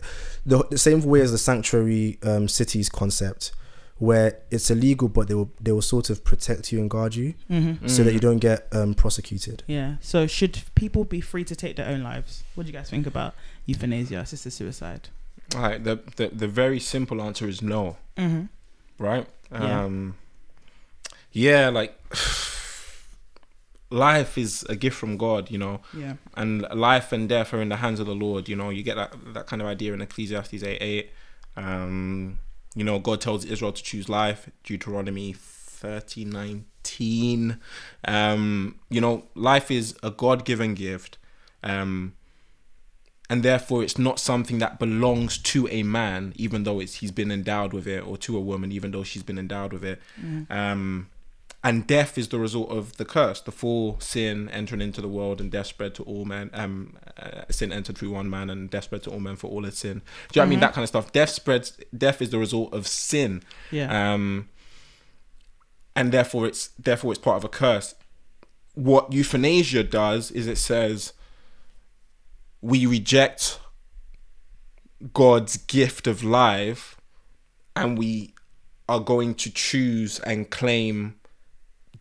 the, 0.44 0.64
the 0.70 0.78
same 0.78 1.00
way 1.02 1.20
as 1.22 1.32
the 1.32 1.38
sanctuary 1.38 2.18
um, 2.22 2.46
cities 2.48 2.88
concept, 2.88 3.52
where 3.98 4.38
it's 4.50 4.70
illegal, 4.70 5.08
but 5.08 5.28
they 5.28 5.34
will 5.34 5.50
they 5.60 5.72
will 5.72 5.82
sort 5.82 6.10
of 6.10 6.24
protect 6.24 6.72
you 6.72 6.78
and 6.80 6.88
guard 6.90 7.14
you 7.14 7.34
Mm-hmm. 7.50 7.86
so 7.86 8.02
that 8.04 8.12
you 8.12 8.20
don't 8.20 8.38
get 8.38 8.66
um, 8.72 8.94
prosecuted. 8.94 9.62
Yeah. 9.66 9.96
So 10.00 10.26
should 10.26 10.62
people 10.74 11.04
be 11.04 11.20
free 11.20 11.44
to 11.44 11.56
take 11.56 11.76
their 11.76 11.88
own 11.88 12.02
lives? 12.02 12.44
What 12.54 12.64
do 12.66 12.72
you 12.72 12.78
guys 12.78 12.88
think 12.90 13.06
about 13.06 13.34
euthanasia, 13.66 14.18
assisted 14.18 14.52
suicide? 14.52 15.08
All 15.54 15.62
right, 15.62 15.82
the, 15.82 16.00
the 16.16 16.28
the 16.28 16.48
very 16.48 16.78
simple 16.80 17.20
answer 17.20 17.48
is 17.48 17.60
no. 17.62 17.96
Mm-hmm. 18.16 18.44
right? 18.98 19.26
Yeah. 19.52 19.84
Um 19.84 20.14
yeah, 21.32 21.68
like 21.68 21.94
life 23.90 24.38
is 24.38 24.64
a 24.68 24.76
gift 24.76 24.96
from 24.96 25.16
God, 25.16 25.50
you 25.50 25.58
know, 25.58 25.80
Yeah. 25.92 26.14
and 26.36 26.62
life 26.74 27.12
and 27.12 27.28
death 27.28 27.52
are 27.52 27.60
in 27.62 27.68
the 27.68 27.76
hands 27.76 27.98
of 28.00 28.06
the 28.06 28.14
Lord, 28.14 28.48
you 28.48 28.56
know. 28.56 28.70
You 28.70 28.82
get 28.82 28.96
that 28.96 29.14
that 29.34 29.46
kind 29.46 29.60
of 29.62 29.68
idea 29.68 29.92
in 29.92 30.00
Ecclesiastes 30.00 30.62
8 30.62 30.78
8. 30.80 31.10
Um, 31.56 32.38
you 32.74 32.84
know, 32.84 32.98
God 33.00 33.20
tells 33.20 33.44
Israel 33.44 33.72
to 33.72 33.82
choose 33.82 34.08
life, 34.08 34.48
Deuteronomy 34.64 35.34
thirty 35.36 36.24
nineteen. 36.24 37.58
Um, 38.06 38.76
you 38.90 39.00
know, 39.00 39.24
life 39.34 39.70
is 39.70 39.96
a 40.02 40.10
God 40.10 40.44
given 40.44 40.74
gift. 40.74 41.18
Um 41.64 42.14
and 43.30 43.44
therefore 43.44 43.82
it's 43.84 43.96
not 43.96 44.18
something 44.18 44.58
that 44.58 44.78
belongs 44.80 45.38
to 45.38 45.68
a 45.68 45.84
man 45.84 46.32
even 46.36 46.64
though 46.64 46.80
it's 46.80 46.96
he's 46.96 47.12
been 47.12 47.30
endowed 47.30 47.72
with 47.72 47.86
it 47.86 48.04
or 48.06 48.18
to 48.18 48.36
a 48.36 48.40
woman 48.40 48.72
even 48.72 48.90
though 48.90 49.04
she's 49.04 49.22
been 49.22 49.38
endowed 49.38 49.72
with 49.72 49.84
it. 49.84 50.02
Um 50.50 51.08
and 51.62 51.86
death 51.86 52.16
is 52.16 52.28
the 52.28 52.38
result 52.38 52.70
of 52.70 52.96
the 52.96 53.04
curse 53.04 53.40
the 53.40 53.52
fall 53.52 53.96
sin 54.00 54.48
entering 54.48 54.80
into 54.80 55.00
the 55.00 55.08
world 55.08 55.40
and 55.40 55.52
death 55.52 55.66
spread 55.66 55.94
to 55.94 56.02
all 56.04 56.24
men 56.24 56.50
um 56.54 56.96
uh, 57.18 57.42
sin 57.50 57.70
entered 57.70 57.96
through 57.98 58.10
one 58.10 58.28
man 58.28 58.48
and 58.50 58.70
death 58.70 58.84
spread 58.84 59.02
to 59.02 59.10
all 59.10 59.20
men 59.20 59.36
for 59.36 59.46
all 59.48 59.64
had 59.64 59.74
sin. 59.74 59.98
Do 59.98 60.40
you 60.40 60.40
know 60.40 60.42
what 60.42 60.46
i 60.46 60.50
mean? 60.50 60.60
That 60.60 60.72
kind 60.72 60.82
of 60.82 60.88
stuff. 60.88 61.12
Death 61.12 61.30
spreads 61.30 61.78
death 61.96 62.20
is 62.20 62.30
the 62.30 62.38
result 62.38 62.74
of 62.74 62.86
sin. 62.88 63.42
Yeah. 63.70 64.12
um 64.12 64.48
and 65.94 66.10
therefore 66.10 66.46
it's 66.48 66.70
therefore 66.78 67.12
it's 67.12 67.20
part 67.20 67.36
of 67.36 67.44
a 67.44 67.48
curse. 67.48 67.94
What 68.74 69.12
euthanasia 69.12 69.84
does 69.84 70.30
is 70.32 70.46
it 70.48 70.58
says 70.58 71.12
we 72.62 72.86
reject 72.86 73.58
God's 75.12 75.56
gift 75.56 76.06
of 76.06 76.22
life 76.22 76.96
and 77.74 77.96
we 77.96 78.34
are 78.88 79.00
going 79.00 79.34
to 79.36 79.50
choose 79.50 80.18
and 80.20 80.50
claim 80.50 81.14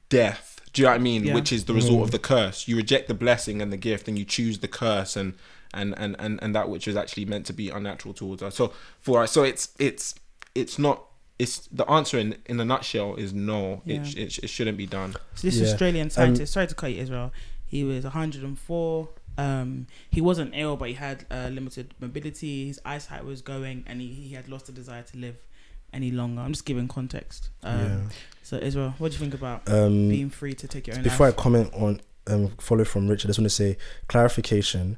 death. 0.10 0.60
Do 0.74 0.82
you 0.82 0.86
know 0.86 0.92
what 0.92 0.96
I 0.96 1.04
mean? 1.04 1.24
Yeah. 1.24 1.34
Which 1.34 1.52
is 1.52 1.66
the 1.66 1.74
result 1.74 2.02
of 2.02 2.10
mm. 2.10 2.14
the 2.14 2.20
curse. 2.20 2.68
You 2.68 2.76
reject 2.76 3.08
the 3.08 3.14
blessing 3.14 3.62
and 3.62 3.72
the 3.72 3.78
gift 3.78 4.08
and 4.08 4.18
you 4.18 4.26
choose 4.26 4.60
the 4.60 4.68
curse 4.68 5.16
and 5.16 5.34
and 5.74 5.94
and 5.98 6.16
and, 6.20 6.40
and 6.42 6.56
that 6.56 6.70
which 6.70 6.88
is 6.88 6.96
actually 6.96 7.26
meant 7.26 7.46
to 7.46 7.54
be 7.54 7.70
unnatural 7.70 8.14
towards 8.14 8.42
us. 8.44 8.56
So 8.56 8.74
for 9.00 9.22
us 9.24 9.32
so 9.32 9.44
it's 9.44 9.70
it's 9.80 10.16
it's 10.56 10.78
not 10.78 11.04
it's 11.38 11.68
the 11.68 11.90
answer 11.90 12.18
in 12.18 12.38
in 12.48 12.60
a 12.60 12.66
nutshell 12.66 13.16
is 13.16 13.34
no. 13.34 13.82
It, 13.86 14.02
Yeah. 14.02 14.24
it, 14.24 14.40
it 14.40 14.50
shouldn't 14.50 14.78
be 14.78 14.88
done. 14.88 15.14
So 15.36 15.48
this 15.48 15.58
Yeah. 15.58 15.68
Australian 15.68 16.08
um, 16.08 16.10
scientist, 16.10 16.54
sorry 16.54 16.68
to 16.68 16.76
cut 16.76 16.92
you, 16.92 17.02
Israel. 17.02 17.32
He 17.66 17.84
was 17.84 18.04
104. 18.04 19.10
Um, 19.40 19.88
he 20.10 20.22
wasn't 20.22 20.52
ill, 20.54 20.76
but 20.76 20.88
he 20.90 20.96
had 20.96 21.26
uh, 21.32 21.50
limited 21.52 21.94
mobility. 22.00 22.68
His 22.68 22.80
eyesight 22.84 23.24
was 23.26 23.42
going, 23.42 23.84
and 23.88 24.02
he, 24.02 24.08
he 24.08 24.36
had 24.36 24.50
lost 24.50 24.66
the 24.66 24.72
desire 24.72 25.04
to 25.04 25.18
live 25.18 25.38
any 25.94 26.12
longer. 26.12 26.42
I'm 26.42 26.52
just 26.52 26.66
giving 26.66 26.88
context. 26.88 27.50
Um, 27.64 28.10
So 28.44 28.58
Israel, 28.58 28.96
what 28.98 29.10
do 29.12 29.14
you 29.16 29.20
think 29.20 29.34
about 29.34 29.70
Um, 29.70 30.10
being 30.10 30.30
free 30.30 30.54
to 30.56 30.68
take 30.68 30.88
your 30.88 30.98
own 30.98 31.04
before 31.04 31.28
I 31.28 31.32
comment 31.32 31.70
on 31.74 32.02
um, 32.28 32.50
follow 32.60 32.84
from 32.84 33.08
Richard, 33.08 33.28
I 33.28 33.30
just 33.30 33.40
want 33.40 33.50
to 33.50 33.56
say 33.56 33.78
clarification 34.08 34.98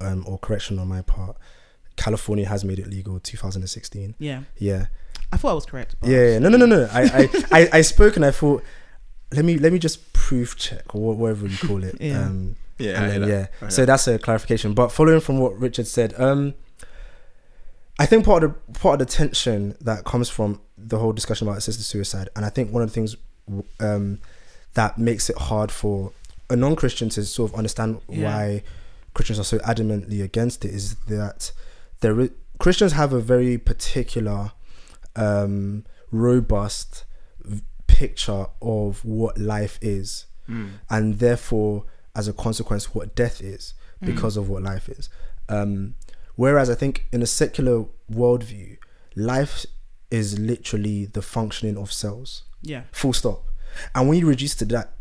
um, 0.00 0.24
or 0.26 0.38
correction 0.38 0.78
on 0.78 0.88
my 0.88 1.02
part. 1.02 1.36
California 1.96 2.46
has 2.48 2.64
made 2.64 2.78
it 2.78 2.86
legal 2.88 3.20
2016. 3.20 4.14
yeah, 4.18 4.42
Yeah. 4.58 4.86
I 5.32 5.36
thought 5.36 5.50
I 5.50 5.54
was 5.54 5.66
correct. 5.66 5.94
Yeah, 6.02 6.32
yeah. 6.32 6.38
No, 6.38 6.48
no, 6.48 6.56
no, 6.56 6.66
no. 6.66 6.88
I, 6.92 7.02
I, 7.02 7.28
I, 7.52 7.68
I 7.74 7.80
spoke 7.82 8.16
and 8.16 8.24
I 8.24 8.30
thought, 8.30 8.62
let 9.32 9.44
me 9.44 9.58
let 9.58 9.72
me 9.72 9.78
just 9.78 10.12
proof 10.12 10.56
check 10.56 10.94
or 10.94 11.14
whatever 11.14 11.46
you 11.46 11.58
call 11.58 11.84
it. 11.84 11.96
Yeah. 12.00 12.26
Um, 12.26 12.56
Yeah, 12.80 13.02
and 13.02 13.22
then, 13.22 13.28
yeah. 13.30 13.46
that. 13.60 13.72
So 13.72 13.84
that's 13.84 14.06
a 14.08 14.18
clarification. 14.18 14.74
But 14.74 14.90
following 14.92 15.20
from 15.20 15.38
what 15.38 15.58
Richard 15.58 15.86
said, 15.86 16.14
um, 16.18 16.54
I 17.98 18.06
think 18.06 18.24
part 18.24 18.44
of 18.44 18.54
the 18.68 18.78
part 18.78 19.00
of 19.00 19.06
the 19.06 19.12
tension 19.12 19.76
that 19.80 20.04
comes 20.04 20.30
from 20.30 20.60
the 20.78 20.98
whole 20.98 21.12
discussion 21.12 21.46
about 21.46 21.58
assisted 21.58 21.84
suicide, 21.84 22.28
and 22.34 22.44
I 22.44 22.48
think 22.48 22.72
one 22.72 22.82
of 22.82 22.88
the 22.88 22.94
things 22.94 23.16
um, 23.80 24.20
that 24.74 24.96
makes 24.98 25.28
it 25.28 25.36
hard 25.36 25.70
for 25.70 26.12
a 26.48 26.56
non-Christian 26.56 27.08
to 27.10 27.24
sort 27.24 27.52
of 27.52 27.58
understand 27.58 28.00
Yeah. 28.08 28.24
why 28.34 28.62
Christians 29.14 29.38
are 29.38 29.44
so 29.44 29.58
adamantly 29.58 30.22
against 30.22 30.64
it 30.64 30.72
is 30.72 30.94
that 31.08 31.52
there 32.00 32.18
is, 32.20 32.30
Christians 32.58 32.92
have 32.92 33.12
a 33.12 33.20
very 33.20 33.58
particular, 33.58 34.52
um, 35.16 35.84
robust 36.10 37.04
picture 37.86 38.46
of 38.62 39.04
what 39.04 39.36
life 39.38 39.78
is 39.82 40.26
Mm. 40.48 40.70
and 40.88 41.18
therefore 41.20 41.84
as 42.14 42.28
a 42.28 42.32
consequence 42.32 42.94
what 42.94 43.14
death 43.14 43.40
is 43.40 43.74
Mm. 44.02 44.06
because 44.06 44.38
of 44.38 44.48
what 44.48 44.62
life 44.62 44.88
is 44.88 45.10
um 45.50 45.94
whereas 46.34 46.70
i 46.70 46.74
think 46.74 47.04
in 47.12 47.20
a 47.20 47.26
secular 47.26 47.84
worldview 48.10 48.78
life 49.14 49.66
is 50.10 50.38
literally 50.38 51.04
the 51.04 51.20
functioning 51.20 51.76
of 51.76 51.92
cells 51.92 52.44
yeah, 52.62 52.84
full 52.92 53.12
stop 53.12 53.44
and 53.94 54.08
when 54.08 54.18
you 54.18 54.26
reduce 54.26 54.54
to 54.54 54.64
that 54.64 54.92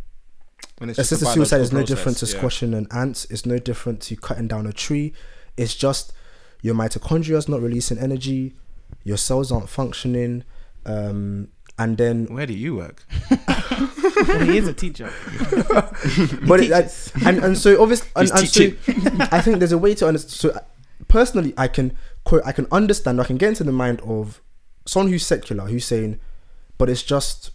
it's 0.82 0.98
just 0.98 1.12
a 1.12 1.16
assisted 1.16 1.34
suicide 1.34 1.62
is 1.62 1.72
no 1.72 1.78
biological 1.78 1.96
different 1.96 2.18
to 2.20 2.26
yeah. 2.26 2.38
squashing 2.38 2.74
an 2.74 2.88
ant. 2.92 3.26
It's 3.30 3.46
no 3.46 3.60
different 3.60 4.02
to 4.04 4.16
cutting 4.16 4.48
down 4.48 4.66
a 4.66 4.72
tree. 4.72 5.14
It's 5.58 5.76
just 5.76 6.14
your 6.62 6.74
mitochondria 6.74 7.36
is 7.38 7.50
not 7.50 7.62
releasing 7.62 7.98
energy, 7.98 8.54
your 9.04 9.18
cells 9.18 9.52
aren't 9.52 9.68
functioning, 9.68 10.44
um, 10.86 11.50
and 11.80 11.98
then 11.98 12.26
Where 12.26 12.46
do 12.46 12.54
you 12.54 12.76
work? 12.76 13.06
Well, 14.28 14.40
he 14.42 14.58
is 14.58 14.68
a 14.68 14.74
teacher. 14.74 15.12
but 16.46 16.60
it, 16.60 16.68
teaches. 16.68 17.12
and 17.26 17.44
and 17.44 17.58
so 17.58 17.82
obviously 17.82 18.10
and, 18.16 18.30
and 18.32 18.48
so 18.48 18.64
I 19.32 19.42
think 19.42 19.60
there's 19.60 19.72
a 19.72 19.78
way 19.78 19.96
to 19.96 20.08
understand. 20.08 20.32
So 20.54 20.60
personally, 21.08 21.54
I 21.58 21.68
can 21.68 21.96
quote, 22.26 22.44
I 22.46 22.52
can 22.52 22.68
understand, 22.72 23.22
I 23.22 23.24
can 23.24 23.38
get 23.38 23.50
into 23.50 23.64
the 23.64 23.72
mind 23.72 24.02
of 24.02 24.42
someone 24.86 25.12
who's 25.12 25.26
secular, 25.26 25.66
who's 25.66 25.86
saying, 25.86 26.20
but 26.78 26.90
it's 26.90 27.04
just 27.04 27.52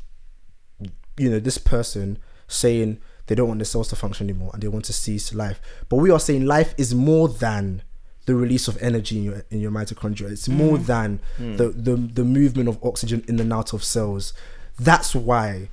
you 1.18 1.30
know 1.30 1.38
this 1.38 1.58
person 1.58 2.18
saying 2.48 3.00
they 3.26 3.34
don't 3.34 3.48
want 3.48 3.58
the 3.58 3.64
cells 3.64 3.88
to 3.88 3.96
function 3.96 4.28
anymore 4.28 4.50
and 4.52 4.62
they 4.62 4.68
want 4.68 4.86
to 4.86 4.92
cease 4.92 5.34
life. 5.34 5.60
But 5.88 5.96
we 5.96 6.10
are 6.10 6.20
saying 6.20 6.46
life 6.46 6.74
is 6.78 6.94
more 6.94 7.28
than 7.28 7.82
the 8.26 8.34
release 8.34 8.68
of 8.68 8.80
energy 8.82 9.18
in 9.18 9.24
your 9.24 9.44
in 9.50 9.60
your 9.60 9.70
mitochondria. 9.70 10.30
It's 10.30 10.48
more 10.48 10.78
than 10.78 11.20
the, 11.38 11.68
the 11.68 11.96
the 11.96 12.24
movement 12.24 12.68
of 12.68 12.78
oxygen 12.82 13.24
in 13.28 13.38
and 13.40 13.52
out 13.52 13.72
of 13.72 13.84
cells. 13.84 14.32
That's 14.78 15.14
why 15.14 15.68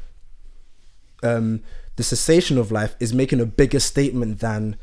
um, 1.24 1.64
the 1.96 2.04
cessation 2.04 2.58
of 2.58 2.72
life 2.72 2.96
is 3.00 3.14
making 3.14 3.40
a 3.40 3.46
bigger 3.46 3.80
statement 3.80 4.40
than, 4.40 4.78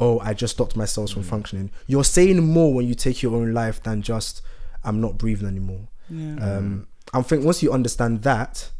oh, 0.00 0.18
I 0.20 0.34
just 0.34 0.54
stopped 0.54 0.76
my 0.76 0.84
cells 0.84 1.12
from 1.12 1.22
functioning. 1.22 1.70
You're 1.86 2.04
saying 2.04 2.42
more 2.42 2.72
when 2.74 2.86
you 2.86 2.94
take 2.94 3.22
your 3.22 3.34
own 3.34 3.52
life 3.52 3.82
than 3.82 4.02
just, 4.02 4.42
I'm 4.82 5.00
not 5.00 5.18
breathing 5.18 5.48
anymore. 5.48 5.88
Yeah. 6.08 6.36
Um, 6.56 6.88
I 7.12 7.22
think 7.22 7.44
once 7.44 7.62
you 7.62 7.72
understand 7.72 8.22
that, 8.22 8.70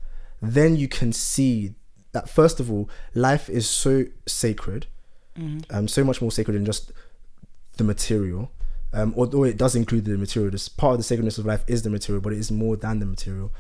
then 0.41 0.77
you 0.77 0.89
can 0.89 1.13
see 1.13 1.75
that 2.13 2.29
first 2.29 2.61
of 2.61 2.71
all, 2.71 2.89
life 3.15 3.49
is 3.49 3.69
so 3.69 4.05
sacred, 4.27 4.87
um, 5.71 5.89
so 5.89 6.05
much 6.05 6.21
more 6.21 6.31
sacred 6.31 6.55
than 6.55 6.65
just 6.65 6.93
the 7.77 7.85
material. 7.85 8.51
Um, 8.93 9.13
although 9.17 9.45
it 9.45 9.57
does 9.57 9.75
include 9.75 10.05
the 10.05 10.17
material, 10.17 10.51
this 10.53 10.69
part 10.69 10.93
of 10.93 10.99
the 10.99 11.05
sacredness 11.05 11.39
of 11.39 11.47
life 11.47 11.65
is 11.67 11.83
the 11.83 11.91
material, 11.91 12.21
but 12.21 12.33
it 12.33 12.39
is 12.39 12.53
more 12.53 12.77
than 12.77 13.01
the 13.01 13.07
material, 13.07 13.53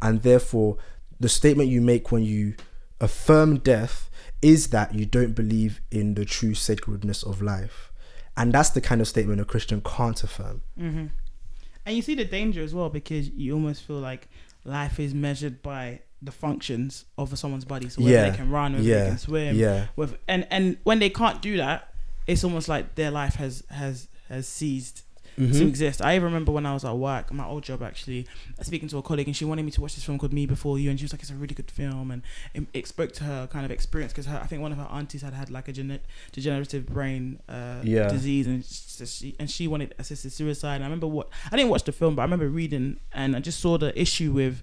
and 0.00 0.22
therefore, 0.22 0.78
the 1.20 1.28
statement 1.28 1.68
you 1.68 1.80
make 1.82 2.10
when 2.10 2.22
you 2.22 2.54
affirm 3.00 3.58
death 3.58 4.10
is 4.40 4.68
that 4.68 4.94
you 4.94 5.04
don't 5.04 5.34
believe 5.34 5.80
in 5.90 6.14
the 6.14 6.24
true 6.24 6.54
sacredness 6.54 7.22
of 7.22 7.42
life, 7.42 7.92
and 8.36 8.52
that's 8.52 8.70
the 8.70 8.80
kind 8.80 9.00
of 9.02 9.08
statement 9.08 9.40
a 9.40 9.44
Christian 9.44 9.82
can't 9.82 10.22
affirm. 10.24 10.62
And 10.78 11.96
you 11.96 12.00
see 12.02 12.14
the 12.14 12.24
danger 12.24 12.62
as 12.62 12.74
well 12.74 12.88
because 12.90 13.28
you 13.30 13.52
almost 13.54 13.82
feel 13.82 13.98
like 13.98 14.28
life 14.64 15.00
is 15.00 15.14
measured 15.14 15.62
by 15.62 16.00
the 16.22 16.32
functions 16.32 17.04
of 17.16 17.36
someone's 17.38 17.64
body. 17.64 17.88
So 17.88 18.02
whether 18.02 18.12
Yeah. 18.14 18.30
they 18.30 18.36
can 18.36 18.50
run, 18.50 18.72
whether 18.72 18.84
Yeah. 18.84 19.02
they 19.04 19.08
can 19.10 19.18
swim, 19.18 19.56
Yeah. 19.56 19.86
with 19.96 20.16
and 20.26 20.46
and 20.50 20.78
when 20.84 20.98
they 20.98 21.10
can't 21.10 21.40
do 21.42 21.56
that, 21.58 21.94
it's 22.28 22.44
almost 22.44 22.68
like 22.68 22.94
their 22.94 23.10
life 23.10 23.34
has 23.34 23.64
has 23.70 24.06
has 24.28 24.46
ceased 24.46 25.02
Mm-hmm. 25.38 25.52
to 25.52 25.68
exist. 25.68 26.02
I 26.02 26.16
even 26.16 26.24
remember 26.24 26.50
when 26.50 26.66
I 26.66 26.74
was 26.74 26.84
at 26.84 26.96
work, 26.96 27.32
my 27.32 27.44
old 27.46 27.62
job 27.62 27.80
actually, 27.80 28.26
speaking 28.60 28.88
to 28.88 28.98
a 28.98 29.02
colleague, 29.02 29.28
and 29.28 29.36
she 29.36 29.44
wanted 29.44 29.62
me 29.64 29.70
to 29.70 29.80
watch 29.80 29.94
this 29.94 30.02
film 30.02 30.18
called 30.18 30.32
Me 30.32 30.46
Before 30.46 30.80
You, 30.80 30.90
and 30.90 30.98
she 30.98 31.04
was 31.04 31.12
like, 31.12 31.20
"It's 31.22 31.30
a 31.30 31.34
really 31.36 31.54
good 31.54 31.70
film," 31.70 32.10
and 32.10 32.22
it, 32.54 32.64
it 32.74 32.88
spoke 32.88 33.12
to 33.12 33.22
her 33.22 33.46
kind 33.46 33.64
of 33.64 33.70
experience 33.70 34.12
because 34.12 34.26
I 34.26 34.46
think 34.48 34.62
one 34.62 34.72
of 34.72 34.78
her 34.78 34.88
aunties 34.90 35.22
had 35.22 35.34
had 35.34 35.48
like 35.48 35.68
a 35.68 35.72
gene- 35.72 36.00
degenerative 36.32 36.86
brain 36.86 37.38
uh, 37.48 37.82
Yeah. 37.84 38.08
disease, 38.08 38.48
and 38.48 38.64
she 38.64 39.36
and 39.38 39.48
she 39.48 39.68
wanted 39.68 39.94
assisted 40.00 40.32
suicide. 40.32 40.74
And 40.76 40.82
I 40.82 40.86
remember 40.88 41.06
what 41.06 41.28
I 41.52 41.56
didn't 41.56 41.70
watch 41.70 41.84
the 41.84 41.92
film, 41.92 42.16
but 42.16 42.22
I 42.22 42.24
remember 42.24 42.48
reading, 42.48 42.98
and 43.12 43.36
I 43.36 43.38
just 43.38 43.60
saw 43.60 43.78
the 43.78 43.92
issue 43.96 44.32
with. 44.32 44.60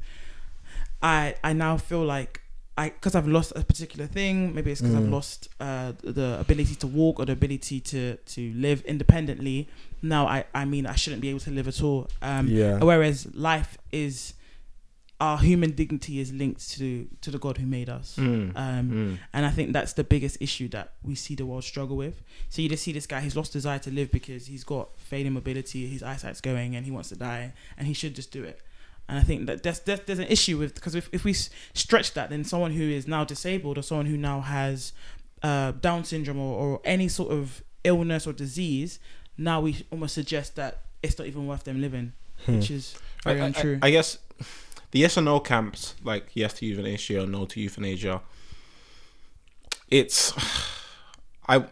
I 1.02 1.36
I 1.42 1.54
now 1.54 1.78
feel 1.78 2.04
like 2.04 2.42
I 2.78 2.90
because 2.90 3.16
I've 3.16 3.28
lost 3.28 3.54
a 3.56 3.64
particular 3.64 4.06
thing. 4.08 4.54
Maybe 4.54 4.72
it's 4.72 4.82
because 4.82 4.96
I've 4.96 5.04
Mm. 5.04 5.12
lost 5.12 5.48
uh, 5.62 5.94
the 6.04 6.38
ability 6.40 6.76
to 6.76 6.88
walk 6.88 7.20
or 7.20 7.26
the 7.26 7.32
ability 7.34 7.80
to 7.92 8.16
to 8.18 8.54
live 8.54 8.82
independently. 8.86 9.68
Now 10.02 10.28
I 10.28 10.46
I 10.54 10.66
mean 10.66 10.86
I 10.86 10.96
shouldn't 10.96 11.22
be 11.22 11.30
able 11.30 11.40
to 11.42 11.52
live 11.52 11.68
at 11.68 11.82
all. 11.82 12.10
Um, 12.22 12.48
Yeah. 12.50 12.80
Whereas 12.84 13.34
life 13.34 13.78
is 13.92 14.34
our 15.22 15.38
human 15.38 15.72
dignity 15.72 16.20
is 16.20 16.34
linked 16.34 16.70
to 16.78 17.08
to 17.22 17.32
the 17.32 17.40
God 17.40 17.58
who 17.58 17.66
made 17.66 17.90
us. 17.90 18.18
Mm. 18.18 18.52
Um, 18.58 18.92
Mm. 18.92 19.20
and 19.32 19.46
I 19.46 19.50
think 19.52 19.72
that's 19.72 19.94
the 19.94 20.04
biggest 20.04 20.36
issue 20.42 20.68
that 20.70 20.88
we 21.02 21.16
see 21.16 21.36
the 21.36 21.46
world 21.46 21.64
struggle 21.64 21.96
with. 21.96 22.22
So 22.50 22.62
you 22.62 22.68
just 22.68 22.84
see 22.84 22.92
this 22.92 23.08
guy, 23.08 23.22
he's 23.22 23.36
lost 23.38 23.54
desire 23.54 23.80
to 23.80 23.92
live 23.92 24.12
because 24.12 24.48
he's 24.48 24.66
got 24.66 24.90
failing 25.00 25.32
mobility, 25.32 25.88
his 25.88 26.04
eyesight's 26.04 26.42
going, 26.42 26.76
and 26.76 26.86
he 26.86 26.92
wants 26.92 27.08
to 27.10 27.16
die, 27.16 27.54
and 27.78 27.88
he 27.88 27.94
should 27.94 28.14
just 28.16 28.32
do 28.34 28.44
it. 28.44 28.60
And 29.08 29.20
I 29.20 29.24
think 29.24 29.46
that 29.48 29.64
there's, 29.64 29.80
there's, 29.82 30.00
there's 30.02 30.20
an 30.20 30.28
issue 30.28 30.58
with, 30.58 30.74
because 30.76 30.96
if, 30.96 31.10
if 31.12 31.24
we 31.24 31.34
stretch 31.34 32.14
that, 32.14 32.30
then 32.30 32.44
someone 32.44 32.72
who 32.72 32.84
is 32.84 33.08
now 33.08 33.24
disabled 33.24 33.78
or 33.78 33.84
someone 33.84 34.08
who 34.08 34.18
now 34.18 34.42
has 34.42 34.94
uh, 35.44 35.72
Down 35.74 36.04
syndrome 36.04 36.40
or, 36.40 36.58
or 36.58 36.82
any 36.84 37.08
sort 37.08 37.32
of 37.32 37.64
illness 37.84 38.26
or 38.26 38.34
disease, 38.34 39.00
now 39.38 39.62
we 39.62 39.86
almost 39.92 40.16
suggest 40.16 40.56
that 40.56 40.82
it's 41.04 41.20
not 41.20 41.28
even 41.28 41.46
worth 41.46 41.66
them 41.66 41.82
living, 41.82 42.14
which 42.46 42.72
is 42.72 42.96
very 43.24 43.42
I- 43.42 43.46
untrue. 43.46 43.80
I, 43.82 43.88
I 43.88 43.92
guess 43.92 44.18
the 44.92 45.00
yes 45.00 45.18
or 45.18 45.22
no 45.22 45.40
camps, 45.40 45.96
like 46.04 46.30
yes 46.34 46.54
to 46.54 46.66
euthanasia 46.66 47.24
or 47.24 47.28
no 47.28 47.46
to 47.46 47.60
euthanasia, 47.60 48.22
it's 49.90 50.34
I 51.48 51.66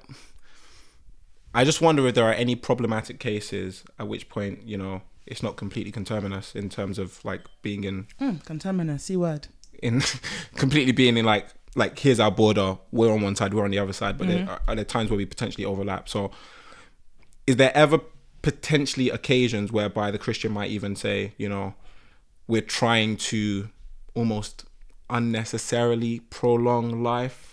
I 1.56 1.64
just 1.64 1.82
wonder 1.82 2.08
if 2.08 2.16
there 2.16 2.26
are 2.26 2.34
any 2.34 2.56
problematic 2.56 3.20
cases 3.20 3.84
at 3.98 4.08
which 4.08 4.30
point 4.30 4.64
you 4.68 4.78
know 4.78 5.02
it's 5.26 5.44
not 5.44 5.56
completely 5.56 5.92
conterminous 5.92 6.56
in 6.56 6.70
terms 6.70 7.00
of 7.00 7.24
like 7.24 7.42
being 7.62 7.84
in 7.84 8.08
mm, 8.20 8.44
contaminant, 8.44 9.00
C 9.02 9.18
word. 9.18 9.48
in 9.82 10.02
completely 10.56 10.92
being 10.92 11.18
in 11.18 11.26
like 11.26 11.48
like 11.76 11.98
here's 11.98 12.20
our 12.20 12.32
border 12.32 12.78
we're 12.92 13.12
on 13.12 13.22
one 13.22 13.36
side 13.36 13.54
we're 13.54 13.66
on 13.66 13.72
the 13.72 13.80
other 13.80 13.94
side 13.94 14.18
but 14.18 14.28
there 14.28 14.48
are, 14.48 14.62
are 14.68 14.76
there 14.76 14.86
times 14.86 15.10
where 15.10 15.18
we 15.18 15.26
potentially 15.26 15.66
overlap 15.66 16.08
so 16.08 16.30
is 17.48 17.56
there 17.56 17.76
ever 17.76 18.00
potentially 18.44 19.10
occasions 19.10 19.72
whereby 19.72 20.12
the 20.12 20.20
christian 20.20 20.52
might 20.52 20.70
even 20.70 20.96
say 20.96 21.34
you 21.38 21.50
know 21.50 21.74
we're 22.48 22.62
trying 22.62 23.18
to 23.18 23.70
almost 24.14 24.66
unnecessarily 25.10 26.20
prolong 26.20 27.02
life 27.02 27.53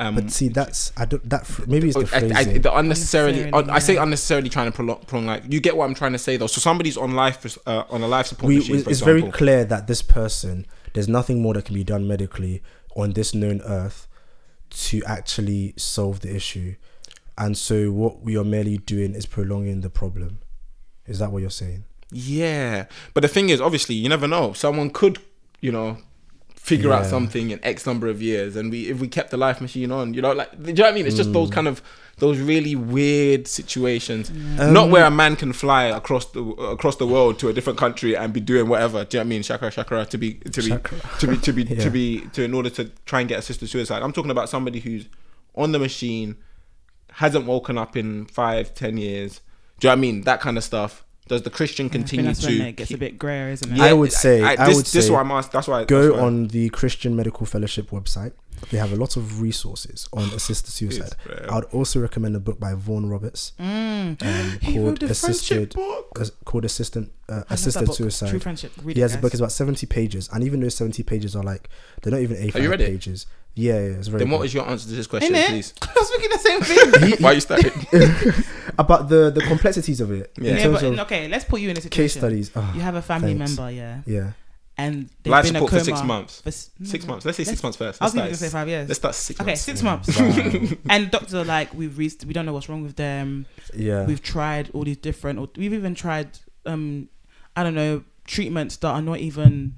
um 0.00 0.14
But 0.16 0.30
see, 0.30 0.48
that's 0.48 0.92
I 0.96 1.04
don't 1.04 1.28
that 1.28 1.44
phr- 1.44 1.66
maybe 1.66 1.88
it's 1.90 1.96
the 1.96 2.34
I, 2.34 2.40
I, 2.40 2.44
the 2.58 2.74
unnecessarily, 2.74 3.42
Unnecessarily, 3.42 3.70
I 3.70 3.78
say 3.78 3.96
unnecessarily 3.96 4.48
trying 4.48 4.70
to 4.70 4.74
prolong, 4.74 5.00
prolong 5.06 5.26
like 5.26 5.42
you 5.52 5.60
get 5.60 5.76
what 5.76 5.84
I'm 5.84 5.94
trying 5.94 6.12
to 6.12 6.18
say 6.18 6.36
though. 6.36 6.46
So 6.48 6.60
somebody's 6.60 6.96
on 6.96 7.12
life 7.12 7.58
uh, 7.66 7.84
on 7.90 8.02
a 8.02 8.08
life 8.08 8.26
support 8.28 8.48
we, 8.48 8.56
machine. 8.58 8.76
it's 8.86 8.98
for 9.00 9.04
very 9.04 9.30
clear 9.30 9.64
that 9.64 9.86
this 9.86 10.02
person 10.02 10.66
there's 10.94 11.08
nothing 11.08 11.40
more 11.42 11.54
that 11.54 11.66
can 11.66 11.74
be 11.74 11.84
done 11.84 12.08
medically 12.08 12.62
on 12.96 13.12
this 13.12 13.34
known 13.34 13.60
earth 13.62 14.08
to 14.70 15.02
actually 15.04 15.74
solve 15.76 16.20
the 16.20 16.34
issue 16.34 16.74
and 17.36 17.56
so 17.56 17.90
what 17.92 18.22
we 18.22 18.36
are 18.36 18.44
merely 18.44 18.78
doing 18.78 19.14
is 19.14 19.26
prolonging 19.26 19.80
the 19.82 19.90
problem 19.90 20.38
is 21.06 21.18
that 21.18 21.30
what 21.32 21.40
you're 21.40 21.50
saying 21.50 21.84
Yeah, 22.12 22.86
but 23.14 23.20
the 23.22 23.28
thing 23.28 23.50
is, 23.50 23.60
obviously, 23.60 23.94
you 23.94 24.08
never 24.08 24.26
know. 24.26 24.52
Someone 24.52 24.90
could, 24.90 25.18
you 25.60 25.70
know, 25.72 25.98
figure 26.62 26.92
out 26.92 27.06
something 27.06 27.50
in 27.50 27.58
X 27.64 27.86
number 27.86 28.06
of 28.08 28.20
years, 28.22 28.54
and 28.56 28.70
we 28.70 28.88
if 28.90 29.00
we 29.00 29.08
kept 29.08 29.30
the 29.30 29.36
life 29.36 29.60
machine 29.60 29.90
on, 29.90 30.14
you 30.14 30.22
know, 30.22 30.32
like, 30.32 30.50
do 30.62 30.68
you 30.68 30.74
know 30.74 30.84
what 30.84 30.92
I 30.92 30.94
mean? 30.94 31.06
It's 31.06 31.16
just 31.16 31.32
those 31.32 31.50
kind 31.50 31.66
of 31.66 31.82
those 32.18 32.38
really 32.38 32.76
weird 32.76 33.48
situations. 33.48 34.30
Not 34.30 34.84
Um, 34.84 34.90
where 34.90 35.04
a 35.06 35.10
man 35.10 35.36
can 35.36 35.52
fly 35.54 35.84
across 35.84 36.26
the 36.26 36.42
across 36.76 36.96
the 36.96 37.06
world 37.06 37.38
to 37.40 37.48
a 37.48 37.52
different 37.52 37.78
country 37.78 38.14
and 38.16 38.32
be 38.32 38.40
doing 38.40 38.68
whatever. 38.68 39.04
Do 39.04 39.16
you 39.16 39.24
know 39.24 39.26
what 39.26 39.26
I 39.26 39.28
mean? 39.30 39.42
Shakara, 39.42 39.72
shakara, 39.72 40.06
to 40.10 40.18
be 40.18 40.34
to 40.34 40.62
be 40.62 40.70
to 41.18 41.26
be 41.26 41.36
to 41.38 41.52
be 41.52 41.62
Yeah. 41.70 41.82
to 41.84 41.90
be 41.90 42.20
to 42.34 42.42
in 42.44 42.52
order 42.54 42.70
to 42.70 42.84
try 43.06 43.20
and 43.20 43.28
get 43.28 43.38
assisted 43.38 43.68
suicide. 43.68 44.02
I'm 44.02 44.12
talking 44.12 44.30
about 44.30 44.48
somebody 44.50 44.80
who's 44.80 45.06
on 45.56 45.72
the 45.72 45.78
machine, 45.78 46.36
hasn't 47.12 47.46
woken 47.46 47.78
up 47.78 47.96
in 47.96 48.26
five, 48.26 48.74
ten 48.74 48.96
years. 48.98 49.40
Do 49.80 49.86
you 49.86 49.88
know 49.88 49.92
what 49.92 49.98
I 49.98 50.00
mean? 50.00 50.20
That 50.22 50.40
kind 50.40 50.56
of 50.58 50.62
stuff. 50.64 51.04
Does 51.30 51.42
the 51.42 51.50
Christian 51.50 51.86
I 51.86 51.88
think 51.90 52.06
continue 52.06 52.24
that's 52.26 52.40
to 52.40 52.46
when 52.58 52.66
it 52.66 52.72
gets 52.76 52.88
keep- 52.88 52.96
a 52.96 52.98
bit 52.98 53.16
grayer, 53.16 53.50
isn't 53.50 53.72
it? 53.72 53.80
I 53.80 53.92
would 53.92 54.12
say- 54.12 54.42
I 54.42 54.56
this, 54.66 54.76
would 54.76 54.84
this 54.86 54.94
is 54.96 55.06
say 55.06 55.12
why 55.12 55.20
I'm 55.20 55.30
asked. 55.30 55.52
That's 55.52 55.68
why 55.68 55.84
go 55.84 56.02
that's 56.08 56.14
why- 56.16 56.26
on 56.26 56.48
the 56.48 56.68
christian 56.70 57.14
medical 57.14 57.46
fellowship 57.46 57.90
website 57.90 58.32
they 58.70 58.78
have 58.78 58.92
a 58.92 58.96
lot 58.96 59.16
of 59.16 59.40
resources 59.40 60.08
on 60.12 60.24
assisted 60.34 60.70
suicide 60.70 61.14
i 61.48 61.54
would 61.56 61.64
also 61.66 62.00
recommend 62.00 62.36
a 62.36 62.40
book 62.40 62.60
by 62.60 62.74
vaughan 62.74 63.08
roberts 63.08 63.52
um, 63.58 64.16
called 64.64 65.02
assisted 65.02 65.72
friendship 65.72 65.74
book. 65.74 66.44
called 66.44 66.64
assistant 66.64 67.10
uh, 67.28 67.32
I 67.32 67.36
love 67.36 67.46
that 67.48 67.54
assisted 67.54 67.86
book, 67.86 67.94
suicide 67.96 68.30
True 68.30 68.38
friendship. 68.40 68.72
Read 68.82 68.96
He 68.96 69.00
it, 69.02 69.04
has 69.04 69.14
a 69.14 69.18
book. 69.18 69.32
It's 69.32 69.40
about 69.40 69.52
seventy 69.52 69.86
pages, 69.86 70.28
and 70.32 70.42
even 70.42 70.58
those 70.58 70.74
seventy 70.74 71.04
pages 71.04 71.36
are 71.36 71.44
like 71.44 71.68
they're 72.02 72.10
not 72.10 72.22
even 72.22 72.36
A 72.38 72.46
you 72.46 72.50
five 72.50 72.68
read 72.68 72.80
it? 72.80 72.88
pages. 72.88 73.26
Yeah, 73.54 73.74
yeah, 73.74 73.78
it's 73.98 74.08
very. 74.08 74.18
Then 74.24 74.30
what 74.30 74.38
good. 74.38 74.46
is 74.46 74.54
your 74.54 74.68
answer 74.68 74.88
to 74.88 74.94
this 74.96 75.06
question, 75.06 75.32
Innit? 75.34 75.46
please? 75.46 75.74
I 75.80 75.92
was 75.94 76.08
thinking 76.10 76.30
the 76.30 76.38
same 76.38 76.60
thing. 76.62 77.16
why 77.24 77.32
you 77.32 77.40
started? 77.40 77.72
about 78.78 79.08
the 79.08 79.30
the 79.30 79.42
complexities 79.42 80.00
of 80.00 80.10
it? 80.10 80.32
Yeah. 80.40 80.56
yeah, 80.56 80.68
but 80.70 80.82
of 80.82 80.98
okay, 81.00 81.28
let's 81.28 81.44
put 81.44 81.60
you 81.60 81.70
in 81.70 81.76
a 81.76 81.80
situation. 81.80 82.02
case 82.04 82.14
studies. 82.14 82.50
Oh, 82.56 82.72
You 82.74 82.80
have 82.80 82.96
a 82.96 83.02
family 83.02 83.34
thanks. 83.36 83.56
member, 83.56 83.70
yeah, 83.70 84.00
yeah, 84.06 84.32
and 84.80 85.08
they've 85.22 85.30
Life 85.30 85.44
been 85.44 85.54
support 85.54 85.72
a 85.72 85.78
for 85.78 85.84
six 85.84 86.02
months. 86.02 86.40
For, 86.40 86.48
no, 86.82 86.88
Six 86.88 87.04
no. 87.04 87.10
months. 87.10 87.26
Let's 87.26 87.36
say 87.38 87.44
6 87.44 87.50
Let's- 87.50 87.62
months 87.62 87.76
first. 87.78 88.02
I 88.02 88.04
was 88.06 88.14
Let's 88.14 88.26
even 88.26 88.26
gonna 88.28 88.36
say 88.36 88.48
five 88.58 88.68
years. 88.68 88.88
let's 88.88 88.98
start 88.98 89.14
six 89.14 89.40
Okay, 89.40 89.50
months. 89.50 89.62
six 89.62 89.82
months. 89.82 90.18
Wow. 90.18 90.76
and 90.90 91.10
doctors 91.10 91.34
are 91.34 91.44
like, 91.44 91.72
we've 91.74 91.96
reached, 91.98 92.24
we 92.24 92.32
don't 92.32 92.46
know 92.46 92.52
what's 92.52 92.68
wrong 92.68 92.82
with 92.82 92.96
them. 92.96 93.46
yeah. 93.74 94.04
We've 94.06 94.22
tried 94.22 94.70
all 94.74 94.84
these 94.84 94.96
different, 94.96 95.38
or 95.38 95.48
we've 95.56 95.72
even 95.74 95.94
tried, 95.94 96.38
um, 96.66 97.08
I 97.56 97.62
don't 97.62 97.74
know, 97.74 98.04
treatments 98.24 98.76
that 98.78 98.88
are 98.88 99.02
not 99.02 99.18
even 99.18 99.74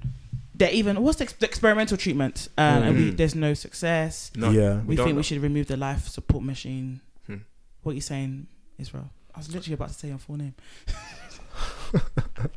they're 0.55 0.69
even 0.71 1.01
what's 1.01 1.17
the, 1.17 1.23
ex- 1.23 1.33
the 1.33 1.47
experimental 1.47 1.97
treatment, 1.97 2.47
um, 2.59 2.83
and 2.83 2.95
we, 2.97 3.11
Mm. 3.11 3.17
there's 3.17 3.33
no 3.33 3.55
success. 3.55 4.29
No, 4.35 4.51
yeah. 4.51 4.81
We 4.85 4.95
don't 4.95 5.05
think 5.07 5.15
know. 5.15 5.17
we 5.17 5.23
should 5.23 5.41
remove 5.41 5.65
the 5.65 5.77
life 5.77 6.07
support 6.07 6.43
machine. 6.43 7.01
Hmm. 7.25 7.37
What 7.81 7.93
are 7.93 7.95
you 7.95 8.01
saying, 8.01 8.45
Israel? 8.77 9.09
I 9.33 9.39
was 9.39 9.51
literally 9.51 9.73
about 9.73 9.87
to 9.89 9.95
say 9.95 10.09
your 10.09 10.19
full 10.19 10.37
name. 10.37 10.53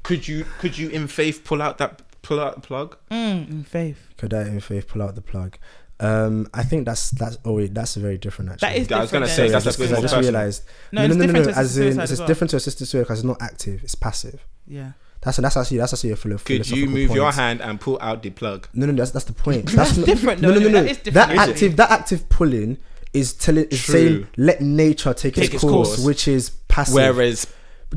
Could 0.02 0.26
you 0.28 0.44
could 0.58 0.76
you 0.78 0.88
in 0.90 1.06
faith 1.08 1.42
pull 1.44 1.60
out 1.62 1.78
that 1.78 2.02
pull 2.26 2.40
out 2.40 2.54
the 2.56 2.60
plug? 2.60 2.96
Mm, 3.10 3.50
in 3.50 3.64
faith. 3.64 3.98
Could 4.16 4.34
I 4.34 4.42
in 4.42 4.60
faith 4.60 4.88
pull 4.88 5.02
out 5.02 5.14
the 5.14 5.22
plug? 5.22 5.56
Um, 5.98 6.46
I 6.52 6.62
think 6.62 6.84
that's 6.84 7.10
that's 7.10 7.38
oh 7.44 7.54
wait, 7.54 7.72
that's 7.72 7.94
very 7.94 8.18
different 8.18 8.50
actually. 8.52 8.68
That 8.68 8.76
is. 8.78 8.90
Yeah, 8.90 8.98
I 8.98 9.00
was 9.00 9.10
gonna 9.10 9.28
say, 9.28 9.48
than 9.48 9.52
that's 9.62 9.76
because 9.76 9.92
a 9.92 9.96
I 9.96 10.00
bit 10.00 10.02
just 10.02 10.14
more 10.14 10.22
suicide. 10.22 10.32
personal. 10.32 10.32
realized. 10.32 10.62
No, 10.92 11.04
it's 11.04 11.16
different 11.16 11.44
to 11.46 11.58
As 11.58 11.78
in, 11.78 12.00
it's 12.00 12.20
different 12.20 12.50
to 12.50 12.56
assisted 12.56 12.86
suicide 12.86 13.04
because 13.04 13.18
it's 13.20 13.26
not 13.26 13.40
active; 13.40 13.82
it's 13.82 13.94
passive. 13.94 14.44
Yeah. 14.66 14.92
That's 15.22 15.38
that's 15.38 15.56
actually 15.56 15.78
that's 15.78 15.94
actually 15.94 16.10
a 16.10 16.16
philo- 16.16 16.36
Could 16.36 16.50
you 16.68 16.86
philosophical 16.86 16.92
move 16.92 17.10
your 17.16 17.32
hand 17.32 17.62
and 17.62 17.80
pull 17.80 17.98
out 18.02 18.22
the 18.22 18.28
plug? 18.30 18.68
No, 18.74 18.84
no, 18.86 18.92
that's 18.92 19.12
that's 19.12 19.24
the 19.24 19.32
point. 19.32 19.70
That's 19.72 19.96
not- 19.96 20.04
different, 20.06 20.42
No, 20.42 20.50
no, 20.50 20.56
no, 20.60 20.68
no, 20.68 20.68
no. 20.68 20.82
that 20.82 20.90
is 20.90 20.98
different, 20.98 21.14
That 21.14 21.30
isn't 21.30 21.48
it? 21.48 21.52
active, 21.52 21.76
that 21.76 21.90
active 21.90 22.28
pulling 22.28 22.76
is 23.14 23.32
telling, 23.32 23.64
is 23.70 23.82
saying 23.82 24.28
let 24.36 24.60
nature 24.60 25.14
take, 25.14 25.34
Take 25.34 25.44
its, 25.46 25.54
its 25.54 25.62
course, 25.64 25.88
course. 25.96 26.04
which 26.04 26.28
is 26.28 26.50
passive. 26.68 26.94
Whereas 26.94 27.46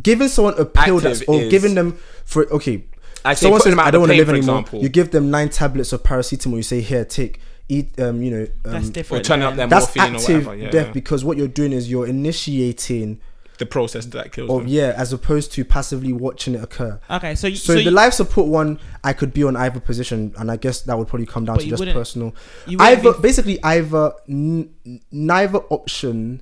giving 0.01 0.29
someone 0.29 0.53
a 0.57 0.63
pill 0.65 0.99
that's 0.99 1.21
or 1.23 1.49
giving 1.49 1.75
them 1.75 1.99
for 2.23 2.45
okay, 2.53 2.85
I 3.25 3.33
say 3.33 3.41
someone 3.43 3.59
putting 3.59 3.71
says 3.71 3.75
them 3.75 3.79
out 3.79 3.87
I 3.87 3.91
don't 3.91 4.01
want 4.01 4.11
to 4.13 4.17
live 4.17 4.29
anymore. 4.29 4.59
example. 4.59 4.81
You 4.81 4.89
give 4.89 5.11
them 5.11 5.29
nine 5.31 5.49
tablets 5.49 5.91
of 5.93 6.03
paracetamol. 6.03 6.55
You 6.57 6.63
say 6.63 6.81
here, 6.81 7.03
take, 7.05 7.39
eat. 7.67 7.99
Um, 7.99 8.21
you 8.21 8.31
know, 8.31 8.43
um, 8.65 8.71
That's 8.71 8.89
or 8.89 8.91
different. 8.91 9.25
turning 9.25 9.45
up 9.45 9.51
then. 9.51 9.57
them 9.57 9.69
that's 9.69 9.95
morphine 9.95 10.15
or 10.15 10.17
active 10.19 10.45
whatever. 10.45 10.63
Yeah, 10.63 10.69
death 10.71 10.87
yeah. 10.87 10.93
because 10.93 11.23
what 11.25 11.37
you're 11.37 11.47
doing 11.47 11.71
is 11.73 11.89
you're 11.91 12.07
initiating 12.07 13.19
the 13.57 13.65
process 13.65 14.05
that 14.05 14.31
kills 14.31 14.49
of 14.49 14.59
them. 14.61 14.67
yeah, 14.69 14.93
as 14.95 15.11
opposed 15.11 15.51
to 15.51 15.65
passively 15.65 16.13
watching 16.13 16.55
it 16.55 16.63
occur. 16.63 16.97
Okay, 17.09 17.35
so 17.35 17.47
you, 17.47 17.57
So, 17.57 17.73
so, 17.73 17.79
the 17.79 17.83
you, 17.83 17.91
life 17.91 18.13
support 18.13 18.47
one, 18.47 18.79
I 19.03 19.11
could 19.11 19.33
be 19.33 19.43
on 19.43 19.57
either 19.57 19.81
position, 19.81 20.33
and 20.37 20.49
I 20.49 20.55
guess 20.55 20.81
that 20.83 20.97
would 20.97 21.09
probably 21.09 21.25
come 21.25 21.43
down 21.43 21.57
to 21.59 21.65
just 21.67 21.83
personal. 21.83 22.33
you 22.67 22.77
wouldn't 22.77 22.99
Either 22.99 23.13
be- 23.13 23.21
basically 23.21 23.61
either 23.63 24.13
n- 24.29 24.73
neither 25.11 25.57
option 25.57 26.41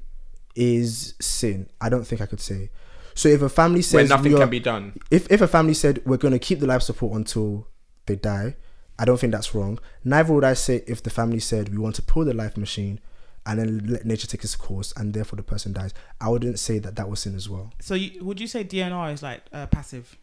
is 0.55 1.15
sin. 1.19 1.67
I 1.81 1.89
don't 1.89 2.05
think 2.05 2.21
I 2.21 2.27
could 2.27 2.39
say. 2.41 2.69
So 3.17 3.29
if 3.29 3.41
a 3.41 3.49
family 3.49 3.79
Where 3.79 3.83
says 3.83 4.09
nothing 4.09 4.33
are- 4.35 4.39
can 4.39 4.49
be 4.49 4.59
done. 4.59 4.93
if 5.11 5.29
if 5.31 5.41
a 5.41 5.47
family 5.47 5.73
said 5.73 6.01
we're 6.05 6.17
going 6.25 6.33
to 6.33 6.39
keep 6.39 6.59
the 6.59 6.67
life 6.67 6.83
support 6.83 7.13
until 7.15 7.67
they 8.05 8.15
die, 8.15 8.55
I 8.99 9.05
don't 9.05 9.19
think 9.19 9.33
that's 9.33 9.53
wrong. 9.55 9.79
Neither 10.03 10.33
would 10.33 10.43
I 10.43 10.53
say 10.53 10.83
if 10.87 11.01
the 11.03 11.09
family 11.09 11.39
said 11.39 11.69
we 11.69 11.77
want 11.77 11.95
to 11.95 12.01
pull 12.01 12.25
the 12.25 12.33
life 12.33 12.55
machine 12.57 12.99
and 13.45 13.59
then 13.59 13.87
let 13.87 14.05
nature 14.05 14.27
take 14.27 14.43
its 14.43 14.55
course 14.55 14.93
and 14.97 15.13
therefore 15.13 15.37
the 15.37 15.43
person 15.43 15.73
dies. 15.73 15.93
I 16.21 16.29
wouldn't 16.29 16.59
say 16.59 16.79
that 16.79 16.95
that 16.97 17.09
was 17.09 17.21
sin 17.21 17.33
as 17.35 17.49
well. 17.49 17.71
so 17.81 17.93
you, 17.95 18.23
would 18.23 18.39
you 18.39 18.47
say 18.47 18.63
DNR 18.63 19.13
is 19.13 19.23
like 19.23 19.41
uh, 19.53 19.65
passive? 19.67 20.17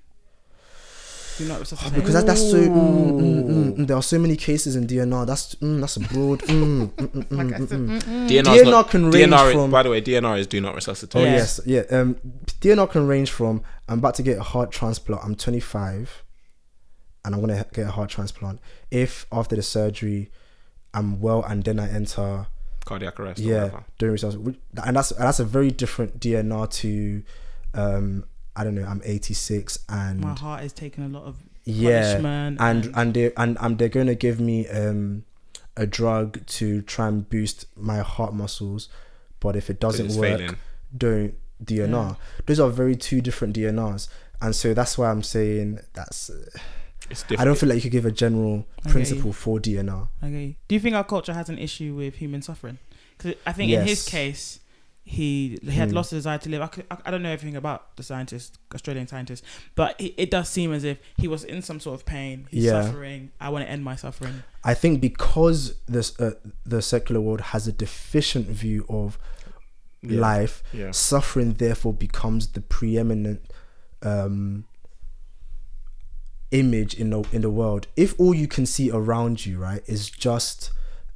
Do 1.38 1.48
not 1.48 1.58
resuscitate. 1.60 1.94
Because 1.94 2.14
that, 2.14 2.26
that's 2.26 2.48
so. 2.50 2.56
Mm, 2.60 3.10
mm, 3.10 3.44
mm, 3.44 3.76
mm, 3.76 3.86
there 3.86 3.96
are 3.96 4.02
so 4.02 4.18
many 4.18 4.36
cases 4.36 4.76
in 4.76 4.86
DNR. 4.86 5.26
That's 5.26 5.54
mm, 5.56 5.80
that's 5.80 5.96
a 5.96 6.00
broad. 6.00 6.40
Mm, 6.42 6.88
mm, 6.90 7.08
mm, 7.08 7.08
mm, 7.26 7.30
Like 7.36 7.46
mm, 7.46 7.66
mm. 7.66 8.00
mm-mm. 8.02 8.28
DNR, 8.28 8.42
DNR 8.42 8.70
not, 8.70 8.90
can 8.90 9.10
range 9.10 9.32
DNR 9.32 9.52
from- 9.52 9.70
by 9.70 9.82
the 9.82 9.90
way, 9.90 10.00
DNR 10.00 10.38
is 10.38 10.46
do 10.46 10.60
not 10.60 10.74
resuscitate. 10.74 11.20
Oh 11.20 11.24
Yeah. 11.24 11.32
yes, 11.32 11.60
yeah. 11.66 11.82
Um, 11.90 12.16
DNR 12.60 12.88
can 12.90 13.06
range 13.06 13.30
from 13.30 13.62
I'm 13.88 13.98
about 13.98 14.14
to 14.16 14.22
get 14.22 14.38
a 14.38 14.42
heart 14.42 14.70
transplant. 14.70 15.24
I'm 15.24 15.34
25, 15.34 16.22
and 17.24 17.34
I'm 17.34 17.40
gonna 17.40 17.66
get 17.72 17.86
a 17.86 17.90
heart 17.90 18.10
transplant. 18.10 18.60
If 18.90 19.26
after 19.32 19.56
the 19.56 19.62
surgery, 19.62 20.30
I'm 20.92 21.20
well, 21.20 21.42
and 21.42 21.64
then 21.64 21.80
I 21.80 21.90
enter 21.90 22.46
Cardiac 22.84 23.18
arrest. 23.18 23.40
Or 23.40 23.44
yeah 23.44 23.62
whatever. 23.64 23.84
during 23.98 24.12
results, 24.12 24.36
and 24.36 24.96
that's 24.96 25.10
and 25.10 25.20
that's 25.26 25.40
a 25.40 25.44
very 25.44 25.70
different 25.70 26.20
DNR 26.20 26.70
to, 26.70 27.22
um, 27.74 28.24
I 28.56 28.64
don't 28.64 28.74
know. 28.74 28.84
I'm 28.84 29.02
86 29.04 29.78
and 29.88 30.20
My 30.20 30.34
heart 30.34 30.64
is 30.64 30.72
taking 30.72 31.04
a 31.04 31.08
lot 31.08 31.24
of 31.24 31.36
yeah 31.64 32.02
punishment 32.20 32.60
and 32.60 32.92
and 32.94 33.14
they 33.14 33.32
and, 33.36 33.56
and 33.58 33.78
they're 33.78 33.88
going 33.88 34.06
to 34.06 34.14
give 34.14 34.38
me 34.38 34.68
um 34.68 35.24
a 35.76 35.86
drug 35.86 36.44
to 36.46 36.82
try 36.82 37.08
and 37.08 37.28
boost 37.28 37.64
my 37.74 37.98
heart 38.00 38.34
muscles 38.34 38.88
but 39.40 39.56
if 39.56 39.70
it 39.70 39.80
doesn't 39.80 40.06
it's 40.06 40.16
work 40.16 40.38
failing. 40.40 40.56
don't 40.96 41.34
DNR 41.64 42.16
those 42.46 42.60
are 42.60 42.68
very 42.68 42.94
two 42.94 43.20
different 43.22 43.56
DNRs 43.56 44.08
and 44.42 44.54
so 44.54 44.74
that's 44.74 44.98
why 44.98 45.10
I'm 45.10 45.22
saying 45.22 45.80
that's 45.94 46.28
uh, 46.28 46.58
It's 47.10 47.24
I 47.38 47.44
don't 47.44 47.56
feel 47.58 47.68
like 47.70 47.76
you 47.76 47.82
could 47.82 47.92
give 47.92 48.06
a 48.06 48.12
general 48.12 48.66
principle 48.88 49.32
for 49.32 49.58
DNR 49.58 50.08
Okay. 50.22 50.56
Do 50.68 50.74
you 50.74 50.80
think 50.80 50.94
our 50.94 51.04
culture 51.04 51.32
has 51.32 51.48
an 51.48 51.58
issue 51.58 51.94
with 51.94 52.16
human 52.16 52.42
suffering? 52.42 52.78
Because 53.16 53.34
I 53.46 53.52
think 53.52 53.72
in 53.72 53.86
his 53.86 54.04
case, 54.04 54.60
he 55.06 55.58
he 55.62 55.70
had 55.72 55.90
Hmm. 55.90 55.96
lost 55.96 56.10
the 56.10 56.16
desire 56.16 56.38
to 56.38 56.48
live. 56.48 56.62
I, 56.62 56.66
could, 56.68 56.86
I, 56.90 56.96
I 57.04 57.10
don't 57.10 57.22
know 57.22 57.30
everything 57.30 57.56
about 57.56 57.94
the 57.96 58.02
scientist, 58.02 58.58
Australian 58.74 59.06
scientist, 59.06 59.44
but 59.74 60.00
it, 60.00 60.14
it 60.16 60.30
does 60.30 60.48
seem 60.48 60.72
as 60.72 60.82
if 60.82 60.98
he 61.18 61.28
was 61.28 61.44
in 61.44 61.60
some 61.62 61.78
sort 61.78 62.00
of 62.00 62.06
pain. 62.06 62.46
He's 62.50 62.64
Yeah. 62.64 62.82
suffering. 62.82 63.30
I 63.40 63.50
want 63.50 63.64
to 63.66 63.70
end 63.70 63.84
my 63.84 63.96
suffering. 63.96 64.42
I 64.64 64.72
think 64.74 65.00
because 65.02 65.74
this 65.86 66.18
uh, 66.18 66.32
the 66.64 66.80
secular 66.80 67.20
world 67.20 67.40
has 67.52 67.68
a 67.68 67.72
deficient 67.72 68.46
view 68.46 68.86
of 68.88 69.18
Yeah. 70.02 70.20
life 70.20 70.62
Yeah. 70.72 70.90
suffering 70.92 71.54
therefore 71.54 71.92
becomes 71.92 72.48
the 72.48 72.60
preeminent 72.62 73.40
um 74.02 74.64
image 76.50 76.94
in 76.94 77.10
the 77.10 77.24
in 77.32 77.42
the 77.42 77.50
world 77.50 77.88
if 77.96 78.14
all 78.18 78.32
you 78.34 78.46
can 78.46 78.64
see 78.64 78.90
around 78.90 79.44
you 79.44 79.58
right 79.58 79.82
is 79.86 80.08
just 80.08 80.70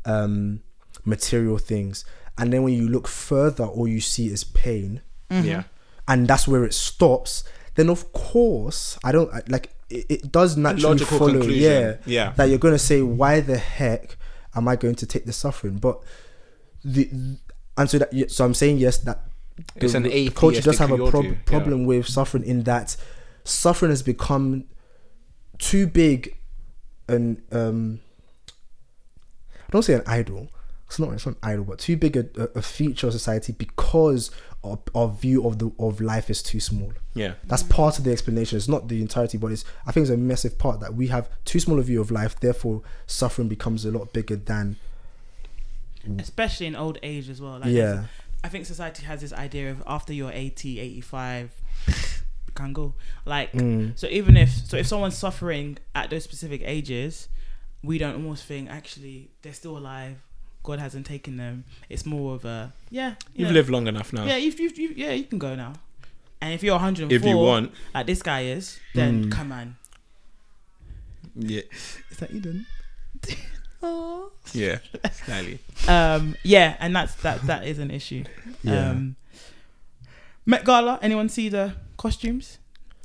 um 0.05 0.61
material 1.05 1.59
things 1.59 2.05
and 2.39 2.53
then 2.53 2.63
when 2.63 2.73
you 2.75 2.89
look 2.89 3.07
further 3.09 3.65
all 3.65 3.87
you 3.89 4.01
see 4.01 4.27
is 4.29 4.45
pain 4.45 5.01
Yeah. 5.31 5.65
and 6.07 6.27
that's 6.29 6.47
where 6.49 6.65
it 6.65 6.73
stops 6.75 7.45
then 7.75 7.89
of 7.91 8.13
course 8.13 8.99
i 9.05 9.13
don't 9.13 9.31
like 9.51 9.71
it, 9.91 10.07
it 10.09 10.33
does 10.33 10.57
naturally 10.57 10.83
logical 10.91 11.19
follow 11.19 11.33
conclusion. 11.33 11.63
yeah 11.63 11.97
Yeah. 12.07 12.33
that 12.37 12.45
you're 12.49 12.59
going 12.59 12.75
to 12.75 12.79
say 12.79 13.03
why 13.03 13.41
the 13.41 13.59
heck 13.59 14.17
am 14.55 14.69
i 14.69 14.77
going 14.77 14.95
to 14.97 15.07
take 15.07 15.25
the 15.27 15.33
suffering 15.33 15.77
but 15.79 16.01
the 16.85 17.11
and 17.77 17.89
so 17.91 17.99
that 17.99 18.13
yeah, 18.13 18.27
so 18.29 18.45
i'm 18.45 18.55
saying 18.55 18.79
yes 18.79 18.99
that 18.99 19.19
It's 19.77 19.95
an 19.95 20.05
the 20.05 20.31
culture 20.31 20.61
does 20.63 20.79
have 20.79 20.93
a 20.93 20.97
prob- 21.11 21.25
view, 21.25 21.33
yeah. 21.33 21.39
problem 21.45 21.85
with 21.85 22.07
suffering 22.07 22.45
in 22.45 22.63
that 22.65 22.97
suffering 23.45 23.91
has 23.91 24.03
become 24.03 24.65
too 25.59 25.87
big 25.89 26.37
and 27.09 27.43
um 27.51 28.01
I 29.67 29.71
don't 29.73 29.83
say 29.83 29.95
an 29.95 30.03
idol 30.07 30.49
it's 30.89 30.99
not 30.99 31.13
it's 31.13 31.27
not 31.27 31.33
an 31.37 31.39
idol 31.43 31.65
but 31.65 31.79
too 31.79 31.97
big 31.97 32.17
a, 32.17 32.27
a, 32.37 32.59
a 32.59 32.63
feature 32.63 33.07
of 33.07 33.13
society 33.13 33.53
because 33.53 34.31
of 34.65 34.81
our 34.95 35.09
view 35.09 35.47
of 35.47 35.59
the 35.59 35.71
of 35.79 36.01
life 36.01 36.29
is 36.31 36.43
too 36.43 36.59
small 36.61 36.93
Yeah. 37.15 37.35
that's 37.45 37.63
part 37.63 37.99
of 37.99 38.05
the 38.05 38.11
explanation 38.13 38.57
it's 38.57 38.69
not 38.69 38.89
the 38.89 39.01
entirety 39.01 39.39
but 39.39 39.53
it's 39.53 39.65
I 39.87 39.93
think 39.93 40.05
it's 40.05 40.11
a 40.13 40.17
massive 40.17 40.59
part 40.59 40.81
that 40.81 40.95
we 40.95 41.09
have 41.09 41.29
too 41.45 41.61
small 41.61 41.79
a 41.79 41.83
view 41.83 42.01
of 42.01 42.11
life 42.11 42.41
therefore 42.41 42.83
suffering 43.07 43.49
becomes 43.49 43.85
a 43.85 43.91
lot 43.91 44.13
bigger 44.13 44.37
than 44.37 44.77
especially 46.19 46.67
in 46.67 46.75
old 46.77 46.99
age 47.03 47.29
as 47.29 47.41
well. 47.41 47.59
Like 47.59 47.71
yeah 47.71 48.05
I 48.43 48.49
think 48.49 48.67
society 48.67 49.05
has 49.05 49.21
this 49.21 49.33
idea 49.33 49.71
of 49.73 49.83
after 49.85 50.13
you're 50.13 50.31
80, 50.33 50.79
85, 50.79 51.51
you 51.89 51.95
can 52.55 52.73
go. 52.73 52.95
Like, 53.27 53.51
Mm. 53.53 53.99
so 53.99 54.07
even 54.07 54.37
if, 54.37 54.51
so 54.51 54.77
if 54.77 54.87
someone's 54.87 55.17
suffering 55.19 55.77
at 55.93 56.09
those 56.11 56.23
specific 56.23 56.63
ages, 56.65 57.27
we 57.83 57.99
don't 57.99 58.15
almost 58.15 58.45
think 58.45 58.71
actually 58.71 59.31
they're 59.43 59.53
still 59.53 59.77
alive. 59.77 60.19
God 60.69 60.81
hasn't 60.81 61.07
taken 61.07 61.39
them. 61.39 61.65
It's 61.89 62.05
more 62.05 62.35
of 62.35 62.45
a, 62.45 62.73
yeah, 62.91 63.11
you 63.11 63.15
You've 63.37 63.49
know, 63.49 63.55
lived 63.55 63.71
long 63.71 63.87
enough 63.87 64.13
now. 64.13 64.25
yeah, 64.27 64.37
you've, 64.37 64.61
you've, 64.61 64.77
you 64.79 64.93
yeah, 64.95 65.13
you 65.13 65.25
can 65.25 65.39
go 65.39 65.55
now. 65.55 65.73
And 66.43 66.53
if 66.53 66.63
you're 66.63 66.75
104, 66.75 67.17
If 67.17 67.25
you 67.25 67.37
want. 67.39 67.73
like 67.95 68.07
this 68.07 68.21
guy 68.23 68.43
is, 68.43 68.79
then 68.95 69.25
Mm. 69.25 69.33
come 69.33 69.51
on. 69.51 69.77
Yeah. 71.35 71.63
is 72.11 72.17
that 72.19 72.31
Eden 72.31 72.67
Oh. 73.83 74.31
Yeah. 74.53 74.79
Slightly. 75.25 75.59
Um, 75.87 76.35
yeah, 76.43 76.77
and 76.81 76.95
that's 76.95 77.15
that. 77.23 77.41
That 77.47 77.65
is 77.67 77.79
an 77.79 77.91
issue. 77.91 78.25
Yeah. 78.63 78.91
Um, 78.91 79.17
Met 80.45 80.65
Gala. 80.65 80.99
Anyone 81.01 81.29
see 81.29 81.49
the 81.49 81.75
costumes? 81.97 82.59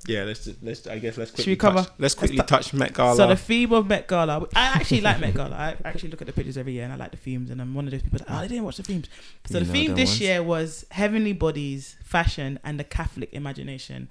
Yeah, 0.05 0.23
let's 0.23 0.49
let's 0.61 0.85
I 0.87 0.99
guess 0.99 1.17
let's 1.17 1.31
quickly 1.31 1.43
Should 1.43 1.49
we 1.51 1.55
cover- 1.55 1.83
touch, 1.83 1.91
let's 1.97 2.13
quickly 2.15 2.37
tou- 2.37 2.43
touch 2.43 2.73
Met 2.73 2.93
Gala. 2.93 3.15
So 3.15 3.27
the 3.27 3.35
theme 3.37 3.71
of 3.71 3.87
Met 3.87 4.07
Gala. 4.07 4.45
I 4.55 4.65
actually 4.75 5.01
like 5.01 5.19
Met 5.21 5.33
Gala. 5.33 5.55
I 5.55 5.87
actually 5.87 6.09
look 6.09 6.21
at 6.21 6.27
the 6.27 6.33
pictures 6.33 6.57
every 6.57 6.73
year 6.73 6.83
and 6.83 6.91
I 6.91 6.97
like 6.97 7.11
the 7.11 7.17
themes. 7.17 7.49
And 7.49 7.61
I'm 7.61 7.73
one 7.73 7.85
of 7.85 7.91
those 7.91 8.01
people 8.01 8.19
that 8.19 8.27
oh, 8.29 8.35
I 8.35 8.47
didn't 8.47 8.65
watch 8.65 8.77
the 8.77 8.83
themes. 8.83 9.07
So 9.49 9.59
You 9.59 9.65
the 9.65 9.71
theme 9.71 9.95
this 9.95 10.09
ones. 10.09 10.21
year 10.21 10.43
was 10.43 10.85
heavenly 10.91 11.31
bodies, 11.33 11.95
fashion, 12.03 12.59
and 12.65 12.79
the 12.79 12.83
Catholic 12.83 13.31
imagination. 13.33 14.09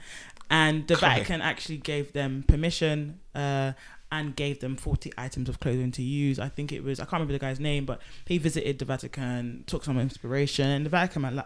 And 0.51 0.87
the 0.89 0.97
Vatican 0.97 1.41
actually 1.43 1.79
gave 1.79 2.13
them 2.13 2.45
permission. 2.47 3.21
Uh, 3.35 3.73
and 4.13 4.37
gave 4.37 4.61
them 4.61 4.77
40 4.77 5.11
items 5.17 5.49
of 5.49 5.59
clothing 5.59 5.91
to 5.93 6.03
use. 6.03 6.39
I 6.39 6.49
think 6.51 6.71
it 6.71 6.85
was, 6.85 7.01
I 7.01 7.05
can't 7.05 7.15
remember 7.15 7.33
the 7.33 7.39
guy's 7.39 7.59
name, 7.59 7.87
but 7.87 7.99
he 8.27 8.37
visited 8.37 8.79
the 8.79 8.85
Vatican, 8.85 9.65
took 9.67 9.83
some 9.85 9.99
inspiration, 9.99 10.69
and 10.69 10.85
the 10.87 10.91
Vatican, 10.91 11.43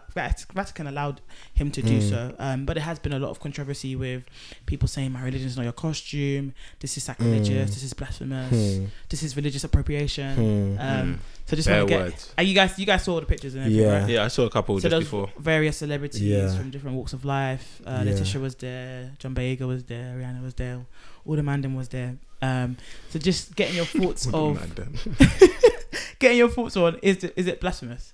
Vatican 0.53 0.85
allowed 0.87 1.21
him 1.53 1.71
to 1.71 1.81
do 1.81 1.99
Mm. 1.99 2.09
so. 2.09 2.35
Um, 2.37 2.65
but 2.65 2.75
it 2.75 2.81
has 2.81 2.99
been 2.99 3.13
a 3.13 3.19
lot 3.19 3.29
of 3.29 3.39
controversy 3.39 3.95
with 3.95 4.23
people 4.65 4.87
saying, 4.87 5.13
my 5.13 5.21
religion 5.23 5.47
is 5.47 5.55
not 5.55 5.63
your 5.63 5.71
costume, 5.71 6.53
this 6.81 6.97
is 6.97 7.03
sacrilegious, 7.05 7.71
Mm. 7.71 7.73
this 7.73 7.83
is 7.83 7.93
blasphemous, 7.93 8.77
Hmm. 8.77 8.85
this 9.09 9.23
is 9.23 9.35
religious 9.37 9.63
appropriation. 9.63 10.35
Hmm. 10.35 10.79
Um, 10.79 11.19
so 11.45 11.55
just 11.55 11.69
want 11.69 11.87
to 11.87 11.87
get, 11.87 12.01
words. 12.01 12.33
uh, 12.37 12.41
you 12.41 12.53
guys, 12.53 12.77
you 12.77 12.85
guys 12.85 13.01
saw 13.03 13.19
the 13.21 13.25
pictures 13.25 13.55
and 13.55 13.63
everything, 13.63 13.85
Yeah. 13.85 13.99
right? 14.01 14.09
Yeah, 14.09 14.25
I 14.25 14.27
saw 14.27 14.43
a 14.45 14.49
couple 14.49 14.77
So 14.81 14.89
just 14.89 15.05
before. 15.05 15.29
various 15.39 15.77
celebrities 15.77 16.21
Yeah. 16.21 16.53
from 16.57 16.69
different 16.69 16.97
walks 16.97 17.13
of 17.13 17.23
life. 17.23 17.81
Uh, 17.85 18.03
Yeah. 18.03 18.11
Letitia 18.11 18.41
was 18.41 18.55
there, 18.55 19.11
John 19.19 19.33
Boyega 19.33 19.61
was 19.65 19.85
there, 19.85 20.17
Rihanna 20.19 20.43
was 20.43 20.55
there, 20.55 20.85
all 21.25 21.35
the 21.37 21.41
mandem 21.41 21.73
was 21.75 21.87
there. 21.89 22.17
Um, 22.41 22.77
so 23.09 23.19
just 23.19 23.55
getting 23.55 23.75
your 23.75 23.85
thoughts 23.99 24.27
of 24.31 24.59
getting 26.19 26.37
your 26.37 26.49
thoughts 26.49 26.77
on 26.77 26.99
is 27.01 27.23
it, 27.23 27.33
is 27.35 27.47
it 27.47 27.59
blasphemous? 27.59 28.13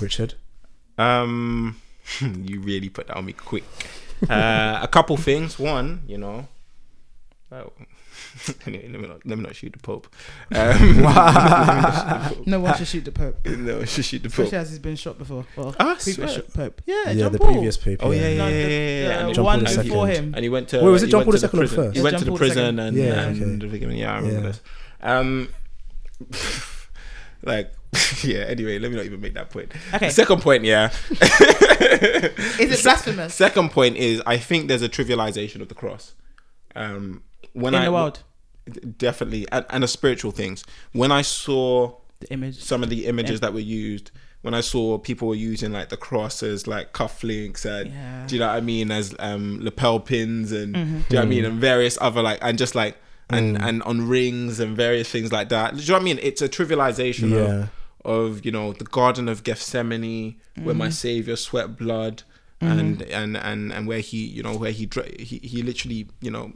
Richard. 0.00 0.34
Um, 0.98 1.80
you 2.20 2.60
really 2.60 2.88
put 2.88 3.08
that 3.08 3.16
on 3.16 3.24
me 3.24 3.32
quick. 3.32 3.64
Uh, 4.28 4.78
a 4.82 4.88
couple 4.88 5.16
things. 5.16 5.58
One, 5.58 6.02
you 6.06 6.18
know. 6.18 6.48
Anyway, 8.66 8.88
let 8.88 9.00
me 9.00 9.08
not 9.08 9.26
let 9.26 9.38
me 9.38 9.44
not 9.44 9.54
shoot 9.54 9.72
the 9.72 9.78
Pope. 9.78 10.06
Um, 10.54 11.02
No 12.46 12.60
one 12.60 12.76
should 12.76 12.86
shoot 12.88 13.04
the 13.04 13.12
Pope, 13.12 13.46
no, 13.46 13.80
I 13.80 13.84
should 13.84 14.04
shoot 14.04 14.22
the 14.22 14.28
Pope. 14.28 14.38
especially 14.46 14.58
as 14.58 14.70
he's 14.70 14.78
been 14.78 14.96
shot 14.96 15.18
before. 15.18 15.44
Well, 15.56 15.74
Ah, 15.78 15.96
previous 16.00 16.34
shot 16.34 16.52
Pope. 16.52 16.82
Yeah, 16.86 17.02
Yeah, 17.08 17.14
John 17.14 17.32
the 17.32 17.38
Paul. 17.38 17.52
previous 17.52 17.76
paper. 17.76 18.04
Oh 18.06 18.10
yeah, 18.10 18.28
yeah, 18.28 18.36
No, 18.38 18.48
yeah, 18.48 18.56
yeah, 18.56 18.66
the 18.66 19.02
yeah. 19.20 19.26
And 19.26 19.34
John 19.34 19.44
one 19.44 19.64
Paul 19.64 19.76
before 19.82 20.06
him. 20.08 20.32
And 20.34 20.42
he 20.44 20.48
went 20.48 20.68
to. 20.68 20.78
Wait, 20.82 20.90
was 20.90 21.02
it 21.02 21.06
he 21.06 21.12
John 21.12 21.24
Paul 21.24 21.32
to 21.32 21.38
the 21.46 21.56
II 21.56 21.62
or 21.64 21.66
first? 21.68 21.96
He 21.96 22.02
went 22.02 22.18
to 22.18 22.24
the 22.24 22.32
prison 22.34 22.78
and 22.78 22.96
Yeah, 22.96 23.26
and 23.28 23.64
okay. 23.64 23.96
Yeah, 23.96 24.12
I 24.12 24.16
remember 24.16 24.40
Yeah. 24.40 24.46
this. 24.46 24.60
Um, 25.02 25.48
like, 27.42 27.72
yeah. 28.22 28.40
Anyway, 28.44 28.78
let 28.78 28.90
me 28.90 28.96
not 28.96 29.06
even 29.06 29.20
make 29.20 29.34
that 29.34 29.50
point. 29.50 29.72
Okay. 29.94 30.06
The 30.08 30.12
second 30.12 30.40
point, 30.42 30.64
yeah. 30.64 30.90
Is 31.10 32.70
it 32.70 32.82
blasphemous 32.82 33.34
Second 33.34 33.70
point 33.70 33.96
is 33.96 34.22
I 34.26 34.38
think 34.38 34.68
there's 34.68 34.82
a 34.82 34.88
trivialization 34.88 35.60
of 35.60 35.68
the 35.68 35.74
cross. 35.74 36.14
Um, 36.74 37.22
when 37.52 37.74
in 37.74 37.80
I 37.82 37.84
the 37.86 37.92
world? 37.92 38.20
definitely 38.98 39.46
and, 39.50 39.64
and 39.70 39.82
the 39.82 39.88
spiritual 39.88 40.30
things. 40.32 40.64
When 40.92 41.10
I 41.12 41.22
saw 41.22 41.94
The 42.20 42.32
image. 42.32 42.62
some 42.62 42.82
of 42.82 42.90
the 42.90 43.06
images 43.06 43.40
that 43.40 43.52
were 43.52 43.60
used 43.60 44.10
when 44.42 44.54
I 44.54 44.60
saw 44.60 44.98
people 44.98 45.28
were 45.28 45.36
using 45.36 45.70
like 45.72 45.88
the 45.88 45.96
crosses, 45.96 46.66
like 46.66 46.92
cufflinks 46.92 47.64
and 47.64 47.90
Yeah. 47.92 48.24
do 48.26 48.34
you 48.34 48.40
know 48.40 48.48
what 48.48 48.56
I 48.56 48.60
mean 48.60 48.90
as 48.90 49.14
um 49.18 49.58
lapel 49.62 50.00
pins 50.00 50.50
and 50.52 50.74
Mm-hmm. 50.74 50.92
do 50.92 51.04
you 51.10 51.14
know 51.14 51.18
what 51.20 51.26
I 51.26 51.28
mean 51.28 51.44
and 51.44 51.60
various 51.60 51.96
other 52.00 52.22
like 52.22 52.38
and 52.42 52.58
just 52.58 52.74
like 52.74 52.96
and 53.30 53.60
and 53.62 53.82
on 53.84 54.08
rings 54.08 54.60
and 54.60 54.76
various 54.76 55.08
things 55.08 55.32
like 55.32 55.48
that. 55.48 55.74
Do 55.76 55.80
you 55.82 55.88
know 55.88 55.94
what 55.94 56.00
I 56.02 56.04
mean? 56.04 56.18
It's 56.22 56.42
a 56.42 56.48
trivialization 56.48 57.30
Yeah. 57.30 57.68
of 58.04 58.30
of 58.38 58.44
you 58.44 58.50
know 58.52 58.72
the 58.72 58.84
Garden 58.84 59.28
of 59.28 59.42
Gethsemane 59.44 60.36
where 60.56 60.66
Mm-hmm. 60.74 60.78
my 60.78 60.88
Savior 60.90 61.36
sweat 61.36 61.76
blood 61.76 62.24
and 62.60 63.00
and 63.02 63.36
and 63.36 63.72
and 63.72 63.86
where 63.88 64.00
he 64.00 64.18
you 64.24 64.42
know 64.42 64.56
where 64.56 64.70
he 64.70 64.86
dra- 64.86 65.10
he, 65.18 65.38
he 65.38 65.62
literally 65.62 66.08
you 66.20 66.30
know 66.30 66.52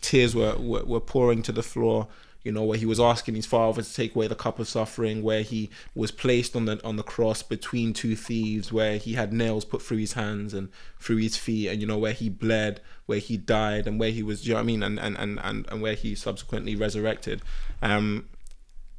tears 0.00 0.34
were, 0.34 0.56
were 0.56 0.84
were 0.84 1.00
pouring 1.00 1.42
to 1.42 1.52
the 1.52 1.62
floor 1.62 2.08
you 2.44 2.52
know 2.52 2.62
where 2.62 2.78
he 2.78 2.86
was 2.86 3.00
asking 3.00 3.34
his 3.34 3.46
father 3.46 3.82
to 3.82 3.94
take 3.94 4.14
away 4.14 4.26
the 4.26 4.34
cup 4.34 4.58
of 4.58 4.68
suffering 4.68 5.22
where 5.22 5.42
he 5.42 5.68
was 5.94 6.10
placed 6.10 6.54
on 6.54 6.66
the 6.66 6.82
on 6.84 6.96
the 6.96 7.02
cross 7.02 7.42
between 7.42 7.92
two 7.92 8.14
thieves 8.14 8.72
where 8.72 8.96
he 8.96 9.14
had 9.14 9.32
nails 9.32 9.64
put 9.64 9.82
through 9.82 9.98
his 9.98 10.12
hands 10.12 10.54
and 10.54 10.68
through 10.98 11.16
his 11.16 11.36
feet 11.36 11.68
and 11.68 11.80
you 11.80 11.86
know 11.86 11.98
where 11.98 12.12
he 12.12 12.28
bled 12.28 12.80
where 13.06 13.18
he 13.18 13.36
died 13.36 13.86
and 13.86 13.98
where 13.98 14.10
he 14.10 14.22
was 14.22 14.46
you 14.46 14.54
know 14.54 14.58
what 14.58 14.62
I 14.62 14.66
mean 14.66 14.82
and 14.82 14.98
and 14.98 15.18
and 15.18 15.40
and, 15.42 15.66
and 15.68 15.82
where 15.82 15.94
he 15.94 16.14
subsequently 16.14 16.76
resurrected 16.76 17.42
um 17.82 18.26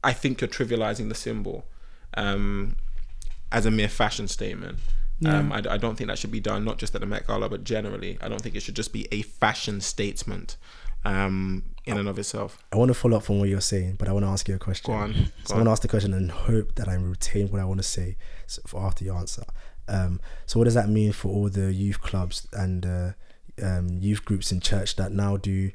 I 0.04 0.14
think 0.14 0.42
you're 0.42 0.48
trivializing 0.48 1.10
the 1.10 1.16
symbol 1.16 1.66
um, 2.16 2.76
as 3.52 3.66
a 3.66 3.72
mere 3.72 3.90
fashion 3.90 4.28
statement. 4.28 4.80
Um, 5.26 5.52
I, 5.52 5.58
I 5.70 5.78
don't 5.78 5.98
think 5.98 6.08
that 6.08 6.18
should 6.18 6.32
be 6.32 6.40
done, 6.40 6.64
not 6.64 6.78
just 6.78 6.96
at 6.96 7.02
the 7.02 7.08
Met 7.08 7.28
Gala, 7.28 7.50
but 7.50 7.66
generally. 7.66 8.18
I 8.22 8.30
don't 8.30 8.42
think 8.42 8.56
it 8.56 8.62
should 8.62 8.76
just 8.76 8.94
be 8.94 9.08
a 9.12 9.22
fashion 9.24 9.82
statement 9.82 10.56
um, 11.06 11.64
in 11.86 11.98
and 11.98 12.08
of 12.08 12.20
itself. 12.20 12.64
I 12.72 12.78
want 12.78 12.90
to 12.90 12.94
follow 12.94 13.18
up 13.18 13.24
from 13.24 13.40
what 13.40 13.50
you're 13.50 13.62
saying, 13.62 13.96
but 13.98 14.08
I 14.08 14.12
want 14.12 14.26
to 14.26 14.30
ask 14.30 14.48
you 14.48 14.56
a 14.56 14.60
question. 14.60 14.94
Go 14.94 15.00
on. 15.00 15.14
So 15.46 15.50
Go 15.50 15.54
I 15.54 15.58
want 15.58 15.68
to 15.68 15.72
ask 15.72 15.82
the 15.82 15.88
question 15.88 16.14
and 16.14 16.32
hope 16.32 16.76
that 16.76 16.88
I 16.88 16.96
retain 16.96 17.50
what 17.50 17.62
I 17.62 17.66
want 17.66 17.80
to 17.80 17.88
say 17.88 18.18
for 18.68 18.82
after 18.82 19.04
you 19.04 19.14
answer. 19.14 19.44
Um, 19.88 20.20
so 20.46 20.60
what 20.60 20.66
does 20.66 20.76
that 20.76 20.88
mean 20.90 21.12
for 21.12 21.30
all 21.30 21.50
the 21.50 21.74
youth 21.74 22.02
clubs 22.02 22.48
and 22.54 22.86
uh, 22.86 23.12
um, 23.62 23.90
youth 24.00 24.24
groups 24.24 24.52
in 24.52 24.60
church 24.60 24.96
that 24.98 25.12
now 25.12 25.38
do, 25.38 25.72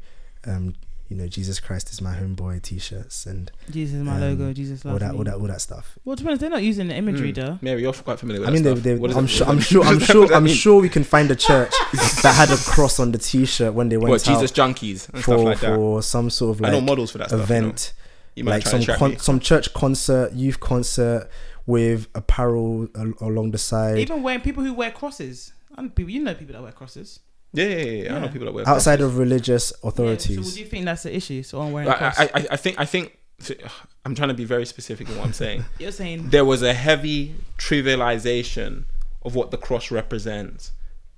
um, 0.46 0.74
you 1.08 1.16
know, 1.16 1.26
Jesus 1.28 1.60
Christ 1.60 1.90
is 1.92 2.00
my 2.00 2.14
homeboy 2.16 2.62
T-shirts 2.62 3.26
and 3.26 3.50
Jesus 3.70 3.96
is 3.96 4.02
my 4.02 4.14
um, 4.14 4.20
logo. 4.20 4.52
Jesus 4.52 4.84
all 4.86 4.98
that, 4.98 5.12
me. 5.12 5.18
all 5.18 5.24
that, 5.24 5.34
all 5.34 5.46
that 5.46 5.60
stuff. 5.60 5.98
Well, 6.04 6.16
to 6.16 6.22
be 6.22 6.28
honest, 6.28 6.40
they're 6.40 6.50
not 6.50 6.62
using 6.62 6.88
the 6.88 6.94
imagery 6.96 7.32
though. 7.32 7.58
Mary, 7.60 7.82
you're 7.82 7.92
quite 7.92 8.18
familiar 8.18 8.40
with 8.40 8.48
I 8.48 8.52
mean, 8.52 8.62
that 8.62 8.76
they, 8.76 8.96
stuff. 8.96 9.10
they, 9.12 9.18
I'm 9.18 9.26
sure, 9.26 9.46
I'm 9.46 9.60
sure, 9.60 9.84
I'm 9.84 9.98
sure, 10.00 10.20
what 10.22 10.28
does 10.28 10.30
that 10.30 10.36
I'm 10.36 10.46
sure 10.48 10.80
we 10.80 10.88
can 10.88 11.04
find 11.04 11.30
a 11.30 11.36
church 11.36 11.72
that 12.22 12.34
had 12.34 12.50
a 12.50 12.56
cross 12.56 12.98
on 12.98 13.12
the 13.12 13.18
T-shirt 13.18 13.74
when 13.74 13.88
they 13.90 13.96
went 13.96 14.10
What, 14.10 14.24
Jesus 14.24 14.50
junkies 14.50 15.08
and 15.12 15.22
for 15.22 15.32
stuff 15.32 15.40
like 15.44 15.60
that. 15.60 15.74
for 15.76 16.02
some 16.02 16.30
sort 16.30 16.56
of 16.56 16.64
I 16.64 16.70
know 16.70 16.78
like 16.78 16.86
models 16.86 17.10
for 17.12 17.18
that 17.18 17.28
stuff. 17.28 17.48
you 17.50 17.54
know. 17.54 17.58
event. 17.68 17.92
You 18.34 18.44
might 18.44 18.50
like 18.50 18.66
some 18.66 18.82
con- 18.96 19.18
some 19.18 19.38
church 19.40 19.72
concert, 19.74 20.32
youth 20.32 20.58
concert 20.58 21.28
with 21.66 22.08
apparel 22.14 22.88
al- 22.96 23.14
along 23.20 23.52
the 23.52 23.58
side. 23.58 23.98
Even 23.98 24.22
wearing 24.22 24.40
people 24.40 24.64
who 24.64 24.74
wear 24.74 24.90
crosses. 24.90 25.52
I 25.76 25.82
know 25.82 25.88
people, 25.90 26.10
you 26.10 26.20
know 26.22 26.34
people 26.34 26.54
that 26.54 26.62
wear 26.62 26.72
crosses. 26.72 27.20
Yeah, 27.54 27.64
yeah, 27.66 27.76
yeah, 27.76 28.02
yeah. 28.02 28.16
I 28.16 28.18
know 28.20 28.28
people 28.28 28.46
that 28.46 28.52
wear 28.52 28.68
outside 28.68 29.00
of 29.00 29.16
religious 29.16 29.72
Yeah, 29.82 29.88
authorities. 29.88 30.36
so 30.36 30.42
would 30.42 30.56
you 30.56 30.66
think 30.66 30.84
that's 30.84 31.04
the 31.04 31.14
issue? 31.16 31.42
So 31.42 31.60
I'm 31.60 31.72
wearing 31.72 31.88
a 31.88 31.92
I, 31.92 31.96
cross. 31.96 32.18
I, 32.18 32.24
I, 32.34 32.46
I 32.50 32.56
think 32.56 32.80
I 32.80 32.84
think 32.84 33.16
I'm 34.04 34.14
trying 34.14 34.28
to 34.28 34.34
be 34.34 34.44
very 34.44 34.66
specific 34.66 35.08
in 35.08 35.16
what 35.16 35.24
I'm 35.26 35.32
saying. 35.32 35.64
You're 35.78 35.92
saying 35.92 36.30
there 36.30 36.44
was 36.44 36.62
a 36.62 36.74
heavy 36.74 37.34
trivialization 37.58 38.84
of 39.22 39.34
what 39.34 39.50
the 39.50 39.56
cross 39.56 39.90
represents 39.90 40.72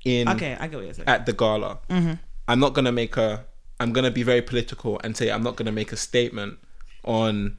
in 0.04 0.28
okay? 0.28 0.56
I 0.60 0.68
get 0.68 0.76
what 0.76 0.84
you're 0.84 0.94
saying. 0.94 1.08
at 1.08 1.26
the 1.26 1.32
gala. 1.32 1.78
Mm-hmm. 1.90 2.12
I'm 2.48 2.60
not 2.60 2.74
gonna 2.74 2.92
make 2.92 3.16
a. 3.16 3.44
I'm 3.80 3.92
gonna 3.92 4.10
be 4.10 4.22
very 4.22 4.42
political 4.42 5.00
and 5.02 5.16
say 5.16 5.30
I'm 5.30 5.42
not 5.42 5.56
gonna 5.56 5.72
make 5.72 5.90
a 5.92 5.96
statement 5.96 6.58
on 7.04 7.58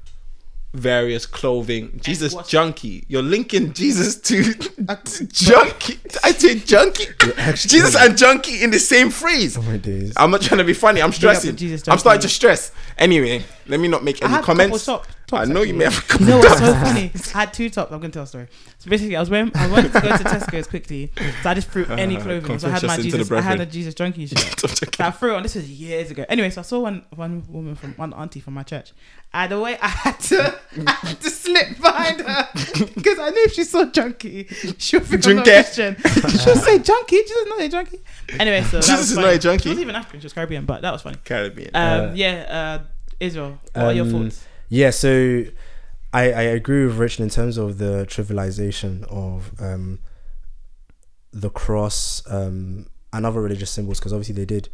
various 0.77 1.25
clothing. 1.25 1.99
Jesus 2.01 2.33
junkie. 2.47 3.05
You're 3.07 3.23
linking 3.23 3.73
Jesus 3.73 4.15
to 4.21 4.43
junkie. 5.31 5.99
I 6.23 6.31
say 6.31 6.59
junkie. 6.59 7.07
Jesus 7.55 7.95
and 7.95 8.17
junkie 8.17 8.63
in 8.63 8.71
the 8.71 8.79
same 8.79 9.09
phrase. 9.09 9.57
Oh 9.57 9.61
my 9.63 9.77
days. 9.77 10.13
I'm 10.15 10.31
not 10.31 10.41
trying 10.41 10.59
to 10.59 10.63
be 10.63 10.73
funny. 10.73 11.01
I'm 11.01 11.11
stressing. 11.11 11.57
I'm 11.87 11.97
starting 11.97 12.21
to 12.21 12.29
stress. 12.29 12.71
Anyway, 12.97 13.43
let 13.67 13.79
me 13.79 13.87
not 13.87 14.03
make 14.03 14.23
any 14.23 14.41
comments. 14.43 14.89
I 15.33 15.39
tops, 15.39 15.49
know 15.49 15.61
you 15.61 15.73
may 15.73 15.83
have 15.85 15.97
a 15.97 16.01
couple. 16.01 16.25
You 16.25 16.31
know 16.33 16.37
what's 16.39 16.59
so 16.59 16.73
funny? 16.73 17.11
I 17.35 17.39
had 17.39 17.53
two 17.53 17.69
tops. 17.69 17.91
I'm 17.91 17.99
gonna 17.99 18.13
tell 18.13 18.23
a 18.23 18.27
story. 18.27 18.47
So 18.79 18.89
basically, 18.89 19.15
I 19.15 19.19
was 19.19 19.29
wearing, 19.29 19.51
I 19.55 19.67
wanted 19.69 19.91
to 19.93 19.99
go 20.01 20.07
to 20.15 20.23
Tesco's 20.23 20.67
quickly, 20.67 21.11
so 21.43 21.49
I 21.49 21.53
just 21.53 21.69
threw 21.69 21.85
any 21.87 22.17
Uh, 22.17 22.21
clothing. 22.23 22.59
So 22.59 22.67
I 22.67 22.71
had 22.71 22.83
my 22.83 22.93
us 22.95 23.01
Jesus, 23.03 23.31
I 23.31 23.41
had 23.41 23.53
a 23.55 23.57
brethren. 23.57 23.69
Jesus 23.71 23.93
junkie 23.93 24.25
shirt. 24.27 24.39
I'm. 24.63 24.69
So 24.69 25.03
I 25.03 25.11
threw 25.11 25.33
it 25.33 25.35
on. 25.37 25.43
This 25.43 25.55
was 25.55 25.69
years 25.69 26.11
ago. 26.11 26.25
Anyway, 26.29 26.49
so 26.49 26.61
I 26.61 26.63
saw 26.63 26.79
one 26.79 27.05
one 27.15 27.43
woman 27.49 27.75
from 27.75 27.93
one 27.95 28.13
auntie 28.13 28.39
from 28.39 28.53
my 28.53 28.63
church. 28.63 28.93
And 29.33 29.51
the 29.51 29.59
way 29.59 29.77
I 29.81 29.87
had 29.89 30.19
to, 30.21 30.57
I 30.87 30.91
had 30.91 31.19
to 31.19 31.29
slip 31.29 31.77
behind 31.81 32.21
her 32.21 32.47
because 32.95 33.19
I 33.19 33.29
knew 33.29 33.43
if 33.43 33.53
she 33.53 33.65
saw 33.65 33.83
junkie, 33.85 34.47
she 34.77 34.97
would 34.97 35.05
think 35.05 35.27
I'm 35.27 35.35
not 35.35 35.45
Junkie. 35.45 35.51
Christian. 35.51 35.95
She 36.39 36.49
would 36.49 36.59
say 36.63 36.79
junkie. 36.79 37.17
Jesus 37.23 37.37
is 37.37 37.47
not 37.49 37.61
a 37.61 37.67
junkie. 37.69 37.99
Anyway, 38.39 38.61
so 38.63 38.77
that 38.77 38.83
Jesus 38.85 38.97
was 38.97 39.09
is 39.11 39.15
funny. 39.15 39.27
not 39.27 39.35
a 39.35 39.39
junkie. 39.39 39.63
She 39.63 39.69
wasn't 39.69 39.83
even 39.83 39.95
African. 39.95 40.19
She 40.21 40.25
was 40.25 40.33
Caribbean, 40.33 40.65
but 40.65 40.81
that 40.81 40.93
was 40.93 41.01
funny. 41.01 41.17
Caribbean. 41.25 41.71
Um, 41.73 42.09
Uh, 42.09 42.13
yeah, 42.15 42.79
uh, 42.79 42.83
Israel. 43.19 43.59
What 43.73 43.83
are 43.85 43.93
your 43.93 44.05
um, 44.05 44.11
thoughts? 44.11 44.46
Yeah, 44.69 44.89
so 44.89 45.45
I, 46.13 46.23
I 46.23 46.41
agree 46.41 46.85
with 46.85 46.97
Richard 46.97 47.23
in 47.23 47.29
terms 47.29 47.57
of 47.57 47.77
the 47.77 48.05
trivialization 48.09 49.03
of 49.03 49.51
um, 49.61 49.99
the 51.31 51.49
cross 51.49 52.21
um, 52.29 52.87
and 53.13 53.25
other 53.25 53.41
religious 53.41 53.71
symbols 53.71 53.99
because 53.99 54.13
obviously 54.13 54.35
they 54.35 54.45
did, 54.45 54.69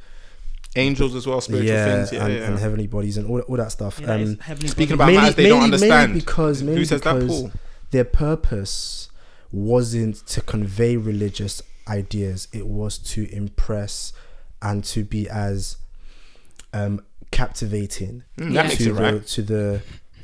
Angels 0.75 1.13
as 1.13 1.27
well, 1.27 1.39
spiritual 1.39 1.71
yeah, 1.71 1.85
things. 1.85 2.11
Yeah, 2.11 2.25
and, 2.25 2.33
yeah. 2.33 2.47
and 2.47 2.59
heavenly 2.59 2.87
bodies 2.87 3.17
and 3.17 3.29
all, 3.29 3.41
all 3.41 3.57
that 3.57 3.71
stuff. 3.71 3.99
Yeah, 3.99 4.13
um, 4.13 4.39
speaking 4.65 4.97
body. 4.97 5.13
about 5.13 5.21
matters 5.21 5.35
they 5.35 5.47
don't 5.47 5.63
understand. 5.63 6.13
because 6.15 6.63
mainly 6.63 6.79
Who 6.79 6.85
says 6.85 7.01
that, 7.01 7.13
because 7.13 7.41
Paul? 7.41 7.51
their 7.91 8.05
purpose 8.05 9.09
wasn't 9.51 10.25
to 10.27 10.41
convey 10.41 10.97
religious 10.97 11.61
ideas; 11.87 12.47
it 12.51 12.65
was 12.65 12.97
to 12.97 13.31
impress 13.31 14.13
and 14.63 14.83
to 14.85 15.03
be 15.03 15.29
as 15.29 15.77
um, 16.73 17.05
captivating 17.33 18.23
Mm. 18.37 18.53
That 18.53 18.65
makes 18.67 18.77
to 18.77 18.89
it 18.89 18.93
the 18.93 19.01
right. 19.01 19.27
to 19.27 19.41
the 19.41 19.81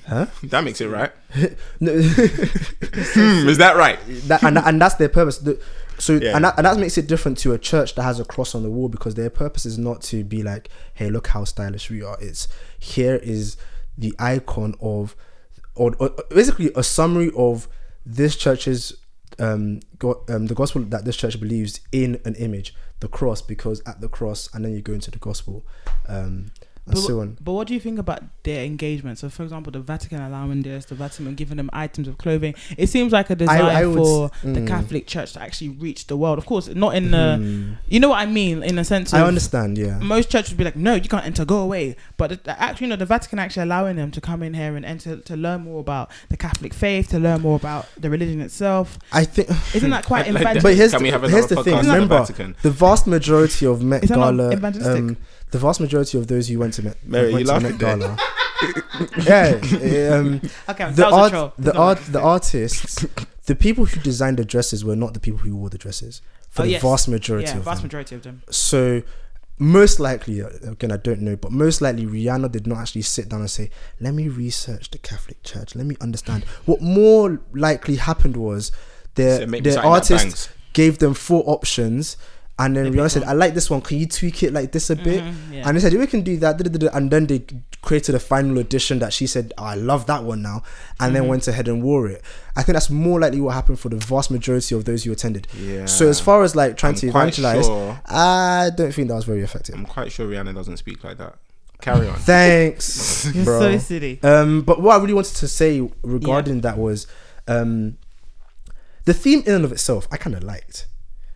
huh? 0.07 0.25
That 0.43 0.63
makes 0.63 0.81
it 0.81 0.87
right. 0.87 1.11
No, 1.79 1.91
Hmm, 2.01 3.47
is 3.49 3.57
that 3.57 3.75
right? 3.75 3.99
that, 4.27 4.43
and, 4.43 4.57
and 4.57 4.81
that's 4.81 4.95
their 4.95 5.09
purpose. 5.09 5.37
The, 5.39 5.59
so 5.97 6.13
Yeah. 6.13 6.35
and, 6.35 6.45
that, 6.45 6.57
and 6.57 6.65
that 6.65 6.77
makes 6.79 6.97
it 6.97 7.07
different 7.07 7.37
to 7.39 7.53
a 7.53 7.57
church 7.57 7.95
that 7.95 8.03
has 8.03 8.19
a 8.19 8.25
cross 8.25 8.55
on 8.55 8.63
the 8.63 8.69
wall 8.69 8.87
because 8.89 9.15
their 9.15 9.29
purpose 9.29 9.65
is 9.65 9.77
not 9.77 10.01
to 10.03 10.23
be 10.23 10.43
like, 10.43 10.69
hey, 10.93 11.09
look 11.09 11.27
how 11.27 11.43
stylish 11.43 11.89
we 11.89 12.01
are. 12.01 12.17
It's 12.21 12.47
here 12.79 13.15
is 13.15 13.57
the 13.97 14.13
icon 14.17 14.75
of, 14.81 15.15
or, 15.75 15.93
or 15.99 16.11
basically 16.29 16.71
a 16.75 16.83
summary 16.83 17.31
of 17.35 17.67
this 18.05 18.35
church's 18.37 18.95
um, 19.39 19.79
go, 19.99 20.23
um 20.29 20.47
the 20.47 20.55
gospel 20.55 20.81
that 20.83 21.05
this 21.05 21.15
church 21.15 21.39
believes 21.39 21.79
in 21.91 22.19
an 22.25 22.35
image, 22.35 22.73
the 23.01 23.07
cross, 23.07 23.41
because 23.41 23.81
at 23.85 23.99
the 24.01 24.09
cross, 24.09 24.49
and 24.53 24.63
then 24.65 24.73
you 24.73 24.81
go 24.81 24.93
into 24.93 25.11
the 25.11 25.19
gospel, 25.19 25.65
um, 26.07 26.51
But, 26.89 26.97
so 26.99 27.35
but 27.41 27.53
what 27.53 27.67
do 27.67 27.73
you 27.73 27.79
think 27.79 27.99
about 27.99 28.23
their 28.43 28.63
engagement? 28.63 29.17
So, 29.19 29.29
for 29.29 29.43
example, 29.43 29.71
the 29.71 29.79
Vatican 29.79 30.21
allowing 30.21 30.61
this, 30.61 30.85
the 30.85 30.95
Vatican 30.95 31.35
giving 31.35 31.57
them 31.57 31.69
items 31.73 32.07
of 32.07 32.17
clothing. 32.17 32.55
It 32.77 32.87
seems 32.87 33.13
like 33.13 33.29
a 33.29 33.35
desire 33.35 33.63
I 33.63 33.85
would 33.85 33.95
for 33.97 34.25
s- 34.33 34.41
the 34.43 34.59
mm. 34.61 34.67
Catholic 34.67 35.07
Church 35.07 35.33
to 35.33 35.41
actually 35.41 35.69
reach 35.69 36.07
the 36.07 36.17
world. 36.17 36.37
Of 36.37 36.45
course, 36.45 36.67
not 36.67 36.95
in 36.95 37.11
the. 37.11 37.37
Hmm. 37.37 37.73
You 37.87 37.99
know 37.99 38.09
what 38.09 38.19
I 38.19 38.25
mean? 38.25 38.63
In 38.63 38.77
a 38.79 38.83
sense, 38.85 39.13
of, 39.13 39.19
I 39.21 39.27
understand, 39.27 39.77
yeah. 39.77 39.99
Most 39.99 40.31
churches 40.31 40.51
would 40.51 40.57
be 40.57 40.63
like, 40.63 40.75
"No, 40.75 40.95
you 40.95 41.09
can't 41.09 41.25
enter. 41.25 41.45
Go 41.45 41.59
away." 41.59 41.95
But 42.17 42.29
the, 42.29 42.35
the, 42.37 42.61
actually, 42.61 42.87
you 42.87 42.89
know, 42.89 42.95
the 42.95 43.05
Vatican 43.05 43.39
actually 43.39 43.63
allowing 43.63 43.95
them 43.95 44.11
to 44.11 44.21
come 44.21 44.43
in 44.43 44.53
here 44.53 44.75
and 44.75 44.85
enter 44.85 45.17
to 45.17 45.35
learn 45.35 45.61
more 45.61 45.79
about 45.79 46.11
the 46.29 46.37
Catholic 46.37 46.73
faith, 46.73 47.09
to 47.09 47.19
learn 47.19 47.41
more 47.41 47.55
about 47.55 47.87
the 47.97 48.09
religion 48.09 48.41
itself. 48.41 48.97
I 49.11 49.25
think 49.25 49.49
Isn't 49.75 49.89
that 49.91 50.05
quite 50.05 50.31
Like- 50.31 50.43
like? 50.43 50.63
But 50.63 50.75
here's 50.75 50.91
Can 50.91 51.03
we 51.03 51.11
the, 51.11 51.19
have 51.19 51.29
here's 51.29 51.47
the 51.47 51.63
thing. 51.63 51.75
podcast 51.75 51.79
on 51.79 51.85
the 51.85 51.93
Remember, 51.93 52.17
Vatican? 52.19 52.55
the 52.61 52.71
vast 52.71 53.07
majority 53.07 53.65
of 53.65 53.83
Met 53.83 54.03
Is 54.03 54.09
that 54.09 54.17
not 54.17 54.31
Gala, 54.35 54.95
um, 54.95 55.17
the 55.51 55.57
vast 55.59 55.79
majority 55.79 56.17
of 56.17 56.27
those 56.27 56.47
who 56.47 56.59
went 56.59 56.73
to 56.75 56.83
Met, 56.83 56.97
Mary, 57.05 57.33
went 57.33 57.47
you 57.47 57.53
to 57.53 57.59
Met 57.59 57.77
Gala, 57.79 58.17
yeah, 59.25 59.59
um, 60.15 60.41
Okay, 60.69 60.85
the 60.91 60.95
that 60.95 61.11
was 61.11 61.13
a 61.13 61.15
art, 61.15 61.31
troll. 61.31 61.53
the 61.57 61.69
It's 61.69 61.75
not 61.75 61.75
art, 61.77 61.97
bad. 61.99 62.07
the 62.13 62.19
artists, 62.21 63.05
the 63.45 63.55
people 63.55 63.85
who 63.85 63.99
designed 64.01 64.37
the 64.37 64.45
dresses 64.45 64.83
were 64.85 64.95
not 64.95 65.13
the 65.13 65.19
people 65.19 65.39
who 65.39 65.55
wore 65.55 65.69
the 65.69 65.77
dresses. 65.77 66.21
For 66.49 66.63
Oh, 66.63 66.65
the 66.65 66.71
yes. 66.71 66.81
vast 66.81 67.07
majority 67.07 67.49
yeah, 67.51 67.57
of 67.57 67.63
vast 67.63 67.77
them. 67.81 67.87
majority 67.87 68.15
of 68.15 68.23
them. 68.23 68.41
So 68.49 69.03
most 69.59 69.99
likely, 69.99 70.41
uh, 70.41 70.49
again, 70.63 70.91
I 70.91 70.97
don't 70.97 71.21
know, 71.21 71.35
but 71.35 71.51
most 71.51 71.79
likely 71.81 72.05
Rihanna 72.05 72.51
did 72.51 72.65
not 72.65 72.79
actually 72.79 73.03
sit 73.03 73.29
down 73.29 73.41
and 73.41 73.49
say, 73.51 73.69
"Let 73.99 74.13
me 74.13 74.27
research 74.29 74.89
the 74.89 74.97
Catholic 74.97 75.43
Church. 75.43 75.75
Let 75.75 75.85
me 75.85 75.95
understand." 76.01 76.43
What 76.65 76.81
more 76.81 77.39
likely 77.53 77.95
happened 77.97 78.35
was 78.37 78.71
So 79.17 79.39
the 79.39 79.47
make 79.47 79.63
me 79.63 79.69
the 79.69 79.73
something 79.73 79.89
that 79.91 79.95
artist 79.95 80.25
bangs. 80.25 80.49
gave 80.73 80.97
them 80.99 81.13
four 81.13 81.43
options. 81.45 82.17
And 82.59 82.75
then 82.75 82.91
They 82.91 82.97
Rihanna 82.97 83.09
said, 83.11 83.21
one. 83.23 83.29
"I 83.29 83.33
like 83.33 83.53
this 83.53 83.69
one. 83.69 83.79
Can 83.81 83.97
you 83.97 84.05
tweak 84.05 84.43
it 84.43 84.51
like 84.53 84.71
this 84.73 84.89
a 84.89 84.95
bit?" 84.97 85.23
Mhm, 85.23 85.33
yeah. 85.53 85.63
And 85.67 85.75
they 85.77 85.81
said, 85.81 85.93
"We 85.93 86.05
can 86.07 86.21
do 86.21 86.35
that." 86.37 86.59
And 86.93 87.09
then 87.09 87.25
they 87.25 87.41
created 87.81 88.13
a 88.15 88.19
final 88.19 88.57
edition 88.57 88.99
that 88.99 89.13
she 89.13 89.25
said, 89.27 89.53
oh, 89.57 89.63
"I 89.63 89.75
love 89.75 90.05
that 90.07 90.23
one 90.25 90.41
now," 90.41 90.63
and 90.99 91.15
then 91.15 91.21
Mm-hmm. 91.23 91.29
went 91.29 91.47
ahead 91.47 91.67
and 91.69 91.81
wore 91.81 92.07
it. 92.09 92.21
I 92.57 92.63
think 92.63 92.73
that's 92.73 92.89
more 92.89 93.17
likely 93.21 93.39
what 93.39 93.53
happened 93.53 93.79
for 93.79 93.87
the 93.87 93.95
vast 93.95 94.29
majority 94.29 94.75
of 94.75 94.83
those 94.83 95.05
who 95.05 95.11
attended. 95.13 95.47
Yeah. 95.57 95.85
So 95.85 96.09
as 96.09 96.19
far 96.19 96.43
as 96.43 96.53
like 96.55 96.75
trying 96.75 96.95
I'm 96.95 96.99
to 96.99 97.07
evangelize, 97.07 97.65
sure- 97.65 97.99
I 98.05 98.71
don't 98.75 98.93
think 98.93 99.07
that 99.07 99.15
was 99.15 99.23
very 99.25 99.41
effective. 99.41 99.75
I'm 99.75 99.85
quite 99.85 100.11
sure 100.11 100.27
Rihanna 100.27 100.53
doesn't 100.53 100.77
speak 100.77 101.03
like 101.05 101.17
that. 101.17 101.35
Carry 101.81 102.09
on. 102.09 102.19
Thanks, 102.19 103.29
You're 103.33 103.45
bro. 103.45 103.59
so 103.61 103.77
silly. 103.77 104.19
Um, 104.21 104.63
but 104.63 104.81
what 104.81 104.97
I 104.97 105.01
really 105.01 105.13
wanted 105.13 105.35
to 105.37 105.47
say 105.47 105.79
regarding 106.03 106.59
that 106.61 106.77
was, 106.77 107.07
um, 107.47 107.95
the 109.05 109.13
theme 109.13 109.43
in 109.45 109.53
and 109.55 109.63
of 109.65 109.71
itself, 109.71 110.05
I 110.11 110.17
kind 110.17 110.35
of 110.35 110.43
liked, 110.43 110.87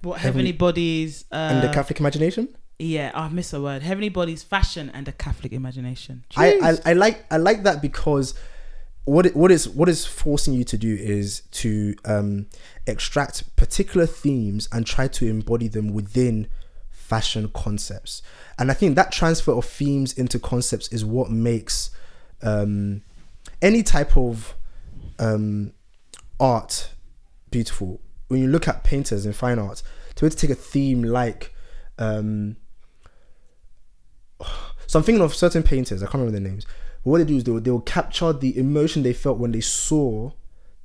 What 0.04 0.20
Heavenly- 0.20 0.48
heavenly 0.48 0.52
bodies? 0.58 1.26
Uh, 1.32 1.36
and 1.36 1.64
the 1.64 1.74
Catholic 1.74 2.00
imagination. 2.00 2.50
Yeah, 2.80 3.12
I 3.14 3.30
missed 3.30 3.54
a 3.54 3.62
word. 3.62 3.82
Heavenly 3.82 4.10
bodies, 4.10 4.44
fashion, 4.44 4.92
and 4.94 5.06
the 5.06 5.12
Catholic 5.14 5.54
imagination. 5.54 6.26
I, 6.36 6.54
I 6.86 6.92
I 6.92 6.94
like 6.94 7.26
I 7.32 7.38
like 7.38 7.64
that 7.64 7.82
because 7.82 8.34
what 9.06 9.26
it, 9.26 9.36
what 9.36 9.52
is 9.52 9.70
what 9.70 9.88
is 9.90 10.06
forcing 10.06 10.54
you 10.54 10.64
to 10.66 10.78
do 10.78 10.94
is 10.94 11.44
to 11.52 11.96
um, 12.06 12.48
extract 12.88 13.56
particular 13.56 14.06
themes 14.06 14.68
and 14.72 14.86
try 14.86 15.08
to 15.08 15.28
embody 15.28 15.68
them 15.68 15.94
within 15.94 16.48
fashion 16.92 17.50
concepts. 17.54 18.22
And 18.58 18.72
I 18.72 18.74
think 18.74 18.96
that 18.96 19.12
transfer 19.12 19.52
of 19.52 19.66
themes 19.66 20.14
into 20.14 20.40
concepts 20.40 20.88
is 20.90 21.06
what 21.06 21.30
makes 21.30 21.92
um, 22.42 23.04
any 23.62 23.84
type 23.84 24.18
of 24.18 24.56
um, 25.20 25.74
art 26.40 26.90
beautiful. 27.52 28.02
When 28.34 28.42
you 28.42 28.48
look 28.48 28.68
at 28.68 28.84
painters 28.84 29.26
in 29.26 29.32
fine 29.34 29.60
arts, 29.60 29.84
to 30.16 30.22
be 30.22 30.26
able 30.28 30.36
to 30.36 30.48
take 30.48 30.50
a 30.50 30.60
theme 30.60 31.04
like 31.04 31.54
um, 32.00 32.58
so 34.88 35.00
I'm 35.00 35.04
thinking 35.06 35.22
of 35.24 35.34
certain 35.34 35.64
painters. 35.64 36.02
I 36.02 36.06
can't 36.08 36.16
remember 36.16 36.32
their 36.40 36.42
names. 36.50 36.66
But 37.04 37.12
what 37.12 37.18
they 37.20 37.26
do 37.26 37.38
is 37.38 37.44
they 37.44 37.52
will, 37.52 37.62
they 37.62 37.72
will 37.72 37.82
capture 37.82 38.34
the 38.34 38.58
emotion 38.58 39.04
they 39.04 39.14
felt 39.14 39.38
when 39.38 39.52
they 39.52 39.62
saw 39.62 40.32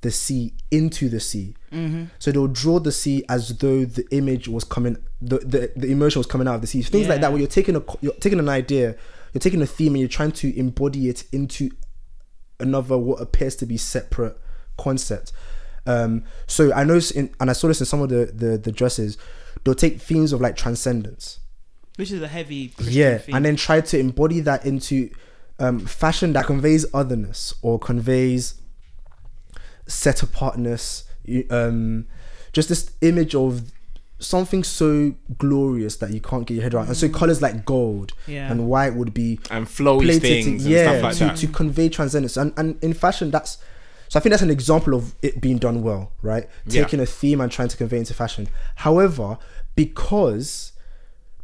the 0.00 0.10
sea 0.10 0.54
into 0.70 1.08
the 1.08 1.20
sea. 1.20 1.56
Mm-hmm. 1.72 2.04
So 2.18 2.30
they'll 2.30 2.46
draw 2.46 2.78
the 2.78 2.92
sea 2.92 3.24
as 3.28 3.56
though 3.58 3.84
the 3.84 4.06
image 4.10 4.46
was 4.48 4.64
coming, 4.64 4.96
the, 5.20 5.38
the, 5.38 5.72
the 5.76 5.90
emotion 5.90 6.20
was 6.20 6.26
coming 6.26 6.46
out 6.46 6.56
of 6.56 6.60
the 6.60 6.66
sea. 6.66 6.82
Things 6.82 7.08
like 7.08 7.20
that, 7.20 7.26
Yeah. 7.26 7.28
where 7.30 7.38
you're 7.38 7.48
taking 7.48 7.76
a 7.76 7.82
you're 8.00 8.12
taking 8.14 8.38
an 8.38 8.48
idea, 8.48 8.94
you're 9.32 9.40
taking 9.40 9.62
a 9.62 9.66
theme, 9.66 9.92
and 9.94 10.00
you're 10.00 10.08
trying 10.08 10.32
to 10.32 10.56
embody 10.58 11.08
it 11.08 11.24
into 11.32 11.70
another 12.60 12.96
what 12.96 13.20
appears 13.20 13.56
to 13.56 13.66
be 13.66 13.76
separate 13.76 14.36
concept. 14.76 15.32
Um, 15.88 16.24
so 16.46 16.72
I 16.72 16.84
know, 16.84 17.00
in, 17.14 17.34
and 17.40 17.48
I 17.50 17.52
saw 17.54 17.68
this 17.68 17.80
in 17.80 17.86
some 17.86 18.02
of 18.02 18.08
the, 18.10 18.30
the 18.34 18.58
the 18.58 18.70
dresses. 18.72 19.16
They'll 19.64 19.74
take 19.74 20.00
themes 20.00 20.32
of 20.32 20.40
like 20.40 20.54
transcendence, 20.56 21.40
Which 21.96 22.12
is 22.12 22.22
a 22.22 22.28
heavy. 22.28 22.68
Christian 22.68 22.94
yeah, 22.96 23.18
theme. 23.18 23.34
and 23.34 23.44
then 23.44 23.56
try 23.56 23.80
to 23.80 23.98
embody 23.98 24.40
that 24.40 24.64
into 24.64 25.10
um, 25.58 25.80
fashion 25.80 26.32
that 26.34 26.46
conveys 26.46 26.86
otherness 26.94 27.54
or 27.62 27.78
conveys 27.78 28.60
set 29.86 30.22
apartness. 30.22 31.04
Um, 31.50 32.06
just 32.52 32.68
this 32.68 32.90
image 33.02 33.34
of 33.34 33.70
something 34.20 34.64
so 34.64 35.14
glorious 35.38 35.96
that 35.96 36.10
you 36.12 36.20
can't 36.20 36.46
get 36.46 36.54
your 36.54 36.62
head 36.62 36.74
around. 36.74 36.86
And 36.88 36.96
so 36.96 37.08
colors 37.08 37.40
like 37.42 37.64
gold 37.64 38.12
Yeah. 38.26 38.50
and 38.50 38.66
white 38.68 38.94
would 38.94 39.12
be 39.14 39.38
And 39.50 39.66
flowy 39.66 40.18
things 40.20 40.44
to, 40.46 40.50
and 40.52 40.60
yeah, 40.62 40.82
stuff 40.90 41.02
like 41.02 41.16
to, 41.16 41.24
that. 41.26 41.36
to 41.36 41.46
convey 41.48 41.88
transcendence. 41.88 42.36
And, 42.36 42.52
and 42.56 42.82
in 42.82 42.94
fashion, 42.94 43.30
that's 43.30 43.58
so 44.08 44.18
I 44.18 44.22
think 44.22 44.30
that's 44.32 44.42
an 44.42 44.50
example 44.50 44.94
of 44.94 45.14
it 45.22 45.40
being 45.40 45.58
done 45.58 45.82
well, 45.82 46.12
right? 46.22 46.48
Yeah. 46.66 46.82
Taking 46.84 47.00
a 47.00 47.06
theme 47.06 47.40
and 47.40 47.50
trying 47.52 47.68
to 47.68 47.76
convey 47.76 47.98
into 47.98 48.14
fashion. 48.14 48.48
However, 48.76 49.38
because 49.74 50.72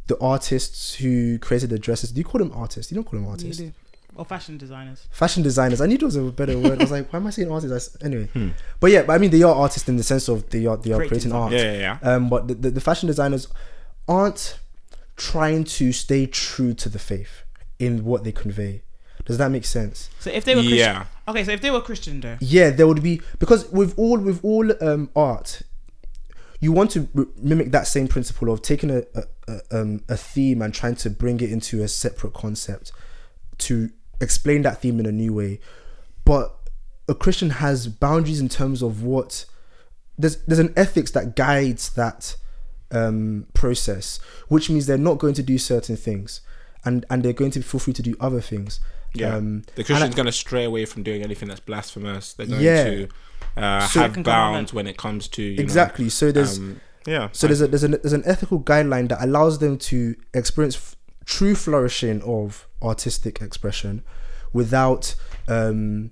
the 0.07 0.19
artists 0.19 0.95
who 0.95 1.39
created 1.39 1.69
the 1.69 1.79
dresses, 1.79 2.11
do 2.11 2.19
you 2.19 2.23
call 2.25 2.39
them 2.39 2.51
artists? 2.53 2.91
You 2.91 2.95
don't 2.95 3.03
call 3.05 3.19
them 3.19 3.25
You 3.25 3.31
artists. 3.31 3.57
do. 3.57 3.71
Or 4.17 4.23
fashion 4.23 4.57
designers. 4.57 5.07
Fashion 5.11 5.43
designers. 5.43 5.81
I 5.81 5.87
knew 5.87 5.97
there 5.97 6.05
was 6.07 6.15
a 6.15 6.21
better 6.23 6.57
word. 6.57 6.79
I 6.79 6.83
was 6.83 6.91
like, 6.91 7.11
why 7.11 7.17
am 7.19 7.27
I 7.27 7.31
saying 7.31 7.51
artists? 7.51 7.71
I 7.73 7.75
s- 7.75 7.97
Anyway, 8.01 8.27
Hmm. 8.31 8.49
but 8.79 8.89
yeah, 8.91 9.03
but 9.03 9.13
I 9.13 9.17
mean, 9.17 9.29
they 9.31 9.43
are 9.43 9.53
artists 9.53 9.89
in 9.89 9.97
the 9.97 10.03
sense 10.03 10.29
of 10.29 10.49
they 10.51 10.65
are 10.65 10.77
they 10.77 10.91
are 10.93 10.97
Creating 11.05 11.09
creating 11.09 11.31
art. 11.33 11.51
Yeah, 11.51 11.63
yeah, 11.73 11.97
yeah. 12.01 12.13
Um, 12.15 12.29
but 12.29 12.47
the, 12.47 12.53
the, 12.53 12.69
the 12.71 12.81
fashion 12.81 13.07
designers 13.07 13.47
aren't 14.07 14.57
trying 15.17 15.63
to 15.65 15.91
stay 15.91 16.27
true 16.27 16.73
to 16.75 16.87
the 16.87 16.99
faith 16.99 17.43
in 17.77 18.05
what 18.05 18.23
they 18.23 18.31
convey. 18.31 18.83
Does 19.25 19.37
that 19.39 19.49
make 19.49 19.65
sense? 19.65 20.09
So 20.19 20.29
if 20.29 20.45
they 20.45 20.55
were 20.55 20.61
Christian, 20.61 20.77
Yeah. 20.79 21.05
okay, 21.27 21.43
so 21.43 21.51
if 21.51 21.61
they 21.61 21.71
were 21.71 21.81
Christian 21.81 22.21
though, 22.21 22.37
Yeah, 22.39 22.69
there 22.69 22.87
would 22.87 23.01
be 23.03 23.21
because 23.39 23.69
with 23.71 23.93
all 23.97 24.19
with 24.19 24.39
all 24.43 24.71
um, 24.83 25.09
art, 25.15 25.61
you 26.59 26.71
want 26.71 26.91
to 26.91 27.07
r- 27.17 27.25
mimic 27.37 27.71
that 27.71 27.87
same 27.87 28.07
principle 28.07 28.51
of 28.51 28.61
taking 28.61 28.89
a 28.91 29.03
a, 29.15 29.23
a, 29.47 29.81
um, 29.81 30.03
a 30.09 30.15
theme 30.17 30.61
and 30.61 30.73
trying 30.73 30.95
to 30.97 31.09
bring 31.09 31.39
it 31.41 31.51
into 31.51 31.81
a 31.83 31.87
separate 31.87 32.33
concept 32.33 32.91
to 33.59 33.89
explain 34.21 34.61
that 34.61 34.81
theme 34.81 34.99
in 34.99 35.05
a 35.05 35.11
new 35.11 35.33
way. 35.33 35.59
But 36.23 36.55
a 37.07 37.15
Christian 37.15 37.49
has 37.51 37.87
boundaries 37.87 38.39
in 38.39 38.49
terms 38.49 38.81
of 38.81 39.03
what 39.03 39.45
there's 40.17 40.37
there's 40.45 40.59
an 40.59 40.73
ethics 40.75 41.11
that 41.11 41.35
guides 41.35 41.89
that 41.91 42.35
um, 42.91 43.47
process, 43.53 44.19
which 44.47 44.69
means 44.69 44.85
they're 44.85 44.97
not 44.97 45.17
going 45.17 45.33
to 45.33 45.43
do 45.43 45.57
certain 45.57 45.97
things, 45.97 46.41
and 46.83 47.05
and 47.09 47.23
they're 47.23 47.33
going 47.33 47.51
to 47.51 47.61
feel 47.63 47.79
free 47.79 47.93
to 47.93 48.01
do 48.03 48.15
other 48.19 48.41
things. 48.41 48.79
Yeah. 49.15 49.35
Um, 49.35 49.63
the 49.75 49.83
Christian's 49.83 50.15
going 50.15 50.25
to 50.27 50.31
stray 50.31 50.63
away 50.65 50.85
from 50.85 51.03
doing 51.03 51.23
anything 51.23 51.47
that's 51.47 51.59
blasphemous. 51.61 52.33
They're 52.33 52.47
going 52.47 52.61
Yeah. 52.61 52.83
to 52.83 53.07
uh, 53.57 53.87
So- 53.87 54.01
have 54.01 54.23
bounds 54.23 54.73
when 54.73 54.87
it 54.87 54.97
comes 54.97 55.27
to 55.29 55.41
you 55.41 55.57
know, 55.57 55.61
exactly. 55.63 56.09
so 56.09 56.31
there's 56.31 56.57
um, 56.57 56.81
yeah. 57.07 57.29
So 57.31 57.47
there's 57.47 57.61
a 57.61 57.67
there's 57.67 57.83
a 57.83 57.87
there's 57.89 58.13
an 58.13 58.23
ethical 58.25 58.59
guideline 58.59 59.07
that 59.09 59.23
allows 59.23 59.59
them 59.59 59.77
to 59.77 60.15
experience 60.33 60.75
f- 60.75 60.95
true 61.25 61.55
flourishing 61.55 62.21
of 62.23 62.67
artistic 62.81 63.41
expression 63.41 64.03
without 64.53 65.15
um, 65.47 66.09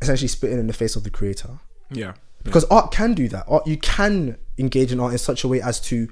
essentially 0.00 0.28
spitting 0.28 0.58
in 0.58 0.66
the 0.66 0.72
face 0.72 0.96
of 0.96 1.04
the 1.04 1.10
creator. 1.10 1.58
yeah. 1.90 2.14
Because 2.44 2.64
art 2.64 2.90
can 2.90 3.14
do 3.14 3.28
that. 3.28 3.44
Art 3.46 3.66
you 3.68 3.76
can 3.76 4.36
engage 4.58 4.90
in 4.90 4.98
art 4.98 5.12
in 5.12 5.18
such 5.18 5.44
a 5.44 5.48
way 5.48 5.60
as 5.62 5.80
to 5.82 6.08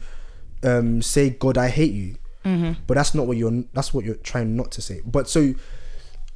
um, 0.63 1.03
say, 1.03 1.31
"God, 1.31 1.59
I 1.59 1.69
hate 1.71 1.93
you," 1.93 2.15
but 2.87 2.95
that's 2.95 3.15
not 3.17 3.27
what 3.27 3.37
you're. 3.37 3.65
That's 3.73 3.93
what 3.93 4.05
you're 4.05 4.15
trying 4.15 4.55
not 4.55 4.71
to 4.73 4.81
say. 4.81 5.01
But 5.05 5.29
so 5.29 5.55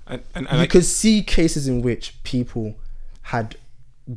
And, 0.06 0.22
and, 0.34 0.46
and 0.46 0.54
you 0.54 0.58
like, 0.60 0.70
could 0.70 0.84
see 0.84 1.22
cases 1.22 1.66
in 1.66 1.82
which 1.82 2.22
people 2.24 2.76
had 3.22 3.56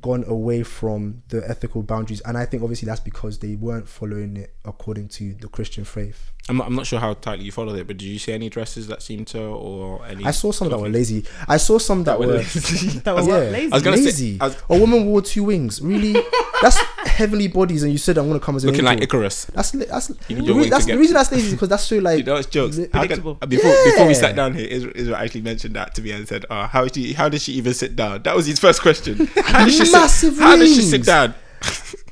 gone 0.02 0.26
away 0.28 0.64
from 0.64 1.24
the 1.30 1.50
ethical 1.50 1.82
boundaries. 1.82 2.20
And 2.22 2.38
i 2.38 2.46
think 2.46 2.62
obviously 2.62 2.88
that's 2.88 3.00
because 3.00 3.40
they 3.40 3.56
weren't 3.56 3.88
following 3.88 4.36
it 4.38 4.54
according 4.66 5.08
to 5.10 5.34
the 5.36 5.48
christian 5.48 5.86
faith 5.86 6.32
I'm, 6.50 6.58
not, 6.58 6.68
I'm 6.68 6.76
not 6.76 6.88
sure 6.88 7.00
how 7.00 7.14
tightly 7.14 7.46
you 7.46 7.52
followed 7.52 7.78
it, 7.78 7.88
but 7.88 7.98
did 7.98 8.06
you 8.06 8.18
see 8.20 8.32
any 8.32 8.50
dresses 8.50 8.88
that 8.88 9.02
seemed 9.02 9.28
to, 9.28 9.40
or 9.42 10.06
any? 10.06 10.24
i 10.26 10.32
saw 10.32 10.52
some 10.52 10.70
that 10.70 10.78
were 10.80 10.88
lazy 10.90 11.26
i 11.48 11.58
saw 11.58 11.78
some 11.78 12.04
that, 12.06 12.18
were 12.20 12.28
that 12.38 13.14
was 13.16 13.28
yeah, 13.28 13.34
lazy. 13.38 13.72
I 13.72 13.76
was 13.76 13.84
gonna 13.84 13.98
say- 13.98 14.04
lazy 14.06 14.38
I 14.40 14.48
was- 14.48 14.58
a 14.70 14.80
woman 14.80 15.06
wore 15.08 15.22
two 15.22 15.44
wings 15.44 15.82
really 15.82 16.14
that's 16.62 16.78
heavenly 17.06 17.48
bodies 17.48 17.84
and 17.84 17.92
you 17.92 17.98
said 17.98 18.18
i'm 18.18 18.28
gonna 18.28 18.40
come 18.40 18.56
as 18.56 18.64
looking 18.66 18.86
like. 18.86 19.02
Icarus. 19.02 19.46
that's 19.54 19.72
that's 19.72 20.10
You 20.30 20.42
the, 20.42 20.54
re- 20.54 20.70
that's 20.70 20.86
the 20.86 20.98
reason 20.98 21.16
that's 21.16 21.32
lazy 21.32 21.52
because 21.52 21.70
that's 21.70 21.84
so 21.84 21.98
like 22.08 22.20
You 22.20 22.24
know, 22.24 22.36
it's 22.38 22.48
jokes. 22.48 22.78
li- 22.78 22.84
How 22.94 23.02
can- 23.02 23.08
Predictable. 23.22 23.34
before 23.36 23.74
before 23.86 24.08
we 24.08 24.14
sat 24.14 24.36
down 24.36 24.54
here, 24.54 24.68
Israel, 24.68 24.94
Israel 24.96 25.18
actually 25.18 25.42
mentioned 25.42 25.76
that 25.76 25.94
to 25.96 26.02
me 26.02 26.12
and 26.12 26.28
said, 26.28 26.46
"Oh, 26.50 26.64
how 26.68 26.84
did 26.86 26.96
she? 26.96 27.14
How 27.14 27.28
did 27.30 27.42
she 27.42 27.54
even 27.54 27.74
sit 27.74 27.96
down?" 27.96 28.24
That 28.24 28.36
was 28.36 28.46
his 28.46 28.60
first 28.60 28.82
question. 28.82 29.28
How 29.44 29.66
did 29.66 29.74
she 29.74 29.92
Massive 29.92 30.34
sit? 30.36 30.42
How 30.44 30.56
did 30.56 30.68
she 30.68 30.82
sit 30.82 31.04
down? 31.06 31.36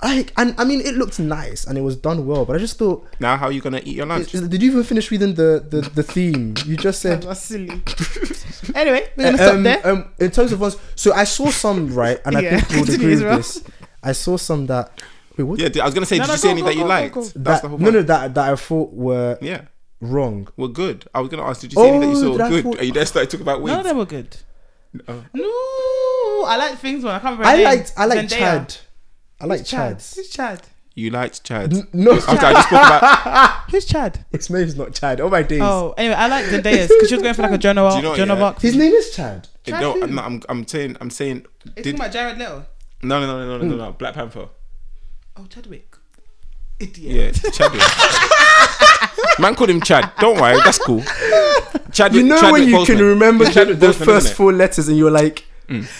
I, 0.01 0.25
and 0.37 0.53
i 0.57 0.63
mean 0.65 0.81
it 0.81 0.95
looked 0.95 1.19
nice 1.19 1.65
and 1.65 1.77
it 1.77 1.81
was 1.81 1.95
done 1.95 2.25
well 2.25 2.45
but 2.45 2.55
i 2.55 2.59
just 2.59 2.77
thought 2.77 3.07
Now, 3.19 3.37
how 3.37 3.45
are 3.47 3.51
you 3.51 3.61
gonna 3.61 3.81
eat 3.83 3.95
your 3.95 4.05
lunch? 4.05 4.33
is- 4.33 4.47
did 4.47 4.61
you 4.61 4.71
even 4.71 4.83
finish 4.83 5.09
reading 5.11 5.33
the 5.35 5.65
the, 5.67 5.81
the 5.81 6.03
theme 6.03 6.55
you 6.65 6.75
just 6.77 7.01
said 7.01 7.23
That's 7.27 7.41
silly. 7.41 7.81
anyway, 8.73 9.07
we're 9.15 9.23
gonna 9.31 9.37
stop 9.37 9.53
um, 9.55 9.63
there. 9.63 9.87
um, 9.87 10.11
in 10.19 10.31
terms 10.31 10.51
of 10.51 10.59
ones, 10.59 10.77
so 10.95 11.13
I 11.13 11.23
saw 11.23 11.49
some 11.49 11.93
right, 11.93 12.19
and 12.25 12.37
I 12.37 12.41
Yeah, 12.41 12.59
think 12.59 12.71
you 12.71 12.79
would 12.81 12.89
agree 12.93 13.15
with 13.15 13.19
this. 13.37 13.63
I 14.03 14.11
saw 14.13 14.37
some 14.37 14.65
that 14.67 14.91
wait, 15.37 15.43
what? 15.43 15.59
Yeah, 15.59 15.69
I 15.81 15.85
was 15.85 15.93
gonna 15.93 16.05
say, 16.05 16.17
No, 16.17 16.23
did 16.25 16.27
no, 16.29 16.33
you 16.33 16.39
see 16.39 16.47
go, 16.47 16.51
any 16.51 16.61
go, 16.61 16.67
that 16.67 16.73
you 16.75 16.81
go, 16.81 16.87
go, 16.87 16.89
liked? 16.89 17.13
go. 17.15 17.21
That's 17.21 17.33
that 17.35 17.61
the 17.61 17.67
whole 17.69 17.77
point. 17.79 17.93
no, 17.93 18.01
that 18.03 18.33
that 18.35 18.51
I 18.53 18.55
thought 18.55 18.93
were 18.93 19.37
Yeah, 19.41 19.61
wrong. 20.01 20.47
well, 20.57 20.67
good. 20.69 21.05
I 21.13 21.19
was 21.21 21.29
gonna 21.29 21.43
ask, 21.43 21.61
did 21.61 21.73
you 21.73 21.79
see 21.81 21.87
any 21.87 21.99
that 21.99 22.05
you 22.07 22.17
Oh, 22.17 22.21
saw 22.21 22.31
did 22.33 22.41
I 22.41 22.49
good? 22.49 22.63
thought- 22.63 22.79
Are 22.79 22.83
you 22.83 22.91
there 22.91 23.05
started 23.05 23.29
talking 23.29 23.43
about 23.43 23.61
None 23.61 23.69
of 23.69 23.77
wigs? 23.77 23.87
them 23.87 23.97
were 23.97 24.05
good. 24.05 24.37
Oh. 25.07 25.23
No, 25.33 26.45
I 26.47 26.57
like 26.57 26.77
things 26.79 27.03
when 27.03 27.13
I 27.13 27.19
can't 27.19 27.37
remember. 27.39 27.47
I 27.59 27.63
liked 27.63 27.93
I 27.97 28.05
liked 28.05 28.31
Zendaya. 28.31 28.37
Chad. 28.37 28.77
I 29.39 29.45
like 29.45 29.59
Who's 29.59 29.69
Chad. 29.69 29.99
Chad. 29.99 30.15
Who's 30.15 30.29
Chad? 30.29 30.61
You 30.97 31.09
liked 31.09 31.43
Chad. 31.43 31.73
N- 31.73 31.87
no, 31.91 32.13
After 32.13 32.31
I 32.45 32.53
just 32.53 32.67
spoke 32.67 32.79
about. 32.81 33.69
Who's 33.71 33.85
Chad? 33.85 34.25
his 34.31 34.49
name 34.49 34.63
is 34.63 34.77
not 34.77 34.93
Chad. 34.93 35.19
Oh 35.19 35.29
my 35.29 35.43
days. 35.43 35.59
Oh, 35.61 35.93
anyway, 35.97 36.15
I 36.15 36.27
like 36.27 36.45
Zendaya's 36.45 36.87
because 36.87 37.09
she 37.09 37.15
was 37.15 37.21
going 37.21 37.33
for 37.33 37.41
like 37.41 37.51
a 37.51 37.57
Joan 37.57 37.77
of 37.77 37.93
Do 37.93 37.99
you 37.99 38.07
Arc. 38.07 38.17
know, 38.17 38.25
Joan 38.25 38.31
of 38.31 38.39
yeah? 38.39 38.45
Arc. 38.45 38.61
His 38.61 38.75
name 38.77 38.93
is 38.93 39.11
Chad. 39.13 39.47
Chad 39.65 39.81
no, 39.81 39.93
who? 39.93 40.03
I'm, 40.03 40.15
not, 40.15 40.25
I'm, 40.25 40.41
I'm 40.47 40.67
saying, 40.67 40.95
I'm 41.01 41.09
saying. 41.09 41.45
It's 41.75 41.83
Did, 41.83 41.95
about 41.95 42.13
Jared 42.13 42.37
Leto. 42.37 42.65
no, 43.03 43.19
no, 43.19 43.27
no, 43.27 43.39
no, 43.39 43.57
no, 43.57 43.63
no, 43.63 43.71
hmm. 43.73 43.77
no. 43.77 43.91
Black 43.91 44.13
Panther. 44.13 44.47
Oh, 45.35 45.45
Chadwick. 45.49 45.97
Idiot. 46.79 47.41
Yeah, 47.43 47.49
Chadwick. 47.51 47.81
Man 49.39 49.53
called 49.55 49.69
him 49.69 49.81
Chad. 49.81 50.11
Don't 50.19 50.39
worry, 50.39 50.57
that's 50.63 50.77
cool. 50.77 51.01
Chadwick. 51.91 52.21
You 52.21 52.23
know 52.23 52.39
Chadwick 52.39 52.53
when 52.61 52.69
you 52.69 52.75
Boseman. 52.77 52.85
can 52.85 52.99
remember 52.99 53.45
the, 53.45 53.51
Chadwick 53.51 53.79
the 53.79 53.87
Boseman, 53.87 54.05
first 54.05 54.27
innit? 54.27 54.33
four 54.35 54.53
letters 54.53 54.87
and 54.87 54.97
you're 54.97 55.11
like, 55.11 55.45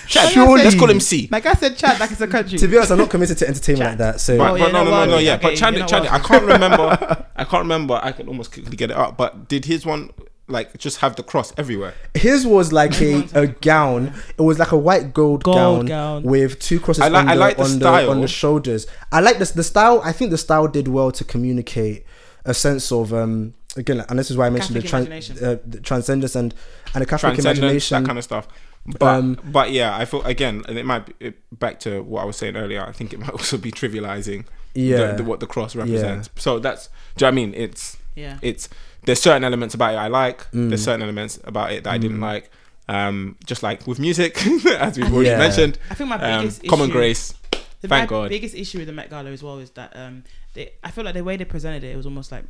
Chad. 0.07 0.31
Surely. 0.31 0.63
Let's 0.63 0.75
call 0.75 0.89
him 0.89 0.99
C. 0.99 1.27
Like 1.31 1.45
I 1.45 1.53
said, 1.53 1.77
Chad, 1.77 1.99
like 1.99 2.11
it's 2.11 2.21
a 2.21 2.27
country. 2.27 2.57
to 2.57 2.67
be 2.67 2.77
honest, 2.77 2.91
I'm 2.91 2.97
not 2.97 3.09
committed 3.09 3.37
to 3.39 3.47
entertainment 3.47 3.89
like 3.91 3.97
that. 3.99 4.21
So 4.21 4.37
But, 4.37 4.51
Oh, 4.51 4.53
but 4.53 4.59
yeah, 4.59 4.67
no, 4.71 4.83
no, 4.83 4.89
no, 4.91 5.05
no, 5.05 5.11
no, 5.11 5.17
yeah. 5.17 5.33
okay, 5.35 5.41
but 5.43 5.47
you're 5.49 5.57
Chadwick, 5.87 5.91
not 5.91 6.11
I 6.13 6.19
can't 6.19 6.43
remember. 6.45 7.25
I 7.35 7.43
can't 7.43 7.63
remember. 7.63 7.99
I 8.01 8.11
can 8.11 8.27
almost 8.27 8.51
quickly 8.53 8.75
get 8.75 8.91
it 8.91 8.97
up. 8.97 9.17
But 9.17 9.47
did 9.47 9.65
his 9.65 9.85
one 9.85 10.11
like 10.47 10.77
just 10.77 10.97
have 10.97 11.15
the 11.15 11.23
cross 11.23 11.51
everywhere? 11.57 11.93
his 12.13 12.45
was 12.45 12.71
like 12.71 12.99
a, 13.01 13.27
a 13.33 13.47
gown. 13.47 14.13
It 14.37 14.41
was 14.43 14.59
like 14.59 14.71
a 14.71 14.77
white 14.77 15.13
gold, 15.13 15.43
Gold 15.43 15.55
gown, 15.55 15.85
gown. 15.87 16.23
with 16.23 16.59
two 16.59 16.79
crosses 16.79 17.01
I 17.03 17.07
like- 17.07 17.23
on, 17.23 17.29
I 17.29 17.33
the, 17.33 17.39
like 17.39 17.57
the 17.57 17.63
on, 17.63 17.69
style. 17.69 18.05
the, 18.05 18.11
on 18.11 18.21
the 18.21 18.27
shoulders. 18.27 18.85
I 19.11 19.19
like 19.21 19.39
this 19.39 19.51
the 19.51 19.63
style. 19.63 20.01
I 20.03 20.11
think 20.11 20.31
the 20.31 20.37
style 20.37 20.67
did 20.67 20.87
well 20.87 21.11
to 21.11 21.23
communicate 21.23 22.05
a 22.45 22.53
sense 22.53 22.91
of 22.91 23.11
um 23.13 23.55
again, 23.75 24.05
and 24.07 24.19
this 24.19 24.29
is 24.29 24.37
why 24.37 24.45
I 24.45 24.49
mentioned 24.51 24.75
the, 24.75 24.81
tran- 24.87 25.07
imagination. 25.07 25.43
uh, 25.43 25.57
the 25.65 25.79
transcendence 25.79 26.35
and 26.35 26.53
and 26.93 27.01
the 27.01 27.05
Catholic 27.07 27.33
Transcendence, 27.33 27.59
imagination. 27.59 28.03
that 28.03 28.07
kind 28.07 28.17
of 28.19 28.23
stuff. 28.23 28.47
But 28.87 29.01
Um, 29.01 29.39
but 29.45 29.71
yeah, 29.71 29.97
I 29.97 30.05
thought 30.05 30.25
again, 30.27 30.63
and 30.67 30.77
it 30.77 30.85
might 30.85 31.05
be 31.07 31.13
it, 31.27 31.59
back 31.59 31.79
to 31.81 32.01
what 32.03 32.21
I 32.21 32.25
was 32.25 32.35
saying 32.37 32.55
earlier. 32.55 32.83
I 32.85 32.91
think 32.91 33.13
it 33.13 33.19
might 33.23 33.31
also 33.31 33.57
be 33.57 33.71
trivializing 33.71 34.45
Yeah. 34.75 35.07
the, 35.11 35.17
the, 35.17 35.23
what 35.23 35.39
the 35.39 35.47
cross 35.47 35.75
represents. 35.75 36.29
So 36.35 36.59
that's 36.59 36.87
do 37.17 37.25
you 37.25 37.31
know 37.31 37.35
what 37.35 37.41
I 37.41 37.45
mean? 37.47 37.53
It's 37.55 37.97
yeah. 38.15 38.37
it's 38.41 38.69
there's 39.05 39.21
certain 39.21 39.43
elements 39.43 39.73
about 39.75 39.93
it 39.93 39.97
I 39.97 40.07
like. 40.07 40.49
Mm. 40.51 40.69
There's 40.69 40.83
certain 40.83 41.01
elements 41.01 41.39
about 41.45 41.71
it 41.71 41.83
that 41.83 41.91
I 41.93 41.97
didn't 41.97 42.21
like. 42.21 42.49
Um, 42.87 43.35
just 43.47 43.63
like 43.63 43.87
with 43.87 43.97
music, 43.99 44.37
as 44.79 44.97
we've 44.97 45.11
already 45.11 45.29
Yeah. 45.29 45.39
mentioned. 45.39 45.79
I 45.89 45.95
think 45.95 46.07
my 46.09 46.17
Um, 46.17 46.41
biggest 46.43 46.67
common 46.67 46.85
issue, 46.89 46.93
grace. 46.93 47.33
The 47.81 47.87
Thank 47.87 48.11
my 48.11 48.17
God. 48.17 48.29
biggest 48.29 48.53
issue 48.55 48.77
with 48.77 48.85
the 48.87 48.93
Met 48.93 49.09
Gala 49.09 49.31
as 49.31 49.41
well 49.41 49.57
is 49.57 49.71
that 49.71 49.95
um, 49.95 50.23
they, 50.53 50.71
I 50.83 50.91
feel 50.91 51.03
like 51.03 51.13
the 51.15 51.23
way 51.23 51.35
they 51.37 51.45
presented 51.45 51.83
it, 51.83 51.91
it 51.93 51.97
was 51.97 52.05
almost 52.05 52.31
like 52.31 52.45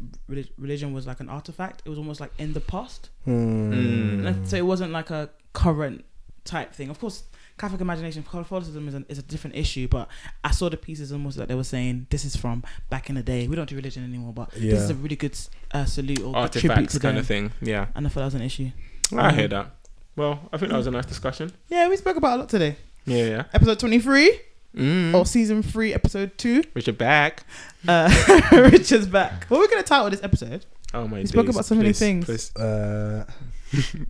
religion 0.58 0.92
was 0.94 1.08
like 1.08 1.20
an 1.22 1.30
artifact. 1.30 1.82
It 1.86 1.90
was 1.90 1.98
almost 1.98 2.20
like 2.20 2.32
in 2.38 2.52
the 2.52 2.60
past. 2.60 3.10
Mm. 3.28 4.46
So 4.48 4.58
it 4.58 4.66
wasn't 4.66 4.92
like 4.92 5.10
a 5.10 5.30
current 5.54 6.04
type 6.46 6.74
thing. 6.74 6.90
Of 6.90 7.00
course, 7.00 7.24
Catholic 7.58 7.82
imagination, 7.82 8.24
Catholicism 8.24 8.88
is, 8.88 8.94
an, 8.94 9.06
is 9.10 9.18
a 9.18 9.22
different 9.24 9.56
issue. 9.58 9.88
But 9.88 10.08
I 10.44 10.52
saw 10.52 10.70
the 10.70 10.78
pieces 10.78 11.12
almost 11.12 11.38
like 11.38 11.48
they 11.50 11.56
were 11.56 11.64
saying 11.64 12.08
this 12.10 12.24
is 12.26 12.36
from 12.36 12.64
back 12.90 13.10
in 13.10 13.16
the 13.16 13.24
day. 13.24 13.48
We 13.48 13.56
don't 13.56 13.68
do 13.70 13.76
religion 13.76 14.04
anymore, 14.04 14.32
but 14.34 14.52
this 14.52 14.82
is 14.82 14.90
a 14.90 14.96
really 14.96 15.16
good 15.18 15.38
uh, 15.74 15.86
salute 15.86 16.22
or 16.22 16.32
good 16.34 16.52
tribute 16.54 16.72
Artifacts 16.72 16.94
to 16.94 17.00
kind 17.00 17.18
them. 17.18 17.22
of 17.22 17.28
thing. 17.28 17.52
Yeah, 17.62 17.88
And 17.96 18.06
I 18.06 18.10
thought 18.10 18.22
that 18.22 18.26
was 18.26 18.36
an 18.36 18.42
issue. 18.42 18.72
I 19.14 19.30
Um, 19.30 19.36
hear 19.36 19.48
that. 19.50 19.72
Well, 20.16 20.40
I 20.54 20.58
think 20.58 20.72
that 20.72 20.78
was 20.78 20.88
a 20.88 20.92
nice 20.92 21.06
discussion. 21.06 21.52
Yeah, 21.70 21.90
we 21.90 21.98
spoke 21.98 22.16
about 22.18 22.36
a 22.36 22.40
lot 22.40 22.50
today. 22.50 22.78
Yeah, 23.06 23.26
yeah. 23.26 23.44
Episode 23.54 23.80
twenty 23.80 24.00
three 24.00 24.40
Mm. 24.76 25.14
or 25.14 25.26
season 25.26 25.64
three, 25.64 25.94
episode 25.94 26.38
two. 26.38 26.62
Richard 26.74 26.98
back. 26.98 27.46
Uh, 27.88 28.10
Richard's 28.52 29.08
back. 29.08 29.46
What 29.48 29.60
are 29.60 29.62
we 29.62 29.68
gonna 29.70 29.84
title 29.84 30.10
this 30.10 30.22
episode? 30.24 30.66
Oh 30.94 31.08
my 31.08 31.20
We 31.20 31.26
spoke 31.28 31.46
days. 31.46 31.56
about 31.56 31.66
so 31.66 31.76
many 31.76 31.94
things. 31.94 32.26
please. 32.26 32.54
Uh, 32.58 33.26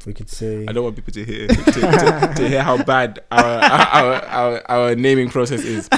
we 0.06 0.14
could 0.14 0.30
say 0.30 0.66
I 0.68 0.72
don't 0.74 0.84
want 0.84 0.96
people 0.96 1.14
to 1.14 1.24
hear 1.26 1.48
to, 1.48 1.56
to, 1.56 2.34
to 2.38 2.50
hear 2.50 2.62
how 2.64 2.82
bad 2.84 3.20
our, 3.32 3.44
our, 3.44 4.14
our 4.26 4.72
our 4.72 4.96
naming 4.96 5.30
process 5.30 5.64
is. 5.64 5.90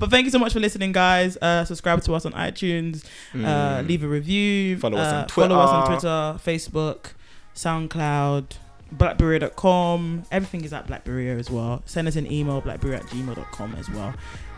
But 0.00 0.10
thank 0.10 0.24
you 0.24 0.30
so 0.30 0.38
much 0.38 0.52
for 0.52 0.60
listening, 0.60 0.92
guys. 0.92 1.36
Uh, 1.36 1.64
subscribe 1.64 2.02
to 2.04 2.14
us 2.14 2.24
on 2.26 2.32
iTunes. 2.32 3.04
Uh, 3.34 3.38
Mm. 3.80 3.88
leave 3.88 4.02
a 4.02 4.08
review. 4.08 4.78
Follow 4.78 4.98
us 4.98 5.12
on 5.12 5.24
uh, 5.24 5.28
Follow 5.28 5.58
us 5.58 5.70
on 5.70 5.86
Twitter. 5.86 6.38
Twitter, 6.38 6.68
Facebook, 6.70 7.12
SoundCloud, 7.54 8.56
blackberea.com. 8.96 10.24
Everything 10.30 10.64
is 10.64 10.72
at 10.72 10.86
BlackBerea 10.86 11.38
as 11.38 11.50
well. 11.50 11.82
Send 11.86 12.08
us 12.08 12.16
an 12.16 12.30
email, 12.30 12.60
blackberry 12.60 12.96
at 12.96 13.02
gmail.com 13.04 13.74
as 13.76 13.88
well. 13.90 14.14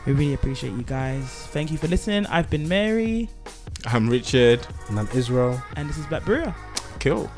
We 0.07 0.13
really 0.13 0.35
appreciate 0.35 0.71
you 0.73 0.83
guys. 0.83 1.25
Thank 1.49 1.71
you 1.71 1.79
for 1.79 1.87
listening. 1.89 2.27
I've 2.27 2.49
been 2.51 2.69
Mary, 2.69 3.29
I'm 3.87 4.09
Richard. 4.09 4.67
and 4.89 4.99
I'm 4.99 5.09
Israel. 5.15 5.63
and 5.77 5.89
this 5.89 5.99
is 5.99 6.07
Black 6.07 6.25
Berea. 6.25 6.55
Kill. 6.99 7.31